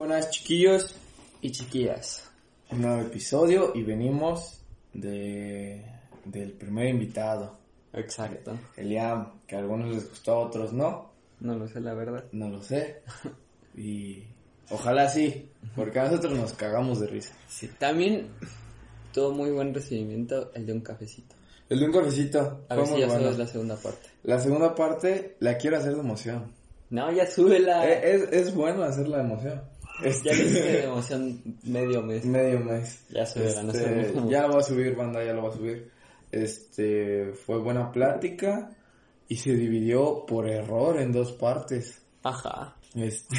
Buenas 0.00 0.30
chiquillos 0.30 0.94
y 1.40 1.50
chiquillas. 1.50 2.22
Un 2.70 2.82
nuevo 2.82 3.00
episodio 3.02 3.72
y 3.74 3.82
venimos 3.82 4.60
de 4.92 5.84
del 6.24 6.52
primer 6.52 6.86
invitado, 6.86 7.58
Exacto. 7.92 8.56
Eliam, 8.76 9.40
que 9.44 9.56
a 9.56 9.58
algunos 9.58 9.88
les 9.92 10.08
gustó, 10.08 10.34
a 10.34 10.38
otros 10.46 10.72
no, 10.72 11.10
No 11.40 11.56
lo 11.58 11.66
sé, 11.66 11.80
la 11.80 11.94
verdad. 11.94 12.22
no 12.30 12.48
lo 12.48 12.62
sé. 12.62 13.02
Y 13.76 14.22
ojalá 14.70 15.08
sí, 15.08 15.50
porque 15.74 15.98
a 15.98 16.04
nosotros 16.04 16.32
nos 16.38 16.52
cagamos 16.52 17.00
de 17.00 17.08
risa. 17.08 17.34
Sí, 17.48 17.66
también 17.66 18.28
tuvo 19.12 19.32
muy 19.32 19.50
buen 19.50 19.74
recibimiento 19.74 20.52
el 20.54 20.64
de 20.64 20.74
un 20.74 20.80
cafecito. 20.80 21.34
El 21.68 21.80
de 21.80 21.86
un 21.86 21.92
cafecito 21.92 22.64
A 22.68 22.76
ver 22.76 22.86
si 22.86 23.00
ya 23.00 23.10
sabes 23.10 23.36
la 23.36 23.48
segunda 23.48 23.74
parte. 23.74 24.10
La 24.22 24.38
segunda 24.38 24.76
parte 24.76 25.34
la 25.40 25.56
quiero 25.58 25.76
hacer 25.76 25.94
de 25.94 26.00
emoción. 26.00 26.52
No, 26.90 27.10
ya 27.10 27.26
súbela. 27.26 27.84
Eh, 27.84 28.14
Es, 28.14 28.32
es 28.46 28.54
bueno 28.54 28.84
hacerla 28.84 29.16
de 29.18 29.24
emoción. 29.24 29.62
Ya 30.02 30.32
le 30.32 30.44
hice 30.44 30.84
emoción 30.84 31.42
medio 31.64 32.02
mes. 32.02 32.24
Medio 32.24 32.60
mes. 32.60 33.06
Ya 33.10 33.22
no 33.62 33.72
Este, 33.72 34.12
sé. 34.12 34.14
ya 34.28 34.42
lo 34.42 34.48
voy 34.54 34.60
a 34.60 34.62
subir, 34.62 34.94
banda, 34.96 35.24
ya 35.24 35.32
lo 35.32 35.42
voy 35.42 35.50
a 35.50 35.54
subir. 35.54 35.90
Este, 36.30 37.32
fue 37.32 37.58
buena 37.58 37.90
plática 37.90 38.70
y 39.28 39.36
se 39.36 39.52
dividió 39.54 40.24
por 40.26 40.48
error 40.48 41.00
en 41.00 41.12
dos 41.12 41.32
partes. 41.32 42.02
Ajá. 42.22 42.76
Este, 42.94 43.36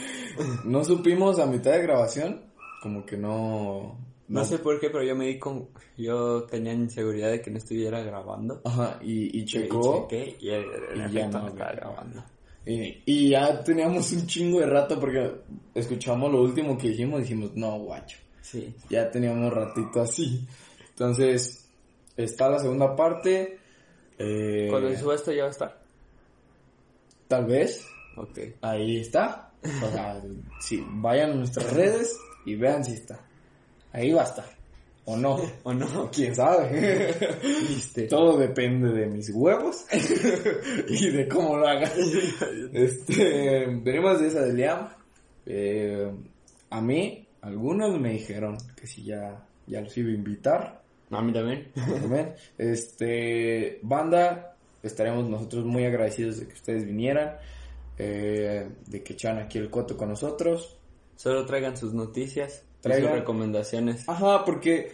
no 0.64 0.84
supimos 0.84 1.38
a 1.38 1.46
mitad 1.46 1.72
de 1.72 1.82
grabación, 1.82 2.42
como 2.82 3.04
que 3.04 3.16
no... 3.16 3.98
No 4.28 4.44
sé 4.46 4.58
por 4.58 4.80
qué, 4.80 4.88
pero 4.88 5.04
yo 5.04 5.14
me 5.14 5.26
di 5.26 5.38
con... 5.38 5.68
Yo 5.98 6.44
tenía 6.44 6.72
inseguridad 6.72 7.30
de 7.30 7.42
que 7.42 7.50
no 7.50 7.58
estuviera 7.58 8.02
grabando. 8.02 8.62
Ajá, 8.64 8.98
y, 9.02 9.38
y 9.38 9.44
checó. 9.44 10.06
Y 10.08 10.16
chequé 10.16 10.36
y, 10.40 10.48
el, 10.50 10.64
el 10.94 11.10
y 11.10 11.12
ya 11.12 11.28
no 11.28 11.40
no 11.42 11.48
estaba 11.48 11.72
grabando. 11.72 12.24
Y, 12.64 13.02
y 13.06 13.28
ya 13.30 13.62
teníamos 13.64 14.12
un 14.12 14.26
chingo 14.26 14.60
de 14.60 14.66
rato 14.66 14.98
porque 15.00 15.32
escuchamos 15.74 16.30
lo 16.30 16.42
último 16.42 16.78
que 16.78 16.88
dijimos 16.90 17.20
y 17.20 17.22
dijimos, 17.24 17.50
no, 17.54 17.78
guacho. 17.78 18.18
Sí. 18.40 18.74
ya 18.90 19.10
teníamos 19.10 19.52
ratito 19.52 20.00
así. 20.00 20.46
Entonces, 20.90 21.68
está 22.16 22.48
la 22.50 22.58
segunda 22.58 22.94
parte. 22.94 23.58
Eh, 24.18 24.68
Cuando 24.70 24.90
se 24.90 24.98
suba 24.98 25.14
esto 25.14 25.32
ya 25.32 25.42
va 25.42 25.48
a 25.48 25.52
estar. 25.52 25.82
tal 27.28 27.46
vez, 27.46 27.86
Ok. 28.16 28.38
ahí 28.60 28.98
está. 29.00 29.50
O 29.64 29.90
sea, 29.90 30.22
sí, 30.60 30.84
vayan 30.88 31.30
a 31.30 31.34
nuestras 31.34 31.72
redes 31.72 32.16
y 32.44 32.54
vean 32.56 32.84
si 32.84 32.92
está. 32.92 33.20
Ahí 33.92 34.12
va 34.12 34.22
a 34.22 34.26
estar. 34.26 34.44
O 35.04 35.16
no. 35.16 35.40
¿O 35.64 35.74
no? 35.74 36.10
Quién 36.10 36.34
sabe. 36.34 37.14
Viste. 37.42 38.02
Todo 38.08 38.38
depende 38.38 38.92
de 38.92 39.06
mis 39.06 39.30
huevos 39.30 39.84
y 40.88 41.10
de 41.10 41.28
cómo 41.28 41.56
lo 41.56 41.66
haga. 41.66 41.90
Este, 42.72 43.66
venimos 43.66 44.20
de 44.20 44.28
esa 44.28 44.42
de 44.42 44.52
Liam. 44.52 44.88
Eh, 45.46 46.10
a 46.70 46.80
mí, 46.80 47.26
algunos 47.40 48.00
me 48.00 48.12
dijeron 48.12 48.56
que 48.76 48.86
si 48.86 49.04
ya, 49.04 49.44
ya 49.66 49.80
los 49.80 49.96
iba 49.96 50.10
a 50.10 50.14
invitar. 50.14 50.82
A 51.10 51.20
mí 51.20 51.32
también. 51.32 51.70
Este, 52.56 53.80
banda, 53.82 54.56
estaremos 54.82 55.28
nosotros 55.28 55.64
muy 55.64 55.84
agradecidos 55.84 56.40
de 56.40 56.46
que 56.46 56.54
ustedes 56.54 56.86
vinieran, 56.86 57.36
eh, 57.98 58.66
de 58.86 59.02
que 59.02 59.12
echaran 59.12 59.44
aquí 59.44 59.58
el 59.58 59.68
coto 59.68 59.96
con 59.96 60.08
nosotros. 60.08 60.78
Solo 61.16 61.44
traigan 61.44 61.76
sus 61.76 61.92
noticias. 61.92 62.64
Traigan- 62.82 63.08
sus 63.10 63.18
recomendaciones. 63.20 64.08
Ajá, 64.08 64.44
porque 64.44 64.92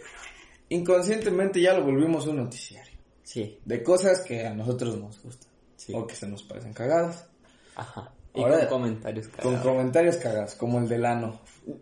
inconscientemente 0.69 1.61
ya 1.61 1.73
lo 1.73 1.83
volvimos 1.83 2.27
un 2.27 2.37
noticiario. 2.37 2.93
Sí. 3.23 3.59
De 3.65 3.83
cosas 3.83 4.21
que 4.21 4.45
a 4.47 4.53
nosotros 4.53 4.97
nos 4.97 5.21
gustan. 5.21 5.49
Sí. 5.75 5.93
O 5.95 6.05
que 6.07 6.15
se 6.15 6.27
nos 6.27 6.43
parecen 6.43 6.73
cagadas. 6.73 7.27
Ajá. 7.75 8.11
Y 8.33 8.41
Ahora- 8.41 8.59
con 8.69 8.81
comentarios 8.81 9.27
Con 9.27 9.37
cagados. 9.55 9.63
comentarios 9.65 10.17
cagados, 10.17 10.55
como 10.55 10.79
el 10.79 10.87
del 10.87 11.05
ano. 11.05 11.39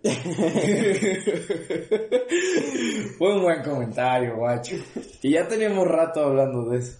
Fue 3.17 3.33
un 3.35 3.41
buen 3.41 3.63
comentario, 3.63 4.35
guacho. 4.38 4.75
Y 5.22 5.31
ya 5.33 5.47
teníamos 5.47 5.88
rato 5.88 6.22
hablando 6.23 6.69
de 6.69 6.80
eso. 6.80 6.97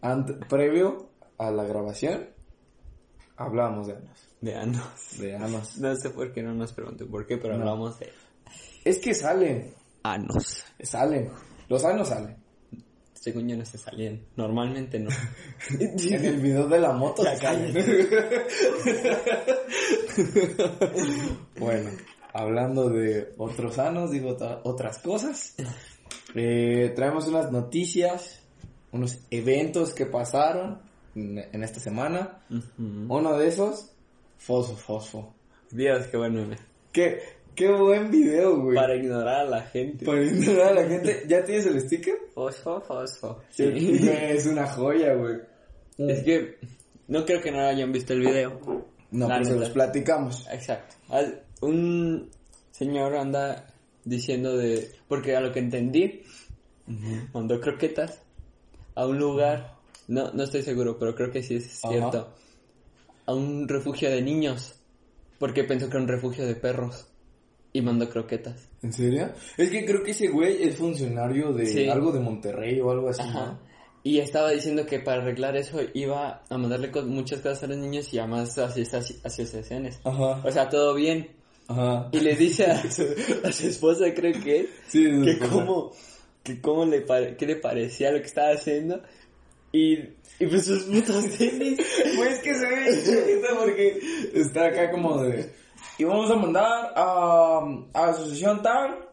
Ante- 0.00 0.34
previo 0.46 1.08
a 1.38 1.50
la 1.50 1.64
grabación, 1.64 2.28
hablábamos 3.36 3.86
de 3.88 3.94
anos. 3.94 4.28
De 4.44 4.54
anos. 4.54 4.82
De 5.18 5.34
anos. 5.36 5.76
No 5.78 5.94
sé 5.96 6.10
por 6.10 6.32
qué 6.32 6.42
no 6.42 6.52
nos 6.54 6.72
pregunté 6.72 7.04
por 7.06 7.26
qué, 7.26 7.38
pero 7.38 7.54
No. 7.54 7.60
hablamos 7.60 7.98
de 7.98 8.12
Es 8.84 8.98
que 8.98 9.14
salen, 9.14 9.72
anos. 10.02 10.64
salen. 10.82 11.30
Los 11.68 11.84
anos 11.84 12.08
salen. 12.08 12.36
Según 13.14 13.48
yo 13.48 13.56
no 13.56 13.64
se 13.64 13.78
salían. 13.78 14.20
Normalmente 14.36 14.98
no. 15.00 15.08
En 15.80 16.24
el 16.24 16.40
video 16.40 16.68
de 16.68 16.78
la 16.78 16.92
moto 16.92 17.22
se 17.24 17.36
salen. 17.38 17.74
bueno, 21.58 21.90
hablando 22.32 22.90
de 22.90 23.32
otros 23.38 23.78
anos, 23.78 24.10
digo 24.10 24.30
otra- 24.30 24.60
otras 24.64 24.98
cosas. 24.98 25.54
Eh, 26.34 26.92
traemos 26.94 27.26
unas 27.28 27.50
noticias, 27.50 28.40
unos 28.92 29.18
eventos 29.30 29.94
que 29.94 30.04
pasaron 30.06 30.82
en, 31.14 31.38
en 31.38 31.62
esta 31.64 31.80
semana. 31.80 32.44
Uno 32.78 33.38
de 33.38 33.48
esos, 33.48 33.93
Fosfo 34.38 34.76
Fosfo. 34.76 35.34
Dios, 35.70 36.06
qué 36.06 36.16
bueno. 36.16 36.46
Qué, 36.92 37.20
qué 37.54 37.70
buen 37.70 38.10
video, 38.10 38.60
güey. 38.60 38.76
Para 38.76 38.94
ignorar 38.94 39.40
a 39.40 39.44
la 39.44 39.62
gente. 39.62 40.04
Para 40.04 40.22
ignorar 40.22 40.68
a 40.68 40.82
la 40.82 40.88
gente. 40.88 41.24
¿Ya 41.26 41.44
tienes 41.44 41.66
el 41.66 41.80
sticker? 41.80 42.16
Fosfo, 42.34 42.80
fosfo. 42.80 43.42
Sí. 43.50 43.64
Es 44.08 44.46
una 44.46 44.66
joya, 44.66 45.14
güey. 45.14 45.38
Es 45.98 46.22
que 46.22 46.58
no 47.08 47.24
creo 47.24 47.40
que 47.40 47.50
no 47.50 47.60
hayan 47.60 47.92
visto 47.92 48.12
el 48.12 48.20
video. 48.20 48.60
No, 49.10 49.28
La 49.28 49.36
pues 49.36 49.48
se 49.48 49.56
los 49.56 49.70
platicamos. 49.70 50.46
Exacto. 50.50 50.96
Un 51.60 52.30
señor 52.70 53.16
anda 53.16 53.66
diciendo 54.04 54.56
de... 54.56 54.90
Porque 55.08 55.36
a 55.36 55.40
lo 55.40 55.52
que 55.52 55.60
entendí, 55.60 56.22
mandó 57.32 57.60
croquetas 57.60 58.20
a 58.94 59.06
un 59.06 59.18
lugar, 59.18 59.76
no, 60.08 60.32
no 60.32 60.44
estoy 60.44 60.62
seguro, 60.62 60.98
pero 60.98 61.14
creo 61.14 61.30
que 61.30 61.42
sí 61.42 61.56
es 61.56 61.80
cierto, 61.80 62.34
a 63.26 63.34
un 63.34 63.66
refugio 63.68 64.10
de 64.10 64.22
niños, 64.22 64.74
porque 65.38 65.64
pensó 65.64 65.86
que 65.88 65.92
era 65.96 66.02
un 66.02 66.08
refugio 66.08 66.46
de 66.46 66.54
perros 66.54 67.06
y 67.72 67.80
mandó 67.82 68.08
croquetas. 68.08 68.68
¿En 68.82 68.92
serio? 68.92 69.32
Es 69.56 69.70
que 69.70 69.84
creo 69.84 70.02
que 70.02 70.12
ese 70.12 70.28
güey 70.28 70.62
es 70.62 70.76
funcionario 70.76 71.52
de 71.52 71.66
Sí. 71.66 71.88
algo 71.88 72.12
de 72.12 72.20
Monterrey 72.20 72.80
o 72.80 72.90
algo 72.90 73.08
así, 73.08 73.22
Ajá. 73.22 73.46
¿no? 73.46 73.74
Y 74.06 74.18
estaba 74.18 74.50
diciendo 74.50 74.84
que 74.84 74.98
para 75.00 75.22
arreglar 75.22 75.56
eso 75.56 75.78
iba 75.94 76.42
a 76.48 76.58
mandarle 76.58 76.90
muchas 77.06 77.40
cosas 77.40 77.62
a 77.64 77.66
los 77.68 77.78
niños 77.78 78.12
y 78.12 78.18
además 78.18 78.56
asociaciones. 78.58 79.98
Ajá. 80.04 80.40
O 80.44 80.50
sea, 80.52 80.68
todo 80.68 80.94
bien. 80.94 81.28
Ajá. 81.68 82.08
Y 82.12 82.20
le 82.20 82.34
dice 82.36 82.66
a 82.66 82.82
su, 82.90 83.02
a 83.42 83.50
su 83.52 83.66
esposa, 83.66 84.12
creo 84.14 84.38
que 84.42 84.60
es, 84.60 84.66
Sí, 84.88 85.04
su 85.06 85.24
que 85.24 85.38
cómo, 85.38 85.92
que 86.42 86.60
cómo 86.60 86.84
le, 86.84 87.00
pare- 87.00 87.36
qué 87.36 87.46
le 87.46 87.56
parecía 87.56 88.12
lo 88.12 88.18
que 88.20 88.26
estaba 88.26 88.50
haciendo. 88.52 89.00
Y, 89.74 89.94
y 90.38 90.46
pues 90.46 90.66
sus 90.66 90.84
putos 90.84 91.28
tenis. 91.36 91.80
Güey, 92.16 92.32
es 92.32 92.38
que 92.38 92.54
se 92.54 92.64
ve 92.64 93.02
chiquita 93.04 93.58
porque 93.58 94.00
está 94.32 94.66
acá 94.66 94.92
como 94.92 95.20
de... 95.20 95.50
Y 95.98 96.04
vamos 96.04 96.30
a 96.30 96.36
mandar 96.36 96.92
a, 96.94 97.60
a 97.92 98.08
asociación 98.08 98.62
tal, 98.62 99.08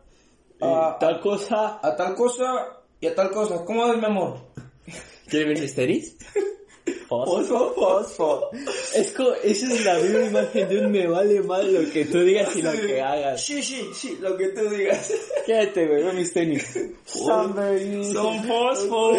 a, 0.62 0.98
tal 1.00 1.20
cosa. 1.20 1.80
a 1.82 1.96
tal 1.96 2.14
cosa 2.14 2.78
y 3.00 3.08
a 3.08 3.16
tal 3.16 3.32
cosa. 3.32 3.66
¿Cómo 3.66 3.92
es, 3.92 3.98
mi 3.98 4.06
amor? 4.06 4.38
¿Quiere 5.28 5.48
ver 5.48 5.62
mis 5.62 5.74
tenis? 5.74 6.16
Fosfo, 7.08 7.74
fosfo. 7.74 8.50
Es 8.96 9.12
como, 9.12 9.32
esa 9.44 9.74
es 9.74 9.86
la 9.86 9.96
misma 10.00 10.22
imagen 10.28 10.70
de 10.70 10.80
un 10.86 10.92
me 10.92 11.08
vale 11.08 11.42
mal 11.42 11.74
lo 11.74 11.92
que 11.92 12.06
tú 12.06 12.20
digas 12.22 12.56
y 12.56 12.62
lo 12.62 12.72
que 12.72 13.02
hagas. 13.02 13.44
Sí, 13.44 13.62
sí, 13.62 13.82
sí, 13.94 14.18
lo 14.22 14.38
que 14.38 14.50
tú 14.50 14.70
digas. 14.70 15.12
Quédate, 15.46 15.88
güey, 15.88 16.04
ve 16.04 16.14
mis 16.14 16.32
tenis. 16.34 16.78
Son 17.06 17.54
fosfo. 18.48 19.14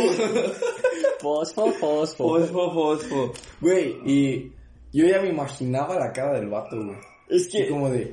Fosfo, 1.21 1.73
fosfo. 1.73 2.29
Fosfo, 2.29 2.73
fosfo. 2.73 3.33
Güey, 3.61 3.97
y 4.05 4.53
yo 4.93 5.07
ya 5.07 5.21
me 5.21 5.29
imaginaba 5.31 5.99
la 5.99 6.13
cara 6.13 6.35
del 6.39 6.49
vato, 6.49 6.77
güey. 6.77 6.97
Es 7.29 7.49
que... 7.49 7.69
como 7.69 7.89
de... 7.89 8.11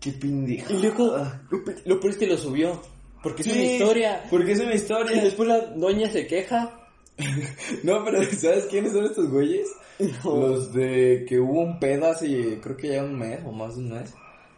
Qué 0.00 0.12
pendejo. 0.12 0.72
Y 0.72 0.76
luego, 0.76 1.16
lo, 1.50 1.64
pe- 1.64 1.74
lo 1.84 1.98
peor 1.98 2.12
es 2.12 2.18
que 2.18 2.26
lo 2.28 2.36
subió. 2.38 2.80
Porque 3.22 3.42
es 3.42 3.48
Sí, 3.48 3.58
una 3.58 3.72
historia. 3.72 4.24
Porque 4.30 4.52
es 4.52 4.60
una 4.60 4.72
Y 4.72 4.76
historia. 4.76 5.22
después 5.22 5.48
la 5.48 5.58
doña 5.74 6.08
se 6.08 6.26
queja. 6.26 6.77
No, 7.82 8.04
pero 8.04 8.22
¿sabes 8.32 8.66
quiénes 8.66 8.92
son 8.92 9.04
estos 9.04 9.30
güeyes? 9.30 9.68
Los 10.24 10.72
de 10.72 11.24
que 11.28 11.38
hubo 11.38 11.60
un 11.60 11.78
pedo 11.78 12.06
hace, 12.06 12.60
creo 12.60 12.76
que 12.76 12.88
ya 12.88 13.04
un 13.04 13.18
mes 13.18 13.40
o 13.44 13.52
más 13.52 13.76
de 13.76 13.82
un 13.82 13.90
mes. 13.90 14.14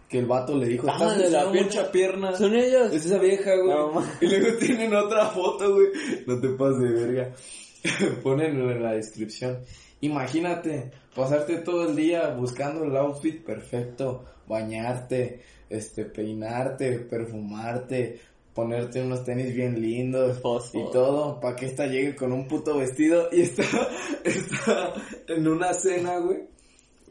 Que 0.08 0.18
el 0.18 0.26
vato 0.26 0.56
le 0.56 0.66
dijo, 0.66 0.88
estás 0.88 1.18
de 1.18 1.30
la 1.30 1.50
pierna. 1.50 1.62
mucha 1.62 1.92
pierna. 1.92 2.34
¿Son 2.34 2.54
ellos? 2.54 2.92
Es 2.92 3.06
esa 3.06 3.18
vieja, 3.18 3.54
güey. 3.54 3.68
No, 3.68 4.02
y 4.20 4.26
luego 4.26 4.58
tienen 4.58 4.92
otra 4.92 5.26
foto, 5.26 5.72
güey. 5.72 5.86
No 6.26 6.40
te 6.40 6.48
pases 6.48 6.80
de 6.80 6.90
verga. 6.90 7.34
Ponenlo 8.22 8.72
en 8.72 8.82
la 8.82 8.92
descripción. 8.94 9.60
Imagínate, 10.00 10.90
pasarte 11.14 11.58
todo 11.58 11.88
el 11.88 11.94
día 11.94 12.30
buscando 12.30 12.84
el 12.84 12.96
outfit 12.96 13.44
perfecto, 13.44 14.24
bañarte, 14.48 15.42
este, 15.68 16.06
peinarte, 16.06 16.98
perfumarte, 17.00 18.20
ponerte 18.54 19.02
unos 19.02 19.24
tenis 19.24 19.54
bien 19.54 19.80
lindos 19.80 20.40
Fosfo. 20.40 20.78
y 20.78 20.90
todo, 20.92 21.40
para 21.40 21.56
que 21.56 21.66
esta 21.66 21.86
llegue 21.86 22.16
con 22.16 22.32
un 22.32 22.48
puto 22.48 22.76
vestido 22.76 23.28
y 23.32 23.42
está, 23.42 23.62
está 24.24 24.94
en 25.28 25.46
una 25.46 25.72
cena, 25.72 26.18
güey. 26.18 26.40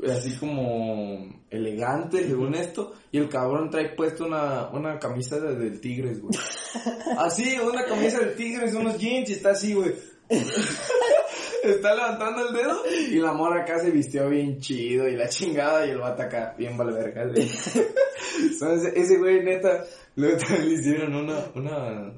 así 0.10 0.36
como 0.36 1.40
elegante, 1.50 2.26
según 2.26 2.56
esto, 2.56 2.94
y 3.12 3.18
el 3.18 3.30
cabrón 3.30 3.70
trae 3.70 3.96
puesto 3.96 4.26
una, 4.26 4.70
una 4.70 5.00
camisa 5.00 5.40
de, 5.40 5.56
del 5.56 5.80
Tigres, 5.80 6.22
güey. 6.22 6.38
Así, 7.18 7.58
una 7.60 7.84
camisa 7.86 8.20
del 8.20 8.36
Tigres, 8.36 8.74
unos 8.76 8.98
jeans, 8.98 9.30
y 9.30 9.34
está 9.34 9.52
así, 9.52 9.74
güey. 9.74 9.94
está 11.64 11.96
levantando 11.96 12.48
el 12.48 12.54
dedo, 12.54 12.84
y 13.12 13.16
la 13.16 13.34
morra 13.34 13.64
acá 13.64 13.80
se 13.80 13.90
vistió 13.90 14.30
bien 14.30 14.60
chido, 14.60 15.08
y 15.08 15.16
la 15.16 15.28
chingada, 15.28 15.88
y 15.88 15.92
el 15.92 15.98
vato 15.98 16.22
acá, 16.22 16.54
bien 16.58 16.78
valverga. 16.78 17.24
Entonces, 17.24 18.94
ese 18.96 19.18
güey, 19.18 19.44
neta, 19.44 19.84
luego 20.20 20.38
también 20.38 20.70
le 20.70 20.76
hicieron 20.76 21.16
una, 21.16 21.46
una, 21.56 22.14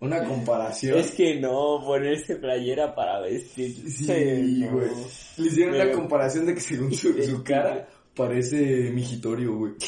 una 0.00 0.24
comparación. 0.28 0.98
Es 0.98 1.12
que 1.12 1.40
no, 1.40 1.80
ponerse 1.84 2.36
playera 2.36 2.94
para 2.94 3.20
vestir. 3.20 3.74
Sí, 3.90 4.60
no. 4.66 4.72
güey. 4.72 4.90
Le 5.38 5.46
hicieron 5.48 5.72
Pero- 5.74 5.84
una 5.84 5.92
comparación 5.92 6.46
de 6.46 6.54
que 6.54 6.60
según 6.60 6.92
su, 6.94 7.12
su 7.22 7.42
cara 7.42 7.88
parece 8.14 8.90
migitorio, 8.92 9.56
güey. 9.56 9.72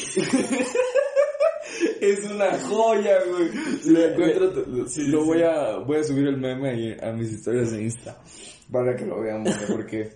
es 2.01 2.23
una 2.29 2.57
joya, 2.59 3.17
güey. 3.29 3.49
Si 3.81 3.89
lo 3.91 4.05
encuentro, 4.05 4.51
lo, 4.67 4.87
Sí, 4.87 5.07
lo 5.07 5.21
sí. 5.21 5.25
voy 5.27 5.41
a 5.43 5.77
voy 5.77 5.97
a 5.97 6.03
subir 6.03 6.27
el 6.27 6.37
meme 6.37 6.69
ahí 6.69 6.97
a 7.01 7.11
mis 7.11 7.31
historias 7.31 7.71
de 7.71 7.83
Insta 7.83 8.21
para 8.71 8.95
que 8.95 9.05
lo 9.05 9.21
veamos, 9.21 9.55
güey, 9.55 9.71
porque 9.71 10.09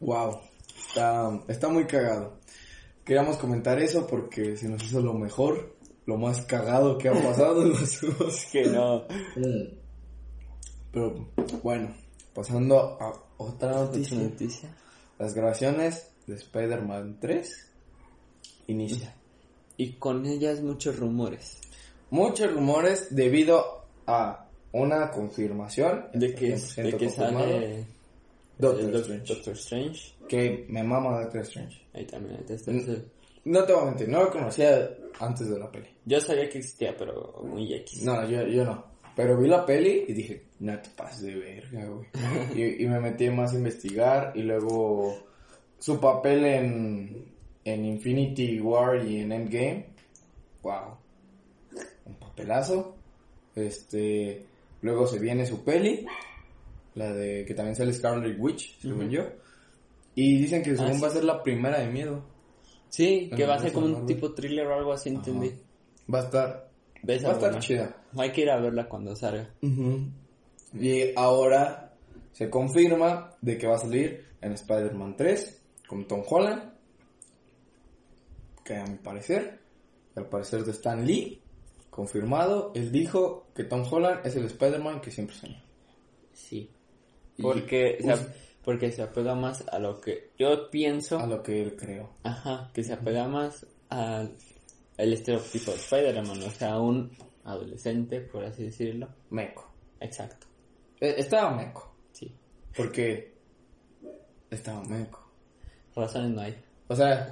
wow, 0.00 0.40
está 0.88 1.40
está 1.48 1.68
muy 1.68 1.84
cagado. 1.86 2.38
Queríamos 3.04 3.38
comentar 3.38 3.80
eso 3.80 4.06
porque 4.06 4.56
se 4.56 4.68
nos 4.68 4.82
hizo 4.84 5.00
lo 5.00 5.14
mejor, 5.14 5.76
lo 6.08 6.16
más 6.16 6.40
cagado 6.46 6.96
que 6.96 7.10
ha 7.10 7.12
pasado 7.12 7.60
en 7.62 7.68
los 7.68 8.02
Es 8.28 8.46
que 8.50 8.64
no. 8.64 9.04
Pero 10.90 11.28
bueno, 11.62 11.94
pasando 12.34 12.96
a 12.98 13.12
otra 13.36 13.82
Otra 13.82 14.16
noticia. 14.16 14.74
Las 15.18 15.34
grabaciones 15.34 16.10
de 16.26 16.36
Spider-Man 16.36 17.18
3 17.20 17.70
inician. 18.68 19.12
Y 19.76 19.92
con 19.94 20.24
ellas 20.24 20.62
muchos 20.62 20.98
rumores. 20.98 21.58
Muchos 22.10 22.52
rumores 22.54 23.08
debido 23.14 23.84
a 24.06 24.46
una 24.72 25.10
confirmación 25.10 26.06
De 26.14 26.34
que, 26.34 26.54
100% 26.56 26.82
de 26.82 26.96
que 26.96 27.10
sale 27.10 27.86
Doctor 28.58 28.88
el 28.88 28.96
Strange. 28.96 29.34
Doctor 29.34 29.54
Strange. 29.54 30.14
Que 30.26 30.66
me 30.70 30.82
mama 30.82 31.20
Doctor 31.20 31.42
Strange. 31.42 31.82
Ahí 31.92 32.06
también 32.06 32.36
ahí 32.48 32.54
está 32.54 32.70
ese- 32.72 33.04
No 33.44 33.64
te 33.64 33.72
voy 33.72 33.82
a 33.82 33.84
mentir, 33.86 34.08
no 34.08 34.22
lo 34.24 34.30
conocía 34.30 34.88
antes 35.20 35.48
de 35.48 35.58
la 35.58 35.70
peli. 35.70 35.88
Yo 36.04 36.20
sabía 36.20 36.48
que 36.48 36.58
existía, 36.58 36.96
pero 36.96 37.40
muy 37.44 37.72
X. 37.74 38.02
No, 38.04 38.28
yo, 38.28 38.46
yo 38.46 38.64
no. 38.64 38.84
Pero 39.16 39.36
vi 39.36 39.48
la 39.48 39.66
peli 39.66 40.04
y 40.06 40.12
dije, 40.12 40.44
no 40.60 40.78
te 40.80 40.90
pases 40.90 41.22
de 41.22 41.34
verga, 41.34 41.86
güey. 41.86 42.06
y, 42.54 42.84
y 42.84 42.86
me 42.86 43.00
metí 43.00 43.28
más 43.30 43.52
a 43.52 43.56
investigar 43.56 44.32
y 44.36 44.42
luego 44.42 45.18
su 45.78 45.98
papel 46.00 46.44
en, 46.44 47.24
en 47.64 47.84
Infinity 47.84 48.60
War 48.60 49.04
y 49.04 49.20
en 49.20 49.32
Endgame. 49.32 49.86
Wow. 50.62 50.96
Un 52.06 52.14
papelazo. 52.14 52.94
Este, 53.56 54.44
luego 54.82 55.06
se 55.08 55.18
viene 55.18 55.44
su 55.46 55.64
peli, 55.64 56.06
la 56.94 57.12
de 57.12 57.44
que 57.44 57.54
también 57.54 57.74
sale 57.74 57.92
Scarlet 57.92 58.36
Witch, 58.38 58.78
según 58.80 59.06
Ujú. 59.06 59.10
yo. 59.10 59.22
Y 60.14 60.38
dicen 60.38 60.62
que 60.62 60.76
según 60.76 60.96
Ah, 60.96 61.00
va 61.02 61.08
a 61.08 61.12
ser 61.12 61.24
la 61.24 61.42
primera 61.42 61.80
de 61.80 61.88
miedo. 61.88 62.22
Sí, 62.88 63.30
que 63.34 63.44
va 63.46 63.54
a 63.54 63.58
ser 63.60 63.72
como 63.72 63.86
un 63.86 64.06
tipo 64.06 64.32
thriller 64.32 64.66
o 64.66 64.74
algo 64.74 64.92
así, 64.92 65.10
entendí. 65.10 65.52
Va 66.12 66.20
a 66.20 66.22
estar, 66.24 66.70
¿Ves 67.02 67.24
va 67.24 67.30
a 67.30 67.32
estar 67.32 67.58
chida. 67.60 67.96
Hay 68.16 68.32
que 68.32 68.40
ir 68.42 68.50
a 68.50 68.58
verla 68.60 68.88
cuando 68.88 69.14
salga. 69.14 69.48
Y 70.74 71.12
ahora 71.16 71.94
se 72.32 72.48
confirma 72.50 73.30
de 73.40 73.58
que 73.58 73.66
va 73.66 73.76
a 73.76 73.78
salir 73.78 74.26
en 74.40 74.52
Spider-Man 74.52 75.16
3 75.16 75.62
con 75.86 76.06
Tom 76.06 76.22
Holland. 76.28 76.72
Que 78.64 78.76
a 78.76 78.84
mi 78.84 78.96
parecer, 78.96 79.60
al 80.14 80.26
parecer 80.28 80.64
de 80.64 80.72
Stan 80.72 81.04
Lee, 81.06 81.40
confirmado, 81.90 82.72
él 82.74 82.92
dijo 82.92 83.46
que 83.54 83.64
Tom 83.64 83.82
Holland 83.90 84.26
es 84.26 84.36
el 84.36 84.44
Spider-Man 84.44 85.00
que 85.00 85.10
siempre 85.10 85.34
soñó. 85.36 85.60
Sí. 86.32 86.70
Porque, 87.40 87.98
se, 88.00 88.06
Uf. 88.06 88.20
ap- 88.20 88.28
porque 88.68 88.92
se 88.92 89.00
apega 89.00 89.34
más 89.34 89.66
a 89.72 89.78
lo 89.78 89.98
que 89.98 90.32
yo 90.38 90.68
pienso. 90.68 91.18
A 91.18 91.26
lo 91.26 91.42
que 91.42 91.62
él 91.62 91.74
creó. 91.74 92.10
Ajá, 92.22 92.70
que 92.74 92.84
se 92.84 92.92
apega 92.92 93.26
más 93.26 93.64
al 93.88 94.34
estereotipo 94.98 95.70
de 95.70 95.78
Spider-Man, 95.78 96.42
o 96.42 96.50
sea, 96.50 96.78
un 96.78 97.10
adolescente, 97.44 98.20
por 98.20 98.44
así 98.44 98.64
decirlo. 98.64 99.08
Meco. 99.30 99.72
Exacto, 100.00 100.46
Eh, 101.00 101.14
Estaba 101.16 101.56
meco. 101.56 101.94
sí. 102.12 102.30
Porque 102.76 103.32
estaba 104.50 104.84
meco. 104.84 105.30
Razones 105.96 106.32
no 106.32 106.42
hay. 106.42 106.54
O 106.88 106.94
sea, 106.94 107.30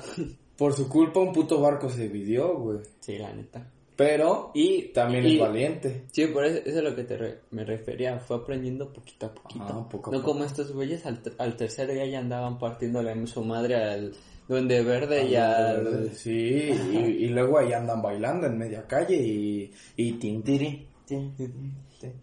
por 0.56 0.72
su 0.72 0.88
culpa 0.88 1.20
un 1.20 1.34
puto 1.34 1.60
barco 1.60 1.90
se 1.90 2.04
dividió, 2.08 2.56
güey. 2.58 2.78
Sí, 3.00 3.18
la 3.18 3.30
neta. 3.34 3.70
Pero 3.96 4.50
Y 4.54 4.88
también 4.92 5.26
y- 5.26 5.34
es 5.36 5.40
valiente. 5.40 6.02
Sí, 6.12 6.26
por 6.26 6.44
eso, 6.44 6.58
eso 6.66 6.78
es 6.78 6.84
lo 6.84 6.94
que 6.94 7.04
te 7.04 7.16
re- 7.16 7.40
me 7.50 7.64
refería. 7.64 8.18
Fue 8.18 8.36
aprendiendo 8.36 8.92
poquito 8.92 9.26
a 9.26 9.34
poquito. 9.34 9.64
Ajá, 9.64 9.88
poco 9.88 10.10
a 10.10 10.12
no 10.12 10.18
poco. 10.20 10.32
como 10.32 10.44
estos 10.44 10.72
güeyes 10.72 11.06
al, 11.06 11.20
al 11.38 11.56
tercer 11.56 11.90
día 11.92 12.04
ya 12.06 12.18
andaban 12.18 12.58
partiéndole 12.58 13.26
su 13.26 13.42
madre 13.44 13.74
al 13.76 14.12
Duende 14.48 14.82
Verde 14.82 15.26
y 15.26 15.34
al... 15.34 16.10
Sí, 16.14 16.70
y, 16.92 16.96
y 17.24 17.28
luego 17.28 17.58
ahí 17.58 17.72
andan 17.72 18.02
bailando 18.02 18.46
en 18.46 18.58
media 18.58 18.86
calle 18.86 19.16
y, 19.16 19.72
y 19.96 20.12
tintiri. 20.12 20.86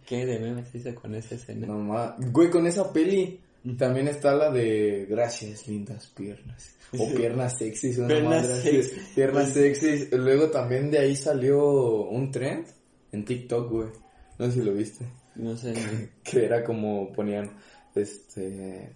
¿Qué 0.06 0.26
de 0.26 0.40
memes 0.40 0.74
hice 0.76 0.94
con 0.94 1.16
esa 1.16 1.36
escena? 1.36 1.68
No 1.68 1.80
ma- 1.80 2.16
Güey, 2.20 2.50
con 2.50 2.68
esa 2.68 2.94
peli 2.94 3.40
también 3.78 4.08
está 4.08 4.36
la 4.36 4.52
de 4.52 5.08
Gracias, 5.10 5.68
lindas 5.68 6.08
piernas. 6.08 6.76
O 6.98 7.08
piernas 7.16 7.58
sexys, 7.58 7.98
una 7.98 8.08
Piernas 8.08 8.62
sexy. 8.62 8.96
Piernas 9.16 9.54
sexys. 9.54 10.12
Luego 10.12 10.50
también 10.50 10.92
de 10.92 11.00
ahí 11.00 11.16
salió 11.16 12.04
un 12.10 12.32
trend 12.32 12.68
en 13.12 13.26
TikTok, 13.26 13.72
güey. 13.72 13.90
No 14.38 14.46
sé 14.48 14.52
si 14.52 14.62
lo 14.62 14.74
viste. 14.74 15.06
No 15.36 15.56
sé. 15.56 15.74
que 16.24 16.46
era 16.46 16.64
como 16.64 17.12
ponían 17.14 17.52
este 17.96 18.96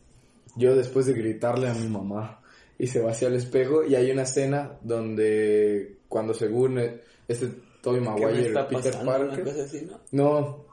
yo 0.56 0.76
después 0.76 1.06
de 1.06 1.14
gritarle 1.14 1.70
a 1.70 1.74
mi 1.74 1.88
mamá 1.88 2.42
y 2.80 2.88
se 2.88 3.00
va 3.00 3.12
hacia 3.12 3.28
el 3.28 3.36
espejo 3.36 3.86
y 3.86 3.96
hay 3.96 4.12
una 4.12 4.24
escena 4.24 4.78
donde 4.82 5.98
cuando 6.10 6.34
según 6.34 6.80
este 7.28 7.48
Tobey 7.82 8.00
¿Qué 8.00 8.06
me 8.06 8.12
Maguire 8.12 8.48
está 8.48 8.68
Peter 8.68 8.96
Parker 9.06 9.48
así, 9.48 9.88
¿no? 9.90 10.00
no 10.12 10.67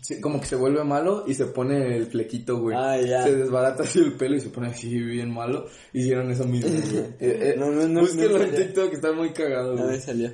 sí, 0.00 0.20
como 0.20 0.40
que 0.40 0.46
se 0.46 0.56
vuelve 0.56 0.82
malo 0.84 1.24
y 1.26 1.34
se 1.34 1.46
pone 1.46 1.96
el 1.96 2.06
flequito 2.06 2.58
güey 2.58 2.76
Ah, 2.78 3.00
ya. 3.00 3.22
se 3.24 3.34
desbarata 3.36 3.82
así 3.82 3.98
el 3.98 4.12
pelo 4.14 4.36
y 4.36 4.40
se 4.40 4.50
pone 4.50 4.68
así 4.68 4.88
bien 5.00 5.30
malo 5.32 5.66
hicieron 5.92 6.30
eso 6.30 6.44
mismo 6.44 6.70
güey 6.70 7.04
Eh, 7.20 7.38
eh, 7.50 7.54
No, 7.58 7.70
no, 7.70 7.86
no, 7.88 8.00
búsquenlo 8.00 8.38
no 8.38 8.44
en. 8.44 8.54
TikTok 8.54 8.92
está 8.92 9.12
muy 9.12 9.32
cagado 9.32 9.76
güey. 9.76 10.00
salió. 10.00 10.30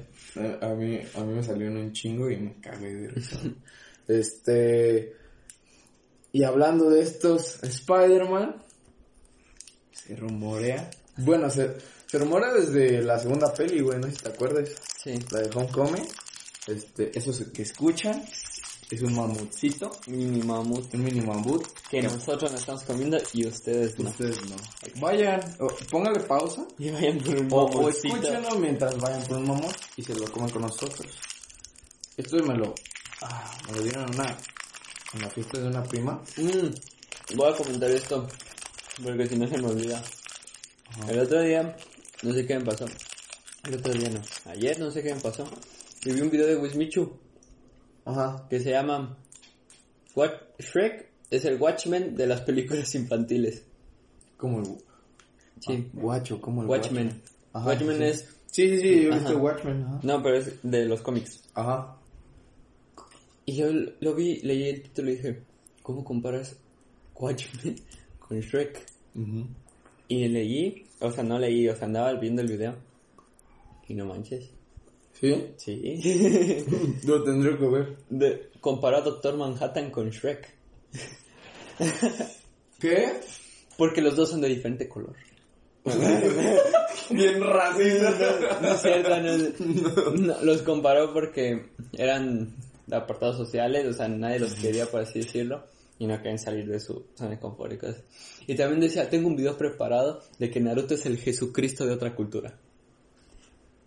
A, 0.61 0.67
a 0.67 0.75
mí, 0.75 0.99
a 1.15 1.21
mí 1.25 1.35
me 1.35 1.43
salió 1.43 1.67
en 1.69 1.77
un 1.77 1.93
chingo 1.93 2.31
y 2.31 2.37
me 2.39 2.61
cagué 2.61 2.95
de 2.95 3.09
risa. 3.09 3.39
este. 4.09 5.15
Y 6.35 6.45
hablando 6.45 6.89
de 6.89 7.03
estos 7.03 7.63
Spider-Man, 7.63 8.57
se 9.93 10.17
rumorea. 10.17 10.89
Bueno, 11.19 11.51
se, 11.51 11.73
se 12.07 12.19
rumorea 12.19 12.55
desde 12.55 13.03
la 13.03 13.19
segunda 13.19 13.53
peli, 13.53 13.81
güey, 13.83 13.99
no 13.99 14.07
sé 14.07 14.13
si 14.13 14.23
te 14.23 14.29
acuerdas. 14.31 14.71
Sí. 15.03 15.15
La 15.31 15.41
de 15.41 15.51
Homecoming. 15.55 16.07
Este, 16.67 17.17
esos 17.19 17.39
que 17.53 17.63
escuchan. 17.63 18.23
Es 18.93 19.01
un 19.01 19.15
mamutcito, 19.15 19.91
Mini 20.09 20.43
mamut. 20.43 20.93
un 20.93 21.03
mini 21.03 21.23
mamut. 21.23 21.67
Que 21.89 22.03
nosotros 22.03 22.53
nos 22.53 22.61
estamos 22.61 22.83
comiendo 22.83 23.17
y 23.33 23.47
ustedes 23.47 23.99
no. 23.99 24.11
Ustedes 24.11 24.39
no. 24.51 24.57
Vayan, 25.01 25.41
o, 25.61 25.69
póngale 25.91 26.21
pausa. 26.21 26.67
Y 26.79 26.91
vayan 26.91 27.17
por 27.21 27.35
un 27.35 27.49
O, 27.51 27.65
o 27.65 27.89
escúchenlo 27.89 28.59
mientras 28.59 28.95
vayan 28.99 29.23
por 29.23 29.39
un 29.39 29.47
mamut 29.49 29.75
y 29.97 30.03
se 30.03 30.15
lo 30.15 30.31
comen 30.31 30.51
con 30.51 30.61
nosotros. 30.61 31.07
Esto 32.19 32.37
me 32.45 32.55
lo, 32.55 32.75
ah, 33.23 33.59
me 33.69 33.79
lo 33.79 33.83
dieron 33.83 34.03
en 34.09 34.15
una, 34.15 34.37
en 35.15 35.21
la 35.23 35.31
fiesta 35.31 35.59
de 35.59 35.69
una 35.69 35.83
prima. 35.85 36.23
Mm, 36.37 37.35
voy 37.35 37.51
a 37.51 37.57
comentar 37.57 37.91
esto 37.91 38.29
porque 39.03 39.27
si 39.27 39.37
no 39.37 39.49
se 39.49 39.57
me 39.57 39.69
olvida. 39.69 40.03
El 41.09 41.19
otro 41.19 41.41
día, 41.41 41.75
no 42.23 42.35
sé 42.35 42.45
qué 42.45 42.59
me 42.59 42.65
pasó. 42.67 42.85
El 43.65 43.75
otro 43.75 43.95
día 43.95 44.11
no. 44.11 44.21
Ayer 44.51 44.79
no 44.79 44.91
sé 44.91 45.03
qué 45.03 45.15
me 45.15 45.21
pasó. 45.23 45.49
Y 46.05 46.13
vi 46.13 46.21
un 46.21 46.29
video 46.29 46.47
de 46.47 46.57
Wismichu 46.57 47.32
Ajá. 48.05 48.47
que 48.51 48.61
se 48.61 48.71
llama 48.71 49.17
What 50.15 50.33
Shrek 50.59 51.09
es 51.31 51.45
el 51.45 51.61
Watchmen 51.61 52.15
de 52.17 52.27
las 52.27 52.41
películas 52.43 52.95
infantiles. 52.95 53.65
Como 54.37 54.61
el, 54.61 54.67
Sí. 55.61 55.73
ah, 55.87 55.91
guacho, 55.93 56.41
como 56.41 56.63
el 56.63 56.69
Watchmen. 56.69 57.09
guacho. 57.09 57.23
Ajá, 57.53 57.67
Watchmen 57.69 57.97
sí. 57.99 58.03
es 58.05 58.29
Sí, 58.53 58.69
sí, 58.69 58.81
sí, 58.81 59.03
yo 59.05 59.11
he 59.11 59.15
visto 59.15 59.39
Watchmen, 59.39 59.83
ajá. 59.85 60.01
no, 60.03 60.23
pero 60.23 60.37
es 60.37 60.59
de 60.63 60.85
los 60.85 61.01
cómics. 61.01 61.43
Ajá. 61.55 61.97
Y 63.47 63.57
yo 63.57 63.67
lo 64.01 64.15
vi, 64.15 64.41
leí 64.43 64.65
el 64.69 64.83
título 64.83 65.11
y 65.11 65.17
dije, 65.17 65.43
¿cómo 65.83 66.05
comparas 66.05 66.57
Watchmen 67.15 67.77
con 68.19 68.39
Shrek? 68.41 68.85
Y 70.09 70.29
leí, 70.29 70.85
o 71.01 71.11
sea, 71.11 71.25
no 71.25 71.39
leí, 71.39 71.67
o 71.69 71.75
sea, 71.77 71.87
andaba 71.87 72.13
viendo 72.15 72.43
el 72.43 72.49
video. 72.49 72.75
Y 73.89 73.95
no 73.95 74.05
manches. 74.05 74.51
¿Sí? 75.23 75.55
Sí. 75.57 76.65
Lo 77.07 77.23
tendré 77.23 77.57
que 77.57 77.67
ver. 77.69 77.97
De, 78.11 78.51
comparó 78.61 78.97
a 78.99 79.01
Doctor 79.03 79.37
Manhattan 79.37 79.91
con 79.91 80.11
Shrek. 80.11 80.53
¿Qué? 82.81 83.21
Porque 83.79 84.03
los 84.03 84.17
dos 84.17 84.31
son 84.31 84.41
de 84.41 84.49
diferente 84.49 84.89
color. 84.89 85.15
Bien 87.11 87.41
racista. 87.41 88.59
No 88.61 88.69
es 88.69 88.81
cierto, 88.83 89.21
no 89.21 89.31
es- 89.31 89.61
no, 90.21 90.43
los 90.43 90.63
comparó 90.63 91.13
porque 91.13 91.67
eran 91.93 92.55
apartados 92.91 93.37
sociales, 93.37 93.87
o 93.87 93.93
sea, 93.93 94.09
nadie 94.09 94.41
los 94.41 94.55
quería, 94.55 94.87
por 94.87 95.01
así 95.03 95.21
decirlo, 95.21 95.65
y 95.99 96.07
no 96.07 96.17
querían 96.19 96.39
salir 96.39 96.67
de 96.67 96.81
su 96.81 97.07
zona 97.15 97.31
de 97.31 97.39
confort 97.39 97.73
y 97.73 97.79
cosas. 97.79 98.03
Y 98.47 98.57
también 98.57 98.81
decía, 98.81 99.09
tengo 99.09 99.29
un 99.29 99.37
video 99.37 99.57
preparado 99.57 100.21
de 100.39 100.51
que 100.51 100.61
Naruto 100.61 100.95
es 100.95 101.07
el 101.07 101.17
Jesucristo 101.19 101.87
de 101.87 101.93
otra 101.95 102.15
cultura. 102.15 102.59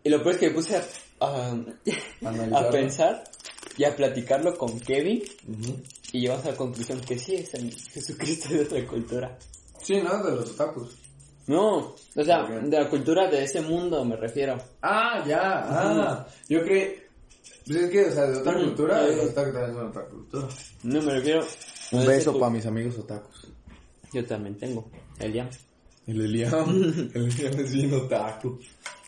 Y 0.05 0.09
lo 0.09 0.21
peor 0.21 0.35
es 0.35 0.39
que 0.39 0.49
me 0.49 0.53
puse 0.55 0.77
a, 0.77 0.83
a, 1.19 2.69
pensar 2.71 3.23
y 3.75 3.83
a 3.85 3.95
platicarlo 3.95 4.55
con 4.55 4.79
Kevin, 4.79 5.23
y 6.13 6.21
llegamos 6.21 6.45
a 6.45 6.51
la 6.51 6.55
conclusión 6.55 7.01
que 7.01 7.17
sí 7.17 7.33
es 7.33 7.51
el 7.55 7.73
Jesucristo 7.73 8.49
de 8.49 8.61
otra 8.61 8.85
cultura. 8.85 9.35
Sí, 9.81 9.99
no, 10.01 10.23
de 10.23 10.35
los 10.35 10.51
otakus. 10.51 10.95
No, 11.47 11.95
o 12.15 12.23
sea, 12.23 12.43
de 12.43 12.79
la 12.79 12.87
cultura 12.87 13.27
de 13.29 13.43
ese 13.43 13.61
mundo 13.61 14.05
me 14.05 14.15
refiero. 14.15 14.57
Ah, 14.83 15.23
ya, 15.27 15.39
ah. 15.41 16.27
Yo 16.47 16.63
creí. 16.63 16.95
Pues 17.65 17.77
es 17.79 17.89
que, 17.89 18.05
o 18.05 18.11
sea, 18.11 18.27
de 18.27 18.37
otra 18.37 18.53
cultura, 18.53 19.07
Sí. 19.07 19.15
los 19.15 19.25
otakus 19.31 19.53
también 19.53 19.73
son 19.73 19.87
otra 19.87 20.05
cultura. 20.05 20.47
No 20.83 21.01
me 21.01 21.13
refiero. 21.13 21.47
Un 21.91 22.05
beso 22.05 22.39
para 22.39 22.51
mis 22.51 22.65
amigos 22.67 22.97
otakus. 22.99 23.47
Yo 24.13 24.23
también 24.23 24.55
tengo. 24.55 24.87
Eliam. 25.19 25.49
El 26.05 26.21
Eliam. 26.21 27.09
el 27.13 27.25
Eliam 27.25 27.59
es 27.59 27.73
bien 27.73 27.93
otaku. 27.93 28.59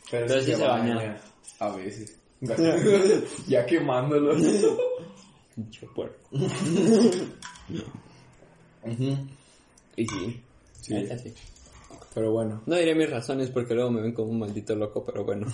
Pero, 0.10 0.28
Pero 0.28 0.42
sí 0.42 0.54
se 0.54 0.64
baña. 0.64 1.18
A 1.60 1.76
veces. 1.76 2.18
ya 3.48 3.66
quemándolo. 3.66 4.36
Pinche 5.56 5.88
puerco. 5.88 6.30
Y 9.98 10.06
sí. 10.08 10.42
Sí. 10.80 11.10
Pero 12.14 12.32
bueno. 12.32 12.62
No 12.68 12.78
diré 12.78 12.96
mis 12.96 13.10
razones 13.10 13.50
porque 13.50 13.74
luego 13.74 13.92
me 13.92 14.02
ven 14.02 14.14
como 14.14 14.32
un 14.32 14.40
maldito 14.40 14.76
loco, 14.76 15.04
pero 15.04 15.26
bueno. 15.26 15.48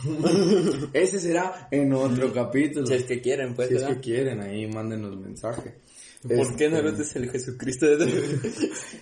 Ese 0.93 1.19
será 1.19 1.67
en 1.71 1.91
otro 1.93 2.31
capítulo. 2.31 2.85
si 2.85 2.93
es 2.93 3.05
que 3.05 3.21
quieren, 3.21 3.55
pues. 3.55 3.69
Si 3.69 3.75
es 3.75 3.83
que 3.83 3.99
quieren, 3.99 4.41
ahí 4.41 4.67
mándenos 4.67 5.17
mensaje. 5.17 5.75
¿Por 6.21 6.55
qué 6.55 6.65
Este, 6.65 6.69
Naruto 6.69 7.01
es 7.01 7.15
el 7.15 7.31
Jesucristo 7.31 7.85
de 7.97 8.39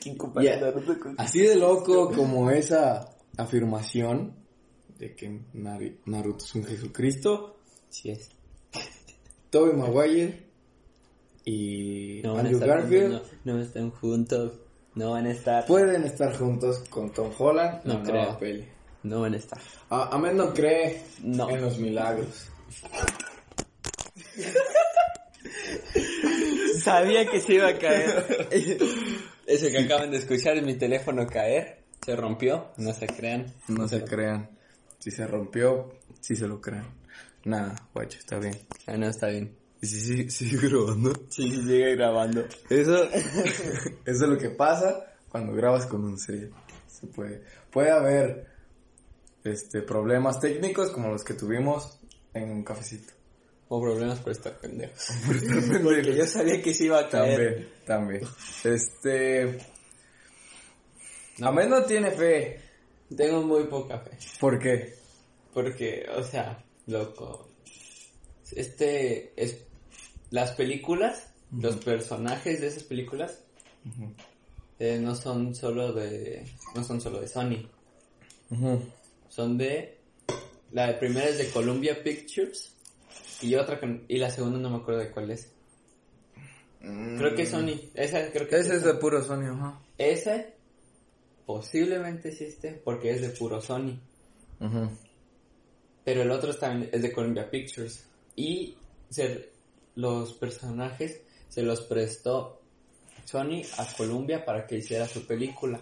¿Quién 0.01 0.15
compara. 0.15 0.59
Naruto 0.59 0.97
con 0.99 1.15
Así 1.19 1.41
de 1.41 1.55
loco 1.55 2.11
como 2.11 2.49
esa 2.51 3.09
afirmación 3.37 4.40
de 5.01 5.15
que 5.15 5.39
Naruto 6.05 6.45
es 6.45 6.55
un 6.55 6.63
Jesucristo, 6.63 7.57
Sí 7.89 8.11
es. 8.11 8.29
Tobey 9.49 9.75
Maguire 9.75 10.43
y 11.43 12.21
No 12.23 12.37
Andrew 12.37 12.53
estar 12.61 12.69
Garfield 12.69 13.13
juntos, 13.17 13.31
no, 13.43 13.53
no 13.55 13.61
están 13.61 13.91
juntos. 13.91 14.53
No 14.93 15.11
van 15.11 15.25
a 15.25 15.31
estar. 15.31 15.65
pueden 15.65 16.03
estar 16.03 16.37
juntos 16.37 16.83
con 16.89 17.11
Tom 17.11 17.31
Holland 17.37 17.81
No 17.85 18.03
creo. 18.03 18.37
peli. 18.37 18.67
No 19.03 19.21
van 19.21 19.33
a 19.33 19.37
estar. 19.37 19.59
A 19.89 20.17
no 20.33 20.53
cree 20.53 21.01
No. 21.23 21.49
en 21.49 21.61
los 21.61 21.77
milagros. 21.79 22.47
Sabía 26.83 27.25
que 27.25 27.41
se 27.41 27.55
iba 27.55 27.67
a 27.69 27.77
caer. 27.77 28.47
Eso 29.47 29.67
que 29.67 29.79
acaban 29.79 30.11
de 30.11 30.17
escuchar 30.17 30.57
es 30.57 30.63
mi 30.63 30.75
teléfono 30.75 31.25
caer. 31.27 31.83
Se 32.05 32.15
rompió. 32.15 32.71
No 32.77 32.93
se 32.93 33.07
crean. 33.07 33.51
No 33.67 33.87
se 33.87 34.03
crean. 34.03 34.49
Si 35.01 35.09
se 35.09 35.25
rompió, 35.25 35.89
si 36.19 36.35
se 36.35 36.47
lo 36.47 36.61
crean. 36.61 36.85
Nada, 37.43 37.89
guacho, 37.91 38.19
está 38.19 38.37
bien. 38.37 38.55
Ah, 38.85 38.97
no, 38.97 39.07
está 39.07 39.27
bien. 39.27 39.57
Y 39.81 39.87
si 39.87 39.99
sigue, 39.99 40.29
sigue 40.29 40.69
grabando. 40.69 41.11
Sí, 41.27 41.49
sí, 41.49 41.63
sigue 41.63 41.95
grabando. 41.95 42.45
Eso, 42.69 43.03
eso 43.11 43.95
es 44.05 44.21
lo 44.21 44.37
que 44.37 44.51
pasa 44.51 45.15
cuando 45.27 45.53
grabas 45.53 45.87
con 45.87 46.05
un 46.05 46.19
sello. 46.19 46.49
Se 46.87 47.07
puede. 47.07 47.41
Puede 47.71 47.89
haber 47.89 48.45
este 49.43 49.81
problemas 49.81 50.39
técnicos 50.39 50.91
como 50.91 51.09
los 51.09 51.23
que 51.23 51.33
tuvimos 51.33 51.99
en 52.35 52.51
un 52.51 52.63
cafecito. 52.63 53.13
O 53.69 53.81
problemas 53.81 54.19
por 54.19 54.33
estar 54.33 54.59
pendejo. 54.59 54.93
Porque 55.83 56.15
yo 56.15 56.27
sabía 56.27 56.61
que 56.61 56.75
se 56.75 56.85
iba 56.85 56.99
a 56.99 57.09
caer. 57.09 57.71
También, 57.85 58.21
también. 58.21 58.21
Este. 58.63 59.57
Amén 61.41 61.69
no 61.71 61.83
tiene 61.85 62.11
fe. 62.11 62.70
Tengo 63.15 63.41
muy 63.41 63.63
poca 63.65 63.99
fe. 63.99 64.11
¿Por 64.39 64.59
qué? 64.59 64.93
Porque, 65.53 66.05
o 66.15 66.23
sea, 66.23 66.63
loco. 66.87 67.49
Este 68.55 69.33
es. 69.41 69.57
Las 70.29 70.51
películas, 70.51 71.29
los 71.51 71.75
personajes 71.77 72.61
de 72.61 72.67
esas 72.67 72.83
películas, 72.83 73.41
eh, 74.79 74.97
no 75.01 75.15
son 75.15 75.53
solo 75.55 75.91
de. 75.93 76.45
No 76.75 76.83
son 76.83 77.01
solo 77.01 77.19
de 77.19 77.27
Sony. 77.27 77.67
Son 79.29 79.57
de. 79.57 79.97
La 80.71 80.97
primera 80.99 81.27
es 81.27 81.37
de 81.37 81.49
Columbia 81.49 82.01
Pictures. 82.03 82.73
Y 83.41 83.55
otra 83.55 83.79
con- 83.79 84.05
y 84.07 84.17
la 84.17 84.29
segunda 84.29 84.57
no 84.59 84.69
me 84.69 84.77
acuerdo 84.77 85.01
de 85.01 85.11
cuál 85.11 85.31
es. 85.31 85.51
Creo 86.79 87.35
que 87.35 87.43
es 87.43 87.49
Sony. 87.49 87.75
Esa 87.93 88.31
creo 88.31 88.47
que 88.47 88.55
Ese 88.57 88.75
es 88.77 88.83
de 88.83 88.93
puro 88.95 89.23
Sony, 89.23 89.47
ajá. 89.53 89.79
Ese 89.97 90.53
posiblemente 91.45 92.29
existe 92.29 92.73
porque 92.83 93.11
es 93.11 93.21
de 93.21 93.29
puro 93.29 93.61
Sony. 93.61 93.99
Pero 96.03 96.21
el 96.23 96.31
otro 96.31 96.55
también 96.55 96.89
es 96.91 97.01
de 97.01 97.11
Columbia 97.11 97.49
Pictures. 97.49 98.05
Y 98.35 98.75
se- 99.09 99.49
los 99.95 100.33
personajes 100.33 101.21
se 101.49 101.63
los 101.63 101.81
prestó 101.81 102.61
Sony 103.25 103.61
a 103.77 103.85
Columbia 103.97 104.43
para 104.45 104.65
que 104.65 104.77
hiciera 104.77 105.07
su 105.07 105.25
película. 105.27 105.79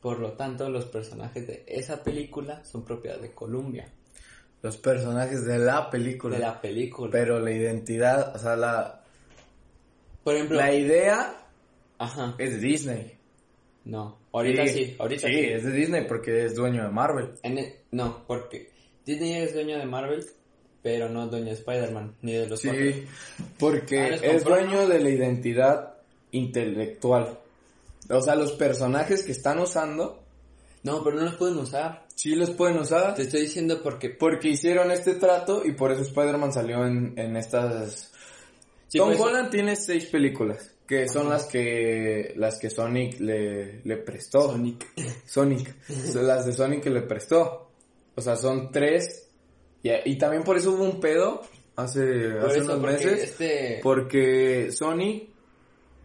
Por 0.00 0.18
lo 0.18 0.32
tanto, 0.32 0.68
los 0.70 0.86
personajes 0.86 1.46
de 1.46 1.64
esa 1.66 2.02
película 2.02 2.64
son 2.64 2.84
propiedad 2.84 3.18
de 3.18 3.32
Columbia. 3.32 3.88
Los 4.62 4.76
personajes 4.76 5.44
de 5.44 5.58
la 5.58 5.90
película. 5.90 6.36
De 6.36 6.42
la 6.42 6.60
película. 6.60 7.10
Pero 7.10 7.40
la 7.40 7.50
identidad, 7.50 8.34
o 8.34 8.38
sea, 8.38 8.56
la, 8.56 9.02
Por 10.24 10.34
ejemplo, 10.34 10.56
la 10.58 10.72
idea 10.74 11.46
ajá, 11.98 12.34
es 12.38 12.52
de 12.52 12.58
Disney. 12.58 13.19
No, 13.84 14.18
ahorita 14.32 14.66
sí, 14.66 14.94
ahorita 14.98 15.26
sí. 15.28 15.34
sí. 15.34 15.40
es 15.44 15.64
de 15.64 15.72
Disney 15.72 16.04
porque 16.06 16.44
es 16.44 16.54
dueño 16.54 16.82
de 16.84 16.90
Marvel. 16.90 17.30
En 17.42 17.58
e- 17.58 17.76
no, 17.92 18.24
porque 18.26 18.70
Disney 19.04 19.34
es 19.36 19.54
dueño 19.54 19.78
de 19.78 19.86
Marvel, 19.86 20.24
pero 20.82 21.08
no 21.08 21.26
dueño 21.28 21.46
de 21.46 21.52
Spider-Man, 21.52 22.16
ni 22.22 22.32
de 22.32 22.46
los. 22.48 22.60
Sí, 22.60 23.04
porque 23.58 23.98
Ah, 24.00 24.08
es 24.22 24.44
dueño 24.44 24.86
de 24.88 25.00
la 25.00 25.08
identidad 25.10 25.94
intelectual. 26.32 27.38
O 28.08 28.20
sea, 28.22 28.34
los 28.34 28.52
personajes 28.52 29.22
que 29.24 29.32
están 29.32 29.58
usando, 29.60 30.22
No, 30.82 31.04
pero 31.04 31.16
no 31.16 31.24
los 31.26 31.34
pueden 31.36 31.58
usar. 31.58 32.06
sí 32.14 32.34
los 32.34 32.50
pueden 32.50 32.78
usar 32.78 33.14
Te 33.14 33.22
estoy 33.22 33.42
diciendo 33.42 33.80
porque... 33.82 34.10
porque 34.10 34.48
hicieron 34.48 34.90
este 34.90 35.14
trato 35.14 35.62
y 35.64 35.72
por 35.72 35.92
eso 35.92 36.02
Spider-Man 36.02 36.52
salió 36.52 36.84
en, 36.86 37.14
en 37.16 37.36
estas... 37.36 38.12
Sí, 38.88 38.98
Tom 38.98 39.14
Holland 39.18 39.50
tiene 39.50 39.76
seis 39.76 40.06
películas, 40.06 40.74
que 40.90 41.08
son 41.08 41.28
las 41.28 41.44
que 41.46 42.32
las 42.36 42.58
que 42.58 42.68
Sonic 42.68 43.20
le, 43.20 43.80
le 43.84 43.96
prestó. 43.98 44.50
Sonic. 44.50 44.84
Sonic. 45.24 45.76
Son 45.88 46.26
las 46.26 46.44
de 46.46 46.52
Sonic 46.52 46.82
que 46.82 46.90
le 46.90 47.02
prestó. 47.02 47.70
O 48.16 48.20
sea, 48.20 48.34
son 48.34 48.72
tres. 48.72 49.30
Y, 49.84 49.90
y 50.04 50.18
también 50.18 50.42
por 50.42 50.56
eso 50.56 50.72
hubo 50.72 50.82
un 50.82 50.98
pedo 50.98 51.42
hace, 51.76 52.02
Por 52.40 52.50
hace 52.50 52.58
eso, 52.58 52.64
unos 52.76 52.80
porque 52.80 52.92
meses. 53.06 53.22
este... 53.22 53.80
Porque 53.84 54.72
Sony 54.72 55.28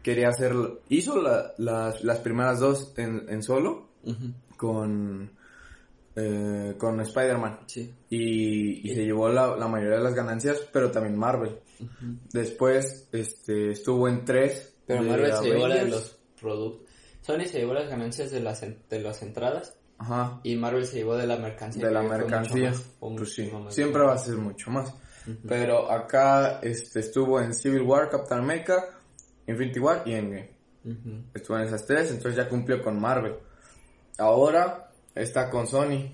quería 0.04 0.30
hacer, 0.30 0.54
hizo 0.90 1.20
la- 1.20 1.54
las, 1.58 2.04
las 2.04 2.20
primeras 2.20 2.60
dos 2.60 2.94
en, 2.98 3.26
en 3.28 3.42
solo 3.42 3.90
con, 4.56 5.32
eh, 6.16 6.76
con 6.78 7.02
Spider-Man. 7.02 7.62
Sí. 7.66 7.92
Y, 8.12 8.88
y 8.88 8.94
se 8.94 9.04
llevó 9.04 9.30
la, 9.30 9.58
la 9.58 9.68
mayoría 9.68 9.98
de 9.98 10.04
las 10.04 10.14
ganancias, 10.14 10.60
pero 10.72 10.92
también 10.92 11.18
Marvel. 11.18 11.58
Después 12.32 13.10
este, 13.12 13.72
estuvo 13.72 14.08
en 14.08 14.24
tres. 14.26 14.74
Pero 14.88 15.04
de 15.04 15.10
Marvel 15.10 15.34
se 15.34 15.44
llevó 15.46 15.68
la 15.68 15.76
de 15.76 15.88
los 15.88 16.18
productos. 16.40 16.90
Sony 17.22 17.46
se 17.46 17.60
llevó 17.60 17.74
las 17.74 17.90
ganancias 17.90 18.30
de 18.32 18.40
las, 18.40 18.62
en- 18.64 18.84
de 18.90 19.00
las 19.00 19.22
entradas 19.24 19.74
Ajá. 19.98 20.40
y 20.44 20.56
Marvel 20.56 20.86
se 20.86 20.98
llevó 20.98 21.16
de 21.18 21.26
la 21.26 21.38
mercancía. 21.38 21.88
de 21.88 21.92
la 21.94 22.04
mercancía. 22.04 22.70
más, 22.72 22.84
Pues 23.00 23.34
sí, 23.34 23.52
siempre 23.70 24.04
va 24.04 24.14
a 24.14 24.18
ser 24.18 24.36
mucho 24.36 24.70
más. 24.72 24.94
Pero 25.48 25.90
acá 25.92 26.60
este, 26.62 27.00
estuvo 27.00 27.42
en 27.42 27.54
Civil 27.56 27.82
War, 27.82 28.10
Captain 28.10 28.42
America, 28.42 28.86
Infinity 29.48 29.80
War 29.80 30.04
y 30.06 30.14
Endgame. 30.14 30.52
Estuvo 31.34 31.58
en 31.58 31.64
esas 31.64 31.84
tres, 31.88 32.12
entonces 32.12 32.36
ya 32.36 32.48
cumplió 32.48 32.80
con 32.84 33.00
Marvel. 33.02 33.34
Ahora 34.20 34.92
está 35.16 35.50
con 35.50 35.66
Sony. 35.66 36.12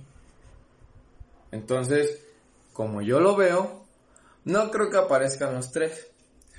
Entonces, 1.51 2.25
como 2.73 3.01
yo 3.01 3.19
lo 3.19 3.35
veo, 3.35 3.85
no 4.45 4.71
creo 4.71 4.89
que 4.89 4.97
aparezcan 4.97 5.53
los 5.55 5.71
tres. 5.71 6.10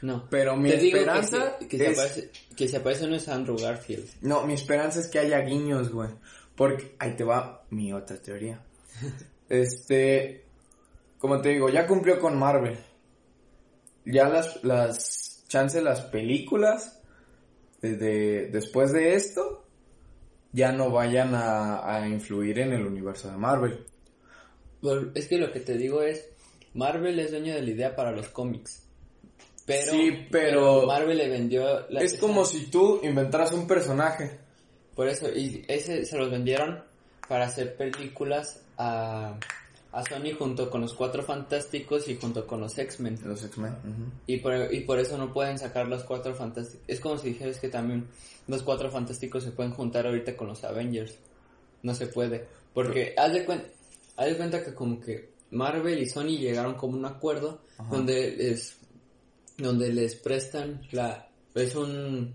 No. 0.02 0.28
Pero 0.30 0.56
mi 0.56 0.68
Te 0.70 0.76
digo 0.78 0.96
que 0.98 1.00
esperanza 1.04 1.56
si- 1.60 1.68
que, 1.68 1.78
se 1.78 1.90
es- 1.90 1.98
aparece, 1.98 2.30
que 2.56 2.68
se 2.68 2.76
aparece 2.76 3.06
no 3.06 3.16
es 3.16 3.28
Andrew 3.28 3.56
Garfield. 3.56 4.08
No, 4.20 4.44
mi 4.46 4.54
esperanza 4.54 5.00
es 5.00 5.06
que 5.08 5.18
haya 5.20 5.38
guiños, 5.40 5.90
güey. 5.92 6.10
Porque 6.56 6.94
ahí 6.98 7.14
te 7.16 7.24
va 7.24 7.64
mi 7.70 7.92
otra 7.92 8.16
teoría. 8.20 8.60
Este, 9.48 10.44
como 11.18 11.40
te 11.42 11.50
digo, 11.50 11.68
ya 11.68 11.86
cumplió 11.86 12.18
con 12.18 12.38
Marvel. 12.38 12.78
Ya 14.06 14.26
las, 14.28 14.64
las, 14.64 15.44
chance 15.46 15.80
las 15.82 16.00
películas, 16.02 17.00
desde, 17.82 18.48
después 18.48 18.92
de 18.92 19.14
esto, 19.14 19.64
ya 20.52 20.72
no 20.72 20.90
vayan 20.90 21.34
a, 21.34 21.96
a 21.96 22.08
influir 22.08 22.60
en 22.60 22.72
el 22.72 22.86
universo 22.86 23.30
de 23.30 23.36
Marvel. 23.36 23.84
Bueno, 24.80 25.10
Es 25.14 25.28
que 25.28 25.36
lo 25.36 25.52
que 25.52 25.60
te 25.60 25.76
digo 25.76 26.00
es, 26.02 26.26
Marvel 26.74 27.18
es 27.18 27.30
dueño 27.30 27.54
de 27.54 27.60
la 27.62 27.70
idea 27.70 27.94
para 27.94 28.12
los 28.12 28.28
cómics. 28.30 28.81
Pero, 29.66 29.92
Sí, 29.92 30.26
pero- 30.30 30.86
Marvel 30.86 31.18
le 31.18 31.28
vendió 31.28 31.86
la 31.90 32.00
Es 32.02 32.14
como 32.18 32.44
si 32.44 32.66
tú 32.70 33.00
inventaras 33.02 33.52
un 33.52 33.66
personaje. 33.66 34.38
Por 34.94 35.08
eso, 35.08 35.28
y 35.30 35.64
ese 35.68 36.04
se 36.04 36.18
los 36.18 36.30
vendieron 36.30 36.82
para 37.28 37.46
hacer 37.46 37.76
películas 37.76 38.60
a, 38.76 39.38
a 39.92 40.02
Sony 40.04 40.34
junto 40.36 40.68
con 40.68 40.80
los 40.80 40.94
Cuatro 40.94 41.22
Fantásticos 41.22 42.08
y 42.08 42.16
junto 42.16 42.46
con 42.46 42.60
los 42.60 42.76
X-Men. 42.76 43.18
Los 43.24 43.44
X-Men. 43.44 43.74
Y 44.26 44.38
por, 44.38 44.74
y 44.74 44.80
por 44.80 44.98
eso 44.98 45.16
no 45.16 45.32
pueden 45.32 45.58
sacar 45.58 45.86
los 45.88 46.02
Cuatro 46.04 46.34
Fantásticos. 46.34 46.84
Es 46.88 47.00
como 47.00 47.16
si 47.18 47.28
dijeras 47.28 47.58
que 47.58 47.68
también 47.68 48.08
los 48.48 48.62
Cuatro 48.62 48.90
Fantásticos 48.90 49.44
se 49.44 49.52
pueden 49.52 49.72
juntar 49.72 50.06
ahorita 50.06 50.36
con 50.36 50.48
los 50.48 50.62
Avengers. 50.64 51.16
No 51.82 51.94
se 51.94 52.06
puede. 52.08 52.46
Porque 52.74 53.14
haz 53.16 53.32
de, 53.32 53.46
cuen- 53.46 53.64
haz 54.16 54.26
de 54.26 54.36
cuenta 54.36 54.62
que 54.64 54.74
como 54.74 55.00
que 55.00 55.30
Marvel 55.52 56.00
y 56.02 56.06
Sony 56.08 56.36
llegaron 56.38 56.74
como 56.74 56.96
un 56.98 57.04
acuerdo 57.06 57.60
donde 57.90 58.30
les, 58.36 58.76
donde 59.62 59.92
les 59.92 60.14
prestan 60.16 60.82
la... 60.92 61.28
Es 61.54 61.74
un, 61.76 62.34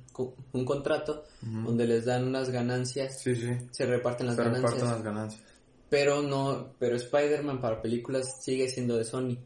un 0.54 0.66
contrato 0.66 1.24
donde 1.42 1.88
les 1.88 2.06
dan 2.06 2.28
unas 2.28 2.50
ganancias 2.52 3.20
Sí, 3.20 3.36
sí. 3.36 3.50
se 3.72 3.86
reparten 3.88 4.28
las 4.28 4.36
Se 4.36 4.44
ganancias. 4.44 4.72
reparten 4.74 4.90
las 4.92 5.04
ganancias. 5.04 5.44
Pero 5.90 6.22
no, 6.22 6.74
pero 6.78 6.96
Spider-Man 6.98 7.60
para 7.60 7.82
películas 7.82 8.44
sigue 8.44 8.70
siendo 8.70 8.96
de 8.96 9.04
Sony. 9.06 9.38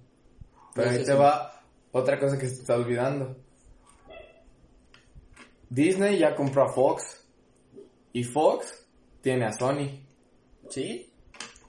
Pero 0.76 0.90
ahí 0.90 1.04
te 1.06 1.14
va 1.14 1.64
otra 1.94 2.20
cosa 2.20 2.38
que 2.38 2.48
se 2.50 2.56
está 2.56 2.76
olvidando. 2.76 3.38
Disney 5.70 6.18
ya 6.20 6.36
compró 6.36 6.64
a 6.66 6.74
Fox. 6.74 7.24
Y 8.14 8.24
Fox 8.26 8.86
tiene 9.22 9.46
a 9.46 9.54
Sony. 9.54 9.88
¿Sí? 10.70 11.10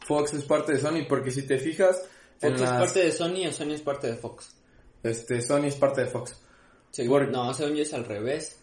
Fox 0.07 0.35
es 0.35 0.45
parte 0.45 0.73
de 0.73 0.81
Sony 0.81 1.05
porque 1.09 1.31
si 1.31 1.43
te 1.47 1.59
fijas... 1.59 2.03
en 2.41 2.51
¿Fox 2.53 2.63
es 2.63 2.69
las- 2.71 2.81
parte 2.81 3.01
de 3.05 3.13
Sony 3.13 3.47
o 3.49 3.53
Sony 3.53 3.73
es 3.75 3.83
parte 3.83 4.09
de 4.09 4.17
Fox? 4.17 4.57
Este, 5.03 5.41
Sony 5.43 5.65
es 5.67 5.75
parte 5.77 6.03
de 6.03 6.07
Fox. 6.09 6.37
Seguro. 6.91 7.25
Por- 7.27 7.33
No, 7.33 7.55
según 7.55 7.75
yo 7.77 7.83
es 7.83 7.93
al 7.95 8.05
revés. 8.05 8.59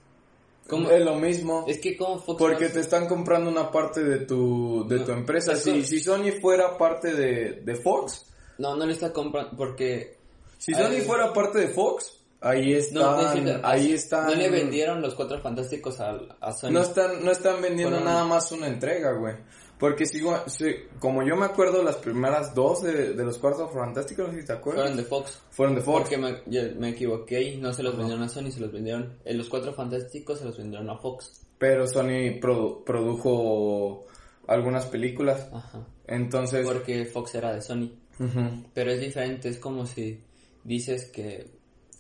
¿Cómo? 0.68 0.90
Es 0.92 1.04
lo 1.04 1.16
mismo. 1.16 1.66
Es 1.68 1.80
que 1.80 1.98
como 1.98 2.20
Fox... 2.20 2.38
Porque 2.38 2.66
no- 2.68 2.72
te 2.74 2.80
están 2.82 3.08
comprando 3.08 3.50
una 3.50 3.72
parte 3.72 4.04
de 4.04 4.20
tu, 4.20 4.88
de 4.88 4.98
No, 5.00 5.06
tu 5.06 5.12
empresa. 5.14 5.54
es 5.54 5.64
Si, 5.64 5.84
si 5.84 6.00
Sony 6.00 6.32
fuera 6.40 6.78
parte 6.78 7.14
de, 7.16 7.62
de 7.62 7.76
Fox, 7.76 8.26
No, 8.60 8.76
no 8.76 8.86
le 8.86 8.94
está 8.94 9.12
comprando 9.12 9.58
porque... 9.58 10.18
si 10.60 10.74
Ahí- 10.76 10.84
Sony 11.02 11.06
fuera 11.08 11.34
parte 11.34 11.58
de 11.60 11.68
Fox, 11.70 12.22
ahí 12.42 12.74
están, 12.74 13.02
No, 13.02 13.68
ahí 13.68 13.94
están. 13.94 14.28
No 14.28 14.36
le 14.36 14.50
vendieron 14.50 15.02
los 15.02 15.16
Cuatro 15.16 15.42
Fantásticos 15.42 16.00
a, 16.00 16.20
a 16.40 16.54
Sony. 16.54 16.70
No 16.72 16.82
están, 16.82 17.26
no 17.26 17.32
están 17.32 17.62
vendiendo 17.64 17.98
Fueron- 17.98 18.06
nada 18.14 18.26
más 18.26 18.52
una 18.52 18.68
entrega, 18.68 19.14
güey. 19.14 19.34
Porque 19.80 20.06
sigo, 20.06 20.36
sí, 20.48 20.76
como 21.00 21.24
yo 21.24 21.38
me 21.38 21.46
acuerdo, 21.46 21.82
las 21.82 21.96
primeras 21.96 22.54
dos 22.54 22.82
de, 22.84 23.14
de 23.14 23.24
los 23.24 23.38
cuartos 23.38 23.72
fantásticos, 23.74 24.28
no 24.28 24.34
sé 24.34 24.42
si 24.42 24.48
te 24.48 24.52
acuerdas, 24.54 24.82
Fueron 24.84 24.98
de 24.98 25.04
Fox. 25.06 25.42
fueron 25.52 25.76
de 25.76 25.82
Fox. 25.82 26.02
Porque 26.02 26.18
me, 26.18 26.42
yo 26.48 26.62
me 26.78 26.90
equivoqué 26.90 27.42
y 27.42 27.58
no 27.58 27.72
se 27.74 27.82
los 27.84 27.96
vendieron 27.98 28.24
a 28.24 28.28
Sony, 28.30 28.52
se 28.52 28.60
los 28.60 28.72
vendieron... 28.74 29.18
En 29.24 29.38
los 29.38 29.48
Cuatro 29.48 29.74
Fantásticos 29.74 30.40
se 30.40 30.46
los 30.46 30.58
vendieron 30.58 30.90
a 30.90 30.98
Fox. 30.98 31.46
Pero 31.58 31.88
Sony 31.88 32.40
produ- 32.42 32.84
produjo 32.84 34.06
algunas 34.48 34.86
películas. 34.86 35.48
Ajá. 35.54 35.86
Entonces, 36.08 36.66
Porque 36.68 37.06
Fox 37.06 37.36
era 37.36 37.54
de 37.54 37.62
Sony. 37.62 37.92
ujú, 38.20 38.66
Pero 38.74 38.92
es 38.92 39.00
diferente, 39.00 39.48
es 39.50 39.60
como 39.60 39.86
si 39.86 40.22
dices 40.66 41.06
que, 41.10 41.52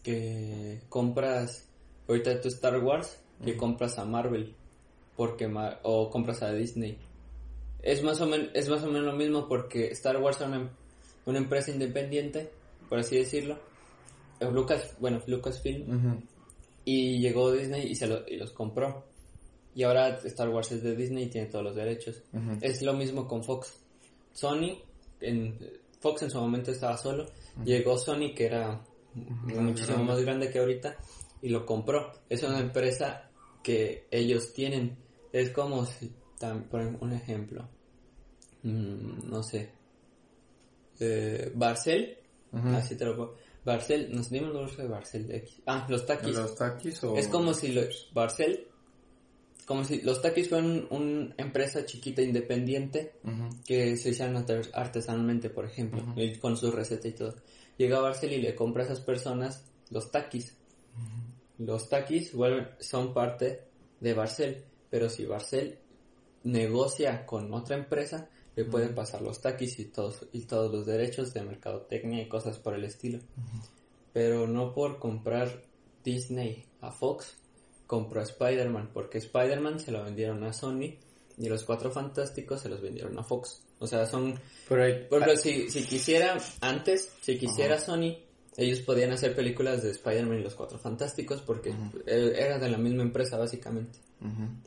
que 0.04 0.82
compras 0.90 1.66
ahorita 2.08 2.42
tu 2.42 2.48
Star 2.50 2.78
Wars, 2.84 3.20
que 3.46 3.56
compras 3.56 3.98
a 4.00 4.06
Marvel, 4.06 4.54
porque 5.16 5.50
o 5.84 6.10
compras 6.10 6.42
a 6.42 6.52
Disney. 6.52 6.98
Es 7.82 8.04
más 8.04 8.20
o 8.22 8.26
menos 8.26 8.50
es 8.54 8.68
más 8.70 8.84
o 8.84 8.88
menos 8.88 9.04
lo 9.04 9.14
mismo 9.14 9.48
porque 9.48 9.88
Star 9.92 10.18
Wars 10.18 10.42
es 10.42 10.48
una, 10.48 10.70
una 11.26 11.38
empresa 11.38 11.72
independiente, 11.72 12.50
por 12.90 13.00
así 13.00 13.18
decirlo. 13.18 13.58
Lucas, 14.42 14.96
bueno, 15.00 15.22
Lucasfilm 15.28 15.86
y 16.86 17.20
llegó 17.20 17.52
Disney 17.52 17.88
y 17.92 17.96
se 17.96 18.08
lo- 18.08 18.26
y 18.28 18.38
los 18.38 18.52
compró. 18.52 19.06
Y 19.76 19.84
ahora 19.84 20.20
Star 20.26 20.50
Wars 20.50 20.72
es 20.72 20.82
de 20.84 20.96
Disney 20.96 21.26
y 21.26 21.30
tiene 21.30 21.48
todos 21.48 21.64
los 21.64 21.76
derechos. 21.76 22.24
Es 22.62 22.82
lo 22.82 22.94
mismo 22.94 23.28
con 23.28 23.44
Fox. 23.44 23.78
Sony, 24.34 24.78
en, 25.22 25.58
Fox 26.00 26.24
en 26.24 26.32
su 26.32 26.40
momento 26.40 26.72
estaba 26.72 26.98
solo. 26.98 27.26
Llegó 27.66 27.98
Sony, 27.98 28.34
que 28.36 28.46
era 28.46 28.82
muchísimo 29.62 30.04
más 30.04 30.20
grande 30.22 30.50
que 30.50 30.60
ahorita, 30.60 30.96
y 31.42 31.50
lo 31.50 31.66
compró. 31.66 32.12
Es 32.30 32.42
una 32.44 32.60
empresa 32.60 33.30
que 33.64 34.08
ellos 34.10 34.54
tienen. 34.54 34.98
Es 35.34 35.50
como 35.52 35.86
si, 35.86 36.12
por 36.70 36.82
un 36.82 37.12
ejemplo, 37.14 37.68
mm, 38.64 39.30
no 39.30 39.44
sé, 39.44 39.72
eh, 41.00 41.52
Barcel, 41.56 42.18
así 42.76 42.96
te 42.96 43.06
lo 43.06 43.16
puedo. 43.16 43.36
Barcel, 43.66 44.14
nos 44.16 44.30
dimos 44.30 44.72
el 44.72 44.78
de 44.78 44.88
Barcel 44.88 45.32
X. 45.32 45.62
Ah, 45.66 45.86
los 45.90 46.06
taquis. 46.06 46.36
¿Los 46.36 46.56
taquis 46.56 47.04
o...? 47.04 47.16
Es 47.18 47.28
como 47.28 47.54
si 47.54 47.72
los 47.74 48.10
Barcel, 48.14 48.68
como 49.66 49.84
si 49.84 50.02
los 50.02 50.22
taquis 50.22 50.50
fueran 50.50 50.88
una 50.90 51.34
empresa 51.38 51.86
chiquita 51.86 52.22
independiente 52.22 53.14
que 53.66 53.96
se 53.98 54.10
hicieran 54.10 54.38
arte- 54.38 54.70
artesanalmente, 54.74 55.50
por 55.50 55.66
ejemplo, 55.66 56.02
con 56.42 56.58
su 56.58 56.72
receta 56.72 57.08
y 57.08 57.12
todo. 57.12 57.36
Llega 57.78 58.00
Barcel 58.00 58.34
y 58.34 58.42
le 58.42 58.56
compra 58.56 58.84
a 58.84 58.86
esas 58.86 59.02
personas 59.02 59.66
los 59.92 60.10
taquis. 60.12 60.56
Los 61.60 61.90
taquis 61.90 62.34
vuelven- 62.34 62.70
son 62.80 63.14
parte 63.14 63.66
de 64.00 64.14
Barcel, 64.14 64.64
pero 64.90 65.10
si 65.10 65.26
Barcel 65.26 65.78
negocia 66.52 67.26
con 67.26 67.54
otra 67.54 67.78
empresa, 67.78 68.30
le 68.56 68.66
pueden 68.66 68.94
pasar 68.94 69.22
los 69.22 69.42
taquis 69.42 69.80
y 69.80 69.86
todos, 69.86 70.28
y 70.34 70.42
todos 70.42 70.72
los 70.72 70.86
derechos 70.86 71.34
de 71.34 71.44
mercadotecnia 71.44 72.22
y 72.22 72.28
cosas 72.28 72.58
por 72.58 72.74
el 72.74 72.84
estilo. 72.84 73.20
Pero 74.12 74.48
no 74.48 74.74
por 74.74 75.00
comprar 75.00 75.64
Disney 76.04 76.66
a 76.82 76.92
Fox, 76.92 77.38
compró 77.88 78.22
a 78.22 78.24
Spider-Man, 78.24 78.92
porque 78.94 79.20
Spider-Man 79.20 79.80
se 79.80 79.92
lo 79.92 80.04
vendieron 80.04 80.44
a 80.44 80.54
Sony 80.54 80.98
y 81.38 81.48
los 81.48 81.64
Cuatro 81.64 81.90
Fantásticos 81.90 82.62
se 82.62 82.70
los 82.70 82.82
vendieron 82.82 83.18
a 83.18 83.24
Fox. 83.24 83.64
O 83.80 83.88
sea, 83.88 84.06
son 84.06 84.40
Pero 84.68 84.84
hay... 84.84 85.06
por 85.06 85.22
ejemplo, 85.22 85.42
si, 85.42 85.70
si 85.70 85.84
quisiera, 85.84 86.38
antes, 86.60 87.10
si 87.22 87.38
quisiera 87.38 87.80
Sony, 87.80 88.18
ellos 88.58 88.82
podían 88.82 89.12
hacer 89.12 89.36
películas 89.36 89.84
de 89.84 89.92
Spider-Man 89.92 90.40
y 90.40 90.44
los 90.44 90.56
Cuatro 90.56 90.78
Fantásticos 90.78 91.42
porque 91.42 91.70
eh, 92.06 92.34
era 92.36 92.60
de 92.60 92.70
la 92.70 92.78
misma 92.78 93.04
empresa 93.04 93.38
básicamente. 93.38 94.00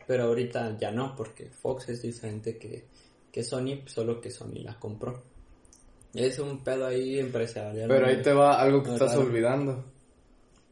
Pero 0.07 0.25
ahorita 0.25 0.79
ya 0.79 0.91
no, 0.91 1.15
porque 1.15 1.47
Fox 1.47 1.88
es 1.91 2.03
diferente 2.03 2.57
que, 2.57 2.87
que 3.31 3.43
Sony, 3.43 3.83
solo 3.87 4.21
que 4.21 4.31
Sony 4.31 4.62
la 4.62 4.79
compró. 4.79 5.23
Es 6.15 6.38
un 6.38 6.62
pedo 6.62 6.87
ahí 6.87 7.19
empresarial. 7.19 7.88
Pero 7.88 8.07
ahí 8.07 8.23
te 8.23 8.33
va 8.33 8.61
algo 8.61 8.83
que 8.83 8.93
estás 8.93 9.11
raro. 9.11 9.23
olvidando. 9.23 9.85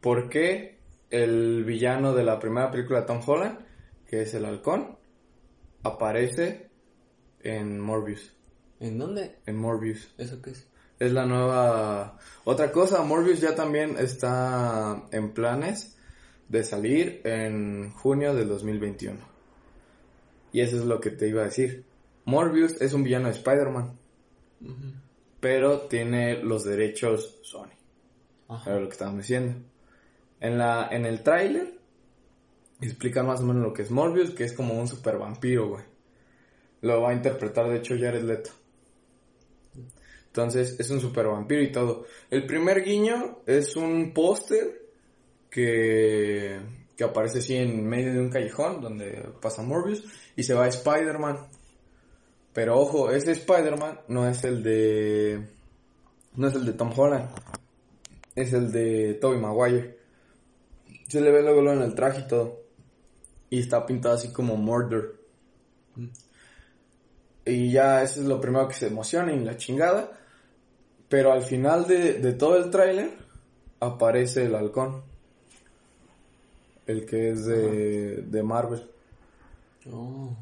¿Por 0.00 0.28
qué 0.28 0.78
el 1.10 1.64
villano 1.64 2.14
de 2.14 2.24
la 2.24 2.38
primera 2.38 2.70
película 2.70 3.00
de 3.00 3.06
Tom 3.06 3.20
Holland, 3.26 3.58
que 4.06 4.22
es 4.22 4.34
el 4.34 4.44
halcón, 4.44 4.96
aparece 5.82 6.70
en 7.42 7.80
Morbius? 7.80 8.34
¿En 8.80 8.98
dónde? 8.98 9.36
En 9.46 9.56
Morbius. 9.56 10.14
¿Eso 10.16 10.40
qué 10.40 10.50
es? 10.50 10.66
Es 10.98 11.12
la 11.12 11.24
nueva... 11.24 12.18
Otra 12.44 12.70
cosa, 12.72 13.02
Morbius 13.02 13.40
ya 13.40 13.54
también 13.54 13.96
está 13.98 15.02
en 15.12 15.32
planes 15.32 15.96
de 16.50 16.64
salir 16.64 17.20
en 17.22 17.92
junio 17.92 18.34
del 18.34 18.48
2021. 18.48 19.18
Y 20.52 20.60
eso 20.60 20.76
es 20.76 20.84
lo 20.84 21.00
que 21.00 21.10
te 21.10 21.28
iba 21.28 21.42
a 21.42 21.44
decir. 21.44 21.84
Morbius 22.24 22.80
es 22.82 22.92
un 22.92 23.04
villano 23.04 23.28
de 23.28 23.34
Spider-Man, 23.34 23.96
pero 25.38 25.82
tiene 25.82 26.42
los 26.42 26.64
derechos 26.64 27.38
Sony. 27.42 27.70
Ajá. 28.48 28.68
Era 28.68 28.80
lo 28.80 28.86
que 28.88 28.92
estábamos 28.92 29.22
diciendo. 29.22 29.62
En, 30.40 30.58
la, 30.58 30.88
en 30.90 31.06
el 31.06 31.22
tráiler 31.22 31.78
explican 32.80 33.26
más 33.26 33.40
o 33.40 33.44
menos 33.44 33.62
lo 33.62 33.72
que 33.72 33.82
es 33.82 33.92
Morbius, 33.92 34.30
que 34.30 34.42
es 34.42 34.52
como 34.52 34.74
un 34.74 34.88
super 34.88 35.18
vampiro, 35.18 35.68
güey. 35.68 35.84
Lo 36.80 37.00
va 37.00 37.10
a 37.10 37.14
interpretar, 37.14 37.68
de 37.68 37.76
hecho, 37.76 37.94
Jared 37.96 38.24
Leto. 38.24 38.50
Entonces, 40.26 40.80
es 40.80 40.90
un 40.90 41.00
super 41.00 41.26
vampiro 41.26 41.62
y 41.62 41.70
todo. 41.70 42.06
El 42.28 42.44
primer 42.46 42.82
guiño 42.82 43.42
es 43.46 43.76
un 43.76 44.12
póster 44.12 44.89
que, 45.50 46.60
que 46.96 47.04
aparece 47.04 47.40
así 47.40 47.56
en 47.56 47.86
medio 47.86 48.12
de 48.12 48.20
un 48.20 48.30
callejón 48.30 48.80
donde 48.80 49.28
pasa 49.40 49.62
Morbius 49.62 50.04
y 50.36 50.42
se 50.42 50.54
va 50.54 50.68
Spider-Man. 50.68 51.48
Pero 52.52 52.78
ojo, 52.78 53.10
ese 53.10 53.32
Spider-Man 53.32 54.00
no 54.08 54.28
es 54.28 54.44
el 54.44 54.62
de... 54.62 55.46
No 56.36 56.48
es 56.48 56.54
el 56.54 56.64
de 56.64 56.72
Tom 56.72 56.92
Holland. 56.96 57.28
Es 58.34 58.52
el 58.52 58.70
de 58.70 59.14
Tobey 59.14 59.40
Maguire. 59.40 59.98
Se 61.08 61.20
le 61.20 61.30
ve 61.32 61.42
luego 61.42 61.72
en 61.72 61.82
el 61.82 61.94
traje 61.94 62.20
y 62.20 62.28
todo. 62.28 62.60
Y 63.50 63.60
está 63.60 63.84
pintado 63.84 64.14
así 64.14 64.32
como 64.32 64.56
Murder. 64.56 65.14
Y 67.44 67.72
ya 67.72 68.02
eso 68.02 68.20
es 68.20 68.26
lo 68.26 68.40
primero 68.40 68.68
que 68.68 68.74
se 68.74 68.86
emociona 68.86 69.32
y 69.32 69.40
la 69.40 69.56
chingada. 69.56 70.12
Pero 71.08 71.32
al 71.32 71.42
final 71.42 71.86
de, 71.86 72.14
de 72.14 72.32
todo 72.32 72.56
el 72.56 72.70
tráiler 72.70 73.10
aparece 73.80 74.44
el 74.44 74.54
halcón. 74.54 75.09
El 76.90 77.06
que 77.06 77.30
es 77.30 77.44
de, 77.46 78.22
de 78.22 78.42
Marvel. 78.42 78.90
Oh. 79.90 80.36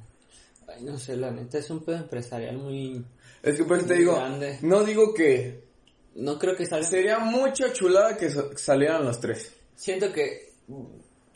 Ay, 0.66 0.82
no 0.84 0.98
sé, 0.98 1.16
la 1.16 1.30
neta 1.30 1.58
es 1.58 1.70
un 1.70 1.84
pedo 1.84 1.96
empresarial 1.96 2.56
muy... 2.58 3.04
Es 3.42 3.56
que 3.56 3.64
por 3.64 3.78
eso 3.78 3.87
te 3.87 3.94
Muy 3.94 4.00
digo, 4.02 4.14
grande. 4.16 4.58
no 4.62 4.84
digo 4.84 5.14
que 5.14 5.62
No 6.14 6.38
creo 6.38 6.56
que 6.56 6.66
salga... 6.66 6.87
sería 6.87 7.18
mucha 7.20 7.72
chulada 7.72 8.16
que 8.16 8.30
sa- 8.30 8.56
salieran 8.56 9.04
los 9.04 9.20
tres. 9.20 9.54
Siento 9.74 10.12
que 10.12 10.52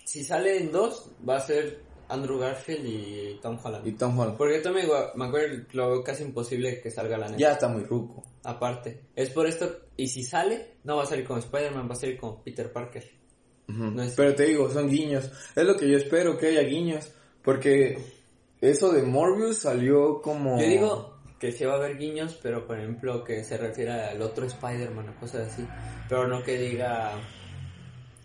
si 0.04 0.24
salen 0.24 0.70
dos, 0.72 1.10
va 1.26 1.36
a 1.36 1.40
ser 1.40 1.80
Andrew 2.08 2.38
Garfield 2.38 2.84
y 2.86 3.38
Tom 3.40 3.58
Holland. 3.62 3.86
Y 3.86 3.92
Tom 3.92 4.18
Holland. 4.18 4.36
Porque 4.36 4.58
Tommy 4.58 4.82
Maguire 5.14 5.66
lo 5.72 5.90
veo 5.90 6.04
casi 6.04 6.24
imposible 6.24 6.80
que 6.82 6.90
salga 6.90 7.16
la 7.16 7.26
neta. 7.28 7.38
Ya 7.38 7.52
está 7.52 7.68
muy 7.68 7.84
ruco. 7.84 8.22
Aparte. 8.44 9.00
Es 9.14 9.30
por 9.30 9.46
esto, 9.46 9.78
y 9.96 10.08
si 10.08 10.22
sale, 10.24 10.74
no 10.84 10.96
va 10.96 11.04
a 11.04 11.06
salir 11.06 11.24
como 11.24 11.38
Spider-Man, 11.38 11.88
va 11.88 11.92
a 11.94 11.96
salir 11.98 12.18
como 12.18 12.42
Peter 12.42 12.70
Parker. 12.72 13.08
No 13.68 14.02
es- 14.02 14.14
Pero 14.14 14.34
te 14.34 14.44
digo, 14.44 14.70
son 14.70 14.88
guiños. 14.88 15.30
Es 15.54 15.64
lo 15.64 15.76
que 15.76 15.88
yo 15.88 15.96
espero, 15.96 16.36
que 16.38 16.48
haya 16.48 16.62
guiños. 16.62 17.10
Porque 17.42 17.98
eso 18.60 18.92
de 18.92 19.02
Morbius 19.02 19.58
salió 19.58 20.20
como... 20.22 20.60
Yo 20.60 20.66
digo 20.66 21.18
que 21.40 21.50
sí 21.52 21.64
va 21.64 21.74
a 21.74 21.76
haber 21.76 21.98
guiños, 21.98 22.38
pero 22.42 22.66
por 22.66 22.78
ejemplo 22.78 23.24
que 23.24 23.42
se 23.42 23.56
refiera 23.56 24.10
al 24.10 24.22
otro 24.22 24.46
Spider-Man 24.46 25.08
o 25.08 25.20
cosas 25.20 25.52
así. 25.52 25.66
Pero 26.08 26.28
no 26.28 26.42
que 26.42 26.58
diga... 26.58 27.12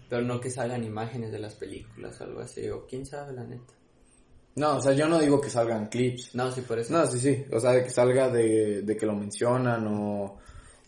Pero 0.10 0.22
no 0.22 0.40
que 0.40 0.50
salgan 0.50 0.84
imágenes 0.84 1.32
de 1.32 1.40
las 1.40 1.56
películas 1.56 2.20
o 2.22 2.24
algo 2.24 2.40
así. 2.42 2.70
O 2.70 2.86
quién 2.86 3.06
sabe, 3.06 3.34
la 3.34 3.44
neta. 3.44 3.74
No, 4.56 4.78
o 4.78 4.82
sea, 4.82 4.94
yo 4.94 5.08
no 5.08 5.20
digo 5.20 5.40
que 5.42 5.50
salgan 5.50 5.88
clips. 5.88 6.34
No, 6.34 6.52
sí, 6.52 6.62
por 6.62 6.80
eso. 6.80 6.92
No, 6.94 7.06
sí, 7.06 7.20
sí. 7.20 7.46
O 7.52 7.60
sea, 7.60 7.72
de 7.72 7.84
que 7.84 7.90
salga 7.90 8.30
de, 8.30 8.82
de 8.84 8.98
que 8.98 9.06
lo 9.06 9.14
mencionan 9.16 9.86
o... 9.88 10.38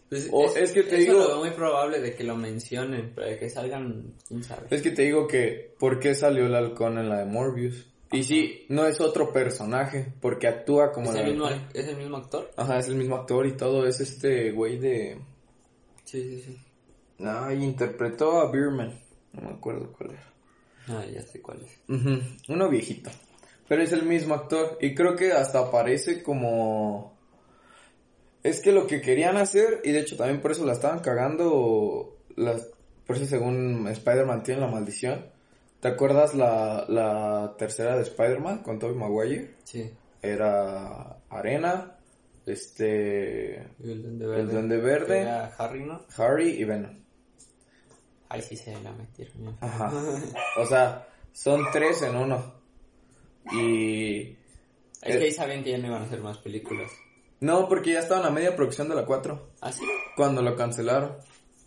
Pues 0.10 0.28
O 0.32 0.56
es 0.56 0.72
que 0.72 0.84
te 0.84 0.96
eso 0.98 1.12
digo- 1.12 1.20
lo 1.20 1.28
veo 1.28 1.38
muy 1.38 1.52
probable 1.52 2.00
de 2.02 2.16
que 2.16 2.24
lo 2.24 2.36
mencionen, 2.36 3.12
pero 3.16 3.28
de 3.28 3.38
que 3.38 3.50
salgan, 3.50 4.16
quién 4.28 4.44
sabe. 4.44 4.68
Es 4.72 4.82
que 4.82 4.92
te 4.92 5.04
digo 5.04 5.28
que, 5.28 5.76
¿por 5.78 6.00
qué 6.00 6.16
salió 6.16 6.48
el 6.48 6.56
halcón 6.56 6.98
en 6.98 7.10
la 7.10 7.20
de 7.20 7.26
Morbius? 7.26 7.86
Y 8.12 8.24
sí, 8.24 8.66
no 8.70 8.88
es 8.88 9.00
otro 9.02 9.32
personaje, 9.32 10.12
porque 10.20 10.48
actúa 10.48 10.92
como 10.92 11.12
¿Es 11.12 11.16
el 11.20 11.26
el, 11.28 11.32
mismo. 11.34 11.48
¿Es 11.76 11.88
el 11.88 11.96
mismo 11.98 12.18
actor? 12.18 12.52
Ajá, 12.58 12.80
es 12.80 12.88
el 12.88 12.96
mismo 12.96 13.16
actor 13.18 13.46
y 13.46 13.52
todo, 13.56 13.86
es 13.86 14.00
este 14.00 14.52
güey 14.52 14.80
de... 14.80 15.20
Sí, 16.06 16.24
sí, 16.24 16.42
sí. 16.42 16.58
Y 17.20 17.64
interpretó 17.64 18.40
a 18.40 18.50
Beerman, 18.52 19.00
no 19.34 19.42
me 19.44 19.50
acuerdo 19.56 19.94
cuál 19.96 20.12
era. 20.12 20.34
Ah, 20.88 21.06
ya 21.06 21.22
sé 21.22 21.40
cuál 21.40 21.62
es. 21.62 21.78
Ujú, 21.88 22.20
Uno 22.48 22.68
viejito. 22.70 23.12
Pero 23.68 23.84
es 23.84 23.92
el 23.92 24.02
mismo 24.04 24.34
actor. 24.34 24.80
Y 24.82 24.96
creo 24.96 25.16
que 25.16 25.32
hasta 25.34 25.60
aparece 25.60 26.24
como... 26.24 27.19
Es 28.50 28.62
que 28.62 28.72
lo 28.72 28.88
que 28.88 29.00
querían 29.00 29.38
hacer, 29.38 29.80
y 29.84 29.92
de 29.92 30.00
hecho 30.00 30.18
también 30.18 30.42
por 30.42 30.52
eso 30.52 30.66
la 30.66 30.74
estaban 30.74 31.02
cagando, 31.02 32.18
las... 32.36 32.68
por 33.06 33.16
eso 33.16 33.28
según 33.28 33.88
Spider-Man 33.88 34.42
tiene 34.42 34.62
la 34.62 34.68
maldición. 34.68 35.28
¿Te 35.80 35.88
acuerdas 35.88 36.34
la, 36.34 36.84
la 36.90 37.54
tercera 37.60 37.96
de 37.96 38.02
Spider-Man 38.02 38.64
con 38.64 38.80
Tobey 38.80 38.96
Maguire? 38.96 39.54
Sí. 39.66 39.92
Era 40.24 41.20
Arena, 41.30 41.96
este... 42.48 43.68
Y 43.84 43.92
el 43.92 44.02
Duende 44.02 44.26
Verde. 44.26 44.42
El 44.42 44.50
Duende 44.50 44.78
Verde. 44.78 45.22
Era 45.22 45.46
Harry, 45.56 45.86
¿no? 45.86 46.02
Harry 46.18 46.50
y 46.50 46.64
Venom. 46.64 46.98
Ahí 48.30 48.42
sí 48.42 48.58
se 48.58 48.72
la 48.82 48.92
metieron. 48.94 49.46
¿no? 49.46 49.58
Ajá. 49.62 49.94
O 50.58 50.66
sea, 50.66 51.08
son 51.34 51.66
tres 51.72 52.02
en 52.02 52.16
uno. 52.16 52.56
Y... 53.52 54.36
Es 55.04 55.18
que 55.18 55.26
ahí 55.26 55.32
sabían 55.32 55.64
que 55.64 55.70
ya 55.70 55.78
no 55.78 55.88
iban 55.88 56.02
a 56.02 56.06
hacer 56.06 56.20
más 56.20 56.40
películas. 56.40 56.92
No, 57.42 57.68
porque 57.70 57.94
ya 57.94 58.00
estaban 58.00 58.26
a 58.26 58.30
media 58.32 58.56
producción 58.56 58.90
de 58.90 58.96
la 58.96 59.06
4. 59.06 59.50
¿Ah, 59.62 59.72
sí? 59.72 59.84
Cuando 60.16 60.42
lo 60.42 60.56
cancelaron. 60.56 61.16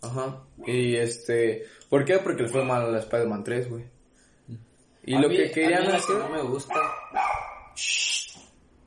Ajá. 0.01 0.43
Y 0.67 0.95
este... 0.95 1.63
¿Por 1.89 2.05
qué? 2.05 2.19
Porque 2.19 2.43
le 2.43 2.49
fue 2.49 2.63
mal 2.63 2.83
a 2.83 2.87
la 2.89 2.99
Spider-Man 2.99 3.43
3, 3.43 3.69
güey. 3.69 3.85
Y 5.05 5.15
A 5.15 5.19
lo 5.21 5.29
mí- 5.29 5.35
que 5.37 5.51
querían 5.51 5.81
a 5.83 5.85
mí 5.85 5.91
la 5.91 5.97
hacer... 5.97 6.15
no 6.17 6.29
me 6.29 6.41
gusta. 6.43 6.75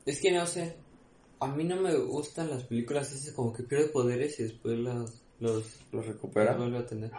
Es 0.05 0.21
que 0.21 0.31
no 0.31 0.45
sé. 0.47 0.75
A 1.39 1.47
mí 1.47 1.63
no 1.63 1.75
me 1.75 1.93
gustan 1.95 2.49
las 2.49 2.63
películas 2.63 3.11
esas 3.11 3.33
como 3.33 3.53
que 3.53 3.63
pierde 3.63 3.89
poderes 3.89 4.39
y 4.39 4.43
después 4.43 4.79
las, 4.79 5.21
los, 5.39 5.63
Lo 5.91 5.99
los 5.99 6.07
recupera. 6.07 6.53
vuelve 6.55 6.79
a 6.79 6.85
tener. 6.85 7.11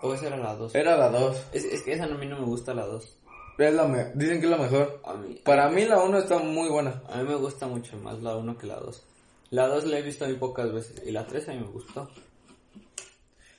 O 0.00 0.14
esa 0.14 0.28
era 0.28 0.36
la 0.36 0.54
2. 0.54 0.74
Era 0.74 0.96
la 0.96 1.08
2. 1.10 1.36
Es, 1.52 1.64
es 1.64 1.82
que 1.82 1.92
esa 1.92 2.04
a 2.04 2.08
mí 2.08 2.26
no 2.26 2.38
me 2.38 2.44
gusta 2.46 2.72
la 2.74 2.86
2. 2.86 3.18
Es 3.58 3.72
la 3.74 3.86
me- 3.86 4.10
Dicen 4.14 4.40
que 4.40 4.46
es 4.46 4.50
la 4.50 4.58
mejor. 4.58 5.00
A 5.04 5.14
mí, 5.14 5.40
Para 5.44 5.68
mí 5.70 5.84
la 5.84 6.02
1 6.02 6.18
está 6.18 6.38
muy 6.38 6.68
buena. 6.68 7.02
a 7.08 7.18
mí 7.18 7.28
me 7.28 7.36
gusta 7.36 7.66
mucho 7.66 7.96
más 7.98 8.20
la 8.22 8.36
1 8.36 8.58
que 8.58 8.66
la 8.66 8.76
2. 8.80 9.02
La 9.50 9.68
2 9.68 9.84
la 9.86 9.98
he 9.98 10.02
visto 10.02 10.24
muy 10.26 10.34
pocas 10.34 10.72
veces 10.72 11.02
y 11.06 11.12
la 11.12 11.26
3 11.26 11.48
a 11.48 11.52
mí 11.52 11.60
me 11.60 11.66
gustó. 11.68 12.10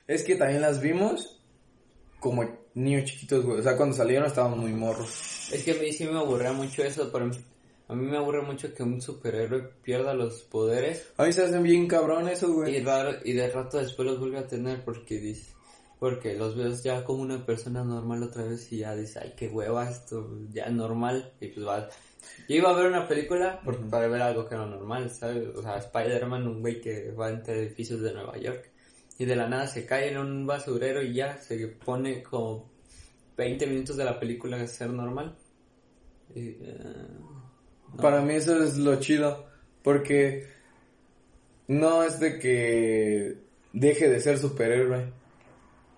Es 0.06 0.22
que 0.22 0.36
también 0.36 0.60
las 0.60 0.80
vimos 0.80 1.40
como 2.20 2.44
niños 2.74 3.04
chiquitos, 3.04 3.44
güey. 3.44 3.60
O 3.60 3.62
sea, 3.62 3.76
cuando 3.76 3.96
salieron 3.96 4.26
estaban 4.26 4.58
muy 4.58 4.72
morros. 4.72 5.50
Es 5.52 5.62
que 5.62 5.72
a 5.72 5.74
mí 5.74 5.92
sí 5.92 6.04
me 6.06 6.18
aburría 6.18 6.52
mucho 6.52 6.82
eso. 6.82 7.08
Ejemplo, 7.08 7.40
a 7.88 7.94
mí 7.94 8.06
me 8.06 8.16
aburre 8.16 8.42
mucho 8.42 8.72
que 8.74 8.82
un 8.82 9.00
superhéroe 9.00 9.62
pierda 9.82 10.12
los 10.12 10.42
poderes 10.42 11.06
A 11.16 11.24
mí 11.24 11.32
se 11.32 11.44
hacen 11.44 11.62
bien 11.62 11.86
cabrón 11.88 12.28
esos, 12.28 12.50
y, 12.50 12.52
güey. 12.52 12.82
raro, 12.82 13.16
y 13.24 13.32
de 13.32 13.48
rato 13.50 13.78
después 13.78 14.06
los 14.06 14.18
vuelve 14.20 14.38
a 14.38 14.46
tener 14.46 14.84
porque 14.84 15.18
dice... 15.18 15.54
Porque 15.98 16.34
los 16.34 16.56
ves 16.56 16.82
ya 16.82 17.04
como 17.04 17.22
una 17.22 17.44
persona 17.46 17.82
normal 17.82 18.22
otra 18.22 18.44
vez 18.44 18.70
y 18.72 18.78
ya 18.78 18.94
dice, 18.94 19.18
ay, 19.22 19.32
qué 19.36 19.48
hueva 19.48 19.88
esto, 19.88 20.38
ya 20.50 20.68
normal. 20.68 21.32
Y 21.40 21.48
pues 21.48 21.66
va. 21.66 21.88
Yo 22.48 22.56
iba 22.56 22.70
a 22.70 22.74
ver 22.74 22.86
una 22.86 23.08
película 23.08 23.60
por- 23.64 23.88
para 23.88 24.06
ver 24.08 24.20
algo 24.20 24.46
que 24.46 24.54
era 24.54 24.66
normal, 24.66 25.10
¿sabes? 25.10 25.48
O 25.56 25.62
sea, 25.62 25.78
Spider-Man, 25.78 26.46
un 26.46 26.60
güey 26.60 26.80
que 26.80 27.12
va 27.12 27.30
entre 27.30 27.60
edificios 27.62 28.02
de 28.02 28.12
Nueva 28.12 28.36
York. 28.36 28.70
Y 29.18 29.24
de 29.24 29.36
la 29.36 29.48
nada 29.48 29.66
se 29.66 29.86
cae 29.86 30.10
en 30.10 30.18
un 30.18 30.46
basurero 30.46 31.02
y 31.02 31.14
ya 31.14 31.38
se 31.38 31.66
pone 31.68 32.22
como 32.22 32.68
20 33.38 33.66
minutos 33.66 33.96
de 33.96 34.04
la 34.04 34.20
película 34.20 34.60
a 34.60 34.66
ser 34.66 34.90
normal. 34.90 35.34
Y, 36.34 36.56
no. 36.60 37.96
Para 37.96 38.20
mí 38.20 38.34
eso 38.34 38.62
es 38.62 38.76
lo 38.76 38.96
chido. 39.00 39.46
Porque 39.82 40.46
no 41.68 42.02
es 42.02 42.20
de 42.20 42.38
que 42.38 43.38
deje 43.72 44.10
de 44.10 44.20
ser 44.20 44.38
superhéroe. 44.38 45.10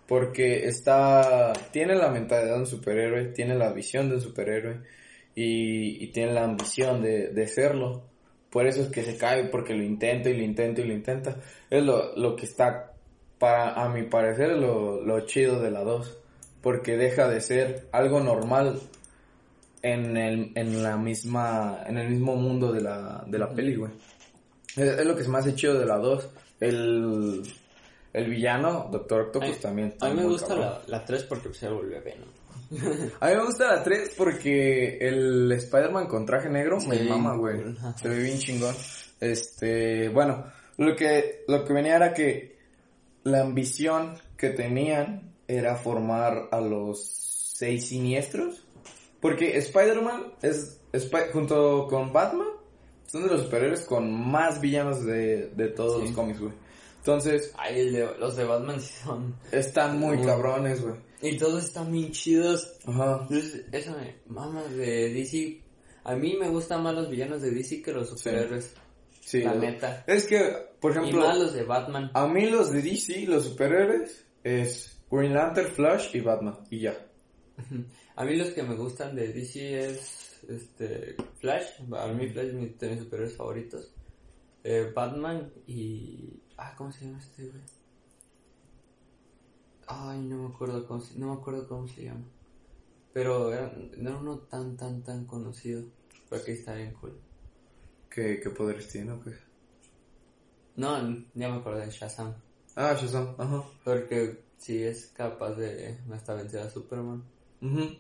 Porque 0.09 0.67
está. 0.67 1.53
Tiene 1.71 1.95
la 1.95 2.11
mentalidad 2.11 2.55
de 2.55 2.61
un 2.61 2.67
superhéroe, 2.67 3.27
tiene 3.27 3.55
la 3.55 3.73
visión 3.73 4.09
de 4.09 4.15
un 4.17 4.23
superhéroe. 4.23 4.81
Y, 5.35 6.03
y 6.03 6.07
tiene 6.09 6.33
la 6.33 6.45
ambición 6.45 7.03
de, 7.03 7.29
de 7.29 7.47
serlo. 7.47 8.03
Por 8.51 8.67
eso 8.67 8.81
es 8.81 8.89
que 8.89 9.03
se 9.03 9.19
cae, 9.19 9.45
porque 9.45 9.75
lo 9.75 9.85
intenta 9.85 10.31
y 10.31 10.37
lo 10.37 10.43
intenta 10.43 10.81
y 10.81 10.85
lo 10.89 10.95
intenta. 10.95 11.37
Es 11.69 11.85
lo, 11.85 12.17
lo 12.17 12.35
que 12.35 12.47
está, 12.47 12.95
para, 13.39 13.75
a 13.75 13.91
mi 13.91 14.05
parecer, 14.05 14.57
lo, 14.57 15.03
lo 15.03 15.21
chido 15.27 15.61
de 15.61 15.71
la 15.71 15.85
2. 15.85 16.19
Porque 16.63 16.97
deja 16.97 17.29
de 17.29 17.43
ser 17.43 17.87
algo 17.93 18.21
normal 18.21 18.81
en 19.83 20.17
el, 20.17 20.53
en 20.55 20.83
la 20.83 20.97
misma, 20.97 21.85
en 21.87 21.99
el 21.99 22.09
mismo 22.09 22.35
mundo 22.35 22.73
de 22.73 22.81
la, 22.81 23.25
de 23.27 23.39
la 23.39 23.51
peli, 23.51 23.77
güey. 23.77 23.93
Es, 24.75 24.99
es 24.99 25.07
lo 25.07 25.15
que 25.15 25.23
se 25.23 25.29
me 25.29 25.39
hace 25.39 25.55
chido 25.55 25.79
de 25.79 25.87
la 25.87 25.99
2. 25.99 26.31
El, 26.61 27.43
el 28.19 28.31
villano, 28.31 28.89
Doctor 28.91 29.23
Octopus, 29.23 29.49
Ay, 29.49 29.57
también. 29.61 29.95
A 30.01 30.09
mí 30.09 30.15
me 30.17 30.25
gusta 30.27 30.49
cabrón. 30.49 30.67
la, 30.89 30.99
la 30.99 31.05
3 31.05 31.23
porque 31.25 31.55
se 31.55 31.69
volvió 31.69 32.03
Venom. 32.03 32.29
A 33.21 33.29
mí 33.29 33.35
me 33.37 33.45
gusta 33.45 33.77
la 33.77 33.83
3 33.83 34.15
porque 34.17 34.99
el 34.99 35.51
Spider-Man 35.53 36.07
con 36.07 36.27
traje 36.27 36.49
negro 36.51 36.79
me 36.87 36.99
Sí. 36.99 37.09
mama, 37.09 37.35
güey. 37.37 37.61
Se 38.01 38.09
ve 38.09 38.19
bien 38.19 38.39
chingón. 38.39 38.75
Este, 39.21 40.09
bueno, 40.11 40.45
lo 40.77 40.95
que, 40.95 41.45
lo 41.49 41.65
que 41.65 41.73
venía 41.73 41.97
era 41.97 42.13
que 42.15 42.59
la 43.25 43.41
ambición 43.41 44.15
que 44.37 44.51
tenían 44.51 45.33
era 45.49 45.77
formar 45.77 46.49
a 46.51 46.61
los 46.61 47.03
seis 47.05 47.89
siniestros. 47.89 48.65
Porque 49.21 49.57
Spider-Man 49.59 50.35
es, 50.43 50.81
junto 51.33 51.89
con 51.89 52.13
Batman, 52.13 52.47
son 53.07 53.23
de 53.25 53.29
los 53.31 53.43
superhéroes 53.43 53.81
con 53.81 54.13
más 54.13 54.61
villanos 54.61 55.05
de, 55.05 55.49
de 55.49 55.69
todos 55.69 56.01
Sí. 56.01 56.07
los 56.09 56.11
cómics, 56.15 56.39
güey. 56.41 56.53
Entonces, 56.99 57.53
Ay, 57.57 57.81
el 57.81 57.93
de- 57.93 58.19
los 58.19 58.37
de 58.37 58.45
Batman 58.45 58.81
sí 58.81 58.93
son... 59.05 59.37
están 59.53 59.99
muy 59.99 60.19
Uy. 60.19 60.27
cabrones, 60.27 60.83
güey. 60.83 60.95
Y 61.23 61.37
todos 61.39 61.65
están 61.65 61.91
bien 61.91 62.11
chidos. 62.13 62.79
Ajá. 62.87 63.21
Entonces, 63.23 63.65
eso 63.73 63.93
me 63.97 64.17
mama 64.27 64.63
de 64.65 65.13
DC. 65.15 65.63
A 66.05 66.15
mí 66.17 66.37
me 66.39 66.49
gustan 66.49 66.83
más 66.83 66.95
los 66.95 67.09
villanos 67.11 67.43
de 67.43 67.51
DC 67.51 67.83
que 67.83 67.93
los 67.93 68.09
superhéroes. 68.11 68.75
Sí, 69.21 69.43
La 69.43 69.55
neta. 69.55 70.05
Es 70.07 70.27
que, 70.27 70.53
por 70.81 70.93
Y 70.95 70.99
ejemplo, 70.99 71.21
más 71.27 71.39
los 71.39 71.53
de 71.55 71.65
Batman. 71.65 72.11
a 72.15 72.27
mí 72.27 72.49
los 72.49 72.71
de 72.73 72.83
DC, 72.83 73.27
los 73.27 73.45
superhéroes, 73.45 74.25
es 74.43 75.03
Green 75.11 75.35
Lantern, 75.35 75.69
Flash 75.73 76.15
y 76.15 76.21
Batman. 76.21 76.59
Y 76.71 76.81
ya. 76.81 76.97
A 78.17 78.25
mí 78.25 78.35
los 78.37 78.49
que 78.51 78.63
me 78.65 78.75
gustan 78.75 79.15
de 79.15 79.33
DC 79.33 79.79
es 79.87 80.41
este 80.49 81.15
Flash. 81.41 81.67
A 81.97 82.07
mí 82.09 82.29
Flash 82.31 82.47
es 82.47 82.55
mi- 82.55 82.69
de 82.69 82.91
mis 82.91 83.01
superhéroes 83.01 83.37
favoritos. 83.37 83.95
Eh, 84.65 84.91
Batman 84.95 85.53
y... 85.67 86.41
Ah, 86.59 86.75
¿cómo 86.77 86.91
se 86.91 87.07
llama 87.07 87.19
este 87.19 87.47
güey? 87.47 87.63
Ay, 89.87 90.21
no 90.23 90.37
me 90.39 90.55
acuerdo 90.55 90.87
cómo 90.87 91.01
se, 91.01 91.19
no 91.19 91.29
me 91.29 91.41
acuerdo 91.41 91.69
cómo 91.69 91.87
se 91.87 92.05
llama. 92.05 92.25
Pero 93.13 93.53
era, 93.53 93.73
no 93.97 94.11
era 94.11 94.19
uno 94.19 94.39
tan, 94.41 94.77
tan, 94.77 95.03
tan 95.03 95.25
conocido. 95.25 95.85
Pero 96.29 96.45
que 96.45 96.53
está 96.53 96.75
bien 96.75 96.93
cool. 97.01 97.19
¿Qué, 98.11 98.41
qué 98.43 98.51
poderes 98.51 98.89
tiene 98.89 99.13
o 99.13 99.21
qué? 99.23 99.31
No, 100.77 100.99
ya 101.35 101.49
me 101.49 101.57
acordé 101.57 101.87
de 101.87 101.91
Shazam. 101.91 102.35
Ah, 102.77 102.95
Shazam, 103.01 103.35
ajá. 103.39 103.65
Porque 103.85 104.45
si 104.59 104.83
es 104.83 105.07
capaz 105.07 105.53
de 105.55 105.99
hasta 106.13 106.35
vencer 106.35 106.61
a 106.61 106.71
Superman. 106.71 107.23
Ujú. 107.63 107.97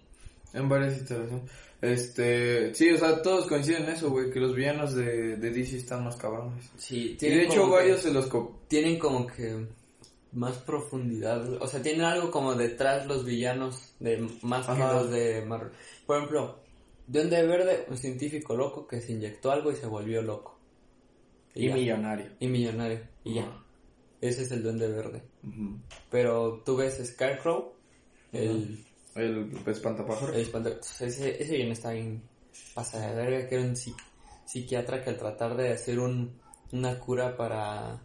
En 0.54 0.68
varias 0.68 0.98
situaciones. 0.98 1.42
Este, 1.80 2.74
sí, 2.74 2.90
o 2.90 2.96
sea, 2.98 3.22
todos 3.22 3.46
coinciden 3.46 3.84
en 3.84 3.90
eso, 3.90 4.10
güey, 4.10 4.30
que 4.30 4.40
los 4.40 4.54
villanos 4.54 4.94
de, 4.94 5.36
de 5.36 5.50
DC 5.50 5.76
están 5.76 6.04
más 6.04 6.16
cabrones. 6.16 6.68
Sí, 6.76 7.12
Y 7.12 7.14
tienen 7.16 7.38
de 7.38 7.44
hecho 7.46 7.64
que- 7.66 7.70
varios 7.70 8.00
se 8.00 8.12
los... 8.12 8.26
co- 8.26 8.60
tienen 8.68 8.98
como 8.98 9.26
que 9.26 9.66
más 10.32 10.58
profundidad, 10.58 11.48
o 11.62 11.66
sea, 11.68 11.80
tienen 11.80 12.02
algo 12.02 12.30
como 12.30 12.54
detrás 12.54 13.06
los 13.06 13.24
villanos 13.24 13.94
de 14.00 14.28
más 14.42 14.66
que 14.66 14.78
los 14.78 15.10
de 15.10 15.44
Marvel. 15.46 15.70
Por 16.06 16.16
ejemplo, 16.16 16.58
Duende 17.06 17.46
Verde, 17.46 17.86
un 17.88 17.96
científico 17.96 18.56
loco 18.56 18.86
que 18.86 19.00
se 19.00 19.12
inyectó 19.12 19.50
algo 19.52 19.70
y 19.72 19.76
se 19.76 19.86
volvió 19.86 20.20
loco. 20.20 20.58
Y 21.54 21.68
millonario. 21.70 22.26
Y 22.40 22.46
millonario, 22.48 23.00
y 23.24 23.34
ya. 23.36 23.62
Ese 24.20 24.42
es 24.42 24.50
el 24.50 24.62
Duende 24.62 24.88
Verde. 24.88 25.22
Pero 26.10 26.62
tú 26.64 26.76
ves 26.76 27.00
Scarecrow, 27.04 27.72
el, 28.32 28.84
El 29.18 29.50
espantapájaro. 29.66 30.32
el 30.32 30.40
ese, 31.00 31.42
ese 31.42 31.52
villano 31.52 31.72
está 31.72 31.90
bien 31.92 32.22
pasada 32.74 33.08
de 33.10 33.14
verga, 33.16 33.48
que 33.48 33.54
era 33.56 33.64
un 33.64 33.74
psi- 33.74 33.94
psiquiatra 34.46 35.02
que 35.02 35.10
al 35.10 35.16
tratar 35.18 35.56
de 35.56 35.70
hacer 35.72 35.98
un, 35.98 36.38
una 36.72 36.98
cura 36.98 37.36
para, 37.36 38.00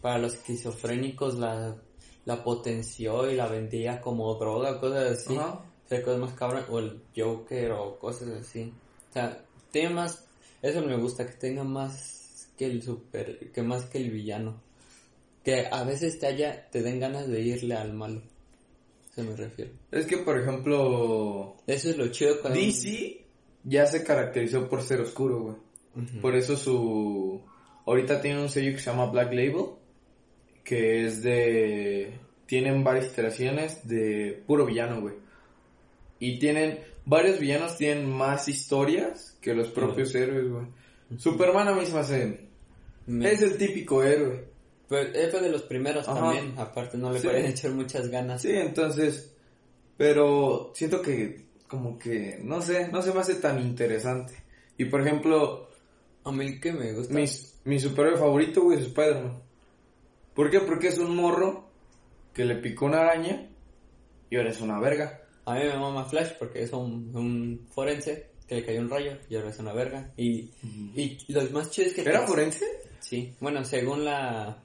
para 0.00 0.18
los 0.18 0.34
esquizofrénicos 0.34 1.34
la, 1.38 1.76
la 2.24 2.44
potenció 2.44 3.30
y 3.30 3.36
la 3.36 3.46
vendía 3.46 4.00
como 4.00 4.34
droga, 4.34 4.78
cosas 4.80 5.18
así. 5.18 5.36
Ajá. 5.36 5.64
O 5.84 5.88
sea, 5.88 6.02
cosas 6.02 6.20
más 6.20 6.34
cabras, 6.34 6.64
o 6.68 6.78
el 6.80 7.00
Joker 7.16 7.72
o 7.72 7.98
cosas 7.98 8.28
así. 8.28 8.72
O 9.08 9.12
sea, 9.12 9.42
tiene 9.70 9.88
más, 9.90 10.26
eso 10.60 10.82
me 10.82 10.96
gusta, 10.98 11.24
que 11.26 11.32
tenga 11.32 11.64
más 11.64 12.48
que 12.58 12.66
el 12.66 12.82
super, 12.82 13.50
que 13.52 13.62
más 13.62 13.86
que 13.86 13.98
el 13.98 14.10
villano. 14.10 14.60
Que 15.42 15.66
a 15.70 15.84
veces 15.84 16.18
te 16.18 16.26
haya, 16.26 16.68
te 16.70 16.82
den 16.82 17.00
ganas 17.00 17.26
de 17.26 17.40
irle 17.40 17.74
al 17.74 17.94
malo. 17.94 18.20
Se 19.18 19.24
me 19.24 19.34
refiero. 19.34 19.72
Es 19.90 20.06
que, 20.06 20.18
por 20.18 20.38
ejemplo, 20.38 21.56
Eso 21.66 21.90
es 21.90 21.98
lo 21.98 22.06
chido 22.06 22.40
cuando... 22.40 22.60
DC 22.60 23.24
ya 23.64 23.84
se 23.84 24.04
caracterizó 24.04 24.68
por 24.68 24.80
ser 24.80 25.00
oscuro, 25.00 25.40
güey. 25.40 26.20
Por 26.20 26.36
eso 26.36 26.56
su... 26.56 27.42
Ahorita 27.84 28.20
tiene 28.20 28.40
un 28.40 28.48
sello 28.48 28.70
que 28.70 28.78
se 28.78 28.92
llama 28.92 29.10
Black 29.10 29.32
Label, 29.32 29.70
que 30.62 31.04
es 31.04 31.20
de... 31.24 32.16
Tienen 32.46 32.84
varias 32.84 33.06
iteraciones 33.06 33.88
de 33.88 34.40
puro 34.46 34.64
villano, 34.64 35.00
güey. 35.00 35.16
Y 36.20 36.38
tienen... 36.38 36.78
Varios 37.04 37.40
villanos 37.40 37.76
tienen 37.76 38.08
más 38.08 38.46
historias 38.46 39.36
que 39.40 39.52
los 39.52 39.66
propios 39.70 40.14
héroes, 40.14 40.48
güey. 40.48 40.66
Superman 41.16 41.66
a 41.66 41.74
mí 41.74 41.84
se 41.84 41.92
me 41.92 41.98
hace... 41.98 42.48
Es 43.08 43.42
el 43.42 43.58
típico 43.58 44.04
héroe. 44.04 44.44
Pero 44.88 45.02
él 45.12 45.30
fue 45.30 45.40
de 45.40 45.50
los 45.50 45.62
primeros 45.62 46.08
Ajá. 46.08 46.18
también, 46.20 46.54
aparte 46.58 46.96
no 46.96 47.12
le 47.12 47.20
Sí. 47.20 47.26
pueden 47.26 47.46
echar 47.46 47.70
muchas 47.72 48.08
ganas. 48.08 48.42
Sí, 48.42 48.50
entonces... 48.52 49.34
Pero 49.96 50.72
siento 50.74 51.02
que 51.02 51.46
como 51.66 51.98
que... 51.98 52.38
No 52.42 52.62
sé, 52.62 52.88
no 52.88 53.02
se 53.02 53.12
me 53.12 53.20
hace 53.20 53.34
tan 53.36 53.58
interesante. 53.60 54.34
Y 54.76 54.84
por 54.86 55.00
ejemplo... 55.02 55.68
A 56.24 56.32
mí 56.32 56.60
que 56.60 56.72
me 56.72 56.92
gusta... 56.92 57.12
Mi, 57.14 57.24
mi 57.64 57.78
superhéroe 57.80 58.18
favorito, 58.18 58.62
güey, 58.62 58.78
es 58.78 58.86
Spider-Man. 58.86 59.42
¿Por 60.34 60.50
qué? 60.50 60.60
Porque 60.60 60.88
es 60.88 60.98
un 60.98 61.16
morro 61.16 61.68
que 62.32 62.44
le 62.44 62.56
picó 62.56 62.86
una 62.86 63.00
araña 63.00 63.48
y 64.30 64.36
ahora 64.36 64.50
es 64.50 64.60
una 64.60 64.78
verga. 64.78 65.22
A 65.46 65.54
mí 65.54 65.60
me 65.64 65.76
mama 65.78 66.04
Flash 66.04 66.32
porque 66.38 66.62
es 66.62 66.72
un, 66.72 67.10
un 67.16 67.66
forense 67.70 68.28
que 68.46 68.56
le 68.56 68.64
cayó 68.64 68.80
un 68.80 68.90
rayo 68.90 69.12
y 69.28 69.36
ahora 69.36 69.50
es 69.50 69.58
una 69.58 69.72
verga. 69.72 70.12
Y, 70.16 70.50
y 70.94 71.18
los 71.28 71.50
más 71.50 71.70
chidos 71.70 71.92
que... 71.94 72.02
¿Era 72.02 72.20
te- 72.20 72.26
forense? 72.26 72.64
Sí, 73.00 73.34
bueno, 73.40 73.64
según 73.64 74.04
la, 74.04 74.62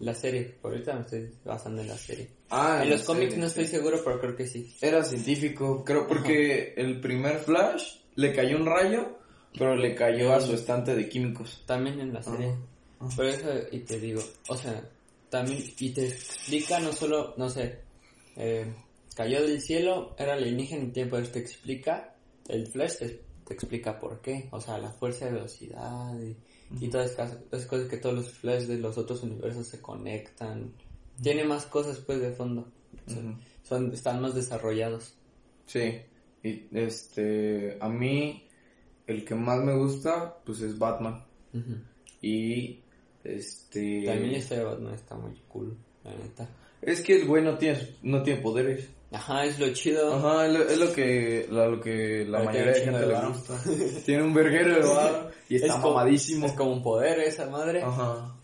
la 0.00 0.14
serie, 0.14 0.54
por 0.60 0.72
ahorita 0.72 0.94
me 0.94 1.00
estoy 1.02 1.30
basando 1.44 1.82
en 1.82 1.88
la 1.88 1.96
serie. 1.96 2.28
Ah, 2.50 2.80
en 2.82 2.90
los 2.90 3.02
cómics 3.02 3.30
serie, 3.30 3.38
no 3.38 3.46
estoy 3.46 3.64
sí. 3.64 3.70
seguro, 3.70 4.00
pero 4.04 4.20
creo 4.20 4.36
que 4.36 4.46
sí. 4.46 4.74
Era 4.80 5.04
científico, 5.04 5.84
creo, 5.84 6.06
porque 6.06 6.74
el 6.76 7.00
primer 7.00 7.38
Flash 7.38 7.96
le 8.16 8.32
cayó 8.34 8.56
un 8.56 8.66
rayo, 8.66 9.18
pero 9.56 9.76
le 9.76 9.94
cayó 9.94 10.32
a 10.32 10.40
su 10.40 10.54
estante 10.54 10.94
de 10.94 11.08
químicos. 11.08 11.62
También 11.66 12.00
en 12.00 12.12
la 12.12 12.22
serie. 12.22 12.56
Ajá. 13.00 13.16
Por 13.16 13.26
eso, 13.26 13.48
y 13.70 13.80
te 13.80 13.98
digo, 13.98 14.22
o 14.48 14.56
sea, 14.56 14.82
también, 15.28 15.64
y 15.78 15.90
te 15.90 16.06
explica 16.06 16.78
no 16.78 16.92
solo, 16.92 17.34
no 17.36 17.48
sé, 17.48 17.80
eh, 18.36 18.72
cayó 19.16 19.42
del 19.42 19.60
cielo, 19.60 20.14
era 20.18 20.34
alienígena 20.34 20.84
y 20.84 20.88
tiempo, 20.88 21.20
te 21.22 21.38
explica, 21.38 22.14
el 22.48 22.66
Flash 22.68 22.98
te, 22.98 23.20
te 23.46 23.54
explica 23.54 23.98
por 23.98 24.20
qué, 24.20 24.48
o 24.52 24.60
sea, 24.60 24.78
la 24.78 24.92
fuerza 24.92 25.24
de 25.24 25.32
velocidad 25.32 26.14
y, 26.20 26.36
y 26.80 26.88
todas 26.88 27.12
esas, 27.12 27.38
esas 27.50 27.66
cosas 27.66 27.88
que 27.88 27.96
todos 27.96 28.14
los 28.14 28.30
Flash 28.30 28.64
de 28.64 28.78
los 28.78 28.98
otros 28.98 29.22
universos 29.22 29.66
se 29.66 29.80
conectan. 29.80 30.72
Tiene 31.20 31.44
más 31.44 31.66
cosas 31.66 31.98
pues 31.98 32.20
de 32.20 32.32
fondo. 32.32 32.68
Son, 33.62 33.92
están 33.92 34.20
más 34.20 34.34
desarrollados. 34.34 35.14
Sí, 35.66 36.00
y 36.42 36.66
este, 36.72 37.78
a 37.80 37.88
mí 37.88 38.46
el 39.06 39.24
que 39.24 39.34
más 39.34 39.62
me 39.62 39.76
gusta, 39.76 40.38
pues 40.44 40.60
es 40.60 40.78
Batman. 40.78 41.24
Y 42.20 42.80
este... 43.24 44.04
También 44.04 44.34
esta 44.34 44.56
de 44.56 44.64
Batman 44.64 44.94
está 44.94 45.16
muy 45.16 45.34
cool, 45.48 45.76
la 46.04 46.14
neta. 46.14 46.48
Es 46.80 47.00
que 47.00 47.20
el 47.20 47.26
güey 47.26 47.44
no 47.44 47.58
tiene, 47.58 47.96
no 48.02 48.22
tiene 48.22 48.40
poderes. 48.40 48.88
Ajá, 49.12 49.44
es 49.44 49.58
lo 49.58 49.72
chido. 49.72 50.14
Ajá, 50.14 50.46
es 50.46 50.52
lo, 50.52 50.62
es 50.68 50.78
lo 50.78 50.92
que 50.92 51.46
la, 51.50 51.68
lo 51.68 51.80
que 51.80 52.24
la 52.26 52.42
mayoría 52.42 52.72
de 52.72 52.80
tiene 52.80 52.90
un 52.90 53.00
gente 53.00 53.14
de 53.14 53.20
le 53.20 53.28
gusta. 53.28 53.60
tiene 54.06 54.22
un 54.22 54.34
verguero 54.34 54.74
de 54.74 54.94
varo 54.94 55.30
y 55.48 55.56
está 55.56 55.66
Es 55.66 55.72
como-. 55.74 56.46
Es 56.46 56.52
como 56.52 56.72
un 56.72 56.82
poder 56.82 57.20
esa 57.20 57.46
madre. 57.50 57.82
Ajá. 57.82 58.34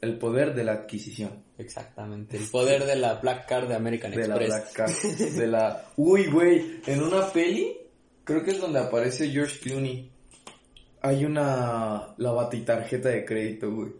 El 0.00 0.18
poder 0.18 0.54
de 0.54 0.64
la 0.64 0.72
adquisición. 0.72 1.48
Exactamente, 1.58 2.36
el 2.36 2.44
poder 2.44 2.84
de 2.84 2.94
la 2.94 3.14
Black 3.14 3.48
Card 3.48 3.66
de 3.66 3.74
American 3.74 4.12
De 4.12 4.28
la 4.28 4.36
Express. 4.36 4.48
Black 4.48 4.72
Card. 4.72 4.92
De 5.36 5.46
la... 5.48 5.86
Uy, 5.96 6.26
güey, 6.26 6.80
en 6.86 7.02
una 7.02 7.32
peli, 7.32 7.76
creo 8.22 8.44
que 8.44 8.52
es 8.52 8.60
donde 8.60 8.78
aparece 8.78 9.28
George 9.28 9.58
Clooney. 9.58 10.08
Hay 11.00 11.24
una... 11.24 12.14
La 12.16 12.30
batitarjeta 12.30 13.08
de 13.08 13.24
crédito, 13.24 13.72
güey. 13.72 13.90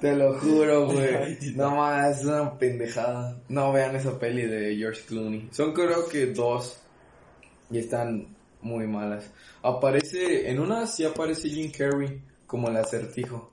Te 0.00 0.14
lo 0.14 0.38
juro, 0.38 0.86
güey. 0.86 1.38
No 1.56 1.76
más, 1.76 2.20
es 2.20 2.24
una 2.24 2.56
pendejada. 2.58 3.42
No 3.48 3.72
vean 3.72 3.96
esa 3.96 4.18
peli 4.18 4.42
de 4.46 4.76
George 4.76 5.02
Clooney. 5.06 5.48
Son 5.52 5.72
creo 5.72 6.08
que 6.08 6.26
dos. 6.26 6.80
Y 7.70 7.78
están 7.78 8.36
muy 8.60 8.86
malas. 8.86 9.30
Aparece, 9.62 10.50
en 10.50 10.60
una 10.60 10.86
sí 10.86 11.04
aparece 11.04 11.48
Jim 11.48 11.70
Carrey 11.76 12.22
como 12.46 12.68
el 12.68 12.76
acertijo. 12.76 13.50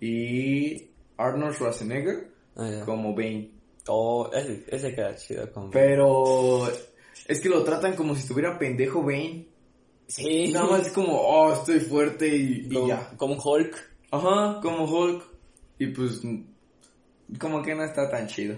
Y 0.00 0.90
Arnold 1.16 1.54
Schwarzenegger 1.54 2.36
Ah, 2.56 2.82
como 2.84 3.14
Bane. 3.14 3.50
Oh, 3.88 4.30
ese, 4.32 4.64
ese 4.68 4.94
queda 4.94 5.14
chido 5.14 5.52
como... 5.52 5.70
Pero 5.70 6.68
es 7.28 7.40
que 7.40 7.48
lo 7.48 7.62
tratan 7.62 7.94
como 7.94 8.14
si 8.14 8.22
estuviera 8.22 8.58
pendejo 8.58 9.02
Bane. 9.02 9.46
Sí. 10.08 10.52
Nada 10.52 10.70
más 10.70 10.86
es 10.86 10.92
como, 10.92 11.20
oh, 11.20 11.52
estoy 11.52 11.80
fuerte 11.80 12.28
y, 12.28 12.66
y 12.66 12.74
como, 12.74 12.88
ya. 12.88 13.10
como 13.16 13.34
Hulk. 13.34 13.95
Ajá, 14.10 14.60
como 14.60 14.84
Hulk. 14.84 15.24
Y 15.78 15.86
pues, 15.88 16.22
como 17.38 17.62
que 17.62 17.74
no 17.74 17.84
está 17.84 18.08
tan 18.08 18.26
chido. 18.26 18.56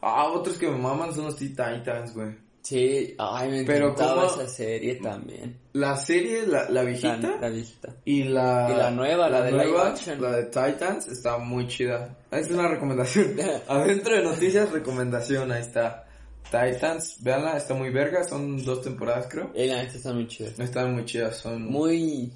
Ah, 0.00 0.28
otros 0.28 0.56
que 0.56 0.68
me 0.68 0.78
maman 0.78 1.14
son 1.14 1.26
los 1.26 1.36
Titans, 1.36 2.14
güey. 2.14 2.46
Sí, 2.66 3.14
ay, 3.16 3.48
me 3.48 3.64
Pero 3.64 3.90
encantaba 3.90 4.26
esa 4.26 4.48
serie 4.48 4.96
también. 4.96 5.56
La 5.74 5.96
serie, 5.96 6.44
la, 6.48 6.68
la 6.68 6.82
viejita. 6.82 7.16
La, 7.16 7.40
la 7.42 7.48
viejita. 7.48 7.94
Y 8.04 8.24
la, 8.24 8.68
Y 8.68 8.74
la 8.74 8.90
nueva, 8.90 9.28
la 9.28 9.42
de 9.42 9.52
live 9.52 9.80
action. 9.80 10.20
la 10.20 10.32
de 10.36 10.46
Titans, 10.46 11.06
está 11.06 11.38
muy 11.38 11.68
chida. 11.68 12.16
Esa 12.28 12.40
es 12.40 12.50
una 12.50 12.66
recomendación. 12.66 13.36
Adentro 13.68 14.16
de 14.16 14.22
noticias, 14.24 14.72
recomendación, 14.72 15.52
ahí 15.52 15.60
está. 15.60 16.08
Titans, 16.50 17.22
véanla, 17.22 17.56
está 17.56 17.74
muy 17.74 17.90
verga, 17.90 18.24
son 18.24 18.64
dos 18.64 18.82
temporadas 18.82 19.28
creo. 19.30 19.52
Y 19.54 19.68
la 19.68 19.76
neta 19.76 19.96
está 19.96 20.12
muy 20.12 20.26
chida. 20.26 20.48
Están 20.58 20.92
muy 20.92 21.04
chidas, 21.04 21.36
son... 21.36 21.66
Muy... 21.66 22.32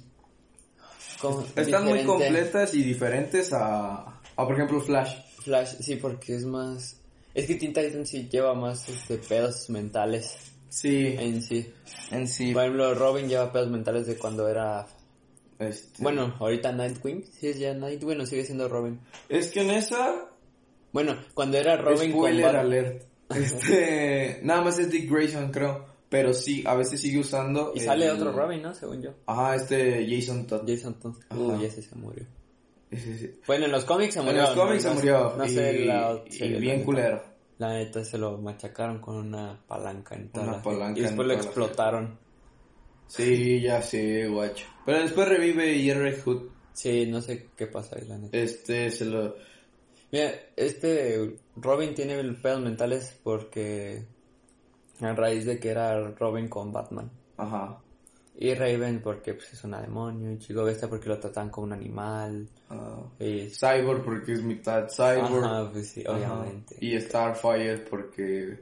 están 1.55 1.85
muy 1.85 2.03
completas 2.03 2.73
y 2.73 2.83
diferentes 2.83 3.51
a, 3.53 3.95
a, 4.35 4.45
por 4.45 4.53
ejemplo, 4.53 4.81
Flash. 4.81 5.15
Flash, 5.43 5.75
sí, 5.79 5.95
porque 5.97 6.35
es 6.35 6.45
más... 6.45 6.97
Es 7.33 7.45
que 7.47 7.55
Teen 7.55 7.73
Titans 7.73 8.09
sí 8.09 8.27
lleva 8.29 8.53
más 8.53 8.87
este, 8.89 9.17
pedos 9.17 9.69
mentales 9.69 10.35
Sí, 10.69 11.15
en 11.19 11.41
sí. 11.41 11.69
en 12.11 12.27
sí. 12.27 12.53
Por 12.53 12.63
ejemplo, 12.63 12.93
Robin 12.93 13.27
lleva 13.27 13.51
pedos 13.51 13.69
mentales 13.69 14.07
de 14.07 14.15
cuando 14.17 14.47
era... 14.47 14.85
Este, 15.59 16.01
Bueno, 16.01 16.35
ahorita 16.39 16.71
Nightwing, 16.71 17.23
sí 17.39 17.47
es 17.49 17.59
ya 17.59 17.73
Nightwing, 17.73 18.05
bueno, 18.05 18.25
sigue 18.25 18.45
siendo 18.45 18.67
Robin. 18.67 18.99
es 19.29 19.51
que 19.51 19.61
en 19.61 19.71
esa, 19.71 20.29
Bueno, 20.91 21.17
cuando 21.33 21.57
era 21.57 21.77
Robin 21.77 22.11
con 22.11 22.21
spoiler 22.21 22.45
Bat- 22.45 22.55
alert. 22.55 23.03
Este, 23.35 24.39
nada 24.43 24.61
más 24.61 24.77
es 24.77 24.89
Dick 24.89 25.09
Grayson, 25.09 25.51
creo. 25.51 25.85
Pero 26.11 26.33
sí, 26.33 26.61
a 26.67 26.75
veces 26.75 26.99
sigue 27.01 27.19
usando. 27.19 27.71
Y 27.73 27.79
sale 27.79 28.11
otro 28.11 28.31
Robin, 28.33 28.61
¿no? 28.61 28.73
Según 28.75 29.01
yo. 29.01 29.11
Ajá, 29.25 29.55
este 29.55 30.05
Jason 30.07 30.45
Todd. 30.45 30.63
Jason 30.67 30.99
Todd. 30.99 31.15
Ajá. 31.29 31.39
Uy, 31.41 31.65
ese 31.65 31.81
se 31.81 31.95
murió. 31.95 32.25
Ese. 32.91 33.39
Bueno, 33.47 33.65
en 33.65 33.71
los 33.71 33.85
cómics 33.85 34.13
se 34.15 34.19
En 34.19 34.25
murió. 34.25 34.41
los 34.41 34.51
cómics 34.51 34.83
no, 34.83 34.89
se 34.91 34.95
murió. 34.97 35.33
No 35.37 35.45
y, 35.45 35.49
sé 35.49 35.73
la 35.85 36.21
y 36.29 36.49
la 36.49 36.59
bien 36.59 36.73
neta. 36.75 36.85
culero. 36.85 37.23
La 37.59 37.73
neta 37.73 38.03
se 38.03 38.17
lo 38.17 38.37
machacaron 38.39 38.99
con 38.99 39.15
una 39.15 39.57
palanca 39.65 40.15
en 40.15 40.29
toda 40.29 40.43
Una 40.47 40.57
la- 40.57 40.61
palanca 40.63 40.99
Y 40.99 41.03
en 41.03 41.07
después 41.07 41.27
lo 41.27 41.33
la 41.33 41.39
explotaron. 41.39 42.19
Sí, 43.07 43.61
ya 43.61 43.81
sé, 43.81 44.27
guacho. 44.27 44.65
Pero 44.85 44.99
después 44.99 45.27
revive 45.27 45.79
Jerry 45.79 46.15
Hood. 46.25 46.43
Sí, 46.73 47.05
no 47.05 47.21
sé 47.21 47.49
qué 47.55 47.67
pasa 47.67 47.97
ahí, 47.97 48.05
la 48.07 48.17
neta. 48.17 48.37
Este 48.37 48.89
se 48.91 49.05
lo. 49.05 49.35
Mira, 50.11 50.31
este 50.57 51.37
Robin 51.55 51.93
tiene 51.93 52.21
pedos 52.33 52.61
mentales 52.61 53.17
porque 53.23 54.05
A 55.01 55.13
raíz 55.13 55.45
de 55.45 55.59
que 55.59 55.69
era 55.69 55.99
Robin 56.11 56.47
con 56.47 56.71
Batman. 56.71 57.09
Ajá. 57.37 57.77
Y 58.37 58.53
Raven 58.55 59.01
porque 59.03 59.33
pues, 59.33 59.53
es 59.53 59.63
una 59.63 59.81
demonio. 59.81 60.31
Y 60.31 60.39
Chico 60.39 60.63
Bestia 60.63 60.89
porque 60.89 61.09
lo 61.09 61.19
tratan 61.19 61.49
como 61.49 61.67
un 61.67 61.73
animal. 61.73 62.47
Y... 63.19 63.49
Cyborg 63.49 64.03
porque 64.03 64.33
es 64.33 64.43
mitad 64.43 64.87
cyborg. 64.89 65.43
Ajá, 65.43 65.69
pues 65.71 65.89
sí, 65.89 66.03
Ajá. 66.07 66.15
obviamente. 66.17 66.75
Y 66.79 66.99
Starfire 66.99 67.79
porque 67.89 68.59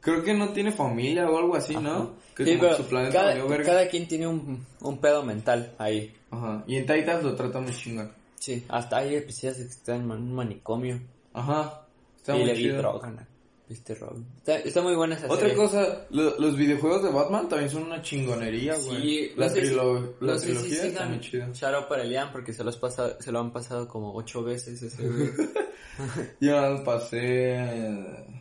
creo 0.00 0.22
que 0.24 0.34
no 0.34 0.48
tiene 0.52 0.72
familia 0.72 1.28
o 1.30 1.38
algo 1.38 1.54
así, 1.54 1.76
¿no? 1.76 2.14
Que 2.34 2.44
Sí, 2.44 2.56
pero 2.58 2.74
su 2.76 2.84
planeta 2.84 3.12
cada, 3.20 3.44
verga. 3.44 3.64
cada 3.64 3.88
quien 3.88 4.08
tiene 4.08 4.26
un, 4.26 4.66
un 4.80 4.98
pedo 4.98 5.22
mental 5.22 5.74
ahí. 5.78 6.12
Ajá. 6.30 6.64
Y 6.66 6.76
en 6.76 6.86
Titans 6.86 7.22
lo 7.22 7.34
tratan 7.36 7.64
muy 7.64 7.72
chingón. 7.74 8.10
Sí, 8.36 8.64
hasta 8.68 8.96
hay 8.98 9.14
episodios 9.16 9.58
que 9.58 9.62
están 9.64 10.00
en 10.02 10.10
un 10.10 10.34
manicomio. 10.34 10.98
Ajá. 11.32 11.86
Está 12.16 12.34
y 12.36 12.40
muy 12.40 12.48
le 12.48 12.54
chido. 12.56 12.78
drogan. 12.78 13.26
¿Viste, 13.68 13.94
Robin? 13.94 14.26
Está, 14.38 14.56
está 14.58 14.82
muy 14.82 14.94
buena 14.94 15.14
esa 15.14 15.26
Otra 15.26 15.48
serie. 15.48 15.54
cosa, 15.56 16.06
lo- 16.10 16.38
los 16.38 16.56
videojuegos 16.56 17.02
de 17.04 17.10
Batman 17.10 17.48
también 17.48 17.70
son 17.70 17.84
una 17.84 18.02
chingonería, 18.02 18.74
güey. 18.76 19.00
Sí, 19.02 19.32
la, 19.36 19.46
no 19.48 19.54
trilo- 19.54 20.14
la 20.20 20.38
sé 20.38 20.46
si 20.46 20.52
trilogía 20.52 20.84
está 20.84 21.06
muy 21.06 21.20
chida. 21.20 21.50
Shout 21.54 21.74
out 21.74 21.88
para 21.88 22.02
Elian 22.02 22.32
porque 22.32 22.52
se, 22.52 22.64
los 22.64 22.76
pasa, 22.76 23.16
se 23.20 23.32
lo 23.32 23.38
han 23.40 23.52
pasado 23.52 23.88
como 23.88 24.14
ocho 24.14 24.42
veces 24.42 24.82
ese 24.82 25.08
güey. 25.08 25.30
Yo 26.40 26.60
lo 26.70 26.84
pasé 26.84 27.56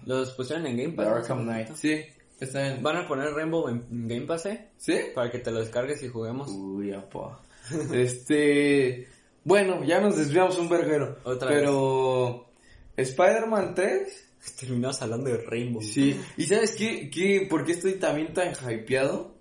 Los 0.05 0.31
pusieron 0.31 0.65
en 0.65 0.77
Game 0.77 0.93
Pass. 0.93 1.07
Arkham 1.07 1.43
Knight. 1.43 1.75
Sí, 1.75 2.01
está 2.39 2.67
en... 2.75 2.83
Van 2.83 2.97
a 2.97 3.07
poner 3.07 3.31
Rainbow 3.33 3.67
en 3.69 3.85
Game 4.07 4.25
Pass, 4.25 4.47
¿eh? 4.47 4.69
¿Sí? 4.77 4.97
Para 5.15 5.29
que 5.31 5.39
te 5.39 5.51
lo 5.51 5.59
descargues 5.59 6.01
y 6.03 6.07
juguemos. 6.09 6.49
Uy, 6.49 6.91
apa. 6.93 7.39
este... 7.93 9.07
Bueno, 9.43 9.83
ya 9.83 9.99
nos 10.01 10.17
desviamos 10.17 10.57
un 10.57 10.67
verguero. 10.69 11.17
Otra 11.23 11.49
pero... 11.49 12.47
Spider-Man 12.97 13.75
3... 13.75 14.27
Terminamos 14.59 15.01
hablando 15.01 15.29
de 15.29 15.37
Rainbow. 15.37 15.81
Sí. 15.81 16.19
¿Y 16.37 16.45
sabes 16.45 16.75
qué? 16.75 17.09
qué? 17.09 17.47
¿Por 17.49 17.65
qué 17.65 17.73
estoy 17.73 17.93
también 17.93 18.33
tan 18.33 18.53
hypeado? 18.53 19.35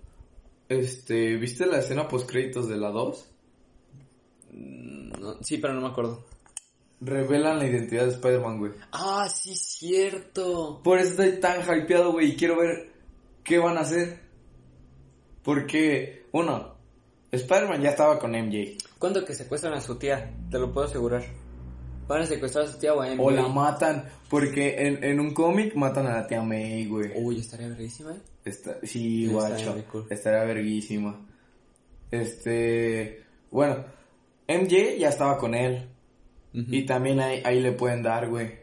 Este... 0.69 1.35
¿Viste 1.37 1.65
la 1.65 1.79
escena 1.79 2.07
post 2.07 2.29
créditos 2.29 2.67
de 2.67 2.77
la 2.77 2.89
2? 2.89 3.27
No, 4.51 5.37
sí, 5.41 5.57
pero 5.57 5.73
no 5.73 5.81
me 5.81 5.87
acuerdo. 5.87 6.25
Revelan 6.99 7.57
la 7.57 7.67
identidad 7.67 8.05
de 8.05 8.11
Spider-Man, 8.11 8.59
güey. 8.59 8.71
Ah, 8.91 9.27
sí, 9.27 9.55
cierto. 9.55 10.81
Por 10.83 10.99
eso 10.99 11.09
estoy 11.09 11.39
tan 11.39 11.61
hypeado, 11.61 12.11
güey, 12.11 12.31
y 12.31 12.35
quiero 12.35 12.59
ver 12.59 12.91
qué 13.43 13.57
van 13.57 13.77
a 13.77 13.81
hacer. 13.81 14.19
Porque, 15.43 16.27
uno, 16.31 16.75
Spider-Man 17.31 17.81
ya 17.81 17.89
estaba 17.89 18.19
con 18.19 18.31
MJ. 18.31 18.77
¿Cuándo 18.99 19.25
que 19.25 19.33
secuestran 19.33 19.73
a 19.73 19.81
su 19.81 19.97
tía? 19.97 20.31
Te 20.51 20.59
lo 20.59 20.71
puedo 20.71 20.85
asegurar. 20.85 21.23
Van 22.11 22.23
a 22.23 22.25
secuestrar 22.25 22.65
a 22.65 22.67
su 22.67 22.77
tía 22.77 22.93
o 22.93 23.01
a 23.01 23.07
MJ. 23.07 23.21
O 23.23 23.31
la 23.31 23.47
matan, 23.47 24.03
porque 24.29 24.75
en, 24.85 25.01
en 25.01 25.19
un 25.21 25.33
cómic 25.33 25.75
matan 25.75 26.07
a 26.07 26.13
la 26.17 26.27
tía 26.27 26.41
May, 26.43 26.85
güey. 26.85 27.11
Uy, 27.15 27.39
estaría 27.39 27.69
verguísima, 27.69 28.11
¿eh? 28.11 28.19
Está- 28.43 28.79
sí, 28.83 29.27
guacho. 29.27 29.81
cool. 29.89 30.07
Estaría 30.09 30.43
verguísima. 30.43 31.25
Este, 32.11 33.23
bueno, 33.49 33.85
MJ 34.47 34.97
ya 34.97 35.07
estaba 35.07 35.37
con 35.37 35.55
él. 35.55 35.87
Y 36.53 36.85
también 36.85 37.21
ahí, 37.21 37.41
ahí 37.45 37.61
le 37.61 37.71
pueden 37.71 38.03
dar, 38.03 38.27
güey. 38.29 38.59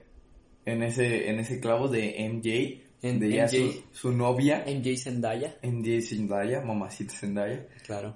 En 0.67 0.83
ese, 0.83 1.31
en 1.31 1.41
ese 1.41 1.59
clavo 1.59 1.89
de 1.89 2.17
MJ. 2.29 2.85
En 3.01 3.19
de 3.19 3.31
ya 3.31 3.45
MJ. 3.47 3.51
su, 3.51 3.83
su 3.93 4.13
novia. 4.13 4.63
MJ 4.67 4.99
Zendaya. 4.99 5.57
MJ 5.63 6.03
Zendaya, 6.03 6.61
mamacita 6.61 7.15
Zendaya. 7.15 7.67
Claro. 7.87 8.15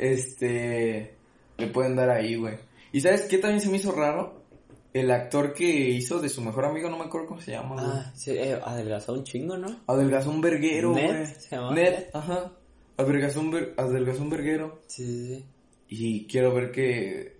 este 0.00 1.14
le 1.56 1.66
pueden 1.68 1.94
dar 1.94 2.10
ahí, 2.10 2.34
güey. 2.34 2.56
¿Y 2.92 3.00
sabes 3.00 3.22
qué 3.22 3.38
también 3.38 3.60
se 3.60 3.68
me 3.70 3.76
hizo 3.76 3.92
raro? 3.92 4.41
El 4.92 5.10
actor 5.10 5.54
que 5.54 5.64
hizo 5.90 6.20
de 6.20 6.28
su 6.28 6.42
mejor 6.42 6.66
amigo, 6.66 6.90
no 6.90 6.98
me 6.98 7.04
acuerdo 7.04 7.28
cómo 7.28 7.40
se 7.40 7.52
llama, 7.52 7.74
güey. 7.74 7.86
Ah, 7.86 8.12
sí, 8.14 8.32
eh, 8.32 8.60
adelgazó 8.62 9.14
un 9.14 9.24
chingo, 9.24 9.56
¿no? 9.56 9.80
Adelgazó 9.86 10.30
un 10.30 10.40
verguero, 10.42 10.92
Ned, 10.94 11.08
güey. 11.08 11.26
¿se 11.26 11.56
llama? 11.56 11.74
Ned, 11.74 12.04
ajá. 12.12 12.52
Adelgazó 12.98 13.40
un, 13.40 13.50
ver- 13.52 13.74
adelgazó 13.78 14.22
un 14.22 14.30
verguero. 14.30 14.82
Sí, 14.86 15.04
sí, 15.06 15.26
sí. 15.36 15.44
Y 15.88 16.26
quiero 16.26 16.52
ver 16.54 16.70
que... 16.72 17.36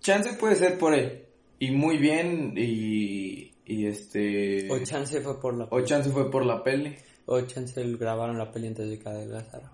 Chance 0.00 0.34
puede 0.34 0.54
ser 0.56 0.78
por 0.78 0.94
él. 0.94 1.24
Y 1.58 1.70
muy 1.72 1.98
bien, 1.98 2.54
y... 2.56 3.52
Y 3.64 3.86
este... 3.86 4.70
O 4.70 4.78
chance 4.84 5.20
fue 5.20 5.40
por 5.40 5.54
la 5.54 5.66
O 5.70 5.80
chance 5.80 6.08
fue 6.10 6.30
por 6.30 6.46
la 6.46 6.62
peli. 6.62 6.94
O 7.26 7.40
chance 7.40 7.82
grabaron 7.96 8.38
la 8.38 8.52
peli 8.52 8.68
antes 8.68 8.88
de 8.88 8.98
que 8.98 9.08
adelgazara. 9.08 9.72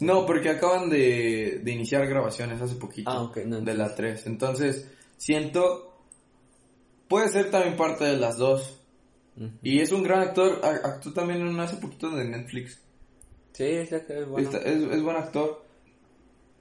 No, 0.00 0.26
porque 0.26 0.50
acaban 0.50 0.88
de, 0.90 1.60
de 1.62 1.70
iniciar 1.72 2.06
grabaciones 2.06 2.60
hace 2.60 2.74
poquito. 2.76 3.10
Ah, 3.10 3.22
ok, 3.22 3.38
no, 3.46 3.60
De 3.60 3.74
la 3.74 3.94
3. 3.94 4.26
Entonces, 4.26 4.88
siento. 5.16 5.88
Puede 7.08 7.28
ser 7.28 7.50
también 7.50 7.76
parte 7.76 8.04
de 8.04 8.16
las 8.16 8.36
dos. 8.38 8.78
Y 9.62 9.80
es 9.80 9.92
un 9.92 10.02
gran 10.02 10.20
actor. 10.20 10.60
Actuó 10.62 11.12
también 11.12 11.40
en 11.46 11.58
hace 11.60 11.76
poquito 11.76 12.10
de 12.10 12.24
Netflix. 12.24 12.78
Sí, 13.52 13.64
es 13.64 13.90
bueno. 14.28 14.38
Está- 14.48 14.58
es, 14.58 14.82
es 14.82 15.02
buen 15.02 15.16
actor. 15.16 15.62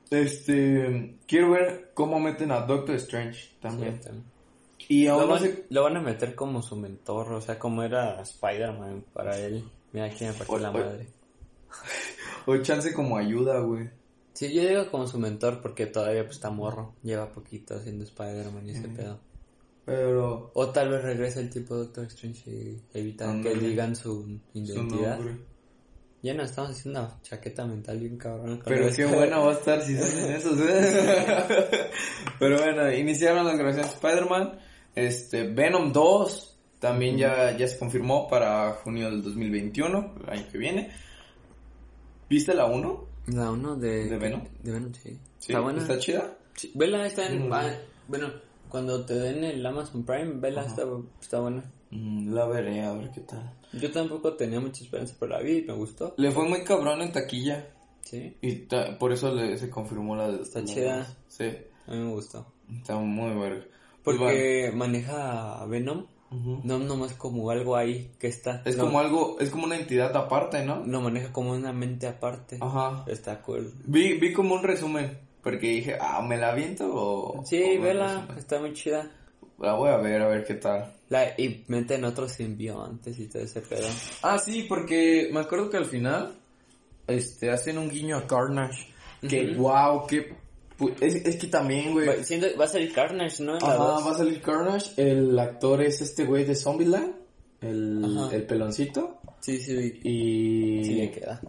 Este. 0.10 1.18
Quiero 1.26 1.52
ver 1.52 1.92
cómo 1.94 2.20
meten 2.20 2.52
a 2.52 2.62
Doctor 2.62 2.96
Strange 2.96 3.50
también. 3.62 3.98
Sí, 3.98 4.04
también. 4.04 4.26
Y 4.90 5.08
aún 5.08 5.22
Lo, 5.22 5.28
van, 5.30 5.42
sé. 5.42 5.66
lo 5.70 5.84
van 5.84 5.98
a 5.98 6.02
meter 6.02 6.36
como 6.36 6.62
su 6.62 6.76
mentor, 6.76 7.32
o 7.32 7.40
sea, 7.42 7.58
como 7.58 7.82
era 7.84 8.20
Spider-Man 8.22 9.06
para 9.14 9.38
él. 9.38 9.64
Mira 9.94 10.08
aquí 10.08 10.26
me 10.26 10.34
partió 10.34 10.58
la 10.58 10.72
madre. 10.72 11.08
O 12.46 12.58
chance 12.58 12.94
como 12.94 13.18
ayuda, 13.18 13.60
güey. 13.60 13.90
Sí, 14.34 14.54
yo 14.54 14.68
digo 14.68 14.90
como 14.90 15.08
su 15.08 15.20
mentor 15.20 15.62
porque 15.62 15.86
todavía 15.86 16.24
pues 16.24 16.38
está 16.38 16.50
morro. 16.50 16.96
Lleva 17.04 17.32
poquito 17.32 17.76
haciendo 17.76 18.04
Spider-Man 18.04 18.68
y 18.68 18.72
ese 18.72 18.88
pedo. 18.88 19.20
Pero. 19.86 20.52
O 20.54 20.70
tal 20.70 20.90
vez 20.90 21.04
regrese 21.04 21.42
el 21.42 21.50
tipo 21.50 21.76
Doctor 21.76 22.06
Strange 22.06 22.50
y 22.50 22.82
evita 22.94 23.40
que 23.42 23.54
digan 23.56 23.96
su 23.96 24.40
identidad. 24.54 25.20
ya 26.22 26.34
nos 26.34 26.50
estamos 26.50 26.72
haciendo 26.72 27.02
una 27.02 27.22
chaqueta 27.22 27.66
mental 27.66 28.00
bien 28.00 28.18
cabrón. 28.18 28.62
Pero 28.64 28.90
qué 28.96 29.06
buena 29.06 29.40
va 29.40 29.52
a 29.52 29.56
estar 29.56 29.82
si 29.82 29.98
salen 29.98 30.32
esos, 30.36 30.58
¿eh? 30.60 31.90
Pero 32.40 32.58
bueno, 32.58 32.92
iniciaron 32.92 33.46
las 33.46 33.58
grabaciones 33.58 33.92
de 33.92 33.96
Spider-Man. 33.96 34.60
Este, 34.96 35.48
Venom 35.48 35.92
2 35.92 36.60
también 36.80 37.18
ya, 37.18 37.56
ya 37.56 37.68
se 37.68 37.78
confirmó 37.78 38.28
para 38.28 38.72
junio 38.84 39.10
del 39.10 39.22
2021, 39.22 40.16
el 40.24 40.30
año 40.30 40.48
que 40.52 40.58
viene. 40.58 40.92
¿Viste 42.32 42.54
la 42.54 42.66
1? 42.66 43.06
La 43.28 43.52
uno 43.52 43.76
de... 43.76 44.06
¿De 44.10 44.18
Venom? 44.18 44.42
De 44.64 44.72
Venom, 44.72 44.94
sí. 44.94 45.20
Sí, 45.38 45.52
Está 45.52 45.60
buena. 45.60 45.82
¿Está 45.82 46.00
chida? 46.00 46.38
Sí, 46.56 46.72
vela, 46.76 47.06
está 47.06 47.28
en... 47.28 47.50
Mm. 47.50 47.54
ah, 47.54 47.74
bueno, 48.08 48.32
cuando 48.70 49.06
te 49.06 49.16
den 49.16 49.44
el 49.44 49.66
Amazon 49.66 50.06
Prime, 50.06 50.36
vela, 50.40 50.66
está, 50.66 50.84
está 51.22 51.40
buena. 51.42 51.70
Mm, 51.90 52.34
la 52.34 52.46
veré, 52.48 52.82
a 52.84 52.94
ver 52.94 53.12
qué 53.12 53.20
tal. 53.22 53.54
Yo 53.74 53.92
tampoco 53.92 54.34
tenía 54.36 54.62
mucha 54.62 54.82
esperanza, 54.84 55.14
pero 55.20 55.34
la 55.34 55.42
vi 55.42 55.58
y 55.58 55.62
me 55.64 55.74
gustó. 55.74 56.14
Le 56.18 56.32
fue 56.32 56.48
muy 56.48 56.64
cabrón 56.64 57.02
en 57.02 57.12
taquilla. 57.12 57.68
Sí, 58.02 58.36
Y 58.42 58.56
ta- 58.68 58.98
por 58.98 59.12
eso 59.12 59.34
le, 59.36 59.58
se 59.58 59.70
confirmó 59.70 60.16
la 60.16 60.30
Está 60.30 60.64
chida. 60.64 61.06
Sí, 61.28 61.46
a 61.88 61.92
mí 61.92 61.98
me 61.98 62.12
gustó. 62.14 62.46
está 62.74 62.96
muy 62.98 63.30
verga. 63.40 63.66
Bueno. 64.06 64.20
Porque 64.20 64.72
maneja 64.74 65.62
a 65.62 65.66
Venom, 65.68 66.08
No 66.32 66.80
nomás 66.80 67.14
como 67.14 67.50
algo 67.50 67.76
ahí 67.76 68.12
que 68.18 68.28
está. 68.28 68.62
Es 68.66 68.78
no, 68.78 68.86
como 68.86 69.00
algo, 69.00 69.38
es 69.40 69.50
como 69.50 69.66
una 69.66 69.76
entidad 69.76 70.16
aparte, 70.16 70.64
¿no? 70.64 70.86
Lo 70.86 71.02
maneja 71.02 71.32
como 71.34 71.52
una 71.52 71.74
mente 71.74 72.08
aparte. 72.08 72.58
Ajá. 72.62 73.04
Está 73.08 73.42
cool. 73.42 73.74
Vi, 73.86 74.18
vi 74.18 74.32
como 74.32 74.56
un 74.56 74.64
resumen, 74.64 75.18
porque 75.44 75.68
dije, 75.68 75.98
ah, 76.00 76.22
¿me 76.22 76.38
la 76.38 76.52
aviento 76.52 76.90
o...? 76.90 77.44
Sí, 77.46 77.78
o 77.78 77.82
vela, 77.82 78.28
está 78.38 78.60
muy 78.60 78.72
chida. 78.74 79.12
La 79.60 79.74
voy 79.74 79.90
a 79.90 79.98
ver, 79.98 80.22
a 80.22 80.28
ver 80.28 80.46
qué 80.46 80.56
tal. 80.56 80.94
La, 81.10 81.38
y 81.38 81.66
meten 81.68 82.06
otros 82.06 82.32
simbiontes 82.32 83.20
y 83.20 83.28
todo 83.28 83.44
ese 83.44 83.62
pedo. 83.62 83.88
Ah, 84.24 84.40
sí, 84.40 84.66
porque 84.70 85.30
me 85.34 85.42
acuerdo 85.42 85.70
que 85.70 85.78
al 85.78 85.86
final, 85.86 86.34
este, 87.08 87.52
hacen 87.52 87.78
un 87.78 87.90
guiño 87.90 88.16
a 88.18 88.26
Carnage. 88.26 88.88
Que, 89.28 89.52
Ujú. 89.52 89.64
wow, 89.64 90.08
que... 90.08 90.34
pu- 90.82 90.96
Es, 91.00 91.16
es 91.16 91.36
que 91.38 91.48
también, 91.48 91.92
güey... 91.94 92.08
Va, 92.08 92.66
a 92.66 92.68
salir 92.68 92.92
Carnage, 92.94 93.44
¿no? 93.44 93.56
Ajá, 93.58 93.76
dos. 93.76 94.06
va 94.08 94.12
a 94.12 94.18
salir 94.18 94.42
Carnage. 94.42 94.92
El 94.98 95.38
actor 95.40 95.82
es 95.82 96.02
este 96.02 96.26
güey 96.26 96.44
de 96.46 96.56
Zombieland. 96.56 97.16
El, 97.62 98.04
Ajá. 98.04 98.36
el 98.36 98.44
peloncito. 98.48 99.20
Sí, 99.40 99.60
sí, 99.60 100.00
Y... 100.04 100.84
sí 100.84 100.96
le 100.96 101.12
queda. 101.12 101.42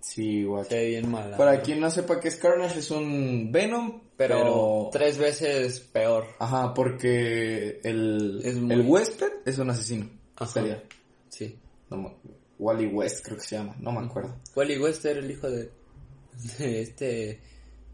Sí, 0.00 0.44
guacho. 0.44 0.70
Ve 0.70 0.88
bien 0.88 1.10
mala. 1.10 1.36
Para 1.36 1.60
quien 1.62 1.78
no 1.80 1.90
sepa 1.90 2.18
qué 2.20 2.28
es 2.28 2.36
Carnage, 2.36 2.78
es 2.80 2.90
un 2.90 3.50
Venom, 3.52 4.00
pero, 4.16 4.36
pero... 4.38 4.88
tres 4.92 5.18
veces 5.18 5.80
peor. 5.80 6.24
Ajá, 6.38 6.72
porque 6.74 7.80
el, 7.84 8.40
Es 8.42 8.56
muy- 8.56 8.74
el 8.74 8.80
huésped 8.82 9.30
es 9.46 9.58
un 9.58 9.70
asesino. 9.70 10.08
Ajá. 10.36 10.52
Serial. 10.52 10.82
Sí. 11.28 11.56
No 11.90 12.18
Wally 12.58 12.86
West 12.88 13.24
creo 13.24 13.36
que 13.38 13.44
se 13.44 13.56
llama, 13.56 13.74
no 13.80 13.92
me 13.92 14.00
acuerdo. 14.06 14.36
Wally 14.56 14.78
West 14.78 15.04
era 15.04 15.20
el 15.20 15.30
hijo 15.30 15.50
de, 15.50 15.70
de 16.58 16.80
este, 16.82 17.40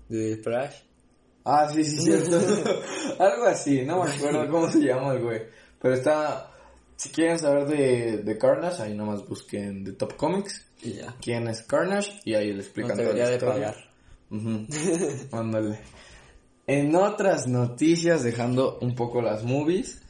de 0.08 0.36
Flash. 0.42 0.74
Ah, 1.48 1.70
sí, 1.72 1.84
sí, 1.84 2.02
cierto. 2.02 2.40
Algo 3.20 3.44
así, 3.46 3.82
no 3.82 4.02
me 4.02 4.10
acuerdo 4.10 4.50
cómo 4.50 4.68
se 4.68 4.80
llama 4.80 5.12
el 5.14 5.22
güey. 5.22 5.42
Pero 5.80 5.94
está... 5.94 6.50
Si 6.96 7.10
quieren 7.10 7.38
saber 7.38 7.66
de, 7.66 8.18
de 8.24 8.38
Carnage, 8.38 8.82
ahí 8.82 8.94
nomás 8.94 9.24
busquen 9.28 9.84
The 9.84 9.92
Top 9.92 10.16
Comics. 10.16 10.66
Y 10.82 10.94
ya. 10.94 11.14
¿Quién 11.20 11.46
es 11.46 11.62
Carnage? 11.62 12.20
Y 12.24 12.34
ahí 12.34 12.52
le 12.52 12.62
explican 12.62 12.96
toda 12.96 13.12
la 13.12 13.14
debería 13.14 13.28
de 13.28 13.34
historia. 13.36 13.74
pagar. 14.30 15.28
Ándale. 15.40 15.78
En 16.66 16.96
otras 16.96 17.46
noticias, 17.46 18.24
dejando 18.24 18.78
un 18.80 18.96
poco 18.96 19.22
las 19.22 19.44
movies, 19.44 20.02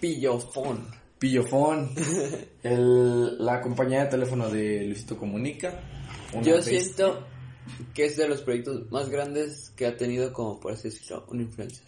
Pillofón. 0.00 0.88
Pillofón, 1.20 1.90
el, 2.64 3.38
la 3.44 3.60
compañía 3.60 4.04
de 4.04 4.10
teléfono 4.10 4.48
de 4.50 4.86
Luisito 4.86 5.16
Comunica. 5.16 5.78
Yo 6.42 6.56
bestia. 6.56 6.80
siento 6.80 7.26
que 7.94 8.04
es 8.06 8.16
de 8.16 8.28
los 8.28 8.42
proyectos 8.42 8.90
más 8.90 9.08
grandes 9.08 9.70
que 9.76 9.86
ha 9.86 9.96
tenido 9.96 10.32
como 10.32 10.58
por 10.60 10.72
así 10.72 10.88
decirlo 10.90 11.24
un 11.28 11.40
influencer. 11.42 11.86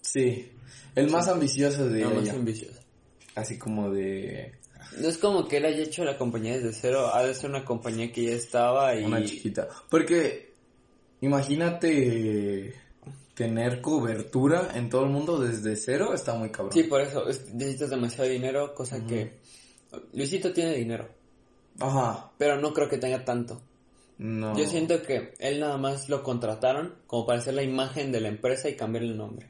Sí, 0.00 0.50
el 0.94 1.10
más 1.10 1.28
ambicioso 1.28 1.88
de 1.88 2.00
No 2.02 2.10
más 2.10 2.28
ambicioso. 2.30 2.80
Así 3.34 3.58
como 3.58 3.90
de 3.90 4.54
No 4.98 5.08
es 5.08 5.18
como 5.18 5.46
que 5.46 5.58
él 5.58 5.66
haya 5.66 5.82
hecho 5.84 6.04
la 6.04 6.18
compañía 6.18 6.56
desde 6.56 6.72
cero, 6.72 7.10
ha 7.14 7.22
de 7.24 7.34
ser 7.34 7.50
una 7.50 7.64
compañía 7.64 8.10
que 8.12 8.24
ya 8.24 8.32
estaba 8.32 8.94
y... 8.96 9.04
una 9.04 9.24
chiquita. 9.24 9.68
Porque 9.88 10.54
imagínate 11.20 12.74
tener 13.34 13.80
cobertura 13.80 14.72
en 14.74 14.90
todo 14.90 15.04
el 15.04 15.10
mundo 15.10 15.38
desde 15.38 15.76
cero, 15.76 16.12
está 16.12 16.34
muy 16.34 16.50
cabrón. 16.50 16.72
Sí, 16.72 16.82
por 16.84 17.00
eso, 17.00 17.28
es- 17.28 17.52
necesitas 17.54 17.90
demasiado 17.90 18.28
dinero, 18.28 18.74
cosa 18.74 19.04
que... 19.06 19.38
Luisito 20.12 20.52
tiene 20.52 20.74
dinero, 20.74 21.08
Ajá, 21.80 22.30
pero 22.38 22.60
no 22.60 22.72
creo 22.72 22.88
que 22.88 22.98
tenga 22.98 23.24
tanto. 23.24 23.60
No. 24.20 24.56
Yo 24.56 24.66
siento 24.66 25.02
que 25.02 25.34
él 25.38 25.60
nada 25.60 25.76
más 25.78 26.08
lo 26.08 26.22
contrataron 26.22 26.94
como 27.06 27.26
para 27.26 27.38
hacer 27.40 27.54
la 27.54 27.62
imagen 27.62 28.12
de 28.12 28.20
la 28.20 28.28
empresa 28.28 28.68
y 28.68 28.76
cambiarle 28.76 29.10
el 29.10 29.16
nombre. 29.16 29.48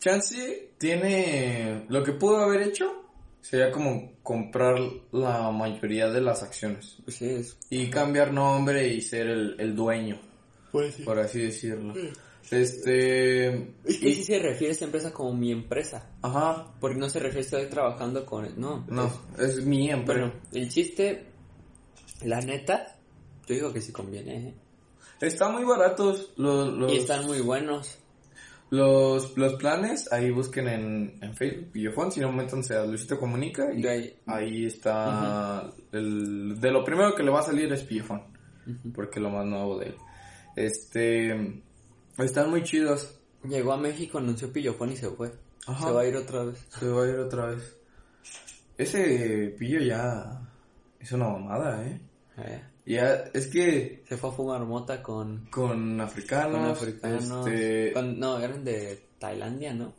Chance 0.00 0.70
tiene 0.78 1.84
lo 1.88 2.02
que 2.02 2.12
pudo 2.12 2.38
haber 2.38 2.62
hecho 2.62 2.92
sería 3.40 3.70
como 3.70 4.12
comprar 4.22 4.78
la 5.12 5.50
mayoría 5.50 6.08
de 6.10 6.20
las 6.20 6.42
acciones 6.42 6.96
Pues 7.04 7.16
sí, 7.16 7.28
es... 7.28 7.56
y 7.70 7.88
cambiar 7.88 8.32
nombre 8.32 8.86
y 8.88 9.00
ser 9.00 9.28
el, 9.28 9.56
el 9.60 9.74
dueño, 9.76 10.18
Pues 10.72 10.94
sí. 10.96 11.02
por 11.04 11.18
así 11.20 11.40
decirlo. 11.42 11.94
Este 12.50 13.46
Es 13.84 13.98
que 13.98 14.12
sí 14.14 14.24
se 14.24 14.38
refiere 14.40 14.70
a 14.70 14.72
esta 14.72 14.84
empresa 14.84 15.12
como 15.12 15.32
mi 15.34 15.52
empresa. 15.52 16.10
ajá, 16.22 16.72
Porque 16.80 16.98
no 16.98 17.08
se 17.08 17.20
refiere 17.20 17.40
a 17.40 17.44
estar 17.44 17.66
trabajando 17.66 18.26
con 18.26 18.44
él. 18.44 18.54
No. 18.56 18.84
no, 18.88 19.10
es 19.38 19.64
mi 19.64 19.88
empresa. 19.90 20.20
Bueno, 20.26 20.34
el 20.52 20.68
chiste, 20.68 21.26
la 22.24 22.40
neta, 22.40 22.96
yo 23.46 23.54
digo 23.54 23.72
que 23.72 23.80
sí 23.80 23.92
conviene, 23.92 24.36
¿eh? 24.48 24.54
Están 25.20 25.52
muy 25.52 25.64
baratos 25.64 26.32
los 26.36 26.72
los, 26.72 26.92
Y 26.92 26.96
están 26.98 27.26
muy 27.26 27.40
buenos. 27.40 27.98
los, 28.70 29.36
los 29.36 29.54
planes, 29.54 30.10
ahí 30.12 30.30
busquen 30.30 30.66
en, 30.68 31.18
en 31.20 31.34
Facebook 31.34 31.70
Pillofón, 31.72 32.10
si 32.10 32.20
no 32.20 32.32
métanse 32.32 32.74
a 32.74 32.84
Luisito 32.84 33.18
Comunica 33.18 33.72
y 33.72 33.86
ahí. 33.86 34.16
ahí 34.26 34.66
está 34.66 35.70
el, 35.92 36.58
de 36.60 36.70
lo 36.72 36.84
primero 36.84 37.14
que 37.14 37.22
le 37.22 37.30
va 37.30 37.40
a 37.40 37.44
salir 37.44 37.72
es 37.72 37.82
Pillofón. 37.84 38.22
porque 38.94 39.18
es 39.18 39.22
lo 39.22 39.30
más 39.30 39.44
nuevo 39.46 39.78
de 39.78 39.86
él. 39.86 39.96
Este, 40.56 41.62
están 42.18 42.50
muy 42.50 42.62
chidos. 42.62 43.18
Llegó 43.44 43.72
a 43.72 43.76
México, 43.76 44.18
anunció 44.18 44.52
Pillofón 44.52 44.92
y 44.92 44.96
se 44.96 45.08
fue. 45.10 45.32
Ajá. 45.66 45.86
Se 45.86 45.92
va 45.92 46.00
a 46.02 46.06
ir 46.06 46.16
otra 46.16 46.44
vez. 46.44 46.66
Se 46.78 46.88
va 46.88 47.04
a 47.04 47.08
ir 47.08 47.16
otra 47.18 47.46
vez. 47.46 47.76
Ese 48.78 49.54
pillo 49.58 49.80
ya 49.80 50.40
es 50.98 51.12
una 51.12 51.28
mamada, 51.28 51.84
¿eh? 51.86 52.00
Eh, 52.38 52.62
Ya, 52.84 53.24
es 53.32 53.46
que 53.46 54.02
Se 54.08 54.16
fue 54.16 54.30
a 54.30 54.32
fumar 54.32 54.64
mota 54.64 55.02
con, 55.02 55.46
con 55.50 56.00
africanos, 56.00 56.58
con 56.60 56.64
africanos. 56.70 57.46
este, 57.46 57.92
con- 57.92 58.18
no, 58.18 58.38
eran 58.40 58.64
de 58.64 59.00
Tailandia, 59.18 59.72
¿no? 59.72 59.92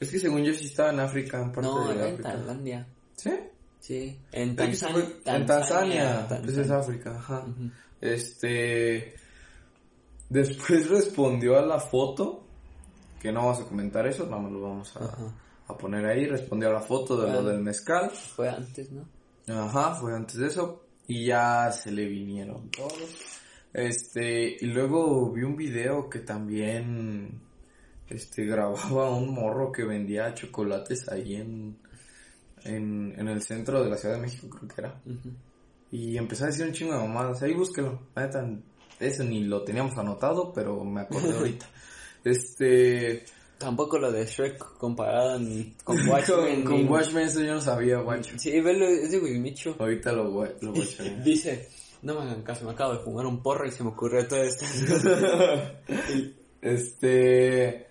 es 0.00 0.10
que 0.10 0.18
según 0.18 0.42
yo 0.42 0.52
sí 0.54 0.64
estaba 0.64 0.90
en 0.90 1.00
África, 1.00 1.40
en 1.42 1.52
parte 1.52 1.68
No, 1.68 1.88
de 1.88 1.94
era 1.94 2.08
en. 2.08 2.22
Tailandia. 2.22 2.86
¿Sí? 3.16 3.30
Sí, 3.80 4.18
en 4.32 4.56
Tanzania. 4.56 5.04
en 5.26 5.46
Tanzania, 5.46 6.26
pues 6.28 6.40
es 6.48 6.54
Tanzania. 6.56 6.76
África, 6.78 7.16
ajá. 7.16 7.46
Este, 8.00 9.14
después 10.28 10.88
respondió 10.88 11.58
a 11.58 11.62
la 11.66 11.78
foto, 11.78 12.44
que 13.20 13.30
no 13.30 13.40
vamos 13.46 13.60
a 13.60 13.64
comentar 13.68 14.06
eso, 14.06 14.26
no 14.26 14.40
me 14.40 14.50
lo 14.50 14.60
vamos 14.62 14.96
a, 14.96 15.04
Ajá. 15.04 15.34
a 15.68 15.76
poner 15.78 16.04
ahí, 16.06 16.26
respondió 16.26 16.70
a 16.70 16.72
la 16.72 16.80
foto 16.80 17.16
de 17.16 17.26
lo 17.28 17.34
Bueno. 17.34 17.48
del 17.50 17.60
mezcal, 17.60 18.10
Fue 18.10 18.48
antes, 18.48 18.90
¿no? 18.90 19.06
ajá, 19.48 19.94
fue 19.96 20.14
antes 20.14 20.36
de 20.36 20.46
eso, 20.46 20.82
y 21.10 21.24
ya 21.24 21.72
se 21.72 21.90
le 21.90 22.06
vinieron 22.06 22.70
todos. 22.70 23.40
Este, 23.72 24.56
y 24.60 24.66
luego 24.66 25.32
vi 25.32 25.42
un 25.42 25.56
video 25.56 26.08
que 26.08 26.20
también, 26.20 27.40
este, 28.08 28.44
grababa 28.44 29.10
un 29.10 29.34
morro 29.34 29.72
que 29.72 29.82
vendía 29.82 30.32
chocolates 30.34 31.08
ahí 31.08 31.34
en, 31.34 31.76
en, 32.62 33.12
en 33.18 33.26
el 33.26 33.42
centro 33.42 33.82
de 33.82 33.90
la 33.90 33.96
Ciudad 33.96 34.14
de 34.14 34.20
México, 34.20 34.48
creo 34.48 34.68
que 34.68 34.80
era. 34.80 35.00
Y 35.90 36.16
empecé 36.16 36.44
a 36.44 36.46
decir 36.46 36.64
un 36.64 36.72
chingo 36.72 36.92
de 36.92 37.00
mamadas. 37.00 37.42
Ahí 37.42 37.54
búsquelo. 37.54 38.00
Neta, 38.14 38.48
ese 39.00 39.24
ni 39.24 39.42
lo 39.42 39.64
teníamos 39.64 39.98
anotado, 39.98 40.52
pero 40.52 40.84
me 40.84 41.00
acordé 41.00 41.32
ahorita. 41.36 41.66
Este. 42.22 43.24
Tampoco 43.60 43.98
lo 43.98 44.10
de 44.10 44.24
Shrek 44.24 44.56
comparado 44.78 45.36
en- 45.36 45.74
con 45.84 45.96
Watchmen. 46.08 46.64
con 46.64 46.76
ni- 46.78 46.84
Watchmen, 46.88 47.26
eso 47.26 47.40
yo 47.42 47.52
no 47.54 47.60
sabía, 47.60 47.98
guacho. 47.98 48.38
Sí, 48.38 48.58
velo, 48.60 48.86
es 48.86 49.10
de 49.10 49.18
Wismicho. 49.18 49.76
Ahorita 49.78 50.12
lo 50.12 50.30
voy, 50.30 50.48
lo 50.62 50.72
voy 50.72 50.80
a 50.80 50.84
echar. 50.84 51.22
Dice, 51.24 51.68
no 52.02 52.14
me 52.14 52.22
hagan 52.22 52.42
caso, 52.42 52.64
me 52.64 52.70
acabo 52.72 52.94
de 52.94 53.00
fumar 53.00 53.26
un 53.26 53.42
porro 53.42 53.66
y 53.66 53.70
se 53.70 53.82
me 53.84 53.90
ocurrió 53.90 54.26
todo 54.26 54.42
esto. 54.42 54.64
este. 56.62 57.86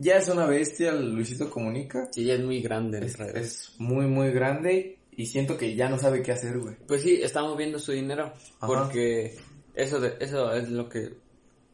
Ya 0.00 0.18
es 0.18 0.28
una 0.28 0.46
bestia, 0.46 0.92
Luisito 0.92 1.50
Comunica. 1.50 2.08
Sí, 2.12 2.24
ya 2.24 2.34
es 2.34 2.40
muy 2.44 2.62
grande 2.62 2.98
en 2.98 3.04
Es, 3.04 3.18
redes. 3.18 3.36
es 3.36 3.72
muy, 3.80 4.06
muy 4.06 4.30
grande. 4.30 4.96
Y 5.16 5.26
siento 5.26 5.58
que 5.58 5.74
ya 5.74 5.88
no 5.88 5.98
sabe 5.98 6.22
qué 6.22 6.30
hacer, 6.30 6.56
güey. 6.60 6.76
Pues 6.86 7.02
sí, 7.02 7.18
estamos 7.20 7.56
viendo 7.58 7.80
su 7.80 7.90
dinero. 7.90 8.32
Ajá. 8.60 8.66
Porque 8.68 9.36
eso, 9.74 9.98
de, 9.98 10.14
eso 10.20 10.52
es 10.54 10.68
lo 10.70 10.88
que 10.88 11.14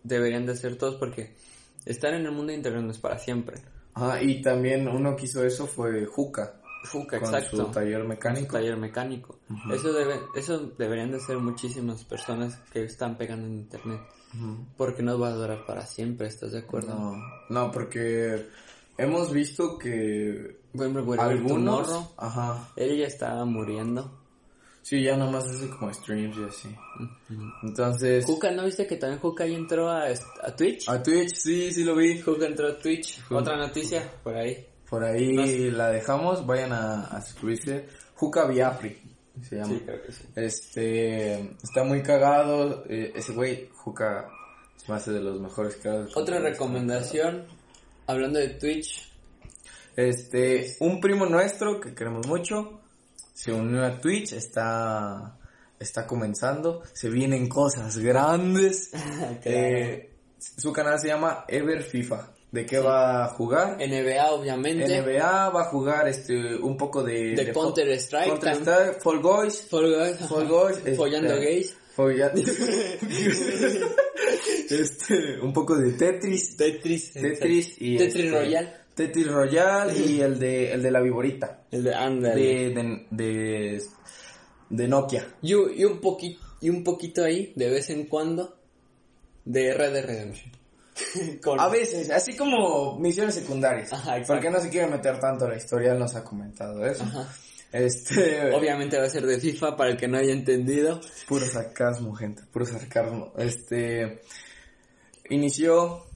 deberían 0.03 0.47
de 0.47 0.53
hacer 0.53 0.77
todos. 0.77 0.95
Porque 0.95 1.35
estar 1.85 2.15
en 2.15 2.27
el 2.27 2.33
mundo 2.33 2.51
de 2.53 2.57
internet 2.59 2.83
no 2.83 2.91
es 2.91 2.99
para 2.99 3.19
siempre. 3.19 3.57
Ajá, 3.95 4.23
y 4.23 4.43
también 4.43 4.89
uno 4.89 5.15
que 5.15 5.27
hizo 5.27 5.45
eso 5.45 5.67
fue 5.67 6.05
Juca. 6.07 6.61
Con 6.91 7.03
exacto. 7.03 7.57
su 7.57 7.65
taller 7.71 7.95
Con 7.95 8.03
su 8.03 8.09
mecánico. 8.09 8.53
taller 8.53 8.77
mecánico. 8.77 9.39
eso, 9.73 9.93
debe, 9.93 10.21
eso 10.37 10.73
deberían 10.77 11.13
de 11.13 11.21
ser 11.21 11.39
muchísimas 11.39 12.05
personas 12.05 12.57
que 12.73 12.85
están 12.85 13.17
pegando 13.17 13.47
en 13.47 13.55
internet. 13.55 14.01
Porque 14.77 15.03
no 15.03 15.19
va 15.19 15.29
a 15.29 15.35
durar 15.35 15.65
para 15.65 15.87
siempre, 15.87 16.27
¿estás 16.27 16.53
de 16.53 16.59
acuerdo? 16.59 16.93
No, 16.95 17.23
no, 17.49 17.71
porque 17.71 18.49
hemos 18.99 19.33
visto 19.33 19.79
que 19.79 20.59
ejemplo, 20.75 21.05
Wherever 21.05 21.31
algunos, 21.31 22.11
ajá, 22.17 22.69
él 22.77 22.99
ya 22.99 23.07
estaba 23.07 23.45
muriendo. 23.45 24.24
Sí, 24.85 25.03
ya 25.03 25.17
nomás 25.17 25.45
hace 25.49 25.69
como 25.71 25.93
streams 25.93 26.37
y 26.39 26.45
así. 26.45 26.69
Entonces, 27.63 28.25
Juca, 28.25 28.51
¿no 28.53 28.65
viste 28.65 28.87
que 28.87 28.97
también 28.97 29.21
Juca 29.21 29.47
ya 29.47 29.57
entró 29.57 29.89
a, 29.91 30.05
a 30.07 30.57
Twitch? 30.57 30.89
a 30.89 31.03
Twitch, 31.03 31.35
sí, 31.35 31.73
sí 31.73 31.83
lo 31.83 31.97
vi. 31.97 32.21
Juca 32.21 32.47
entró 32.47 32.69
a 32.69 32.79
Twitch. 32.79 33.21
Otra 33.31 33.57
noticia 33.57 34.09
por 34.23 34.37
ahí. 34.37 34.67
Por 34.89 35.03
ahí 35.03 35.33
No 35.33 35.45
sé. 35.47 35.71
la 35.73 35.91
dejamos, 35.91 36.47
vayan 36.47 36.73
a, 36.73 37.05
a 37.07 37.21
suscribirse. 37.23 37.87
Juca 38.15 38.47
Viapri, 38.47 38.97
se 39.43 39.57
llama. 39.57 39.75
Sí, 39.75 39.81
creo 39.85 40.03
que 40.03 40.13
sí. 40.13 40.25
Este, 40.37 41.41
está 41.63 41.83
muy 41.85 42.03
cagado, 42.03 42.85
eh, 42.89 43.13
ese 43.17 43.33
güey, 43.33 43.69
Juca, 43.75 44.29
se 44.77 44.93
me 44.93 44.97
hace 44.99 45.11
de 45.13 45.21
los 45.21 45.41
mejores 45.41 45.77
creadores. 45.77 46.15
de 46.15 46.21
Otra 46.21 46.39
recomendación, 46.39 47.45
hablando 48.07 48.39
de 48.39 48.51
Twitch, 48.51 49.11
Este, 49.97 50.77
un 50.81 51.01
primo 51.01 51.27
nuestro 51.27 51.81
que 51.81 51.95
queremos 51.95 52.27
mucho 52.27 52.81
se 53.35 53.53
unió 53.53 53.85
a 53.85 54.01
Twitch, 54.01 54.33
está 54.33 55.37
está 55.79 56.07
comenzando, 56.07 56.83
se 56.95 57.11
vienen 57.11 57.49
cosas 57.49 57.99
grandes. 57.99 58.91
Eh, 59.45 60.11
su 60.39 60.73
canal 60.73 60.99
se 60.99 61.09
llama 61.09 61.45
Ever 61.49 61.83
FIFA. 61.83 62.31
¿De 62.53 62.65
qué 62.67 62.79
va 62.79 63.25
a 63.25 63.29
jugar? 63.29 63.79
NBA 63.79 64.31
obviamente, 64.31 65.01
NBA 65.01 65.49
va 65.51 65.63
a 65.63 65.65
jugar 65.65 66.07
este 66.07 66.55
un 66.55 66.77
poco 66.77 67.03
de 67.03 67.35
de 67.35 67.53
Counter 67.53 67.89
Strike, 67.99 68.29
Counter 68.29 68.53
Strike, 68.55 69.03
Fall 69.03 69.21
Guys, 69.21 69.67
Fall 69.69 69.93
Guys, 69.93 70.19
Fall 70.29 70.47
Guys, 70.47 70.77
este, 70.77 70.95
Follando 70.95 71.35
Gays, 71.35 71.77
Folla- 71.97 72.33
este, 74.71 75.41
un 75.41 75.53
poco 75.53 75.77
de 75.77 75.93
Tetris, 75.93 76.57
Tetris, 76.57 77.13
Tetris 77.13 77.77
y 77.81 77.97
Tetris 77.97 78.25
este, 78.27 78.39
Royal, 78.39 78.84
Tetris 78.95 79.27
Royal 79.29 79.97
y 79.97 80.21
el 80.21 80.39
de 80.39 80.73
el 80.73 80.83
de 80.83 80.91
la 80.91 81.01
viborita 81.01 81.65
el 81.71 81.83
de 81.85 81.95
Andal. 81.95 82.35
de 82.35 82.71
de, 82.71 83.07
de 83.11 83.83
de 84.71 84.89
Nokia. 84.89 85.27
Y, 85.43 85.55
un- 85.55 85.73
y 85.77 85.85
un 85.85 86.01
poquito 86.01 86.41
y 86.61 86.71
un 86.71 86.83
poquito 86.85 87.23
ahí 87.25 87.53
de 87.57 87.71
vez 87.71 87.91
en 87.91 88.07
cuando 88.07 88.57
de 89.45 89.75
Red 89.75 89.93
Dead 89.93 90.07
Redemption. 90.07 90.53
Con- 91.43 91.61
A 91.61 91.69
veces, 91.69 92.09
así 92.11 92.37
como 92.37 92.99
misiones 92.99 93.35
secundarias. 93.35 93.93
Ajá, 93.93 94.17
porque 94.27 94.49
no 94.49 94.61
se 94.61 94.71
quiere 94.71 94.87
meter 94.87 95.19
tanto 95.19 95.49
la 95.49 95.57
historia, 95.57 95.93
él 95.93 95.99
nos 95.99 96.15
ha 96.15 96.23
comentado 96.25 96.85
eso. 96.87 97.03
Ajá. 97.03 97.29
Este, 97.73 98.55
Obviamente 98.55 98.97
va 98.97 99.05
a 99.07 99.11
ser 99.11 99.27
de 99.27 99.41
FIFA 99.41 99.77
para 99.77 99.91
el 99.91 99.97
que 99.97 100.07
no 100.07 100.17
haya 100.17 100.33
entendido. 100.33 101.01
puro 101.27 101.45
sarcasmo, 101.45 102.15
gente, 102.15 102.43
puro 102.53 102.65
sarcasmo. 102.65 103.33
Este 103.37 104.21
inició 105.29 106.07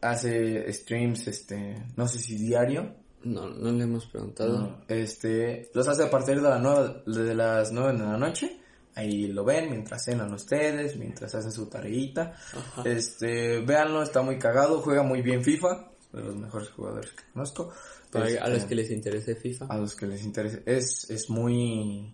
hace 0.00 0.72
streams 0.72 1.26
este, 1.28 1.76
no 1.96 2.06
sé 2.08 2.18
si 2.18 2.36
diario. 2.36 2.94
No, 3.24 3.48
no 3.48 3.70
le 3.70 3.84
hemos 3.84 4.06
preguntado. 4.06 4.58
No, 4.58 4.78
Este, 4.88 5.70
los 5.74 5.86
hace 5.86 6.02
a 6.04 6.10
partir 6.10 6.36
de, 6.36 6.42
la 6.42 6.58
nueva, 6.58 7.02
de 7.06 7.34
las 7.34 7.70
9 7.72 7.92
de 7.92 7.98
la 8.04 8.16
noche. 8.18 8.58
Ahí 8.94 9.28
lo 9.28 9.44
ven 9.44 9.70
mientras 9.70 10.04
cenan 10.04 10.34
ustedes, 10.34 10.96
mientras 10.98 11.34
hacen 11.34 11.52
su 11.52 11.66
tareita. 11.66 12.34
Ajá. 12.52 12.82
Este, 12.84 13.60
véanlo, 13.60 14.02
está 14.02 14.22
muy 14.22 14.38
cagado, 14.38 14.80
juega 14.82 15.02
muy 15.02 15.22
bien 15.22 15.42
FIFA. 15.44 15.88
de 16.12 16.20
los 16.22 16.36
mejores 16.36 16.68
jugadores 16.70 17.10
que 17.12 17.22
conozco. 17.32 17.72
Para- 18.10 18.26
a 18.26 18.28
Este, 18.28 18.50
los 18.50 18.64
que 18.64 18.74
les 18.74 18.90
interese 18.90 19.34
FIFA, 19.36 19.66
a 19.70 19.78
los 19.78 19.94
que 19.96 20.06
les 20.06 20.22
interese. 20.24 20.62
Es, 20.66 21.08
es 21.08 21.30
muy, 21.30 22.12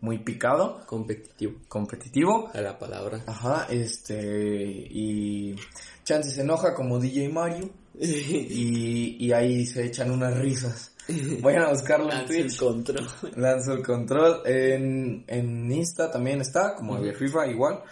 muy 0.00 0.18
picado, 0.18 0.84
competitivo. 0.86 1.54
competitivo. 1.68 2.50
A 2.54 2.60
la 2.60 2.78
palabra. 2.78 3.22
Ajá, 3.26 3.66
este, 3.70 4.86
y 4.90 5.56
Chance 6.04 6.30
se 6.30 6.40
enoja 6.42 6.74
como 6.74 6.98
DJ 6.98 7.28
Mario 7.28 7.70
y, 7.98 9.16
y 9.18 9.32
ahí 9.32 9.66
se 9.66 9.84
echan 9.84 10.10
unas 10.10 10.36
risas. 10.38 10.94
Vayan 11.42 11.64
a 11.64 11.70
buscarlo 11.70 12.10
en 12.10 12.18
Lance 12.18 12.36
el 12.36 12.46
Twitch. 12.46 12.58
control. 12.58 13.08
Lanzo 13.36 13.72
el 13.72 13.82
control. 13.82 14.42
En, 14.46 15.24
en 15.26 15.70
Insta 15.70 16.10
también 16.10 16.40
está, 16.40 16.74
como 16.74 17.00
de 17.00 17.14
FIFA 17.14 17.46
igual. 17.48 17.82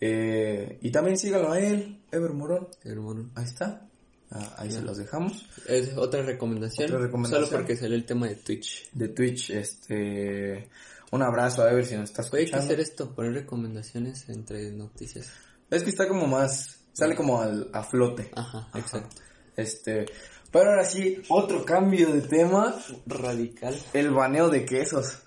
Eh, 0.00 0.78
y 0.80 0.90
también 0.90 1.16
síganlo 1.18 1.52
a 1.52 1.58
él, 1.60 2.00
Ever 2.10 2.32
Morón. 2.32 2.68
Hermano. 2.84 3.30
Ahí 3.34 3.44
está. 3.44 3.84
Ah, 4.30 4.56
ahí 4.58 4.70
se 4.70 4.82
los 4.82 4.98
dejamos. 4.98 5.48
Es 5.66 5.96
otra 5.96 6.22
recomendación. 6.22 6.88
Otra 6.90 7.00
recomendación. 7.06 7.46
Solo 7.46 7.58
porque 7.58 7.76
salió 7.76 7.96
el 7.96 8.04
tema 8.04 8.28
de 8.28 8.36
Twitch. 8.36 8.90
De 8.92 9.08
Twitch, 9.08 9.50
este, 9.50 10.68
un 11.12 11.22
abrazo 11.22 11.62
a 11.62 11.70
Ever 11.70 11.86
si 11.86 11.96
nos 11.96 12.10
estás 12.10 12.26
Oye, 12.32 12.40
hay 12.40 12.44
que 12.46 12.50
escuchando. 12.56 12.72
hacer 12.74 12.80
esto, 12.80 13.14
poner 13.14 13.32
recomendaciones 13.34 14.28
entre 14.28 14.70
noticias. 14.72 15.30
Es 15.70 15.82
que 15.82 15.90
está 15.90 16.08
como 16.08 16.26
más, 16.26 16.80
sale 16.92 17.14
como 17.16 17.40
al, 17.40 17.70
a 17.72 17.82
flote. 17.82 18.30
Ajá, 18.34 18.68
exacto. 18.74 19.16
Este, 19.56 20.06
pero 20.52 20.70
ahora 20.70 20.84
sí, 20.84 21.20
otro 21.28 21.64
cambio 21.64 22.12
de 22.12 22.22
tema, 22.22 22.74
Radical. 23.06 23.76
el 23.92 24.10
baneo 24.10 24.48
de 24.50 24.64
quesos. 24.64 25.18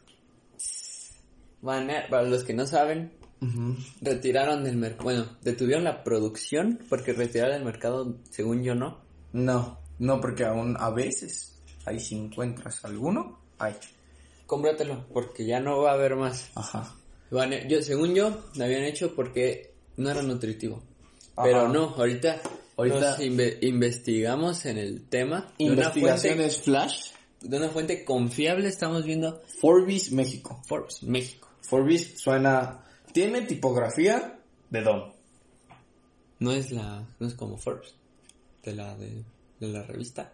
Banea- 1.61 2.07
para 2.09 2.23
los 2.23 2.43
que 2.43 2.53
no 2.53 2.65
saben, 2.65 3.11
retiraron 4.01 4.63
del 4.63 4.77
mercado, 4.77 5.03
bueno, 5.03 5.25
detuvieron 5.41 5.83
la 5.83 6.03
producción 6.03 6.79
porque 6.89 7.13
retiraron 7.13 7.53
del 7.55 7.65
mercado, 7.65 8.17
según 8.29 8.63
yo 8.63 8.73
no. 8.75 9.01
No, 9.33 9.79
no 9.99 10.19
porque 10.19 10.43
aún 10.45 10.75
a 10.79 10.89
veces, 10.91 11.59
ahí 11.85 11.99
si 11.99 12.15
encuentras 12.17 12.83
alguno, 12.85 13.39
hay. 13.59 13.75
Cómpratelo 14.51 15.05
porque 15.13 15.45
ya 15.45 15.61
no 15.61 15.81
va 15.81 15.91
a 15.91 15.93
haber 15.93 16.17
más. 16.17 16.49
Ajá. 16.55 16.93
Bane- 17.29 17.69
yo, 17.69 17.81
según 17.81 18.13
yo, 18.13 18.37
lo 18.55 18.65
habían 18.65 18.83
hecho 18.83 19.15
porque 19.15 19.73
no 19.95 20.09
era 20.11 20.21
nutritivo. 20.21 20.83
Ajá. 21.37 21.43
Pero 21.45 21.69
no, 21.69 21.95
ahorita, 21.95 22.41
Ahorita- 22.75 23.11
nos 23.11 23.19
inve- 23.19 23.59
investigamos 23.61 24.65
en 24.65 24.77
el 24.77 25.07
tema. 25.07 25.37
una 25.37 25.89
fuente- 25.91 25.99
Investigaciones 25.99 26.61
Flash, 26.63 27.11
de 27.39 27.55
una 27.57 27.69
fuente 27.69 28.03
confiable 28.03 28.67
estamos 28.67 29.05
viendo 29.05 29.41
Forbes 29.61 30.11
México. 30.11 30.61
Forbes, 30.67 31.01
México. 31.03 31.47
Forbes 31.61 32.19
suena, 32.19 32.83
tiene 33.13 33.43
tipografía 33.43 34.37
de 34.69 34.81
Don. 34.81 35.13
No 36.39 36.51
es 36.51 36.71
la, 36.73 37.07
no 37.19 37.27
es 37.27 37.35
como 37.35 37.55
Forbes, 37.57 37.95
de 38.63 38.75
la 38.75 38.97
de, 38.97 39.23
de 39.61 39.67
la 39.69 39.83
revista. 39.83 40.33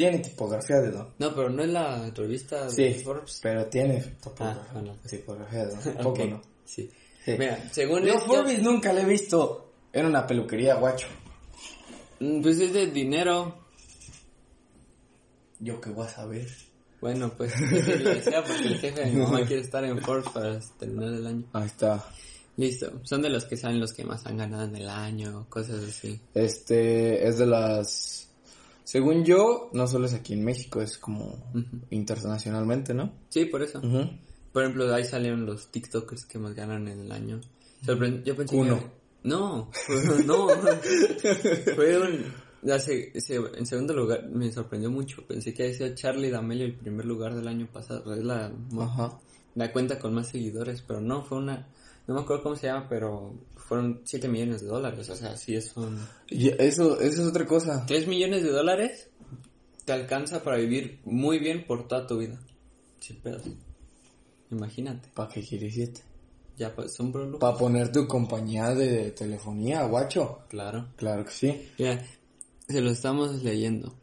Tiene 0.00 0.18
tipografía 0.20 0.80
de 0.80 0.92
Don. 0.92 1.08
No, 1.18 1.34
pero 1.34 1.50
no 1.50 1.62
es 1.62 1.68
la 1.68 2.10
revista 2.10 2.64
de 2.64 2.70
Sí, 2.70 3.02
Forbes. 3.04 3.38
pero 3.42 3.66
tiene 3.66 4.00
tipografía, 4.00 4.62
Ah, 4.66 4.72
bueno. 4.72 4.96
tipografía 5.06 5.66
de 5.66 5.74
Don. 5.74 5.80
Tampoco 5.94 6.24
no. 6.30 6.42
sí. 6.64 6.90
Sí. 7.22 7.32
Mira, 7.38 7.68
según 7.70 8.00
Yo 8.04 8.14
esto, 8.14 8.24
Forbes 8.24 8.62
nunca 8.62 8.94
le 8.94 9.02
he 9.02 9.04
visto 9.04 9.72
en 9.92 10.06
una 10.06 10.26
peluquería, 10.26 10.76
guacho. 10.76 11.06
mm, 12.20 12.40
pues 12.40 12.58
es 12.60 12.72
de 12.72 12.86
dinero. 12.86 13.58
Yo 15.58 15.78
qué 15.82 15.90
voy 15.90 16.06
a 16.06 16.08
saber. 16.08 16.48
Bueno, 17.02 17.30
pues 17.36 17.52
es 17.60 17.84
que 17.84 17.96
decía 17.98 18.42
porque 18.42 18.68
el 18.68 18.78
jefe 18.78 19.00
de 19.04 19.10
mi 19.10 19.20
mamá 19.20 19.44
quiere 19.46 19.60
estar 19.60 19.84
en 19.84 20.00
Forbes 20.00 20.30
para 20.32 20.58
terminar 20.78 21.12
el 21.12 21.26
año. 21.26 21.44
Ahí 21.52 21.66
está. 21.66 22.02
Listo, 22.56 23.00
son 23.04 23.20
de 23.20 23.28
los 23.28 23.44
que 23.44 23.58
saben 23.58 23.78
los 23.80 23.92
que 23.92 24.04
más 24.04 24.24
han 24.26 24.38
ganado 24.38 24.64
en 24.64 24.76
el 24.76 24.88
año, 24.88 25.44
cosas 25.50 25.84
así. 25.84 26.18
Este 26.34 27.28
es 27.28 27.36
de 27.36 27.44
las. 27.46 28.29
Según 28.90 29.24
yo, 29.24 29.70
no 29.72 29.86
solo 29.86 30.06
es 30.06 30.14
aquí 30.14 30.32
en 30.32 30.44
México, 30.44 30.80
es 30.82 30.98
como 30.98 31.38
internacionalmente, 31.90 32.92
¿no? 32.92 33.12
Sí, 33.28 33.44
por 33.44 33.62
eso. 33.62 33.80
Por 34.52 34.62
ejemplo, 34.64 34.92
ahí 34.92 35.04
salieron 35.04 35.46
los 35.46 35.70
TikTokers 35.70 36.24
que 36.26 36.38
más 36.40 36.54
ganan 36.56 36.88
en 36.88 36.98
el 37.02 37.12
año. 37.12 37.40
Sorpre- 37.86 38.24
yo 38.24 38.34
pensé 38.34 38.56
Uno. 38.56 38.80
que... 38.80 38.86
No, 39.22 39.70
no. 40.26 40.48
fue 41.76 41.98
un... 42.00 42.24
ya 42.62 42.80
se- 42.80 43.12
se- 43.20 43.36
en 43.36 43.64
segundo 43.64 43.94
lugar, 43.94 44.28
me 44.28 44.50
sorprendió 44.50 44.90
mucho. 44.90 45.24
Pensé 45.24 45.54
que 45.54 45.72
sido 45.72 45.94
Charlie 45.94 46.30
D'Amelio 46.30 46.66
el 46.66 46.74
primer 46.74 47.04
lugar 47.06 47.34
del 47.36 47.46
año 47.46 47.68
pasado. 47.72 48.12
Es 48.14 48.24
la, 48.24 48.50
Ajá. 48.78 49.18
la 49.54 49.72
cuenta 49.72 50.00
con 50.00 50.14
más 50.14 50.28
seguidores, 50.30 50.82
pero 50.82 51.00
no, 51.00 51.22
fue 51.22 51.38
una... 51.38 51.68
No 52.10 52.16
me 52.16 52.22
acuerdo 52.22 52.42
cómo 52.42 52.56
se 52.56 52.66
llama, 52.66 52.88
pero 52.88 53.38
fueron 53.54 54.00
7 54.02 54.26
millones 54.26 54.62
de 54.62 54.66
dólares. 54.66 55.08
O 55.08 55.14
sea, 55.14 55.36
sí 55.36 55.54
es 55.54 55.76
un... 55.76 55.96
Y 56.28 56.48
eso, 56.48 57.00
eso 57.00 57.22
es 57.22 57.28
otra 57.28 57.46
cosa. 57.46 57.86
3 57.86 58.08
millones 58.08 58.42
de 58.42 58.50
dólares 58.50 59.10
te 59.84 59.92
alcanza 59.92 60.42
para 60.42 60.56
vivir 60.56 60.98
muy 61.04 61.38
bien 61.38 61.64
por 61.64 61.86
toda 61.86 62.08
tu 62.08 62.18
vida. 62.18 62.36
Sin 62.98 63.20
pedos. 63.20 63.44
Imagínate. 64.50 65.08
¿Para 65.14 65.28
qué 65.28 65.40
quieres 65.40 65.72
siete? 65.72 66.00
Ya 66.56 66.74
pues 66.74 66.94
son. 66.94 67.12
Para 67.38 67.56
poner 67.56 67.92
tu 67.92 68.08
compañía 68.08 68.74
de 68.74 69.12
telefonía, 69.12 69.84
guacho. 69.84 70.40
Claro. 70.48 70.88
Claro 70.96 71.24
que 71.24 71.30
sí. 71.30 71.68
Mira, 71.78 72.04
se 72.66 72.80
lo 72.80 72.90
estamos 72.90 73.40
leyendo. 73.44 73.94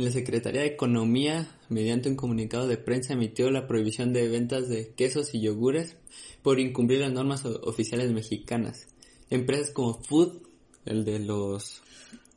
La 0.00 0.10
Secretaría 0.10 0.62
de 0.62 0.68
Economía, 0.68 1.48
mediante 1.68 2.08
un 2.08 2.16
comunicado 2.16 2.66
de 2.66 2.76
prensa, 2.76 3.12
emitió 3.12 3.50
la 3.50 3.66
prohibición 3.66 4.12
de 4.12 4.28
ventas 4.28 4.68
de 4.68 4.92
quesos 4.94 5.34
y 5.34 5.40
yogures 5.40 5.96
por 6.42 6.58
incumplir 6.58 7.00
las 7.00 7.12
normas 7.12 7.44
oficiales 7.44 8.10
mexicanas. 8.12 8.86
Empresas 9.30 9.70
como 9.70 9.94
Food, 10.02 10.42
el 10.86 11.04
de 11.04 11.18
los, 11.20 11.82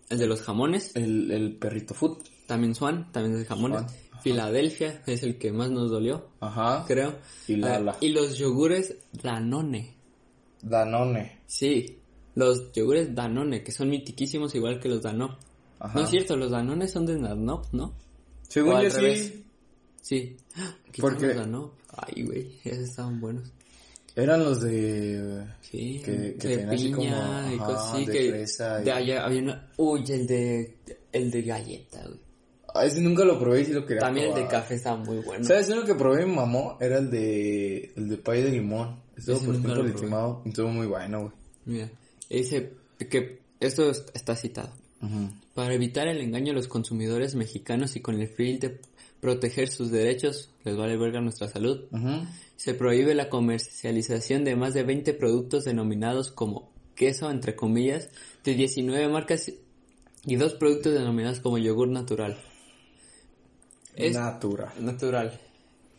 el 0.09 0.19
de 0.19 0.27
los 0.27 0.41
jamones, 0.41 0.95
El, 0.95 1.31
el 1.31 1.55
perrito 1.55 1.93
food. 1.93 2.17
también 2.45 2.75
Swan, 2.75 3.11
también 3.11 3.33
es 3.35 3.39
de 3.41 3.45
jamones. 3.45 3.79
Swan. 3.81 4.21
Filadelfia 4.21 5.01
es 5.05 5.23
el 5.23 5.37
que 5.37 5.51
más 5.51 5.69
nos 5.71 5.89
dolió, 5.91 6.29
Ajá. 6.39 6.85
creo. 6.87 7.17
Y. 7.47 7.61
Ah, 7.63 7.97
y 7.99 8.09
los 8.09 8.37
yogures 8.37 8.95
Danone. 9.11 9.95
Danone. 10.61 11.39
Sí, 11.45 11.97
los 12.35 12.71
yogures 12.73 13.13
Danone, 13.13 13.63
que 13.63 13.71
son 13.73 13.89
mitiquísimos 13.89 14.55
igual 14.55 14.79
que 14.79 14.87
los 14.89 15.01
Danone. 15.01 15.35
Ajá. 15.83 15.99
No 15.99 16.05
es 16.05 16.09
cierto, 16.11 16.35
los 16.37 16.49
Danones 16.51 16.91
son 16.91 17.05
de 17.05 17.19
Danone, 17.19 17.67
¿no? 17.73 17.93
Según 18.47 18.81
yo 18.81 18.89
sí. 18.89 19.45
Sí. 20.01 20.37
Porque- 20.99 21.27
los 21.27 21.35
Danone. 21.37 21.71
Ay, 21.95 22.23
güey, 22.23 22.59
esos 22.63 22.89
estaban 22.89 23.19
buenos. 23.19 23.51
Eran 24.15 24.43
los 24.43 24.61
de. 24.61 25.43
Sí, 25.61 26.01
Que- 26.05 26.35
que 26.39 26.57
de 26.57 26.67
piña 26.77 27.41
como, 27.45 27.53
y 27.53 27.57
cosas 27.57 27.93
así 27.93 28.05
de 28.05 28.11
que... 28.13 28.29
fresa 28.29 28.81
y- 28.81 28.85
De 28.85 28.91
allá 28.91 29.25
había 29.25 29.41
una... 29.41 29.71
Uy, 29.77 30.03
el 30.09 30.27
de... 30.27 30.77
El 31.11 31.31
de 31.31 31.41
galleta, 31.41 32.03
güey. 32.07 32.19
Ah, 32.75 32.85
ese 32.85 33.01
nunca 33.01 33.23
lo 33.25 33.39
probé 33.39 33.61
y 33.61 33.65
sí 33.65 33.73
lo 33.73 33.85
quería 33.85 34.01
También 34.01 34.29
el 34.29 34.35
de 34.35 34.47
café 34.47 34.75
estaba 34.75 34.97
muy 34.97 35.17
bueno. 35.17 35.43
¿Sabes? 35.43 35.69
Uno 35.69 35.83
que 35.83 35.93
probé 35.95 36.25
mi 36.25 36.33
mamó 36.35 36.77
era 36.81 36.97
el 36.97 37.11
de. 37.11 37.93
El 37.95 38.09
de 38.09 38.17
pay 38.17 38.41
de 38.41 38.49
limón. 38.49 38.99
Estuvo 39.15 39.37
por 39.39 39.47
nunca 39.55 39.73
tiempo 39.75 39.93
lo 39.93 40.01
limado. 40.01 40.41
Estuvo 40.45 40.67
muy 40.69 40.87
bueno, 40.87 41.19
güey. 41.21 41.31
Mira, 41.65 41.91
dice 42.29 42.71
que 43.09 43.41
esto 43.59 43.91
es- 43.91 44.05
está 44.15 44.35
citado. 44.35 44.71
Para 45.53 45.73
evitar 45.73 46.07
el 46.07 46.21
engaño 46.21 46.51
a 46.51 46.55
los 46.55 46.67
consumidores 46.67 47.35
mexicanos 47.35 47.95
y 47.95 48.01
con 48.01 48.19
el 48.19 48.27
fin 48.27 48.59
de 48.59 48.79
proteger 49.19 49.69
sus 49.69 49.91
derechos, 49.91 50.49
les 50.63 50.75
vale 50.75 50.97
verga 50.97 51.21
nuestra 51.21 51.47
salud, 51.47 51.85
se 52.55 52.73
prohíbe 52.73 53.15
la 53.15 53.29
comercialización 53.29 54.43
de 54.43 54.55
más 54.55 54.73
de 54.73 54.83
20 54.83 55.13
productos 55.13 55.65
denominados 55.65 56.31
como 56.31 56.71
queso, 56.95 57.29
entre 57.29 57.55
comillas, 57.55 58.09
de 58.43 58.55
19 58.55 59.07
marcas 59.09 59.51
y 60.25 60.35
dos 60.35 60.53
productos 60.53 60.93
denominados 60.93 61.39
como 61.39 61.57
yogur 61.57 61.89
natural. 61.89 62.37
Es 63.95 64.15
Natural. 64.15 64.73
natural. 64.79 65.39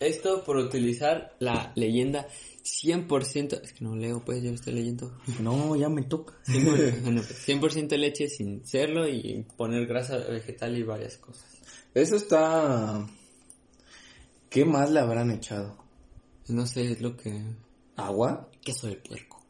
Esto 0.01 0.43
por 0.45 0.57
utilizar 0.57 1.35
la 1.39 1.73
leyenda 1.77 2.27
100%, 2.65 3.61
es 3.63 3.73
que 3.75 3.85
no 3.85 3.95
leo, 3.95 4.25
pues 4.25 4.43
yo 4.43 4.51
estoy 4.51 4.73
leyendo. 4.75 5.13
No, 5.41 5.77
ya 5.77 5.89
me 5.89 6.03
toca. 6.03 6.35
100%, 6.47 7.01
bueno, 7.03 7.23
pues, 7.23 7.47
100% 7.47 7.97
leche 7.99 8.29
sin 8.29 8.67
serlo 8.67 9.07
y 9.09 9.47
poner 9.57 9.87
grasa 9.87 10.17
vegetal 10.17 10.77
y 10.77 10.83
varias 10.83 11.19
cosas. 11.19 11.45
Eso 11.93 12.17
está. 12.17 13.07
¿Qué 14.49 14.65
más 14.65 14.91
le 14.91 15.01
habrán 15.01 15.31
echado? 15.31 15.77
No 16.49 16.67
sé, 16.67 16.93
es 16.93 17.01
lo 17.01 17.17
que... 17.17 17.43
¿Agua? 17.97 18.51
Queso 18.63 18.87
de 18.87 18.97
puerco. 18.97 19.43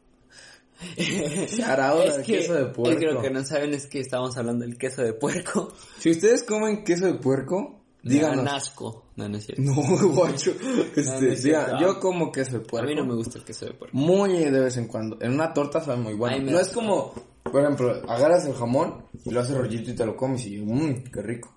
Ahora 1.67 2.17
es 2.17 2.27
que, 2.27 2.39
queso 2.39 2.55
de 2.55 2.67
puerco. 2.67 2.91
es 2.91 2.99
que 2.99 3.13
lo 3.13 3.23
que 3.23 3.31
no 3.31 3.45
saben 3.45 3.75
es 3.75 3.87
que 3.87 4.01
estamos 4.01 4.37
hablando 4.37 4.65
del 4.65 4.77
queso 4.77 5.03
de 5.03 5.13
puerco. 5.13 5.73
Si 5.99 6.11
ustedes 6.11 6.43
comen 6.43 6.85
queso 6.85 7.07
de 7.07 7.15
puerco, 7.15 7.81
díganos. 8.03 8.47
asco. 8.53 9.04
No, 9.17 9.29
no 9.29 9.37
es 9.37 9.47
cierto. 9.47 9.63
No, 9.63 9.75
guacho. 10.13 10.51
Este, 10.51 11.03
No, 11.05 11.21
no 11.21 11.27
es 11.29 11.43
diga, 11.45 11.65
cierto. 11.67 11.81
yo 11.81 12.01
como 12.01 12.33
queso 12.33 12.59
de 12.59 12.65
A 12.65 12.67
puerco. 12.67 12.89
mí 12.89 12.95
no 12.97 13.05
me 13.07 13.15
gusta 13.15 13.39
el 13.39 13.45
queso 13.45 13.67
de 13.67 13.73
puerco. 13.75 13.97
Muy 13.97 14.33
de 14.39 14.61
vez 14.61 14.77
en 14.77 14.89
cuando. 14.89 15.17
En 15.21 15.33
una 15.35 15.53
torta 15.55 15.81
sabe 15.81 15.99
muy 16.01 16.15
bueno. 16.15 16.51
No 16.51 16.59
es 16.59 16.69
como, 16.69 17.13
por 17.45 17.63
ejemplo, 17.63 18.03
agarras 18.09 18.45
el 18.47 18.55
jamón 18.55 19.07
y 19.25 19.31
lo 19.31 19.41
haces 19.41 19.57
rollito 19.57 19.91
y 19.91 19.95
te 19.95 20.05
lo 20.05 20.17
comes 20.17 20.45
y 20.47 20.59
mmm, 20.59 21.05
qué 21.13 21.23
rico. 21.23 21.55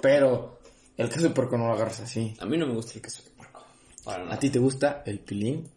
Pero 0.00 0.58
el 0.96 1.08
queso 1.08 1.22
de 1.24 1.30
puerco 1.30 1.58
no 1.58 1.66
lo 1.66 1.74
agarras 1.74 2.00
así. 2.00 2.34
A 2.40 2.46
mí 2.46 2.56
no 2.56 2.66
me 2.66 2.74
gusta 2.74 2.94
el 2.94 3.02
queso 3.02 3.22
de 3.24 3.30
puerco. 3.30 3.62
Para. 4.04 4.32
A 4.32 4.38
ti 4.38 4.48
te 4.50 4.58
gusta 4.58 5.02
el 5.04 5.20
pilín 5.20 5.68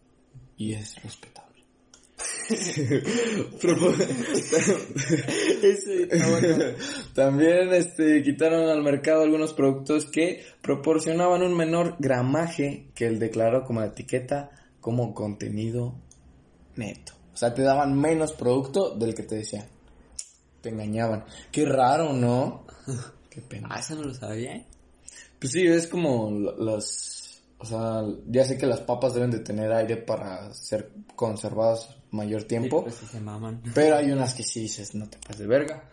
y 0.56 0.72
es 0.72 1.02
respetable. 1.02 1.50
Ese 1.52 1.58
está 1.90 2.02
bueno. 2.02 2.09
También 7.14 7.72
este, 7.72 8.22
quitaron 8.22 8.68
al 8.68 8.82
mercado 8.82 9.22
algunos 9.22 9.52
productos 9.52 10.06
que 10.06 10.44
proporcionaban 10.62 11.42
un 11.42 11.56
menor 11.56 11.96
gramaje 11.98 12.90
que 12.94 13.06
el 13.06 13.18
declarado 13.18 13.64
como 13.64 13.82
etiqueta 13.82 14.50
como 14.80 15.14
contenido 15.14 15.94
neto. 16.76 17.12
O 17.32 17.36
sea, 17.36 17.54
te 17.54 17.62
daban 17.62 17.98
menos 17.98 18.32
producto 18.32 18.94
del 18.96 19.14
que 19.14 19.22
te 19.22 19.36
decían. 19.36 19.66
Te 20.60 20.68
engañaban. 20.70 21.24
Qué 21.50 21.64
raro, 21.64 22.12
¿no? 22.12 22.66
Qué 23.30 23.40
pena. 23.40 23.68
Ah, 23.70 23.80
eso 23.80 23.94
no 23.94 24.02
lo 24.04 24.14
sabía, 24.14 24.56
¿eh? 24.56 24.66
Pues 25.38 25.52
sí, 25.52 25.66
es 25.66 25.86
como 25.86 26.30
la- 26.30 26.52
las... 26.58 27.42
O 27.58 27.64
sea, 27.66 28.02
ya 28.26 28.44
sé 28.44 28.56
que 28.56 28.66
las 28.66 28.80
papas 28.80 29.14
deben 29.14 29.30
de 29.30 29.40
tener 29.40 29.70
aire 29.72 29.98
para 29.98 30.52
ser 30.54 30.90
conservadas 31.14 31.94
mayor 32.10 32.44
tiempo. 32.44 32.78
Sí, 32.78 32.84
pues 32.84 32.94
sí 32.96 33.06
se 33.06 33.20
maman. 33.20 33.60
Pero 33.74 33.96
hay 33.96 34.10
unas 34.12 34.34
que 34.34 34.42
sí 34.42 34.60
dices, 34.60 34.94
no 34.94 35.08
te 35.08 35.18
pases 35.18 35.38
de 35.38 35.46
verga. 35.46 35.84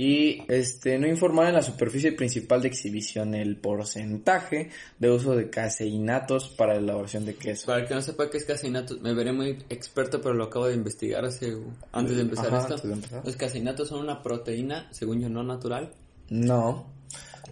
Y 0.00 0.44
este, 0.46 0.96
no 0.96 1.08
informar 1.08 1.48
en 1.48 1.54
la 1.54 1.62
superficie 1.62 2.12
principal 2.12 2.62
de 2.62 2.68
exhibición 2.68 3.34
el 3.34 3.56
porcentaje 3.56 4.70
de 5.00 5.10
uso 5.10 5.34
de 5.34 5.50
caseinatos 5.50 6.50
para 6.50 6.74
la 6.74 6.78
elaboración 6.78 7.26
de 7.26 7.34
queso. 7.34 7.66
Para 7.66 7.80
el 7.80 7.88
que 7.88 7.94
no 7.96 8.02
sepa 8.02 8.30
qué 8.30 8.36
es 8.38 8.44
caseinato, 8.44 8.96
me 9.00 9.12
veré 9.12 9.32
muy 9.32 9.58
experto, 9.68 10.20
pero 10.20 10.34
lo 10.34 10.44
acabo 10.44 10.68
de 10.68 10.74
investigar 10.74 11.24
hace, 11.24 11.56
antes 11.90 12.14
de 12.14 12.22
empezar 12.22 12.54
Ajá, 12.54 12.74
esto. 12.74 12.86
de 12.86 12.94
empezar. 12.94 13.22
Los 13.26 13.34
caseinatos 13.34 13.88
son 13.88 13.98
una 13.98 14.22
proteína, 14.22 14.86
según 14.92 15.20
yo, 15.20 15.28
no 15.28 15.42
natural, 15.42 15.92
No, 16.30 16.86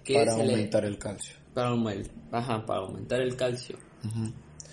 que 0.05 0.15
para 0.15 0.37
le- 0.37 0.43
aumentar 0.53 0.85
el 0.85 0.99
calcio. 0.99 1.35
para, 1.53 1.75
ajá, 2.31 2.65
para 2.65 2.79
aumentar 2.79 3.21
el 3.23 3.35
calcio. 3.35 3.77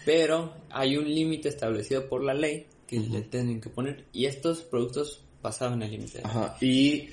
Pero 0.06 0.54
hay 0.70 0.96
un 0.98 1.06
límite 1.06 1.50
establecido 1.50 2.08
por 2.08 2.24
la 2.24 2.36
ley 2.36 2.68
que 2.94 3.00
le 3.00 3.22
tienen 3.24 3.60
que 3.60 3.70
poner 3.70 4.06
y 4.14 4.26
estos 4.26 4.62
productos 4.62 5.24
pasaban 5.42 5.82
el 5.82 5.90
límite. 5.90 6.22
Ajá, 6.24 6.56
y 6.62 7.10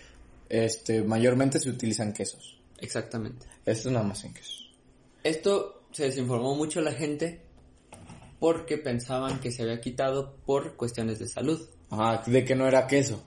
este, 0.48 1.02
mayormente 1.02 1.58
se 1.58 1.70
utilizan 1.70 2.12
quesos. 2.12 2.60
Exactamente. 2.78 3.46
Esto 3.64 3.90
nada 3.90 4.04
más 4.04 4.22
en 4.24 4.34
quesos. 4.34 4.70
Esto 5.24 5.84
se 5.92 6.04
desinformó 6.04 6.54
mucho 6.54 6.82
la 6.82 6.92
gente 6.92 7.40
porque 8.38 8.76
pensaban 8.76 9.40
que 9.40 9.50
se 9.50 9.62
había 9.62 9.80
quitado 9.80 10.36
por 10.44 10.76
cuestiones 10.76 11.18
de 11.18 11.28
salud. 11.28 11.66
Ajá, 11.88 12.22
de 12.26 12.44
que 12.44 12.54
no 12.54 12.66
era 12.66 12.86
queso. 12.86 13.22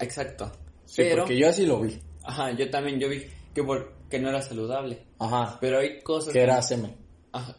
Exacto. 0.00 0.50
Sí, 0.84 1.02
Pero, 1.02 1.22
porque 1.22 1.38
yo 1.38 1.48
así 1.48 1.64
lo 1.64 1.80
vi. 1.80 1.96
ajá, 2.24 2.56
yo 2.56 2.68
también 2.70 2.98
yo 2.98 3.08
vi 3.08 3.24
que, 3.54 3.62
por, 3.62 3.94
que 4.10 4.18
no 4.18 4.30
era 4.30 4.42
saludable. 4.42 5.04
Ajá, 5.20 5.58
Pero 5.60 5.78
hay 5.78 6.00
cosas 6.02 6.32
que 6.32 6.40
era 6.40 6.60
semen 6.60 7.07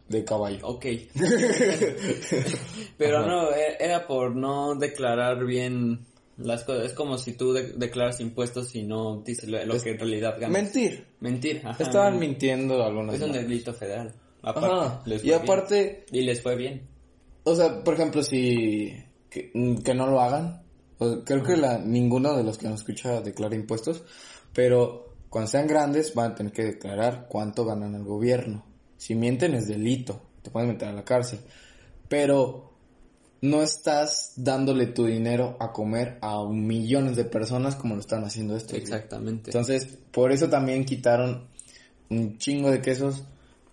De 0.07 0.23
caballo. 0.25 0.65
ok. 0.67 0.85
Pero 2.97 3.19
Ajá. 3.19 3.27
no, 3.27 3.51
e- 3.51 3.77
era 3.79 4.07
por 4.07 4.35
no 4.35 4.75
declarar 4.75 5.45
bien 5.45 6.05
las 6.37 6.63
cosas. 6.63 6.85
Es 6.87 6.93
como 6.93 7.17
si 7.17 7.33
tú 7.33 7.53
de- 7.53 7.73
declaras 7.73 8.19
impuestos 8.19 8.75
y 8.75 8.83
no 8.83 9.21
dices 9.21 9.49
lo, 9.49 9.63
lo 9.65 9.75
Es- 9.75 9.83
que 9.83 9.91
en 9.91 9.99
realidad 9.99 10.35
ganas. 10.39 10.51
Mentir. 10.51 11.05
Mentir, 11.19 11.61
ajá. 11.65 11.83
Estaban 11.83 12.19
mintiendo 12.19 12.83
algunas 12.83 13.15
Es 13.15 13.21
un 13.21 13.31
delito 13.31 13.73
federal. 13.73 14.13
Aparte, 14.41 14.69
Ajá, 14.69 15.01
les 15.05 15.21
y 15.23 15.27
bien. 15.27 15.41
aparte, 15.41 16.05
Y 16.11 16.21
les 16.21 16.41
fue 16.41 16.55
bien. 16.55 16.87
O 17.43 17.55
sea, 17.55 17.83
por 17.83 17.93
ejemplo, 17.95 18.23
si 18.23 18.93
que, 19.29 19.51
que 19.83 19.93
no 19.93 20.07
lo 20.07 20.21
hagan. 20.21 20.63
O- 20.97 21.23
creo 21.23 21.43
que 21.43 21.55
la, 21.57 21.77
ninguno 21.77 22.35
de 22.35 22.43
los 22.43 22.57
que 22.57 22.67
nos 22.67 22.81
escucha 22.81 23.21
declara 23.21 23.55
impuestos, 23.55 24.03
pero 24.53 25.13
cuando 25.29 25.49
sean 25.51 25.67
grandes 25.67 26.13
van 26.13 26.31
a 26.31 26.35
tener 26.35 26.51
que 26.51 26.63
declarar 26.63 27.27
cuánto 27.29 27.63
ganan 27.65 27.95
el 27.95 28.03
gobierno. 28.03 28.65
Si 28.99 29.15
mienten 29.15 29.53
es 29.53 29.65
delito, 29.67 30.21
te 30.41 30.51
pueden 30.51 30.67
meter 30.69 30.89
a 30.89 30.93
la 30.93 31.05
cárcel. 31.05 31.39
Pero 32.09 32.73
no 33.41 33.63
estás 33.63 34.33
dándole 34.35 34.87
tu 34.87 35.05
dinero 35.05 35.55
a 35.61 35.71
comer 35.71 36.17
a 36.21 36.43
millones 36.49 37.15
de 37.15 37.23
personas 37.23 37.75
como 37.77 37.95
lo 37.95 38.01
están 38.01 38.25
haciendo 38.25 38.57
estos. 38.57 38.71
güey. 38.73 38.81
Exactamente. 38.83 39.51
Entonces, 39.51 39.85
por 40.11 40.33
eso 40.33 40.49
también 40.49 40.83
quitaron 40.83 41.47
un 42.09 42.37
chingo 42.37 42.69
de 42.69 42.81
quesos 42.81 43.23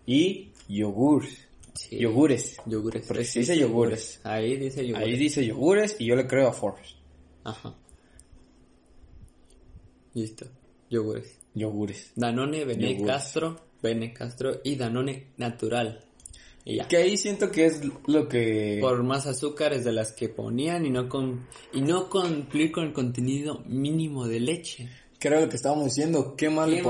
y 0.07 0.53
yogures. 0.69 1.45
Sí. 1.75 1.99
Yogures. 1.99 2.57
Yogures. 2.67 3.05
Porque 3.09 3.25
Sí, 3.25 3.41
dice 3.41 3.55
sí, 3.55 3.61
yogures. 3.61 4.21
Ahí 4.23 4.57
dice 4.57 4.87
yogures. 4.87 5.09
Ahí 5.09 5.17
dice 5.19 5.45
yogures 5.45 5.97
y 5.99 6.07
yo 6.07 6.15
le 6.15 6.29
creo 6.29 6.47
a 6.49 6.53
Forbes. 6.53 6.95
Ajá. 7.43 7.75
Listo. 10.15 10.47
Yogures. 10.89 11.39
Yogures. 11.55 12.13
Danone, 12.15 12.61
Yogures. 12.61 13.03
Castro, 13.07 13.61
Bene 13.87 14.13
Castro 14.13 14.61
y 14.65 14.77
Danone 14.77 15.29
Natural. 15.37 16.01
Y 16.65 16.77
ya. 16.77 16.89
Que 16.89 16.97
ahí 16.97 17.17
siento 17.17 17.51
que 17.51 17.67
es 17.67 17.81
lo 18.07 18.29
que... 18.29 18.79
Por 18.81 19.03
más 19.05 19.27
azúcares 19.27 19.85
de 19.85 19.93
las 19.93 20.13
que 20.13 20.29
ponían 20.29 20.85
y 20.85 20.91
no 20.91 21.09
con 21.09 21.47
y 21.73 21.81
no 21.81 22.11
cumplir 22.11 22.73
con 22.73 22.85
el 22.87 22.93
contenido 22.93 23.63
mínimo 23.67 24.27
de 24.27 24.41
leche. 24.41 24.89
Que 25.19 25.29
era 25.29 25.41
lo 25.41 25.49
que 25.49 25.57
estábamos 25.57 25.85
diciendo. 25.87 26.35
¿Qué 26.37 26.51
más 26.51 26.69
le 26.69 26.83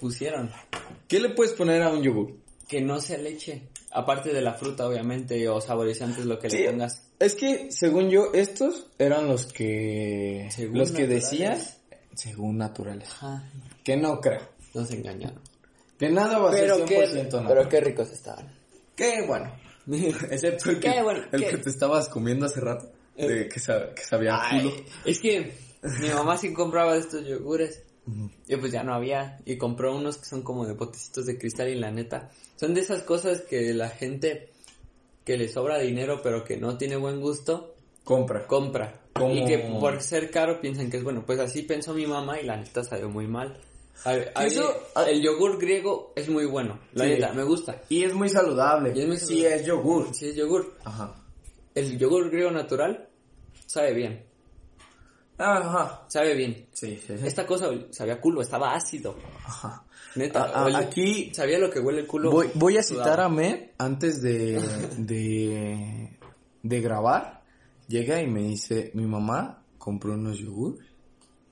pusieron? 0.00 0.50
¿Qué 1.06 1.20
le 1.20 1.28
puedes 1.30 1.52
poner 1.52 1.82
a 1.82 1.90
un 1.90 2.02
yogur? 2.02 2.32
Que 2.66 2.80
no 2.80 3.00
sea 3.00 3.18
leche. 3.18 3.62
Aparte 3.90 4.32
de 4.32 4.42
la 4.42 4.54
fruta, 4.54 4.86
obviamente, 4.86 5.48
o 5.48 5.60
saborizantes, 5.60 6.26
lo 6.26 6.38
que 6.38 6.50
Sí. 6.50 6.58
le 6.58 6.70
pongas. 6.70 7.02
Es 7.18 7.34
que, 7.34 7.70
según 7.70 8.10
yo, 8.10 8.32
estos 8.34 8.86
eran 8.98 9.26
los 9.28 9.46
que... 9.46 10.48
Según 10.50 10.78
los 10.78 10.92
que 10.92 11.06
decían... 11.06 11.58
Según 12.14 12.58
naturales. 12.58 13.08
Ajá. 13.10 13.50
Que 13.84 13.96
no 13.96 14.20
creo. 14.20 14.42
Nos 14.74 14.90
engañaron. 14.90 15.40
Que 15.98 16.08
nada 16.10 16.38
va 16.38 16.50
a 16.50 16.52
ser 16.52 16.70
100% 16.70 17.42
natural. 17.42 17.68
qué 17.68 17.80
ricos 17.80 18.10
estaban. 18.10 18.46
Qué 18.94 19.24
bueno. 19.26 19.52
Excepto 20.30 20.70
el 20.70 20.80
que, 20.80 20.90
Qué 20.92 21.02
bueno, 21.02 21.24
el 21.32 21.40
qué- 21.42 21.50
que 21.50 21.56
te 21.58 21.70
estabas 21.70 22.08
comiendo 22.08 22.46
hace 22.46 22.60
rato. 22.60 22.90
de 23.16 23.48
que, 23.48 23.58
sa- 23.58 23.92
que 23.94 24.02
sabía 24.04 24.38
Ay, 24.40 24.60
culo. 24.62 24.84
es 25.04 25.18
que 25.18 25.52
mi 26.00 26.08
mamá 26.10 26.36
sí 26.36 26.52
compraba 26.52 26.96
estos 26.96 27.26
yogures. 27.26 27.82
Y 28.46 28.56
pues 28.56 28.72
ya 28.72 28.82
no 28.82 28.94
había. 28.94 29.38
Y 29.44 29.58
compró 29.58 29.94
unos 29.94 30.16
que 30.18 30.24
son 30.24 30.42
como 30.42 30.64
de 30.66 30.72
botecitos 30.72 31.26
de 31.26 31.36
cristal 31.36 31.68
y 31.68 31.74
la 31.74 31.90
neta. 31.90 32.30
Son 32.56 32.72
de 32.74 32.80
esas 32.80 33.02
cosas 33.02 33.42
que 33.42 33.74
la 33.74 33.88
gente 33.90 34.48
que 35.24 35.36
le 35.36 35.46
sobra 35.48 35.78
dinero 35.78 36.20
pero 36.22 36.42
que 36.44 36.56
no 36.56 36.78
tiene 36.78 36.96
buen 36.96 37.20
gusto, 37.20 37.74
Compra. 38.04 38.46
compra. 38.46 39.00
Como- 39.12 39.34
Y 39.34 39.44
que 39.44 39.58
por 39.58 40.00
ser 40.00 40.30
caro 40.30 40.58
piensan 40.60 40.88
que 40.90 40.96
es 40.98 41.02
bueno. 41.04 41.24
Pues 41.26 41.38
así 41.40 41.62
pensó 41.62 41.92
mi 41.92 42.06
mamá 42.06 42.40
y 42.40 42.46
la 42.46 42.56
neta 42.56 42.82
sabe 42.84 43.06
muy 43.08 43.26
mal. 43.26 43.60
A- 44.04 44.10
a 44.10 44.46
Eso- 44.46 44.62
mí 44.96 45.02
el 45.10 45.22
yogur 45.22 45.58
griego 45.58 46.12
es 46.16 46.28
muy 46.28 46.46
bueno. 46.46 46.78
La 46.94 47.04
Sí. 47.04 47.10
neta, 47.10 47.32
me 47.32 47.42
gusta. 47.44 47.82
Y 47.88 48.04
es 48.04 48.14
muy 48.14 48.28
saludable. 48.28 48.92
Y 48.94 49.00
es 49.00 49.06
muy 49.08 49.16
Sí, 49.18 49.44
es 49.44 49.64
yogur. 49.66 50.14
Si 50.14 50.28
es 50.28 50.36
yogur. 50.36 50.76
Ajá. 50.84 51.14
El 51.74 51.98
yogur 51.98 52.30
griego 52.30 52.50
natural 52.50 53.08
sabe 53.66 53.94
bien. 53.94 54.24
Ajá. 55.36 56.04
Sabe 56.08 56.34
bien. 56.34 56.66
Sí, 56.72 56.96
sí, 57.06 57.16
sí. 57.18 57.26
Esta 57.26 57.46
cosa 57.46 57.68
sabía 57.90 58.20
culo, 58.20 58.40
estaba 58.40 58.74
ácido. 58.74 59.16
Ajá. 59.44 59.84
Neta, 60.16 60.44
Ah, 60.44 60.50
ah, 60.54 60.64
huele- 60.64 60.76
aquí- 60.78 61.34
sabía 61.34 61.58
lo 61.58 61.70
que 61.70 61.78
huele 61.78 62.00
el 62.00 62.06
culo. 62.06 62.30
Voy, 62.30 62.50
voy 62.54 62.76
a 62.76 62.82
sudado. 62.82 63.04
citar 63.04 63.20
a 63.20 63.28
Med 63.28 63.70
antes 63.78 64.20
de, 64.20 64.58
de, 64.98 66.18
de 66.62 66.80
grabar. 66.80 67.44
Llega 67.86 68.20
y 68.20 68.26
me 68.26 68.40
dice, 68.42 68.90
mi 68.94 69.06
mamá 69.06 69.62
compró 69.78 70.14
unos 70.14 70.38
yogur, 70.38 70.78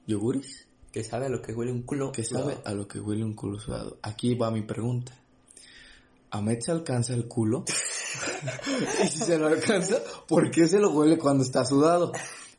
yogures 0.07 0.66
Que 0.97 1.05
sabe 1.05 1.27
a 1.27 1.29
lo 1.29 1.43
que 1.43 1.53
huele 1.53 1.71
un 1.73 1.83
culo. 1.83 2.11
que 2.11 2.25
sudado. 2.25 2.49
sabe 2.53 2.63
a 2.65 2.73
lo 2.73 2.89
que 2.89 2.99
huele 2.99 3.23
un 3.23 3.35
culo 3.35 3.61
sudado. 3.61 3.99
Aquí 4.01 4.35
va 4.35 4.51
mi 4.51 4.63
pregunta. 4.63 5.13
¿A 6.31 6.41
Med 6.41 6.59
se 6.63 6.71
alcanza 6.73 7.13
el 7.13 7.29
culo? 7.29 7.65
y 9.05 9.07
si 9.09 9.19
se 9.19 9.37
lo 9.37 9.49
alcanza, 9.49 9.99
¿por 10.27 10.51
qué 10.51 10.67
se 10.67 10.79
lo 10.79 10.89
huele 10.93 11.19
cuando 11.19 11.45
está 11.45 11.67
sudado? 11.67 12.13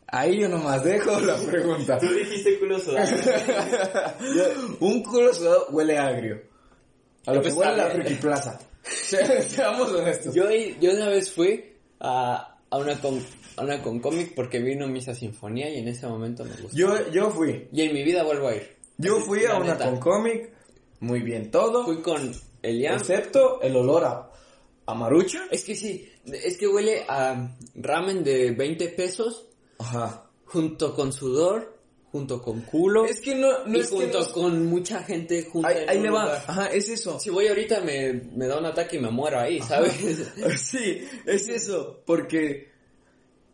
Ahí 0.06 0.40
yo 0.40 0.50
nomás 0.50 0.84
dejo 0.84 1.20
la 1.20 1.36
pregunta. 1.36 1.98
Tú 1.98 2.06
dijiste 2.14 2.60
culo 2.60 2.78
sudado. 2.80 3.08
Un 4.82 5.02
culo 5.02 5.34
sudado 5.34 5.66
huele 5.72 5.98
agrio. 5.98 6.40
A 7.26 7.34
lo 7.34 7.42
que 7.42 7.50
Pues 7.50 7.56
huele 7.56 7.78
la 7.78 7.90
Friki 7.90 8.14
Plaza. 8.22 8.60
Se- 8.84 9.42
Seamos 9.50 9.92
honestos. 9.94 10.32
yo, 10.36 10.44
yo 10.80 10.92
una 10.94 11.08
vez 11.10 11.32
fui 11.34 11.74
a, 12.00 12.56
a 12.70 12.78
una 12.78 13.02
con, 13.02 13.20
a 13.58 13.64
una 13.64 13.82
con 13.82 14.00
cómic 14.00 14.34
porque 14.36 14.60
vino 14.60 14.88
Misa 14.88 15.14
Sinfonía 15.14 15.70
y 15.70 15.80
en 15.80 15.88
ese 15.90 16.08
momento 16.08 16.46
me 16.46 16.52
gustó. 16.62 16.78
Yo, 16.78 17.12
yo 17.12 17.30
fui. 17.32 17.68
Y 17.74 17.82
en 17.82 17.94
mi 17.94 18.04
vida 18.04 18.24
vuelvo 18.24 18.48
a 18.48 18.56
ir. 18.56 18.78
Yo 18.98 19.20
fui 19.20 19.46
a 19.46 19.58
una 19.58 19.74
neta. 19.74 19.86
con 19.90 20.00
cómic. 20.00 20.50
Muy 21.00 21.22
bien 21.22 21.52
todo. 21.52 21.84
Fui 21.86 22.02
con 22.02 22.34
Elian. 22.62 22.96
Excepto 22.96 23.62
el 23.62 23.76
olor 23.76 24.04
a, 24.06 24.32
a 24.86 24.94
marucha. 24.96 25.46
Es 25.52 25.64
que 25.64 25.76
sí, 25.76 26.10
es 26.26 26.58
que 26.58 26.68
huele 26.68 27.04
a 27.08 27.56
ramen 27.76 28.24
de 28.24 28.52
20 28.52 28.88
pesos 28.90 29.46
Ajá. 29.80 30.28
junto 30.46 30.96
con 30.96 31.14
sudor, 31.14 31.78
junto 32.12 32.42
con 32.42 32.62
culo 32.62 33.06
Es 33.06 33.22
que 33.22 33.36
no, 33.36 33.66
no 33.66 33.78
y 33.78 33.82
es 33.82 33.90
que 33.90 33.96
junto 33.96 34.22
no- 34.22 34.32
con 34.32 34.66
mucha 34.66 35.04
gente 35.04 35.44
junta 35.44 35.68
Ahí, 35.68 35.84
en 35.84 35.90
ahí 35.90 35.98
un 35.98 36.04
le 36.04 36.10
va. 36.10 36.22
lugar. 36.24 36.44
Ajá, 36.48 36.66
es 36.68 36.90
eso. 36.90 37.20
Si 37.20 37.30
voy 37.30 37.48
ahorita 37.48 37.82
me, 37.82 38.14
me 38.36 38.48
da 38.48 38.58
un 38.58 38.66
ataque 38.66 38.98
y 38.98 39.00
me 39.00 39.12
muero 39.12 39.40
ahí, 39.40 39.62
¿sabes? 39.62 39.94
Sí, 40.60 41.04
es 41.26 41.48
eso. 41.50 42.02
Porque 42.06 42.76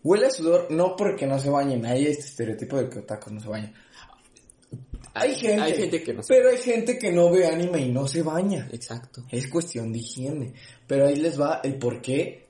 huele 0.04 0.28
a 0.28 0.30
sudor, 0.30 0.68
no 0.70 0.95
porque 0.95 1.26
no 1.26 1.39
se 1.39 1.49
bañen. 1.49 1.86
Hay 1.86 2.06
este 2.06 2.26
estereotipo 2.26 2.78
de 2.78 2.89
que 2.89 2.99
otakus 2.99 3.34
no 3.34 3.39
se 3.39 3.47
bañan. 3.47 3.74
Hay 5.14 5.36
gente. 5.36 5.62
Hay 5.62 5.74
gente 5.76 6.04
que 6.04 6.14
no 6.14 6.24
se 6.24 6.34
Pero 6.34 6.49
hay 6.49 6.58
gente 6.58 6.97
que 6.97 7.12
no 7.12 7.32
ve 7.32 7.45
anime 7.45 7.80
y 7.82 7.91
no 7.91 8.08
se 8.08 8.24
baña. 8.24 8.68
Exacto. 8.72 9.24
Es 9.32 9.47
cuestión 9.47 9.93
de 9.93 9.99
higiene. 9.99 10.54
Pero 10.88 11.08
ahí 11.08 11.16
les 11.16 11.39
va 11.39 11.62
el 11.64 11.78
por 11.78 12.01
qué 12.01 12.47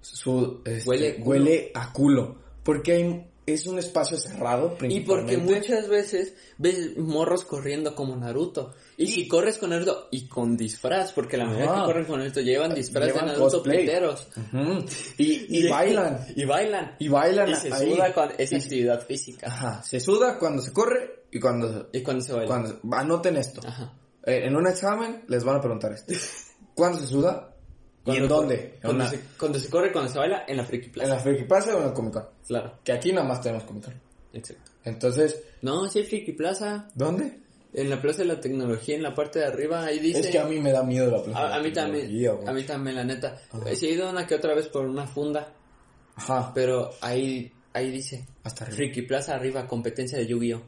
su, 0.00 0.62
este, 0.64 0.88
Huele 0.88 1.16
huele, 1.20 1.70
a 1.74 1.92
culo. 1.92 2.38
Porque 2.62 2.92
hay, 2.92 3.26
es 3.52 3.66
un 3.66 3.78
espacio 3.78 4.16
cerrado, 4.18 4.66
Y 4.66 5.00
porque 5.00 5.24
principalmente. 5.26 5.36
muchas 5.54 5.88
veces 5.88 6.34
ves 6.58 6.96
morros 6.96 7.44
corriendo 7.44 7.94
como 7.94 8.16
Naruto. 8.16 8.74
Y 8.96 9.06
si 9.06 9.28
corres 9.28 9.58
con 9.58 9.70
Naruto 9.70 10.08
y 10.10 10.26
con 10.28 10.56
disfraz, 10.56 11.12
porque 11.12 11.36
la 11.36 11.44
mayoría 11.46 11.70
Ajá. 11.70 11.80
que 11.80 11.86
corren 11.86 12.04
con 12.06 12.18
Naruto 12.18 12.40
llevan 12.40 12.74
disfraz 12.74 13.06
Llevan 13.06 13.26
de 13.26 13.32
Naruto 13.32 13.50
cosplay. 13.58 13.80
piteros. 13.86 14.28
Ujú. 14.36 14.84
y, 15.18 15.58
y 15.58 15.68
bailan. 15.68 16.26
Y 16.36 16.44
bailan. 16.44 16.96
Y 16.98 17.08
bailan 17.08 17.50
Y 17.50 17.54
se 17.54 17.72
ahí. 17.72 17.92
suda 17.94 18.12
con 18.12 18.30
esa 18.38 18.54
Y- 18.56 18.58
actividad 18.58 19.06
física. 19.06 19.46
Ajá, 19.46 19.82
se 19.82 20.00
suda 20.00 20.38
cuando 20.38 20.62
se 20.62 20.72
corre 20.72 21.24
y 21.30 21.38
cuando... 21.40 21.88
Y 21.92 22.02
cuando 22.02 22.22
se 22.24 22.32
baila. 22.32 22.46
cuando 22.46 22.80
anoten 22.96 23.36
esto. 23.36 23.60
Ajá. 23.66 23.94
Eh, 24.24 24.42
en 24.46 24.56
un 24.56 24.66
examen 24.66 25.24
les 25.28 25.44
van 25.44 25.56
a 25.56 25.60
preguntar 25.60 25.92
esto. 25.92 26.12
¿Cuándo 26.74 26.98
se 26.98 27.06
suda? 27.06 27.47
¿Y 28.14 28.16
en 28.18 28.28
dónde? 28.28 28.74
En, 28.76 28.80
Cuando, 28.82 29.06
se, 29.08 29.20
cuando 29.38 29.58
se 29.58 29.70
corre, 29.70 29.92
cuando 29.92 30.10
se 30.10 30.18
baila, 30.18 30.44
en 30.46 30.56
la 30.56 30.64
Friki 30.64 30.86
en 30.86 30.92
Plaza. 30.92 31.14
la 31.14 31.20
Friki 31.20 31.44
Plaza 31.44 31.76
o 31.76 31.80
en 31.80 31.86
el 31.88 31.92
Comic 31.92 32.12
Con. 32.14 32.24
Claro, 32.46 32.78
Que 32.84 32.92
aquí 32.92 33.12
nada 33.12 33.26
más 33.26 33.40
tenemos 33.40 33.64
Comic 33.64 33.84
Con. 33.84 33.94
exacto. 34.32 34.70
Entonces, 34.84 35.42
No, 35.62 35.88
sí, 35.88 36.02
Friki 36.04 36.32
Plaza. 36.32 36.88
¿dónde? 36.94 37.40
En 37.74 37.90
la 37.90 38.00
Plaza 38.00 38.18
de 38.18 38.24
la 38.26 38.40
Tecnología, 38.40 38.96
en 38.96 39.02
la 39.02 39.14
parte 39.14 39.40
de 39.40 39.44
arriba, 39.46 39.84
ahí 39.84 39.98
dice... 39.98 40.20
Es 40.20 40.26
que 40.28 40.38
a 40.38 40.44
mí 40.46 40.58
me 40.58 40.72
da 40.72 40.82
miedo 40.82 41.10
la 41.10 41.22
plaza. 41.22 41.38
A, 41.38 41.54
a 41.54 41.58
de 41.58 41.64
mí 41.64 41.72
también, 41.72 42.06
tecnología, 42.06 42.32
güey. 42.32 42.48
a 42.48 42.52
mí 42.52 42.62
también, 42.64 42.96
la 42.96 43.04
neta. 43.04 43.36
Ajá. 43.52 43.74
Sí 43.74 43.86
he 43.86 43.92
ido 43.92 44.08
una 44.08 44.26
que 44.26 44.34
otra 44.36 44.54
vez 44.54 44.68
por 44.68 44.86
una 44.86 45.06
funda, 45.06 45.52
Ajá, 46.16 46.50
pero 46.54 46.90
ahí, 47.02 47.52
ahí 47.74 47.90
dice... 47.90 48.26
hasta 48.42 48.64
arriba. 48.64 48.76
Friki 48.76 49.02
Plaza 49.02 49.34
arriba, 49.34 49.66
competencia 49.66 50.16
de 50.18 50.26
Yu-Gi-Oh! 50.26 50.62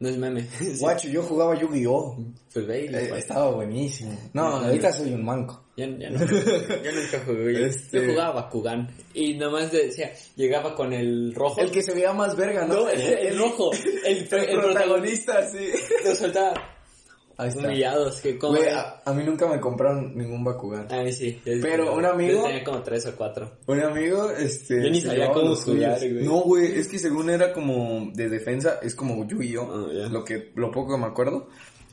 No 0.00 0.08
es 0.08 0.16
meme. 0.18 0.46
Guacho, 0.80 1.08
yo 1.08 1.22
jugaba 1.22 1.58
Yu-Gi-Oh! 1.58 2.16
Pues 2.52 2.66
ve 2.66 2.86
Eh, 2.86 3.12
estaba 3.16 3.50
buenísimo. 3.52 4.16
No, 4.32 4.58
Sí. 4.60 4.64
ahorita 4.66 4.92
soy 4.92 5.12
un 5.14 5.24
manco. 5.24 5.60
Ya, 5.76 5.86
ya 5.86 6.10
no, 6.10 6.18
yo 6.26 6.92
nunca 6.92 7.22
jugué. 7.26 7.52
Yo- 7.60 7.66
Este- 7.66 8.06
Yo 8.06 8.12
jugaba 8.12 8.42
Bakugan. 8.42 8.88
Y 9.12 9.34
nomás 9.34 9.72
decía, 9.72 10.12
llegaba 10.36 10.74
con 10.74 10.92
el 10.92 11.34
rojo. 11.34 11.60
El 11.60 11.70
que 11.70 11.82
se 11.82 11.94
veía 11.94 12.12
más 12.12 12.36
verga, 12.36 12.66
¿no? 12.66 12.74
No, 12.74 12.88
el, 12.88 13.00
el 13.00 13.38
rojo. 13.38 13.70
El, 14.04 14.18
el 14.18 14.26
protagonista 14.28 14.60
protagonista, 14.60 15.46
sí. 15.50 15.70
lo 16.04 16.14
soltaba. 16.14 16.54
Humillados. 17.38 18.20
Que 18.20 18.38
como... 18.38 18.58
A, 18.60 19.02
a 19.04 19.12
mí 19.12 19.24
nunca 19.24 19.46
me 19.46 19.60
compraron 19.60 20.16
ningún 20.16 20.44
Bakugan. 20.44 20.92
A 20.92 21.02
mí 21.02 21.12
sí. 21.12 21.40
yo- 21.44 21.52
Pero 21.62 21.94
un 21.94 22.02
yo 22.02 22.10
amigo- 22.10 22.42
tenía 22.44 22.64
como 22.64 22.82
tres 22.82 23.06
o 23.06 23.16
cuatro. 23.16 23.50
Un 23.66 23.80
amigo, 23.80 24.30
este... 24.30 24.82
Yo 24.84 24.90
ni 24.90 25.00
se 25.00 25.08
sabía 25.08 25.30
cómo 25.32 25.54
jugar, 25.56 25.98
güey. 25.98 26.24
No, 26.24 26.40
güey, 26.42 26.78
es 26.78 26.88
que 26.88 26.98
según 26.98 27.30
era 27.30 27.52
como 27.52 28.10
de 28.14 28.28
defensa, 28.28 28.78
es 28.82 28.94
como 28.94 29.26
Yu-Gi-Oh! 29.26 29.86
Ah, 29.88 29.92
ya. 29.92 30.06
Lo 30.08 30.24
que, 30.24 30.52
lo 30.54 30.70
poco 30.70 30.94
que 30.94 31.00
me 31.00 31.06
acuerdo, 31.06 31.48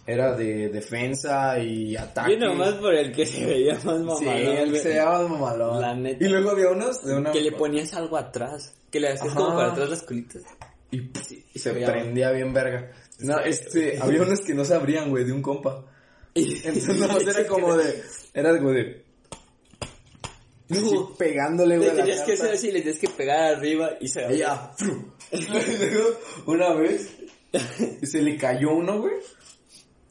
era 0.06 0.34
de 0.36 0.70
defensa 0.70 1.60
y 1.60 1.96
ataque. 1.96 2.38
Yo 2.38 2.48
nomás 2.48 2.74
por 2.76 2.94
el 2.94 3.12
que 3.14 3.26
se 3.26 3.46
veía 3.46 3.74
más 3.76 3.86
mamalón. 4.00 4.18
Sí, 4.20 4.28
él 4.30 4.70
güey. 4.70 4.82
se 4.82 4.90
veía 4.90 5.06
mamalón. 5.06 5.82
La 5.82 5.96
neta. 5.96 6.24
Y 6.26 6.28
luego 6.30 6.52
había 6.52 6.70
unos 6.70 7.04
de 7.06 7.16
una... 7.16 7.32
Que 7.32 7.42
le 7.42 7.52
ponías 7.52 7.94
algo 7.94 8.18
atrás. 8.18 8.76
Que 8.92 9.00
le 9.00 9.10
hacías 9.10 9.30
Ajá. 9.30 9.36
como 9.40 9.56
para 9.56 9.72
atrás 9.72 9.90
las 9.90 10.04
colitas. 10.04 10.42
Y 10.92 11.10
Sí, 11.26 11.46
y 11.54 11.60
se 11.60 11.72
veía- 11.72 11.88
prendía 11.90 12.32
bien 12.32 12.52
verga. 12.54 12.92
No, 13.24 13.40
este, 13.40 13.98
había 14.02 14.22
unos 14.22 14.40
que 14.42 14.54
no 14.54 14.66
se 14.66 14.74
abrían, 14.76 15.10
güey, 15.10 15.24
de 15.26 15.32
un 15.34 15.42
compa. 15.42 15.86
Y- 16.34 16.56
Entonces 16.66 16.98
nomás 16.98 17.22
era 17.28 17.46
como 17.48 17.76
de, 17.76 18.02
era 18.34 18.58
como 18.58 18.72
de, 18.72 19.04
No. 20.70 21.14
pegándole, 21.18 21.78
Le 21.78 21.86
güey, 21.86 21.90
la 21.98 22.04
tenías 22.04 22.22
que 22.22 22.34
hacer 22.34 22.52
así, 22.54 22.72
le 22.72 22.80
tenías 22.80 23.00
que 23.00 23.10
pegar 23.10 23.56
arriba 23.56 23.92
y 24.00 24.08
se 24.08 24.24
abría. 24.24 24.72
una 26.46 26.74
vez, 26.74 27.10
se 28.04 28.22
le 28.22 28.38
cayó 28.38 28.72
uno, 28.76 29.00
güey, 29.02 29.16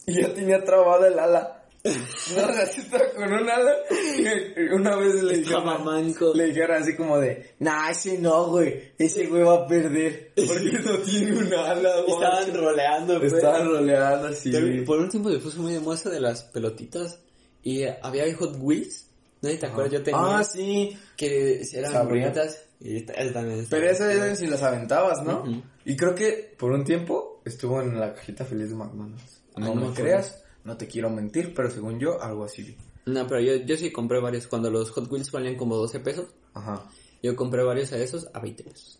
y 0.05 0.21
ya 0.21 0.33
tenía 0.33 0.63
trabada 0.63 1.07
el 1.07 1.17
ala. 1.17 1.60
Una 2.33 2.47
ratita 2.47 3.11
con 3.15 3.33
un 3.33 3.49
ala. 3.49 3.73
Y 4.17 4.73
una 4.73 4.95
vez 4.97 5.23
le 5.23 5.37
dijeron, 5.39 6.13
le 6.35 6.45
dijeron 6.45 6.81
así 6.83 6.95
como 6.95 7.17
de, 7.19 7.55
nah, 7.59 7.89
ese 7.89 8.19
no, 8.19 8.49
güey, 8.49 8.93
ese 8.97 9.25
güey 9.27 9.43
va 9.43 9.63
a 9.63 9.67
perder. 9.67 10.31
Porque 10.35 10.71
no 10.85 10.97
tiene 10.99 11.37
un 11.37 11.53
ala, 11.53 12.01
güey. 12.01 12.13
Estaban 12.13 12.53
roleando, 12.53 13.19
pues. 13.19 13.33
Estaban 13.33 13.67
roleando 13.67 14.27
así. 14.27 14.51
Por 14.85 14.99
un 14.99 15.09
tiempo 15.09 15.31
se 15.31 15.39
puso 15.39 15.61
muy 15.61 15.73
de 15.73 15.79
moda 15.79 15.95
eso 15.95 16.09
de 16.09 16.19
las 16.19 16.43
pelotitas. 16.43 17.19
Y 17.63 17.83
había 17.83 18.35
Hot 18.37 18.57
Wheels. 18.59 19.07
¿Nadie 19.41 19.57
te 19.57 19.65
acuerdas? 19.65 19.93
Yo 19.93 20.03
tenía. 20.03 20.37
Ah, 20.37 20.43
sí. 20.43 20.95
Que 21.17 21.61
eran 21.73 22.07
bonitas. 22.07 22.63
Y 22.79 22.97
esa 22.97 23.33
también. 23.33 23.67
Pero 23.69 23.89
esa 23.89 24.11
era 24.11 24.35
si 24.35 24.47
las 24.47 24.63
aventabas, 24.63 25.23
¿no? 25.23 25.43
Y 25.85 25.95
creo 25.95 26.15
que 26.15 26.53
por 26.57 26.71
un 26.71 26.83
tiempo 26.83 27.41
estuvo 27.45 27.81
en 27.81 27.99
la 27.99 28.13
cajita 28.13 28.45
feliz 28.45 28.69
de 28.69 28.75
McDonald's. 28.75 29.41
Ah, 29.55 29.59
No 29.61 29.75
no 29.75 29.89
me 29.89 29.93
creas, 29.93 30.40
no 30.63 30.77
te 30.77 30.87
quiero 30.87 31.09
mentir, 31.09 31.53
pero 31.55 31.69
según 31.69 31.99
yo, 31.99 32.21
algo 32.21 32.43
así 32.45 32.63
vi. 32.63 32.77
No, 33.05 33.25
pero 33.27 33.41
yo, 33.41 33.55
yo 33.65 33.75
sí 33.77 33.91
compré 33.91 34.19
varios. 34.19 34.47
Cuando 34.47 34.69
los 34.69 34.91
Hot 34.91 35.11
Wheels 35.11 35.31
valían 35.31 35.55
como 35.55 35.75
12 35.75 35.99
pesos, 36.01 36.27
Ajá. 36.53 36.83
yo 37.23 37.35
compré 37.35 37.63
varios 37.63 37.91
a 37.93 37.97
esos 37.97 38.27
a 38.33 38.39
20 38.39 38.63
pesos. 38.63 38.99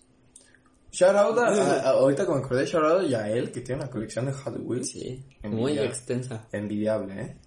Shout 0.91 1.15
out 1.15 1.37
a, 1.37 1.47
a- 1.47 1.79
a- 1.79 1.89
ahorita 1.91 2.25
que 2.25 2.31
me 2.33 2.39
acordé, 2.39 2.65
shout 2.65 2.83
out 2.83 3.13
a 3.13 3.29
él, 3.29 3.51
que 3.51 3.61
tiene 3.61 3.81
una 3.83 3.91
colección 3.91 4.25
de 4.25 4.33
Hot 4.33 4.55
Wheels. 4.59 4.89
Sí, 4.89 5.23
Envidia. 5.43 5.61
muy 5.61 5.77
extensa. 5.79 6.47
Envidiable, 6.51 7.21
¿eh? 7.21 7.37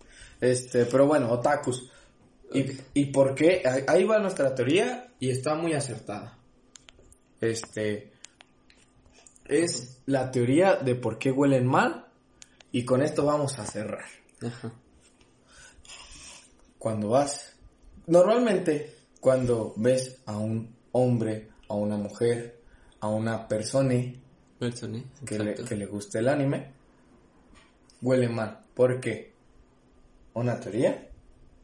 Este, 0.40 0.86
pero 0.86 1.06
bueno, 1.06 1.30
otakus. 1.30 1.90
¿Y. 2.52 2.64
¿Y 2.94 3.06
por 3.06 3.34
qué? 3.34 3.62
Ahí- 3.64 3.84
Ahí 3.86 4.04
va 4.04 4.18
nuestra 4.18 4.54
teoría 4.54 5.12
y 5.18 5.30
está 5.30 5.54
muy 5.56 5.72
acertada. 5.74 6.38
Este, 7.40 8.12
es 9.46 10.00
la 10.06 10.30
teoría 10.30 10.76
de 10.76 10.94
por 10.94 11.18
qué 11.18 11.30
huelen 11.30 11.66
mal 11.66 12.03
y 12.74 12.84
con 12.84 13.02
esto 13.02 13.24
vamos 13.24 13.56
a 13.60 13.64
cerrar. 13.64 14.04
Ajá. 14.44 14.72
Cuando 16.76 17.10
vas, 17.10 17.54
normalmente 18.08 18.96
cuando 19.20 19.74
ves 19.76 20.22
a 20.26 20.36
un 20.38 20.74
hombre, 20.90 21.50
a 21.68 21.74
una 21.74 21.96
mujer, 21.96 22.60
a 22.98 23.06
una 23.06 23.46
persona 23.46 23.94
que 25.24 25.38
le, 25.38 25.54
que 25.54 25.76
le 25.76 25.86
guste 25.86 26.18
el 26.18 26.28
anime, 26.28 26.72
huele 28.02 28.28
mal. 28.28 28.64
¿Por 28.74 28.98
qué? 28.98 29.32
Una 30.32 30.58
teoría 30.58 31.10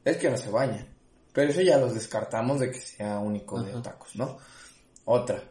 es 0.05 0.17
que 0.17 0.31
no 0.31 0.37
se 0.37 0.49
bañan. 0.49 0.87
Pero 1.33 1.51
eso 1.51 1.61
ya 1.61 1.77
los 1.79 1.93
descartamos 1.93 2.61
de 2.61 2.71
que 2.71 2.79
sea 2.79 3.19
único 3.19 3.61
de 3.61 3.75
otakus, 3.75 4.15
¿no? 4.15 4.39
Otra, 5.07 5.43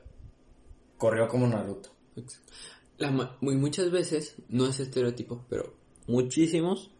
corrió 0.97 1.27
como 1.27 1.47
Naruto. 1.47 1.89
Exacto. 2.15 2.53
La 2.99 3.11
muy, 3.41 3.55
muchas 3.55 3.89
veces, 3.91 4.35
no 4.49 4.67
es 4.67 4.79
estereotipo, 4.79 5.45
pero 5.49 5.73
muchísimos 6.07 6.91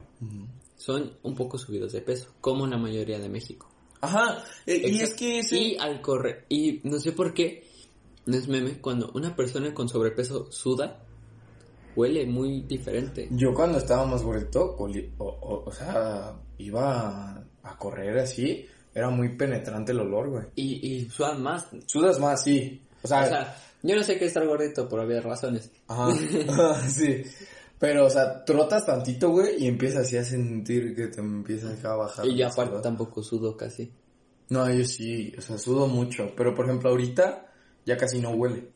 son 0.78 1.14
un 1.24 1.36
poco 1.36 1.58
subidos 1.58 1.91
de 1.91 2.02
peso, 2.02 2.30
como 2.41 2.66
la 2.68 2.78
mayoría 2.78 3.20
de 3.20 3.30
México. 3.30 3.70
Ajá, 4.02 4.43
e- 4.66 4.89
y 4.89 5.00
es 5.02 5.14
que 5.14 5.39
ese... 5.39 5.58
Y 5.58 5.78
al 5.78 6.02
correr, 6.02 6.45
y 6.50 6.80
no 6.84 7.00
sé 7.00 7.12
por 7.12 7.34
qué, 7.34 7.66
no 8.26 8.38
es 8.38 8.47
meme, 8.47 8.80
cuando 8.80 9.12
una 9.14 9.36
persona 9.36 9.74
con 9.74 9.89
sobrepeso 9.89 10.50
suda, 10.52 11.04
huele 11.95 12.26
muy 12.26 12.62
diferente. 12.62 13.28
Yo 13.32 13.54
cuando 13.54 13.78
estaba 13.78 14.06
más 14.06 14.24
gordito, 14.24 14.76
o, 14.78 14.86
o- 15.26 15.64
o 15.66 15.72
sea, 15.74 16.39
iba 16.60 17.34
a, 17.34 17.43
a 17.64 17.78
correr 17.78 18.18
así, 18.20 18.66
era 18.93 19.10
muy 19.10 19.36
penetrante 19.36 19.91
el 19.91 20.00
olor, 20.00 20.30
güey. 20.30 20.45
Y, 20.56 20.88
y 20.95 21.10
sudan 21.10 21.43
más. 21.43 21.68
Sudas 21.88 22.20
más, 22.20 22.43
sí. 22.43 22.82
O 23.02 23.08
sea, 23.08 23.24
O 23.24 23.28
sea, 23.28 23.58
yo 23.84 23.95
no 23.95 24.04
sé 24.04 24.18
qué 24.18 24.26
es 24.26 24.30
estar 24.30 24.45
gordito 24.45 24.88
por 24.89 25.00
obvias 25.00 25.24
razones. 25.24 25.72
ajá, 25.88 26.10
sí. 26.89 27.24
Pero, 27.80 28.06
o 28.08 28.10
sea, 28.10 28.43
trotas 28.43 28.86
tantito, 28.86 29.30
güey, 29.30 29.64
y 29.64 29.68
empiezas 29.68 30.06
así 30.06 30.18
a 30.18 30.24
sentir 30.26 30.93
que 30.95 31.08
te 31.08 31.22
empiezas 31.22 31.84
a 31.86 31.95
bajar. 31.95 32.26
Y 32.26 32.36
yo 32.36 32.45
la 32.45 32.52
aparte 32.52 32.80
tampoco 32.82 33.24
sudo 33.24 33.56
casi. 33.56 33.89
No, 34.50 34.70
yo 34.70 34.84
sí, 34.84 35.34
o 35.38 35.41
sea, 35.41 35.58
sudo 35.58 35.88
mucho. 35.88 36.34
Pero, 36.36 36.54
por 36.54 36.66
ejemplo, 36.66 36.89
ahorita 36.89 37.45
ya 37.86 37.95
casi 37.95 38.20
no 38.20 38.32
huele. 38.32 38.70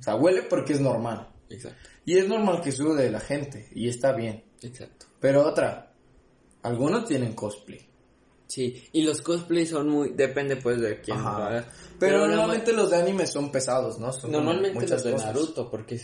O 0.00 0.02
sea, 0.02 0.16
huele 0.16 0.42
porque 0.42 0.72
es 0.72 0.80
normal. 0.80 1.28
Exacto, 1.48 1.88
Y 2.04 2.18
es 2.18 2.28
normal 2.28 2.60
que 2.60 2.72
sude 2.72 3.04
de 3.04 3.10
la 3.10 3.20
gente, 3.20 3.68
y 3.72 3.88
está 3.88 4.12
bien. 4.12 4.44
exacto. 4.62 5.06
Pero 5.20 5.46
otra, 5.46 5.92
algunos 6.62 7.06
tienen 7.06 7.34
cosplay. 7.34 7.89
Sí, 8.50 8.88
y 8.92 9.02
los 9.02 9.20
cosplays 9.22 9.70
son 9.70 9.88
muy, 9.88 10.08
depende 10.10 10.56
pues 10.56 10.80
de 10.80 11.00
quién 11.00 11.16
Ajá. 11.18 11.38
lo 11.38 11.44
haga. 11.44 11.68
Pero, 12.00 12.26
normalmente 12.26 12.72
los 12.72 12.90
de 12.90 12.96
anime 12.96 13.26
son 13.28 13.52
pesados, 13.52 14.00
¿no? 14.00 14.12
Son 14.12 14.32
Normalmente 14.32 14.88
los 14.88 15.04
de 15.04 15.12
cosas. 15.12 15.26
Naruto, 15.28 15.70
porque, 15.70 16.00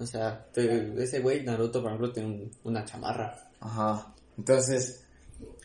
o 0.00 0.06
sea, 0.06 0.46
te- 0.54 0.94
ese 1.02 1.20
güey 1.20 1.44
Naruto, 1.44 1.82
por 1.82 1.90
ejemplo, 1.90 2.12
tiene 2.12 2.28
un- 2.30 2.50
una 2.64 2.82
chamarra. 2.86 3.50
Ajá. 3.60 4.14
Entonces, 4.38 5.04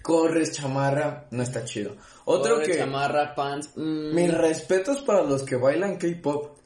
corres, 0.02 0.52
chamarra, 0.52 1.28
no 1.32 1.44
está 1.44 1.64
chido. 1.64 1.96
Otro 2.26 2.56
Corre, 2.56 2.66
que... 2.68 2.78
chamarra, 2.78 3.34
pants, 3.34 3.70
mm, 3.78 4.14
Mis 4.14 4.34
respetos 4.34 5.02
para 5.04 5.24
los 5.24 5.44
que 5.44 5.56
bailan 5.56 5.98
K-pop. 5.98 6.58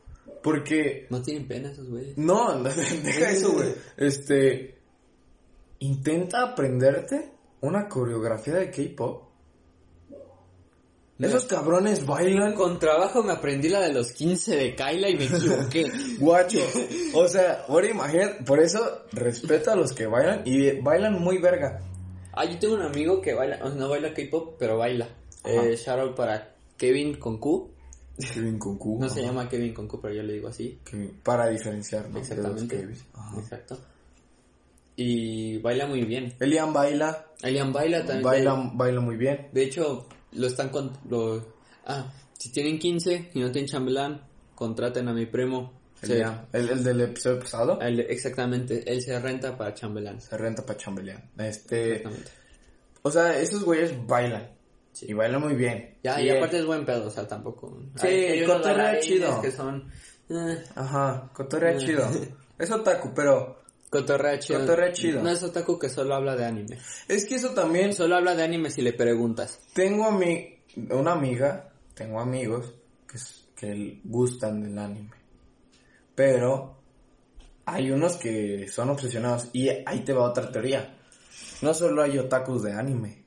Porque... 0.41 1.05
no 1.11 1.21
tienen 1.21 1.47
pena 1.47 1.69
esos 1.71 1.87
güeyes. 1.89 2.17
No, 2.17 2.63
deja 2.63 3.29
eso, 3.29 3.51
güey. 3.53 3.75
Este... 3.97 4.79
Intenta 5.79 6.41
aprenderte 6.43 7.31
una 7.61 7.87
coreografía 7.87 8.55
de 8.55 8.71
K-pop. 8.71 9.23
Esos 11.17 11.45
cabrones 11.45 12.05
bailan 12.05 12.53
Con 12.55 12.77
trabajo 12.77 13.23
me 13.23 13.31
aprendí 13.31 13.69
la 13.69 13.79
de 13.81 13.93
los 13.93 14.11
15 14.11 14.55
de 14.55 14.75
Kyla 14.75 15.09
y 15.09 15.15
me 15.15 15.25
equivoqué. 15.25 15.85
Guacho. 16.19 16.59
O 17.13 17.27
sea, 17.27 17.63
ahora 17.69 17.87
imagínate, 17.89 18.43
por 18.43 18.59
eso 18.59 19.03
respeto 19.13 19.71
a 19.71 19.75
los 19.77 19.93
que 19.93 20.07
bailan 20.07 20.41
y 20.45 20.71
bailan 20.81 21.21
muy 21.21 21.37
verga. 21.37 21.81
ah, 22.33 22.43
yo 22.45 22.59
tengo 22.59 22.75
un 22.75 22.81
amigo 22.81 23.21
que 23.21 23.33
baila, 23.33 23.57
no 23.57 23.87
baila 23.89 24.13
K-pop, 24.13 24.55
pero 24.59 24.77
baila. 24.77 25.07
Eh, 25.45 25.77
shout 25.77 25.99
out 25.99 26.15
para 26.15 26.53
Kevin 26.75 27.15
con 27.17 27.37
Q. 27.37 27.71
Kevin 28.33 28.59
con 28.59 28.77
Q. 28.77 28.97
No 28.99 29.07
se 29.09 29.21
llama 29.21 29.47
Kevin 29.47 29.73
con 29.73 29.87
Q, 29.87 29.99
pero 30.01 30.13
yo 30.13 30.23
le 30.23 30.33
digo 30.33 30.49
así. 30.49 30.79
Kevin- 30.83 31.19
para 31.23 31.47
diferenciar, 31.47 32.09
¿no? 32.09 32.19
Exactamente. 32.19 32.75
De 32.77 32.85
los. 32.87 32.99
Exacto. 33.37 33.77
Y 34.97 35.57
baila 35.59 35.87
muy 35.87 36.03
bien. 36.03 36.33
Elian 36.39 36.71
baila, 36.73 37.25
Elian 37.41 37.71
baila 37.73 37.99
también. 37.99 38.23
baila, 38.23 38.71
baila 38.73 39.01
muy 39.01 39.17
bien. 39.17 39.49
De 39.51 39.63
hecho, 39.63 40.07
lo 40.35 40.47
están 40.47 40.69
con... 40.69 40.91
Lo, 41.09 41.45
ah, 41.85 42.11
si 42.37 42.51
tienen 42.51 42.77
15 42.79 43.31
y 43.33 43.39
no 43.39 43.51
tienen 43.51 43.69
chambelán, 43.69 44.21
contraten 44.55 45.07
a 45.07 45.13
mi 45.13 45.25
primo. 45.25 45.73
Se- 46.01 46.13
Elian, 46.13 46.45
el, 46.53 46.69
el 46.69 46.83
del 46.83 47.01
episodio 47.01 47.39
pasado, 47.39 47.79
él- 47.81 48.01
exactamente, 48.09 48.83
él 48.91 49.01
se 49.01 49.17
renta 49.19 49.57
para 49.57 49.73
chambelán. 49.73 50.19
se 50.21 50.37
renta 50.37 50.65
para 50.65 50.77
chambelear. 50.77 51.23
Este, 51.37 51.95
Exactamente. 51.95 52.31
o 53.01 53.09
sea, 53.11 53.39
esos 53.39 53.63
güeyes 53.63 53.93
bailan. 54.05 54.51
Sí. 54.91 55.07
Y 55.09 55.13
bailan 55.13 55.41
muy 55.41 55.55
bien. 55.55 55.97
Ya, 56.03 56.19
y 56.21 56.25
Bien. 56.25 56.37
aparte 56.37 56.59
es 56.59 56.65
buen 56.65 56.85
pedo, 56.85 57.07
o 57.07 57.09
sea, 57.09 57.27
tampoco... 57.27 57.79
Sí, 57.95 58.43
cotorrea 58.45 58.75
bailarines 58.93 59.05
chido. 59.05 59.41
que 59.41 59.51
son... 59.51 59.89
eh, 60.29 60.63
Ajá, 60.75 61.29
cotorrea 61.33 61.73
Eh. 61.73 61.77
chido. 61.79 62.07
Es 62.57 62.71
otaku, 62.71 63.13
pero 63.13 63.63
cotorrea 63.99 64.39
chido. 64.39 64.59
Cotorrea 64.61 64.91
chido. 64.91 65.21
No 65.21 65.29
es 65.29 65.43
otaku 65.43 65.79
que 65.79 65.89
solo 65.89 66.15
habla 66.15 66.35
de 66.35 66.45
anime. 66.45 66.77
es 67.07 67.25
que 67.25 67.35
eso 67.35 67.51
también 67.51 67.93
Solo 67.93 68.15
habla 68.15 68.35
de 68.35 68.43
anime 68.43 68.69
si 68.69 68.81
le 68.81 68.93
preguntas. 68.93 69.59
tengo 69.73 70.05
a 70.05 70.11
mi 70.11 70.59
una 70.89 71.13
amiga, 71.13 71.73
tengo 71.93 72.19
amigos 72.19 72.73
que, 73.07 73.17
que 73.55 74.01
gustan 74.03 74.61
del 74.61 74.77
anime. 74.77 75.11
Pero 76.13 76.81
hay 77.65 77.91
unos 77.91 78.17
que 78.17 78.67
son 78.67 78.89
obsesionados 78.89 79.49
y 79.53 79.69
ahí 79.69 80.01
te 80.03 80.13
va 80.13 80.29
otra 80.29 80.51
teoría. 80.51 80.97
No 81.61 81.73
solo 81.73 82.01
hay 82.01 82.17
otakus 82.17 82.63
de 82.63 82.73
anime. 82.73 83.25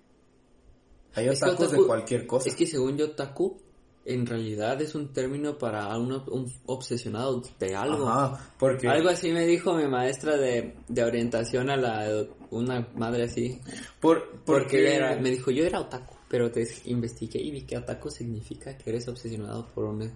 Hay 1.14 1.28
Es 1.28 1.40
que 1.40 1.50
otakus 1.50 1.72
de 1.72 1.86
cualquier 1.86 2.26
cosa. 2.26 2.48
Es 2.48 2.54
que 2.54 2.66
según 2.66 2.96
yo, 2.96 3.06
otaku, 3.06 3.60
en 4.08 4.26
realidad 4.26 4.80
es 4.82 4.94
un 4.94 5.12
término 5.12 5.58
para 5.58 5.96
un, 5.98 6.12
un 6.12 6.52
obsesionado 6.66 7.42
de 7.58 7.74
algo. 7.76 8.08
Ajá, 8.08 8.50
porque 8.58 8.88
Algo 8.88 9.08
así 9.10 9.30
me 9.32 9.46
dijo 9.46 9.74
mi 9.74 9.86
maestra 9.86 10.36
de, 10.36 10.74
de 10.88 11.04
orientación 11.04 11.70
a 11.70 11.76
la 11.76 12.24
una 12.50 12.88
madre 12.96 13.24
así. 13.24 13.60
por, 14.00 14.30
Porque 14.30 14.44
porque 14.46 14.94
era- 14.96 15.16
me 15.20 15.30
dijo, 15.30 15.50
yo 15.50 15.64
era 15.64 15.80
otaku, 15.80 16.14
pero 16.28 16.50
te 16.50 16.66
investigué 16.86 17.40
y 17.40 17.50
vi 17.50 17.62
que 17.62 17.76
otaku 17.76 18.10
significa 18.10 18.76
que 18.76 18.90
eres 18.90 19.06
obsesionado 19.08 19.66
por 19.74 19.84
una, 19.84 20.10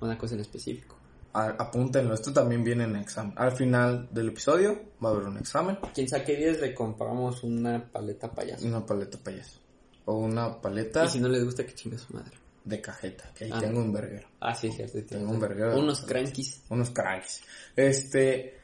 una 0.00 0.18
cosa 0.18 0.34
en 0.34 0.40
específico. 0.40 0.96
a- 1.32 1.50
apúntenlo, 1.58 2.14
esto 2.14 2.32
también 2.32 2.64
viene 2.64 2.84
en 2.84 2.96
examen. 2.96 3.34
Al 3.36 3.52
final 3.52 4.08
del 4.10 4.28
episodio 4.28 4.80
va 5.04 5.10
a 5.10 5.12
haber 5.12 5.26
un 5.28 5.36
examen. 5.38 5.76
Quien 5.94 6.08
saque 6.08 6.34
10 6.34 6.60
le 6.62 6.74
compramos 6.74 7.42
una 7.44 7.84
paleta 7.92 8.32
payaso. 8.32 8.66
Una 8.66 8.84
paleta 8.84 9.18
payaso. 9.22 9.60
O 10.06 10.18
una 10.18 10.60
paleta 10.60 11.04
Y 11.04 11.08
si 11.08 11.20
no 11.20 11.28
les 11.28 11.44
gusta, 11.44 11.66
que 11.66 11.74
chingue 11.74 11.98
su 11.98 12.12
madre. 12.14 12.38
De 12.66 12.80
cajeta. 12.80 13.32
Que 13.32 13.44
ahí 13.44 13.50
Ah. 13.54 13.60
tengo 13.60 13.80
un 13.80 13.92
verguero. 13.92 14.28
Ah, 14.40 14.54
sí, 14.54 14.70
cierto. 14.70 15.02
Tengo 15.04 15.30
un 15.30 15.40
de 15.40 15.76
Unos 15.78 16.00
crankies. 16.02 16.62
Unos 16.68 16.90
cracks. 16.90 17.40
Este. 17.74 18.58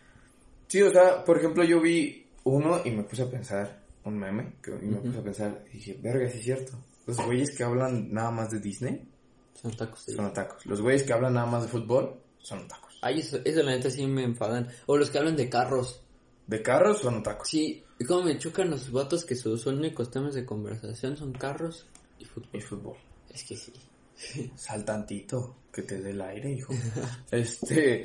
Sí, 0.67 0.83
o 0.83 0.91
sea, 0.91 1.25
por 1.25 1.39
ejemplo, 1.39 1.63
yo 1.65 1.81
vi 1.81 2.27
uno 2.45 2.83
y 2.85 2.91
me 2.91 3.05
puse 3.05 3.23
a 3.23 3.31
pensar. 3.31 3.81
Un 4.05 4.19
meme. 4.19 4.55
Que, 4.61 4.73
y 4.73 4.87
me 4.87 4.97
puse 4.97 5.19
a 5.19 5.23
pensar. 5.23 5.65
Y 5.73 5.77
dije, 5.77 5.99
verga, 6.03 6.29
sí 6.29 6.39
es 6.39 6.45
cierto. 6.45 6.73
Los 7.07 7.17
güeyes 7.25 7.57
que 7.57 7.63
hablan 7.63 8.13
nada 8.13 8.31
más 8.33 8.51
de 8.51 8.59
Disney 8.61 9.09
Son 9.55 9.77
tacos. 9.77 10.01
sí. 10.05 10.13
son 10.13 10.25
otacos. 10.27 10.67
Los 10.67 10.81
güeyes 10.81 11.05
que 11.05 11.13
hablan 11.13 11.35
nada 11.35 11.47
más 11.47 11.63
de 11.63 11.69
fútbol 11.69 12.21
son 12.39 12.61
otacos. 12.61 12.99
Ay, 13.03 13.21
eso, 13.21 13.39
eso 13.45 13.63
la 13.63 13.73
neta 13.73 13.91
sí 13.91 14.05
me 14.07 14.25
enfadan. 14.25 14.69
O 14.87 14.97
los 14.97 15.11
que 15.11 15.19
hablan 15.19 15.37
de 15.37 15.49
carros. 15.49 16.03
De 16.47 16.61
carros 16.63 17.01
son 17.01 17.19
otacos. 17.19 17.49
Sí, 17.49 17.85
y 17.99 18.05
como 18.05 18.25
me 18.25 18.37
chocan 18.39 18.71
los 18.71 18.91
vatos 18.91 19.25
que 19.25 19.37
sus 19.37 19.67
únicos 19.67 20.11
temas 20.11 20.35
de 20.35 20.45
conversación 20.45 21.17
son 21.17 21.33
carros 21.33 21.87
y 22.19 22.25
fútbol. 22.25 22.51
Y 22.53 22.61
fútbol. 22.61 22.97
Es 23.33 23.45
que 23.45 23.57
sí. 23.57 23.73
Sal 24.57 24.85
tantito, 24.85 25.57
que 25.73 25.83
te 25.83 26.01
dé 26.01 26.11
el 26.11 26.21
aire, 26.21 26.51
hijo. 26.53 26.73
este, 27.31 28.05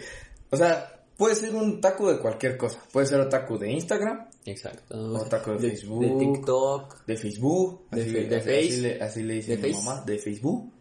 o 0.50 0.58
sea, 0.58 1.04
puede 1.18 1.36
ser 1.36 1.54
un 1.56 1.80
taco 1.82 2.12
de 2.12 2.20
cualquier 2.20 2.58
cosa. 2.58 2.80
Puede 2.92 3.08
ser 3.08 3.20
otaku 3.20 3.58
de 3.58 3.72
Instagram, 3.72 4.28
Exacto. 4.46 4.96
Otaku 5.16 5.52
de 5.54 5.60
Facebook. 5.72 6.02
De 6.06 6.26
TikTok. 6.26 7.06
de 7.06 7.18
Facebook, 7.18 7.86
De 7.92 8.02
así, 8.02 8.12
de 8.12 8.36
así- 8.38 8.46
Face. 8.50 8.58
así 8.68 8.82
le, 8.82 9.02
así 9.02 9.24
le 9.24 9.34
dice 9.36 9.58
mi 9.58 9.74
Face. 9.74 9.86
mamá, 9.86 10.02
de 10.06 10.18
Facebook, 10.20 10.72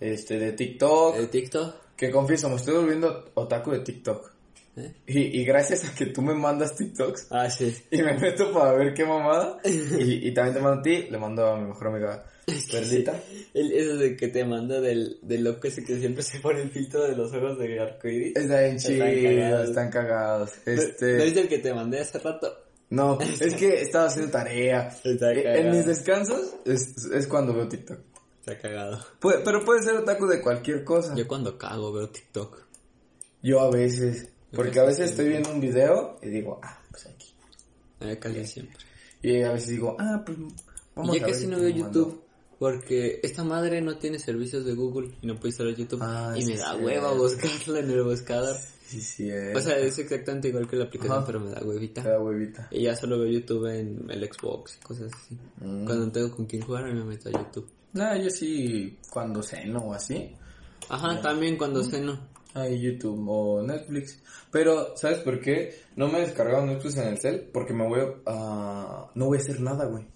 este, 0.00 0.38
de 0.38 0.52
TikTok, 0.52 1.16
De 1.16 1.26
TikTok. 1.28 1.74
que 1.96 2.10
confieso, 2.10 2.48
me 2.50 2.56
estoy 2.56 2.74
volviendo 2.74 3.30
otaku 3.34 3.70
de 3.70 3.80
TikTok. 3.80 4.30
¿eh? 4.76 4.92
Y, 5.06 5.40
y 5.40 5.44
gracias 5.44 5.84
a 5.88 5.94
que 5.94 6.06
tú 6.06 6.20
me 6.20 6.34
mandas 6.34 6.74
TikToks 6.76 7.28
Ah, 7.30 7.48
sí. 7.48 7.74
y 7.90 8.02
me 8.02 8.12
meto 8.18 8.52
para 8.52 8.72
ver 8.74 8.92
qué 8.92 9.04
mamada, 9.06 9.58
y, 9.64 10.28
y 10.28 10.34
también 10.34 10.54
te 10.56 10.60
mando 10.60 10.80
a 10.80 10.82
ti, 10.82 11.02
le 11.10 11.16
mando 11.18 11.46
a 11.46 11.56
mi 11.58 11.66
mejor 11.68 11.86
amiga 11.88 12.24
Perlita. 12.70 13.20
El, 13.54 13.72
eso 13.72 13.96
de 13.96 14.16
que 14.16 14.28
te 14.28 14.44
manda 14.44 14.80
del, 14.80 15.18
del 15.22 15.44
loco 15.44 15.66
ese 15.68 15.84
que 15.84 15.98
siempre 15.98 16.22
se 16.22 16.40
pone 16.40 16.62
el 16.62 16.70
filtro 16.70 17.02
de 17.04 17.16
los 17.16 17.32
ojos 17.32 17.58
de 17.58 17.80
arcoíris. 17.80 18.36
Está 18.36 18.60
bien 18.60 18.76
Están 18.76 18.98
chido, 19.14 19.64
están 19.64 19.90
cagados. 19.90 20.50
¿No 20.66 20.72
Este, 20.72 21.26
es 21.26 21.36
el 21.36 21.48
que 21.48 21.58
te 21.58 21.72
mandé 21.74 22.00
hace 22.00 22.18
rato? 22.18 22.52
no, 22.90 23.18
es 23.40 23.54
que 23.54 23.80
estaba 23.80 24.06
haciendo 24.06 24.30
tarea. 24.30 24.94
Eh, 25.04 25.60
En 25.60 25.70
mis 25.70 25.86
descansos 25.86 26.54
es, 26.64 27.06
es 27.12 27.26
cuando 27.26 27.54
veo 27.54 27.66
TikTok. 27.68 27.98
Está 28.40 28.58
cagado. 28.58 29.00
Puede- 29.20 29.38
pero 29.42 29.64
puede 29.64 29.82
ser 29.82 29.94
otaku 29.96 30.26
de 30.26 30.40
cualquier 30.42 30.84
cosa. 30.84 31.14
Yo 31.16 31.26
cuando 31.26 31.56
cago 31.56 31.92
veo 31.92 32.10
TikTok. 32.10 32.62
Yo 33.42 33.60
a 33.60 33.70
veces, 33.70 34.28
porque 34.54 34.80
a 34.80 34.84
veces 34.84 35.10
estoy 35.10 35.28
viendo 35.28 35.50
un 35.50 35.60
video 35.60 36.18
y 36.22 36.28
digo, 36.28 36.60
ah, 36.62 36.78
pues 36.90 37.06
aquí. 37.06 37.34
Eh, 38.00 38.18
casi 38.18 38.46
siempre. 38.46 38.76
Y 39.22 39.40
a 39.42 39.52
veces 39.52 39.68
digo, 39.70 39.96
ah, 39.98 40.22
pues 40.24 40.36
vamos 40.94 41.16
Y 41.16 41.18
ya 41.18 41.24
a 41.24 41.26
ver 41.26 41.34
casi 41.34 41.46
no 41.46 41.58
veo 41.58 41.68
YouTube. 41.70 42.22
Porque 42.58 43.20
esta 43.22 43.44
madre 43.44 43.80
no 43.80 43.98
tiene 43.98 44.18
servicios 44.18 44.64
de 44.64 44.74
Google 44.74 45.12
y 45.20 45.26
no 45.26 45.34
puede 45.36 45.48
instalar 45.48 45.74
YouTube. 45.74 46.00
Ah, 46.02 46.34
y 46.36 46.42
sí, 46.42 46.52
me 46.52 46.58
da 46.58 46.76
hueva 46.76 47.12
buscarla 47.12 47.80
en 47.80 47.90
el 47.90 48.02
buscador. 48.02 48.56
Sí, 48.86 49.00
sí. 49.00 49.30
O 49.54 49.60
sea, 49.60 49.78
es 49.78 49.98
exactamente 49.98 50.48
igual 50.48 50.68
que 50.68 50.76
la 50.76 50.84
aplicación, 50.84 51.16
Ajá. 51.18 51.26
pero 51.26 51.40
me 51.40 51.50
da 51.50 51.62
huevita. 51.64 52.02
Te 52.02 52.08
da 52.10 52.20
huevita. 52.20 52.68
Y 52.70 52.82
ya 52.82 52.94
solo 52.94 53.18
veo 53.18 53.28
YouTube 53.32 53.66
en 53.66 54.06
el 54.08 54.32
Xbox 54.32 54.76
y 54.76 54.84
cosas 54.84 55.12
así. 55.12 55.34
Mm. 55.56 55.84
Cuando 55.84 56.06
no 56.06 56.12
tengo 56.12 56.30
con 56.30 56.46
quién 56.46 56.62
jugar, 56.62 56.84
me 56.84 57.04
meto 57.04 57.28
a 57.28 57.32
YouTube. 57.32 57.68
Nah, 57.94 58.16
yo 58.16 58.28
sí, 58.30 58.98
cuando 59.10 59.42
ceno 59.42 59.78
o 59.80 59.94
así, 59.94 60.34
Ajá, 60.88 61.20
también 61.20 61.56
cuando 61.56 61.82
ceno. 61.82 62.18
hay 62.52 62.80
YouTube 62.80 63.24
o 63.28 63.62
Netflix. 63.62 64.20
Pero, 64.50 64.96
¿sabes 64.96 65.18
por 65.18 65.40
qué? 65.40 65.82
No 65.96 66.08
me 66.08 66.18
he 66.18 66.26
descargado 66.26 66.66
Netflix 66.66 66.96
en 66.96 67.08
el 67.08 67.18
cel 67.18 67.48
porque 67.52 67.72
me 67.72 67.86
voy 67.86 68.00
a... 68.26 69.10
no 69.14 69.26
voy 69.26 69.38
a 69.38 69.40
hacer 69.40 69.60
nada, 69.60 69.86
güey. 69.86 70.06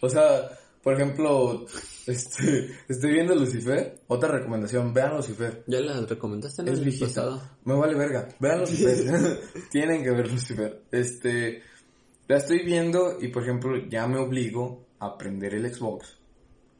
O 0.00 0.08
sea, 0.08 0.50
por 0.84 0.94
ejemplo, 0.94 1.64
este, 2.06 2.70
estoy 2.86 3.12
viendo 3.12 3.34
Lucifer. 3.34 4.02
Otra 4.06 4.28
recomendación, 4.28 4.92
vean 4.92 5.16
Lucifer. 5.16 5.64
¿Ya 5.66 5.80
la 5.80 6.00
recomendaste 6.02 6.62
en 6.62 6.68
Es 6.68 6.78
el 6.78 6.98
pasado? 6.98 7.42
Me 7.64 7.74
vale 7.74 7.94
verga. 7.94 8.28
Vean 8.38 8.60
Lucifer. 8.60 9.40
Tienen 9.70 10.04
que 10.04 10.10
ver 10.10 10.30
Lucifer. 10.30 10.82
Este, 10.92 11.62
la 12.28 12.36
estoy 12.36 12.64
viendo 12.64 13.16
y, 13.18 13.28
por 13.28 13.42
ejemplo, 13.42 13.76
ya 13.88 14.06
me 14.06 14.18
obligo 14.18 14.86
a 14.98 15.16
prender 15.16 15.54
el 15.54 15.74
Xbox 15.74 16.18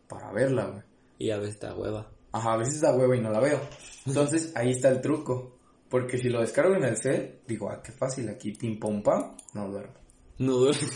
para 0.07 0.31
verla, 0.33 0.67
güey. 0.67 0.83
Y 1.19 1.31
a 1.31 1.39
veces 1.39 1.61
da 1.61 1.75
hueva. 1.75 2.13
Ajá, 2.33 2.53
a 2.53 2.57
veces 2.59 2.83
da 2.83 2.95
hueva 2.95 3.17
y 3.17 3.21
no 3.21 3.31
la 3.31 3.41
veo. 3.41 3.61
Entonces, 4.05 4.53
ahí 4.55 4.73
está 4.73 4.91
el 4.91 5.01
truco. 5.01 5.59
Porque 5.89 6.19
si 6.19 6.29
lo 6.29 6.41
descargo 6.41 6.75
en 6.75 6.85
el 6.85 6.97
cel, 6.97 7.41
digo, 7.47 7.71
ah, 7.71 7.81
qué 7.83 7.93
fácil, 7.93 8.29
aquí 8.29 8.53
pim 8.53 8.79
pom 8.81 9.03
pam, 9.03 9.37
no 9.55 9.71
duermo. 9.71 9.95
No 10.39 10.55
duermo. 10.55 10.89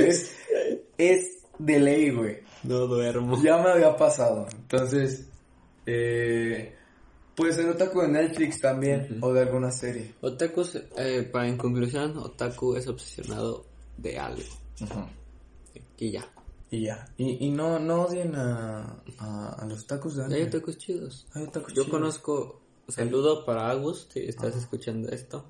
Es, 0.00 0.34
es 0.96 1.37
de 1.58 1.78
ley, 1.80 2.10
güey. 2.10 2.38
no 2.64 2.86
duermo. 2.86 3.40
Ya 3.42 3.58
me 3.58 3.70
había 3.70 3.96
pasado. 3.96 4.46
Entonces, 4.52 5.28
eh, 5.86 6.74
puede 7.34 7.52
ser 7.52 7.68
otaku 7.68 8.02
de 8.02 8.08
Netflix 8.08 8.60
también, 8.60 9.18
o 9.20 9.32
de 9.32 9.40
alguna 9.42 9.70
serie. 9.70 10.14
Otaku, 10.20 10.62
eh, 10.96 11.28
para 11.32 11.48
en 11.48 11.56
conclusión, 11.56 12.16
Otaku 12.18 12.74
es 12.76 12.86
obsesionado 12.88 13.64
de 13.96 14.18
algo. 14.18 14.42
Ajá. 14.80 15.08
Y 15.98 16.10
ya. 16.12 16.26
Y 16.70 16.82
ya. 16.84 17.08
Y, 17.16 17.46
y 17.46 17.50
no, 17.50 17.78
no 17.78 18.02
odien 18.02 18.34
a, 18.36 19.02
a, 19.18 19.48
a 19.58 19.66
los 19.66 19.86
tacos 19.86 20.16
de 20.16 20.24
Hay 20.24 20.32
anime. 20.32 20.48
otakus 20.48 20.78
chidos. 20.78 21.26
Hay 21.34 21.44
otakus 21.44 21.72
Yo 21.74 21.82
chidos. 21.84 21.88
conozco, 21.88 22.60
saludo 22.88 23.44
para 23.44 23.70
Agus, 23.70 24.06
si 24.12 24.20
estás 24.20 24.54
escuchando 24.54 25.08
esto, 25.10 25.44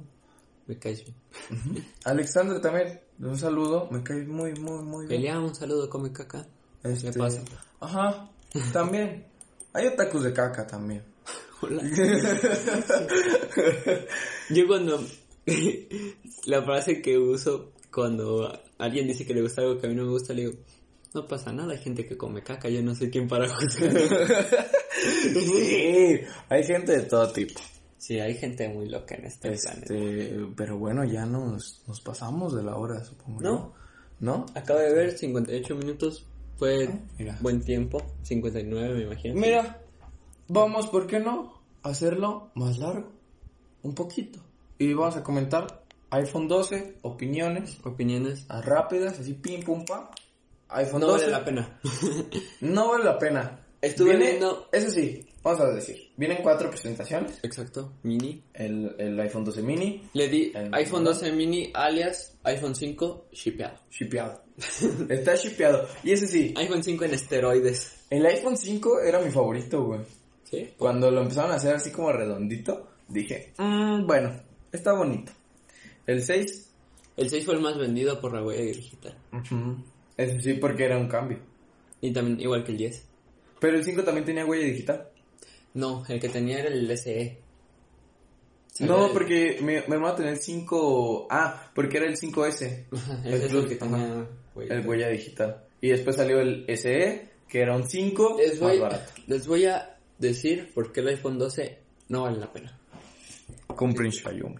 me 0.66 0.78
caes 0.78 1.04
bien. 1.04 1.84
Alexander 2.04 2.60
también, 2.60 3.00
un 3.20 3.36
saludo, 3.36 3.88
me 3.90 4.02
cae 4.02 4.24
muy, 4.24 4.54
muy, 4.54 4.82
muy 4.82 5.06
bien. 5.06 5.20
Eliam, 5.20 5.44
un 5.44 5.54
saludo, 5.54 5.88
come 5.90 6.12
caca. 6.12 6.46
Este, 6.82 7.10
¿Qué 7.10 7.18
pasa? 7.18 7.42
Ajá, 7.80 8.30
también. 8.72 9.26
Hay 9.72 9.86
otakus 9.86 10.24
de 10.24 10.32
caca 10.32 10.66
también. 10.66 11.02
Hola. 11.60 11.82
Yo 14.50 14.66
cuando, 14.66 15.04
la 16.46 16.62
frase 16.62 17.02
que 17.02 17.18
uso 17.18 17.72
cuando 17.92 18.52
alguien 18.78 19.08
dice 19.08 19.26
que 19.26 19.34
le 19.34 19.42
gusta 19.42 19.62
algo 19.62 19.80
que 19.80 19.86
a 19.86 19.90
mí 19.90 19.96
no 19.96 20.04
me 20.04 20.10
gusta, 20.10 20.32
le 20.32 20.42
digo, 20.42 20.54
no 21.14 21.26
pasa 21.26 21.52
nada, 21.52 21.72
hay 21.72 21.78
gente 21.78 22.06
que 22.06 22.16
come 22.16 22.42
caca, 22.42 22.68
yo 22.68 22.82
no 22.82 22.94
sé 22.94 23.10
quién 23.10 23.26
para 23.28 23.48
juzgar. 23.48 23.92
sí, 25.32 26.20
hay 26.48 26.64
gente 26.64 26.92
de 26.92 27.02
todo 27.02 27.32
tipo. 27.32 27.60
Sí, 27.98 28.18
hay 28.20 28.34
gente 28.34 28.68
muy 28.68 28.88
loca 28.88 29.16
en 29.16 29.24
este, 29.26 29.50
planeta. 29.50 29.94
Este, 29.94 30.38
pero 30.56 30.78
bueno, 30.78 31.04
ya 31.04 31.26
nos, 31.26 31.82
nos 31.86 32.00
pasamos 32.00 32.54
de 32.54 32.62
la 32.62 32.76
hora, 32.76 33.04
supongo. 33.04 33.40
No. 33.40 33.50
yo. 33.50 33.72
¿No? 34.20 34.46
Acabo 34.54 34.80
de 34.80 34.92
ver 34.92 35.16
58 35.16 35.76
minutos, 35.76 36.26
fue 36.56 36.88
Ah, 37.20 37.36
buen 37.40 37.60
tiempo, 37.62 38.02
59 38.22 38.94
me 38.94 39.02
imagino. 39.02 39.34
Mira, 39.34 39.80
vamos, 40.48 40.88
¿por 40.88 41.06
qué 41.06 41.20
no? 41.20 41.60
Hacerlo 41.82 42.50
más 42.54 42.78
largo. 42.78 43.12
Un 43.82 43.94
poquito. 43.94 44.40
Y 44.78 44.92
vamos 44.92 45.16
a 45.16 45.22
comentar 45.22 45.84
iPhone 46.10 46.48
12, 46.48 46.98
opiniones 47.02 47.78
Opiniones. 47.84 48.46
rápidas, 48.48 49.18
así 49.20 49.34
pim 49.34 49.62
pum 49.62 49.84
pam. 49.84 50.08
iPhone 50.70 51.00
No 51.00 51.06
12. 51.08 51.24
vale 51.26 51.32
la 51.38 51.44
pena. 51.44 51.80
No 52.60 52.88
vale 52.90 53.04
la 53.04 53.18
pena. 53.18 53.60
Estuve 53.80 54.16
Viene- 54.16 54.30
viendo- 54.30 54.68
Eso 54.72 54.90
sí, 54.90 55.28
vamos 55.48 55.60
a 55.72 55.74
decir. 55.74 56.10
Vienen 56.16 56.38
cuatro 56.42 56.70
presentaciones. 56.70 57.38
Exacto. 57.42 57.92
Mini. 58.02 58.42
El, 58.54 58.94
el 58.98 59.20
iPhone 59.20 59.44
12 59.44 59.62
mini, 59.62 60.02
Le 60.14 60.28
di 60.28 60.52
El- 60.54 60.72
iPhone 60.74 61.04
12 61.04 61.32
mini 61.32 61.70
alias 61.74 62.36
iPhone 62.44 62.74
5 62.74 63.26
shipeado. 63.32 63.78
shipeado. 63.90 64.42
Está 65.08 65.34
shipeado. 65.36 65.86
Y 66.04 66.12
ese 66.12 66.26
sí, 66.26 66.54
iPhone 66.56 66.82
5 66.82 67.04
en 67.04 67.14
esteroides. 67.14 68.04
el 68.10 68.24
iPhone 68.26 68.56
5 68.56 69.00
era 69.00 69.20
mi 69.20 69.30
favorito, 69.30 69.84
güey. 69.84 70.00
¿Sí? 70.44 70.70
Cuando 70.78 71.10
lo 71.10 71.20
empezaron 71.22 71.50
a 71.52 71.56
hacer 71.56 71.74
así 71.74 71.90
como 71.90 72.10
redondito, 72.12 72.88
dije, 73.08 73.52
"Mm, 73.58 74.06
bueno, 74.06 74.40
está 74.72 74.92
bonito. 74.94 75.30
El 76.06 76.22
6, 76.22 76.64
El 77.18 77.28
6 77.28 77.44
fue 77.44 77.54
el 77.54 77.60
más 77.60 77.76
vendido 77.76 78.20
por 78.20 78.32
la 78.32 78.42
huella 78.42 78.62
digital. 78.64 79.14
ese 80.16 80.40
sí 80.40 80.54
porque 80.54 80.84
era 80.84 80.96
un 80.96 81.08
cambio. 81.08 81.38
Y 82.00 82.12
también 82.12 82.40
igual 82.40 82.64
que 82.64 82.72
el 82.72 82.78
10. 82.78 83.04
Pero 83.60 83.76
el 83.76 83.84
5 83.84 84.04
también 84.04 84.24
tenía 84.24 84.46
huella 84.46 84.64
digital. 84.66 85.08
No, 85.78 86.04
el 86.08 86.18
que 86.20 86.28
tenía 86.28 86.58
era 86.58 86.68
el 86.68 86.98
SE. 86.98 87.38
No, 88.80 89.10
porque 89.12 89.58
mi, 89.60 89.72
mi 89.74 89.94
hermano 89.94 90.14
tenía 90.14 90.32
el 90.32 90.38
5... 90.40 91.26
Ah, 91.30 91.70
porque 91.74 91.96
era 91.98 92.06
el 92.06 92.16
5S. 92.16 92.86
Ese 93.24 93.28
el 93.28 93.34
es 93.34 93.42
el 93.44 93.48
Plus, 93.48 93.66
que 93.66 93.76
tenía 93.76 94.26
huella. 94.54 94.74
El 94.74 94.86
huella 94.88 95.08
digital. 95.08 95.64
Y 95.80 95.88
después 95.90 96.16
salió 96.16 96.40
el 96.40 96.64
SE, 96.76 97.28
que 97.48 97.60
era 97.60 97.76
un 97.76 97.88
5 97.88 98.36
Les 98.38 98.60
más 98.60 98.60
voy, 98.60 98.78
barato. 98.78 99.12
les 99.26 99.46
voy 99.46 99.64
a 99.66 99.96
decir 100.18 100.72
por 100.74 100.92
qué 100.92 101.00
el 101.00 101.08
iPhone 101.08 101.38
12 101.38 101.78
no 102.08 102.22
vale 102.22 102.38
la 102.38 102.52
pena. 102.52 102.78
Compren 103.68 104.10
Xiaomi. 104.12 104.56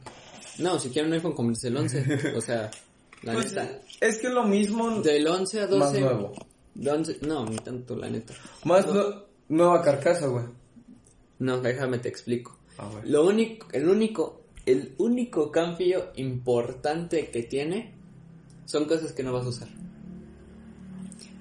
No, 0.59 0.79
si 0.79 0.91
quieren 0.91 1.11
un 1.11 1.15
iPhone, 1.15 1.35
cómprense 1.35 1.69
el 1.69 1.77
11. 1.77 2.33
o 2.37 2.41
sea, 2.41 2.71
la 3.23 3.33
Pues, 3.35 3.53
neta. 3.55 3.81
es 4.01 4.19
que 4.19 4.27
es 4.29 4.33
lo 4.33 4.45
mismo, 4.45 5.01
Del 5.01 5.27
11 5.27 5.61
a 5.61 5.67
12. 5.67 5.79
más 5.79 5.93
nuevo. 6.01 6.33
de 6.75 6.91
11 6.91 7.19
no, 7.23 7.45
ni 7.47 7.57
tanto, 7.57 7.97
la 7.97 8.09
neta. 8.09 8.35
Más 8.65 8.87
No. 8.87 8.95
nu- 8.95 9.23
nueva 9.49 9.81
carcasa, 9.83 10.27
güey. 10.27 10.45
No, 11.39 11.61
déjame 11.61 11.99
te 11.99 12.09
explico. 12.09 12.59
A 12.79 12.89
ver. 12.89 13.09
Lo 13.09 13.27
único, 13.27 13.69
el 13.73 13.89
único, 13.89 14.43
el 14.67 14.95
único 14.99 15.51
cambio 15.51 16.11
importante 16.17 17.31
que 17.31 17.43
tiene 17.43 17.95
son 18.67 18.85
cosas 18.87 19.13
que 19.13 19.23
no 19.23 19.33
vas 19.33 19.47
a 19.47 19.49
usar. 19.49 19.69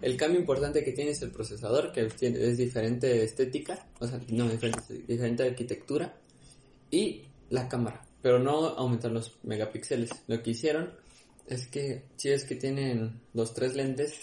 El 0.02 0.16
cambio 0.16 0.40
importante 0.40 0.84
que 0.84 0.92
tiene 0.92 1.12
es 1.12 1.22
el 1.24 1.32
procesador, 1.32 1.92
que 1.92 2.06
tiene- 2.06 2.40
es 2.44 2.58
diferente 2.58 3.24
estética, 3.24 3.88
o 4.00 4.08
sea, 4.08 4.22
no, 4.30 4.48
diferente, 4.48 4.94
diferente 5.08 5.44
arquitectura, 5.44 6.16
y 6.92 7.24
la 7.50 7.68
cámara, 7.68 8.06
pero 8.22 8.38
no 8.40 8.68
aumentar 8.68 9.12
los 9.12 9.38
megapíxeles. 9.44 10.12
Lo 10.28 10.42
que 10.44 10.52
hicieron 10.52 10.92
es 11.48 11.68
que, 11.68 12.04
si 12.16 12.30
es 12.30 12.44
que 12.46 12.56
tienen 12.56 13.20
los 13.34 13.54
tres 13.56 13.76
lentes, 13.76 14.14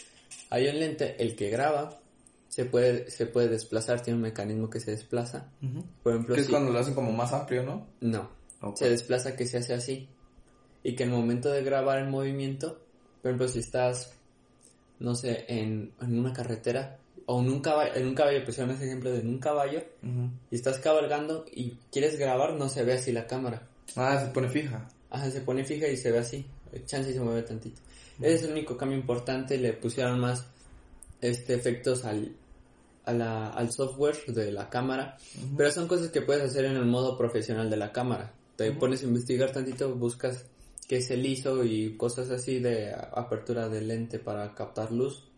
hay 0.51 0.68
un 0.68 0.79
lente, 0.79 1.16
el 1.22 1.35
que 1.35 1.51
graba, 1.51 2.01
se 2.55 2.64
puede, 2.66 3.11
se 3.11 3.26
puede 3.26 3.48
desplazar, 3.48 4.00
tiene 4.00 4.16
un 4.18 4.22
mecanismo 4.22 4.70
que 4.70 4.78
se 4.78 4.92
desplaza. 4.92 5.50
Por 6.05 6.12
ejemplo, 6.12 6.36
Que 6.36 6.42
es 6.42 6.46
si- 6.46 6.52
cuando 6.52 6.70
lo 6.72 6.78
hacen 6.78 6.94
como 6.94 7.11
más 7.11 7.32
amplio, 7.32 7.64
¿no? 7.64 7.88
no, 8.00 8.30
Ok. 8.61 8.76
se 8.76 8.90
desplaza 8.90 9.34
que 9.34 9.44
se 9.46 9.59
hace 9.59 9.74
así. 9.74 10.09
Y 10.84 10.94
que 10.94 11.02
en 11.02 11.11
el 11.11 11.16
momento 11.16 11.50
de 11.50 11.64
grabar 11.64 11.98
el 11.98 12.09
movimiento, 12.11 12.80
por 13.22 13.30
ejemplo, 13.32 13.48
si 13.48 13.59
estás, 13.59 14.12
no 15.00 15.16
sé, 15.16 15.46
en, 15.48 15.92
en 16.00 16.16
una 16.18 16.32
carretera 16.32 16.98
o 17.26 17.40
en 17.40 17.48
un 17.50 17.61
caballo, 17.61 17.92
en 17.96 18.07
un 18.07 18.14
caballo, 18.14 18.44
pusieron 18.44 18.72
ese 18.72 18.84
ejemplo 18.84 19.11
de 19.11 19.18
en 19.20 19.28
un 19.30 19.38
caballo, 19.40 19.82
Ujú. 20.05 20.30
y 20.50 20.55
estás 20.55 20.78
cabalgando 20.78 21.46
y 21.50 21.72
quieres 21.90 22.16
grabar, 22.18 22.55
no 22.55 22.68
se 22.68 22.84
ve 22.84 22.92
así 22.92 23.11
la 23.11 23.26
cámara. 23.26 23.66
Ah, 23.96 24.20
se 24.24 24.30
pone 24.30 24.48
fija. 24.48 24.86
Ajá, 25.11 25.28
se 25.28 25.40
pone 25.40 25.64
fija 25.64 25.88
y 25.88 25.96
se 25.96 26.12
ve 26.12 26.18
así. 26.18 26.46
Chance 26.86 27.11
y 27.11 27.14
se 27.14 27.20
mueve 27.20 27.42
tantito. 27.42 27.80
Ese 28.20 28.34
es 28.34 28.42
el 28.44 28.52
único 28.52 28.76
cambio 28.76 28.96
importante. 28.96 29.59
Le 29.59 29.72
pusieron 29.72 30.20
más 30.20 30.46
este 31.20 31.55
efectos 31.55 32.05
al, 32.05 32.34
a 33.05 33.12
la- 33.12 33.50
al 33.50 33.70
software 33.72 34.16
de 34.26 34.52
la 34.52 34.68
cámara. 34.70 35.16
Pero 35.57 35.70
son 35.70 35.86
cosas 35.88 36.11
que 36.11 36.22
puedes 36.22 36.42
hacer 36.42 36.64
en 36.64 36.76
el 36.76 36.86
modo 36.86 37.16
profesional 37.18 37.68
de 37.70 37.76
la 37.76 37.92
cámara. 37.92 38.32
Te 38.57 38.70
pones 38.72 39.02
a 39.02 39.07
investigar 39.07 39.50
tantito, 39.52 39.94
buscas 39.94 40.46
qué 40.88 40.98
es 40.98 41.11
el 41.11 41.24
ISO 41.26 41.64
y 41.64 41.96
cosas 41.96 42.30
así 42.30 42.61
de 42.61 42.92
apertura 42.94 43.68
de 43.68 43.80
lente 43.80 44.18
para 44.18 44.55
captar 44.55 44.92
luz. 44.92 45.28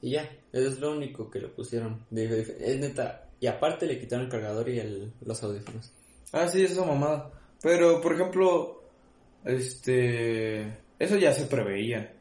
Y 0.00 0.10
ya, 0.12 0.22
eso 0.52 0.68
es 0.68 0.78
lo 0.78 0.92
único 0.92 1.30
que 1.30 1.40
le 1.40 1.48
pusieron. 1.48 2.04
Es 2.14 2.78
neta. 2.80 3.24
Y 3.40 3.46
aparte 3.46 3.86
le 3.86 3.98
quitaron 4.00 4.26
el 4.26 4.30
cargador 4.30 4.68
y 4.68 4.78
el, 4.80 5.12
los 5.24 5.42
audífonos. 5.42 5.92
Ah, 6.32 6.48
sí, 6.48 6.62
esa 6.64 6.84
mamada. 6.84 7.30
Pero, 7.62 8.00
por 8.00 8.14
ejemplo, 8.14 8.82
este... 9.44 10.78
Eso 10.98 11.16
ya 11.16 11.32
se 11.32 11.44
preveía. 11.46 12.12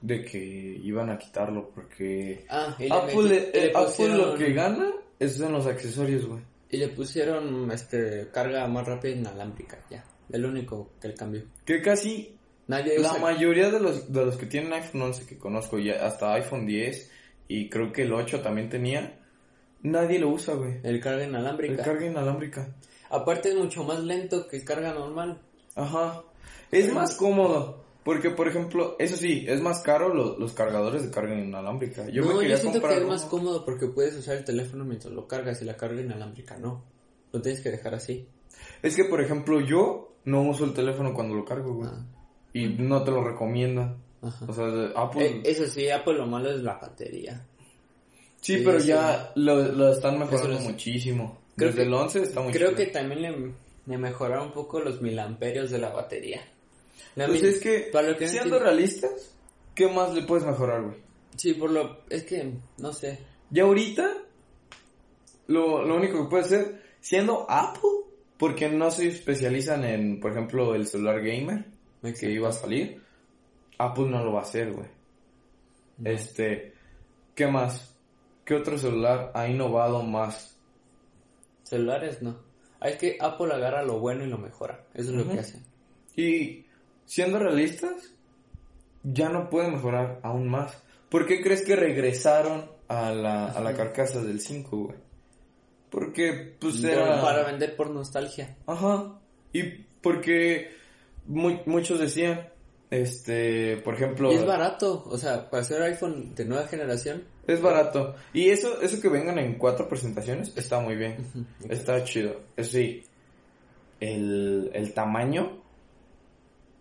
De 0.00 0.24
que 0.24 0.38
iban 0.38 1.10
a 1.10 1.18
quitarlo 1.18 1.70
porque... 1.74 2.44
Ah, 2.48 2.76
y 2.78 2.84
le, 2.84 2.94
Apple, 2.94 3.14
meti- 3.16 3.30
eh, 3.32 3.50
y 3.52 3.60
le 3.60 3.68
Apple 3.70 3.84
pusieron- 3.86 4.18
lo 4.18 4.34
que 4.36 4.52
gana 4.52 4.90
es 5.18 5.40
en 5.40 5.52
los 5.52 5.66
accesorios, 5.66 6.26
güey. 6.26 6.40
Y 6.70 6.76
le 6.76 6.88
pusieron 6.88 7.70
este 7.72 8.28
carga 8.32 8.66
más 8.68 8.86
rápida 8.86 9.12
inalámbrica, 9.16 9.78
ya. 9.90 10.04
Es 10.30 10.38
lo 10.38 10.48
único 10.48 10.90
que 11.00 11.08
el 11.08 11.14
cambio. 11.14 11.42
Que 11.64 11.80
casi 11.80 12.36
Nadie 12.66 12.98
la 12.98 13.12
usa. 13.12 13.20
mayoría 13.20 13.70
de 13.70 13.80
los, 13.80 14.12
de 14.12 14.24
los 14.26 14.36
que 14.36 14.46
tienen 14.46 14.72
iPhone 14.74 15.02
11 15.02 15.24
que 15.26 15.38
conozco, 15.38 15.78
y 15.78 15.90
hasta 15.90 16.34
iPhone 16.34 16.66
10, 16.66 17.10
y 17.48 17.68
creo 17.70 17.90
que 17.92 18.02
el 18.02 18.12
8 18.12 18.40
también 18.42 18.68
tenía, 18.68 19.18
nadie 19.82 20.18
lo 20.18 20.28
usa, 20.28 20.54
güey. 20.54 20.74
El 20.82 21.00
carga 21.00 21.22
El 21.24 21.30
inalámbrica. 21.30 21.82
carga 21.82 22.04
inalámbrica. 22.06 22.68
Aparte 23.10 23.48
es 23.48 23.54
mucho 23.56 23.84
más 23.84 24.00
lento 24.04 24.46
que 24.46 24.58
el 24.58 24.64
carga 24.64 24.92
normal. 24.92 25.40
Ajá. 25.74 26.22
Es 26.70 26.92
más 26.92 27.14
cómodo. 27.16 27.82
Porque, 28.08 28.30
por 28.30 28.48
ejemplo, 28.48 28.96
eso 28.98 29.16
sí, 29.16 29.44
es 29.46 29.60
más 29.60 29.80
caro 29.82 30.14
lo- 30.14 30.38
los 30.38 30.54
cargadores 30.54 31.02
de 31.02 31.10
carga 31.10 31.34
inalámbrica. 31.38 32.08
Yo 32.08 32.22
no, 32.22 32.28
me 32.28 32.34
yo 32.36 32.40
quería 32.40 32.56
siento 32.56 32.80
comprar 32.80 32.98
que 33.00 33.04
es 33.04 33.06
más 33.10 33.24
cómodo 33.26 33.66
porque 33.66 33.86
puedes 33.88 34.16
usar 34.16 34.38
el 34.38 34.44
teléfono 34.44 34.82
mientras 34.86 35.12
lo 35.12 35.28
cargas 35.28 35.60
y 35.60 35.66
la 35.66 35.76
carga 35.76 36.00
inalámbrica 36.00 36.56
no. 36.56 36.84
Lo 37.32 37.42
tienes 37.42 37.60
que 37.60 37.70
dejar 37.70 37.94
así. 37.94 38.26
Es 38.82 38.96
que, 38.96 39.04
por 39.04 39.20
ejemplo, 39.20 39.60
yo 39.60 40.14
no 40.24 40.40
uso 40.40 40.64
el 40.64 40.72
teléfono 40.72 41.12
cuando 41.12 41.34
lo 41.34 41.44
cargo, 41.44 41.74
güey. 41.74 41.90
Ah. 41.92 42.02
Y 42.54 42.68
no 42.68 43.02
te 43.04 43.10
lo 43.10 43.22
recomienda. 43.22 43.94
Ajá. 44.22 44.46
O 44.48 44.54
sea, 44.54 44.64
de 44.68 44.90
Apple... 44.96 45.26
Eh, 45.26 45.42
eso 45.44 45.66
sí, 45.66 45.90
Apple 45.90 46.14
lo 46.14 46.26
malo 46.26 46.50
es 46.50 46.62
la 46.62 46.78
batería. 46.78 47.44
sí, 48.40 48.56
sí, 48.58 48.62
pero 48.64 48.78
ya 48.78 49.32
lo, 49.34 49.60
lo 49.72 49.92
están 49.92 50.18
mejorando 50.18 50.54
lo- 50.54 50.60
muchísimo. 50.60 51.36
Creo 51.56 51.68
Desde 51.72 51.82
que- 51.82 51.86
el 51.88 51.92
11 51.94 52.22
está 52.22 52.40
muy 52.40 52.52
Creo 52.54 52.70
chido. 52.70 52.78
que 52.78 52.86
también 52.86 53.20
le, 53.20 53.52
le 53.86 53.98
mejoraron 53.98 54.46
un 54.46 54.52
poco 54.54 54.80
los 54.80 55.02
miliamperios 55.02 55.70
de 55.70 55.76
la 55.78 55.90
batería. 55.90 56.40
La 57.16 57.26
Pues 57.26 57.42
es 57.42 57.60
que, 57.60 57.88
para 57.92 58.10
lo 58.10 58.16
que 58.16 58.26
no 58.26 58.30
siendo 58.30 58.56
entiendo- 58.56 58.64
realistas, 58.70 59.34
¿qué 59.74 59.88
más 59.88 60.14
le 60.14 60.22
puedes 60.22 60.44
mejorar, 60.46 60.82
güey? 60.82 60.96
Sí, 61.36 61.54
por 61.54 61.70
lo... 61.70 62.00
Es 62.10 62.24
que, 62.24 62.52
no 62.78 62.92
sé. 62.92 63.18
Ya 63.50 63.62
ahorita, 63.64 64.10
lo, 65.46 65.84
lo 65.84 65.96
único 65.96 66.22
que 66.24 66.30
puede 66.30 66.44
ser, 66.44 66.82
siendo 67.00 67.46
Apple, 67.50 67.90
porque 68.36 68.68
no 68.68 68.90
se 68.90 69.08
especializan 69.08 69.84
en, 69.84 70.20
por 70.20 70.32
ejemplo, 70.32 70.74
el 70.74 70.86
celular 70.86 71.20
gamer 71.20 71.64
que 72.02 72.08
Exacto. 72.10 72.28
iba 72.30 72.48
a 72.48 72.52
salir, 72.52 73.02
Apple 73.78 74.06
no 74.10 74.22
lo 74.24 74.32
va 74.32 74.40
a 74.40 74.42
hacer, 74.42 74.72
güey. 74.72 74.88
No. 75.98 76.10
Este, 76.10 76.74
¿qué 77.34 77.46
más? 77.48 77.96
¿Qué 78.44 78.54
otro 78.54 78.78
celular 78.78 79.30
ha 79.34 79.48
innovado 79.48 80.02
más? 80.02 80.56
Celulares 81.64 82.22
no. 82.22 82.38
Ah, 82.80 82.88
Es 82.88 82.96
que 82.98 83.18
Apple 83.20 83.52
agarra 83.52 83.82
lo 83.82 83.98
bueno 83.98 84.24
y 84.24 84.28
lo 84.28 84.38
mejora. 84.38 84.86
Eso 84.94 85.10
es 85.10 85.16
lo 85.16 85.28
que 85.30 85.38
hace. 85.40 85.60
Y 86.16 86.64
siendo 87.08 87.38
realistas, 87.38 88.12
ya 89.02 89.30
no 89.30 89.48
puede 89.48 89.70
mejorar 89.70 90.20
aún 90.22 90.48
más. 90.48 90.76
¿Por 91.08 91.26
qué 91.26 91.40
crees 91.42 91.64
que 91.64 91.74
regresaron 91.74 92.70
a 92.86 93.10
la, 93.12 93.46
a 93.46 93.60
la 93.60 93.72
carcasa 93.74 94.22
del 94.22 94.40
5, 94.40 94.76
güey? 94.76 94.96
Porque, 95.90 96.56
pues 96.60 96.84
era... 96.84 97.22
Para 97.22 97.44
vender 97.46 97.74
por 97.74 97.88
nostalgia. 97.88 98.56
Ajá. 98.66 99.18
Y 99.54 99.62
porque 100.02 100.68
mu- 101.26 101.62
muchos 101.64 101.98
decían, 101.98 102.50
este, 102.90 103.78
por 103.78 103.94
ejemplo... 103.94 104.30
Y 104.30 104.34
es 104.34 104.44
barato. 104.44 105.02
O 105.06 105.16
sea, 105.16 105.48
para 105.48 105.64
ser 105.64 105.80
iPhone 105.82 106.34
de 106.34 106.44
nueva 106.44 106.66
generación. 106.66 107.24
Es 107.46 107.62
barato. 107.62 108.14
Y 108.34 108.50
eso, 108.50 108.82
eso 108.82 109.00
que 109.00 109.08
vengan 109.08 109.38
en 109.38 109.54
cuatro 109.54 109.88
presentaciones 109.88 110.52
está 110.56 110.78
muy 110.80 110.94
bien. 110.96 111.16
Está 111.70 112.04
chido. 112.04 112.38
Sí, 112.58 113.02
el, 114.00 114.70
el 114.74 114.92
tamaño, 114.92 115.57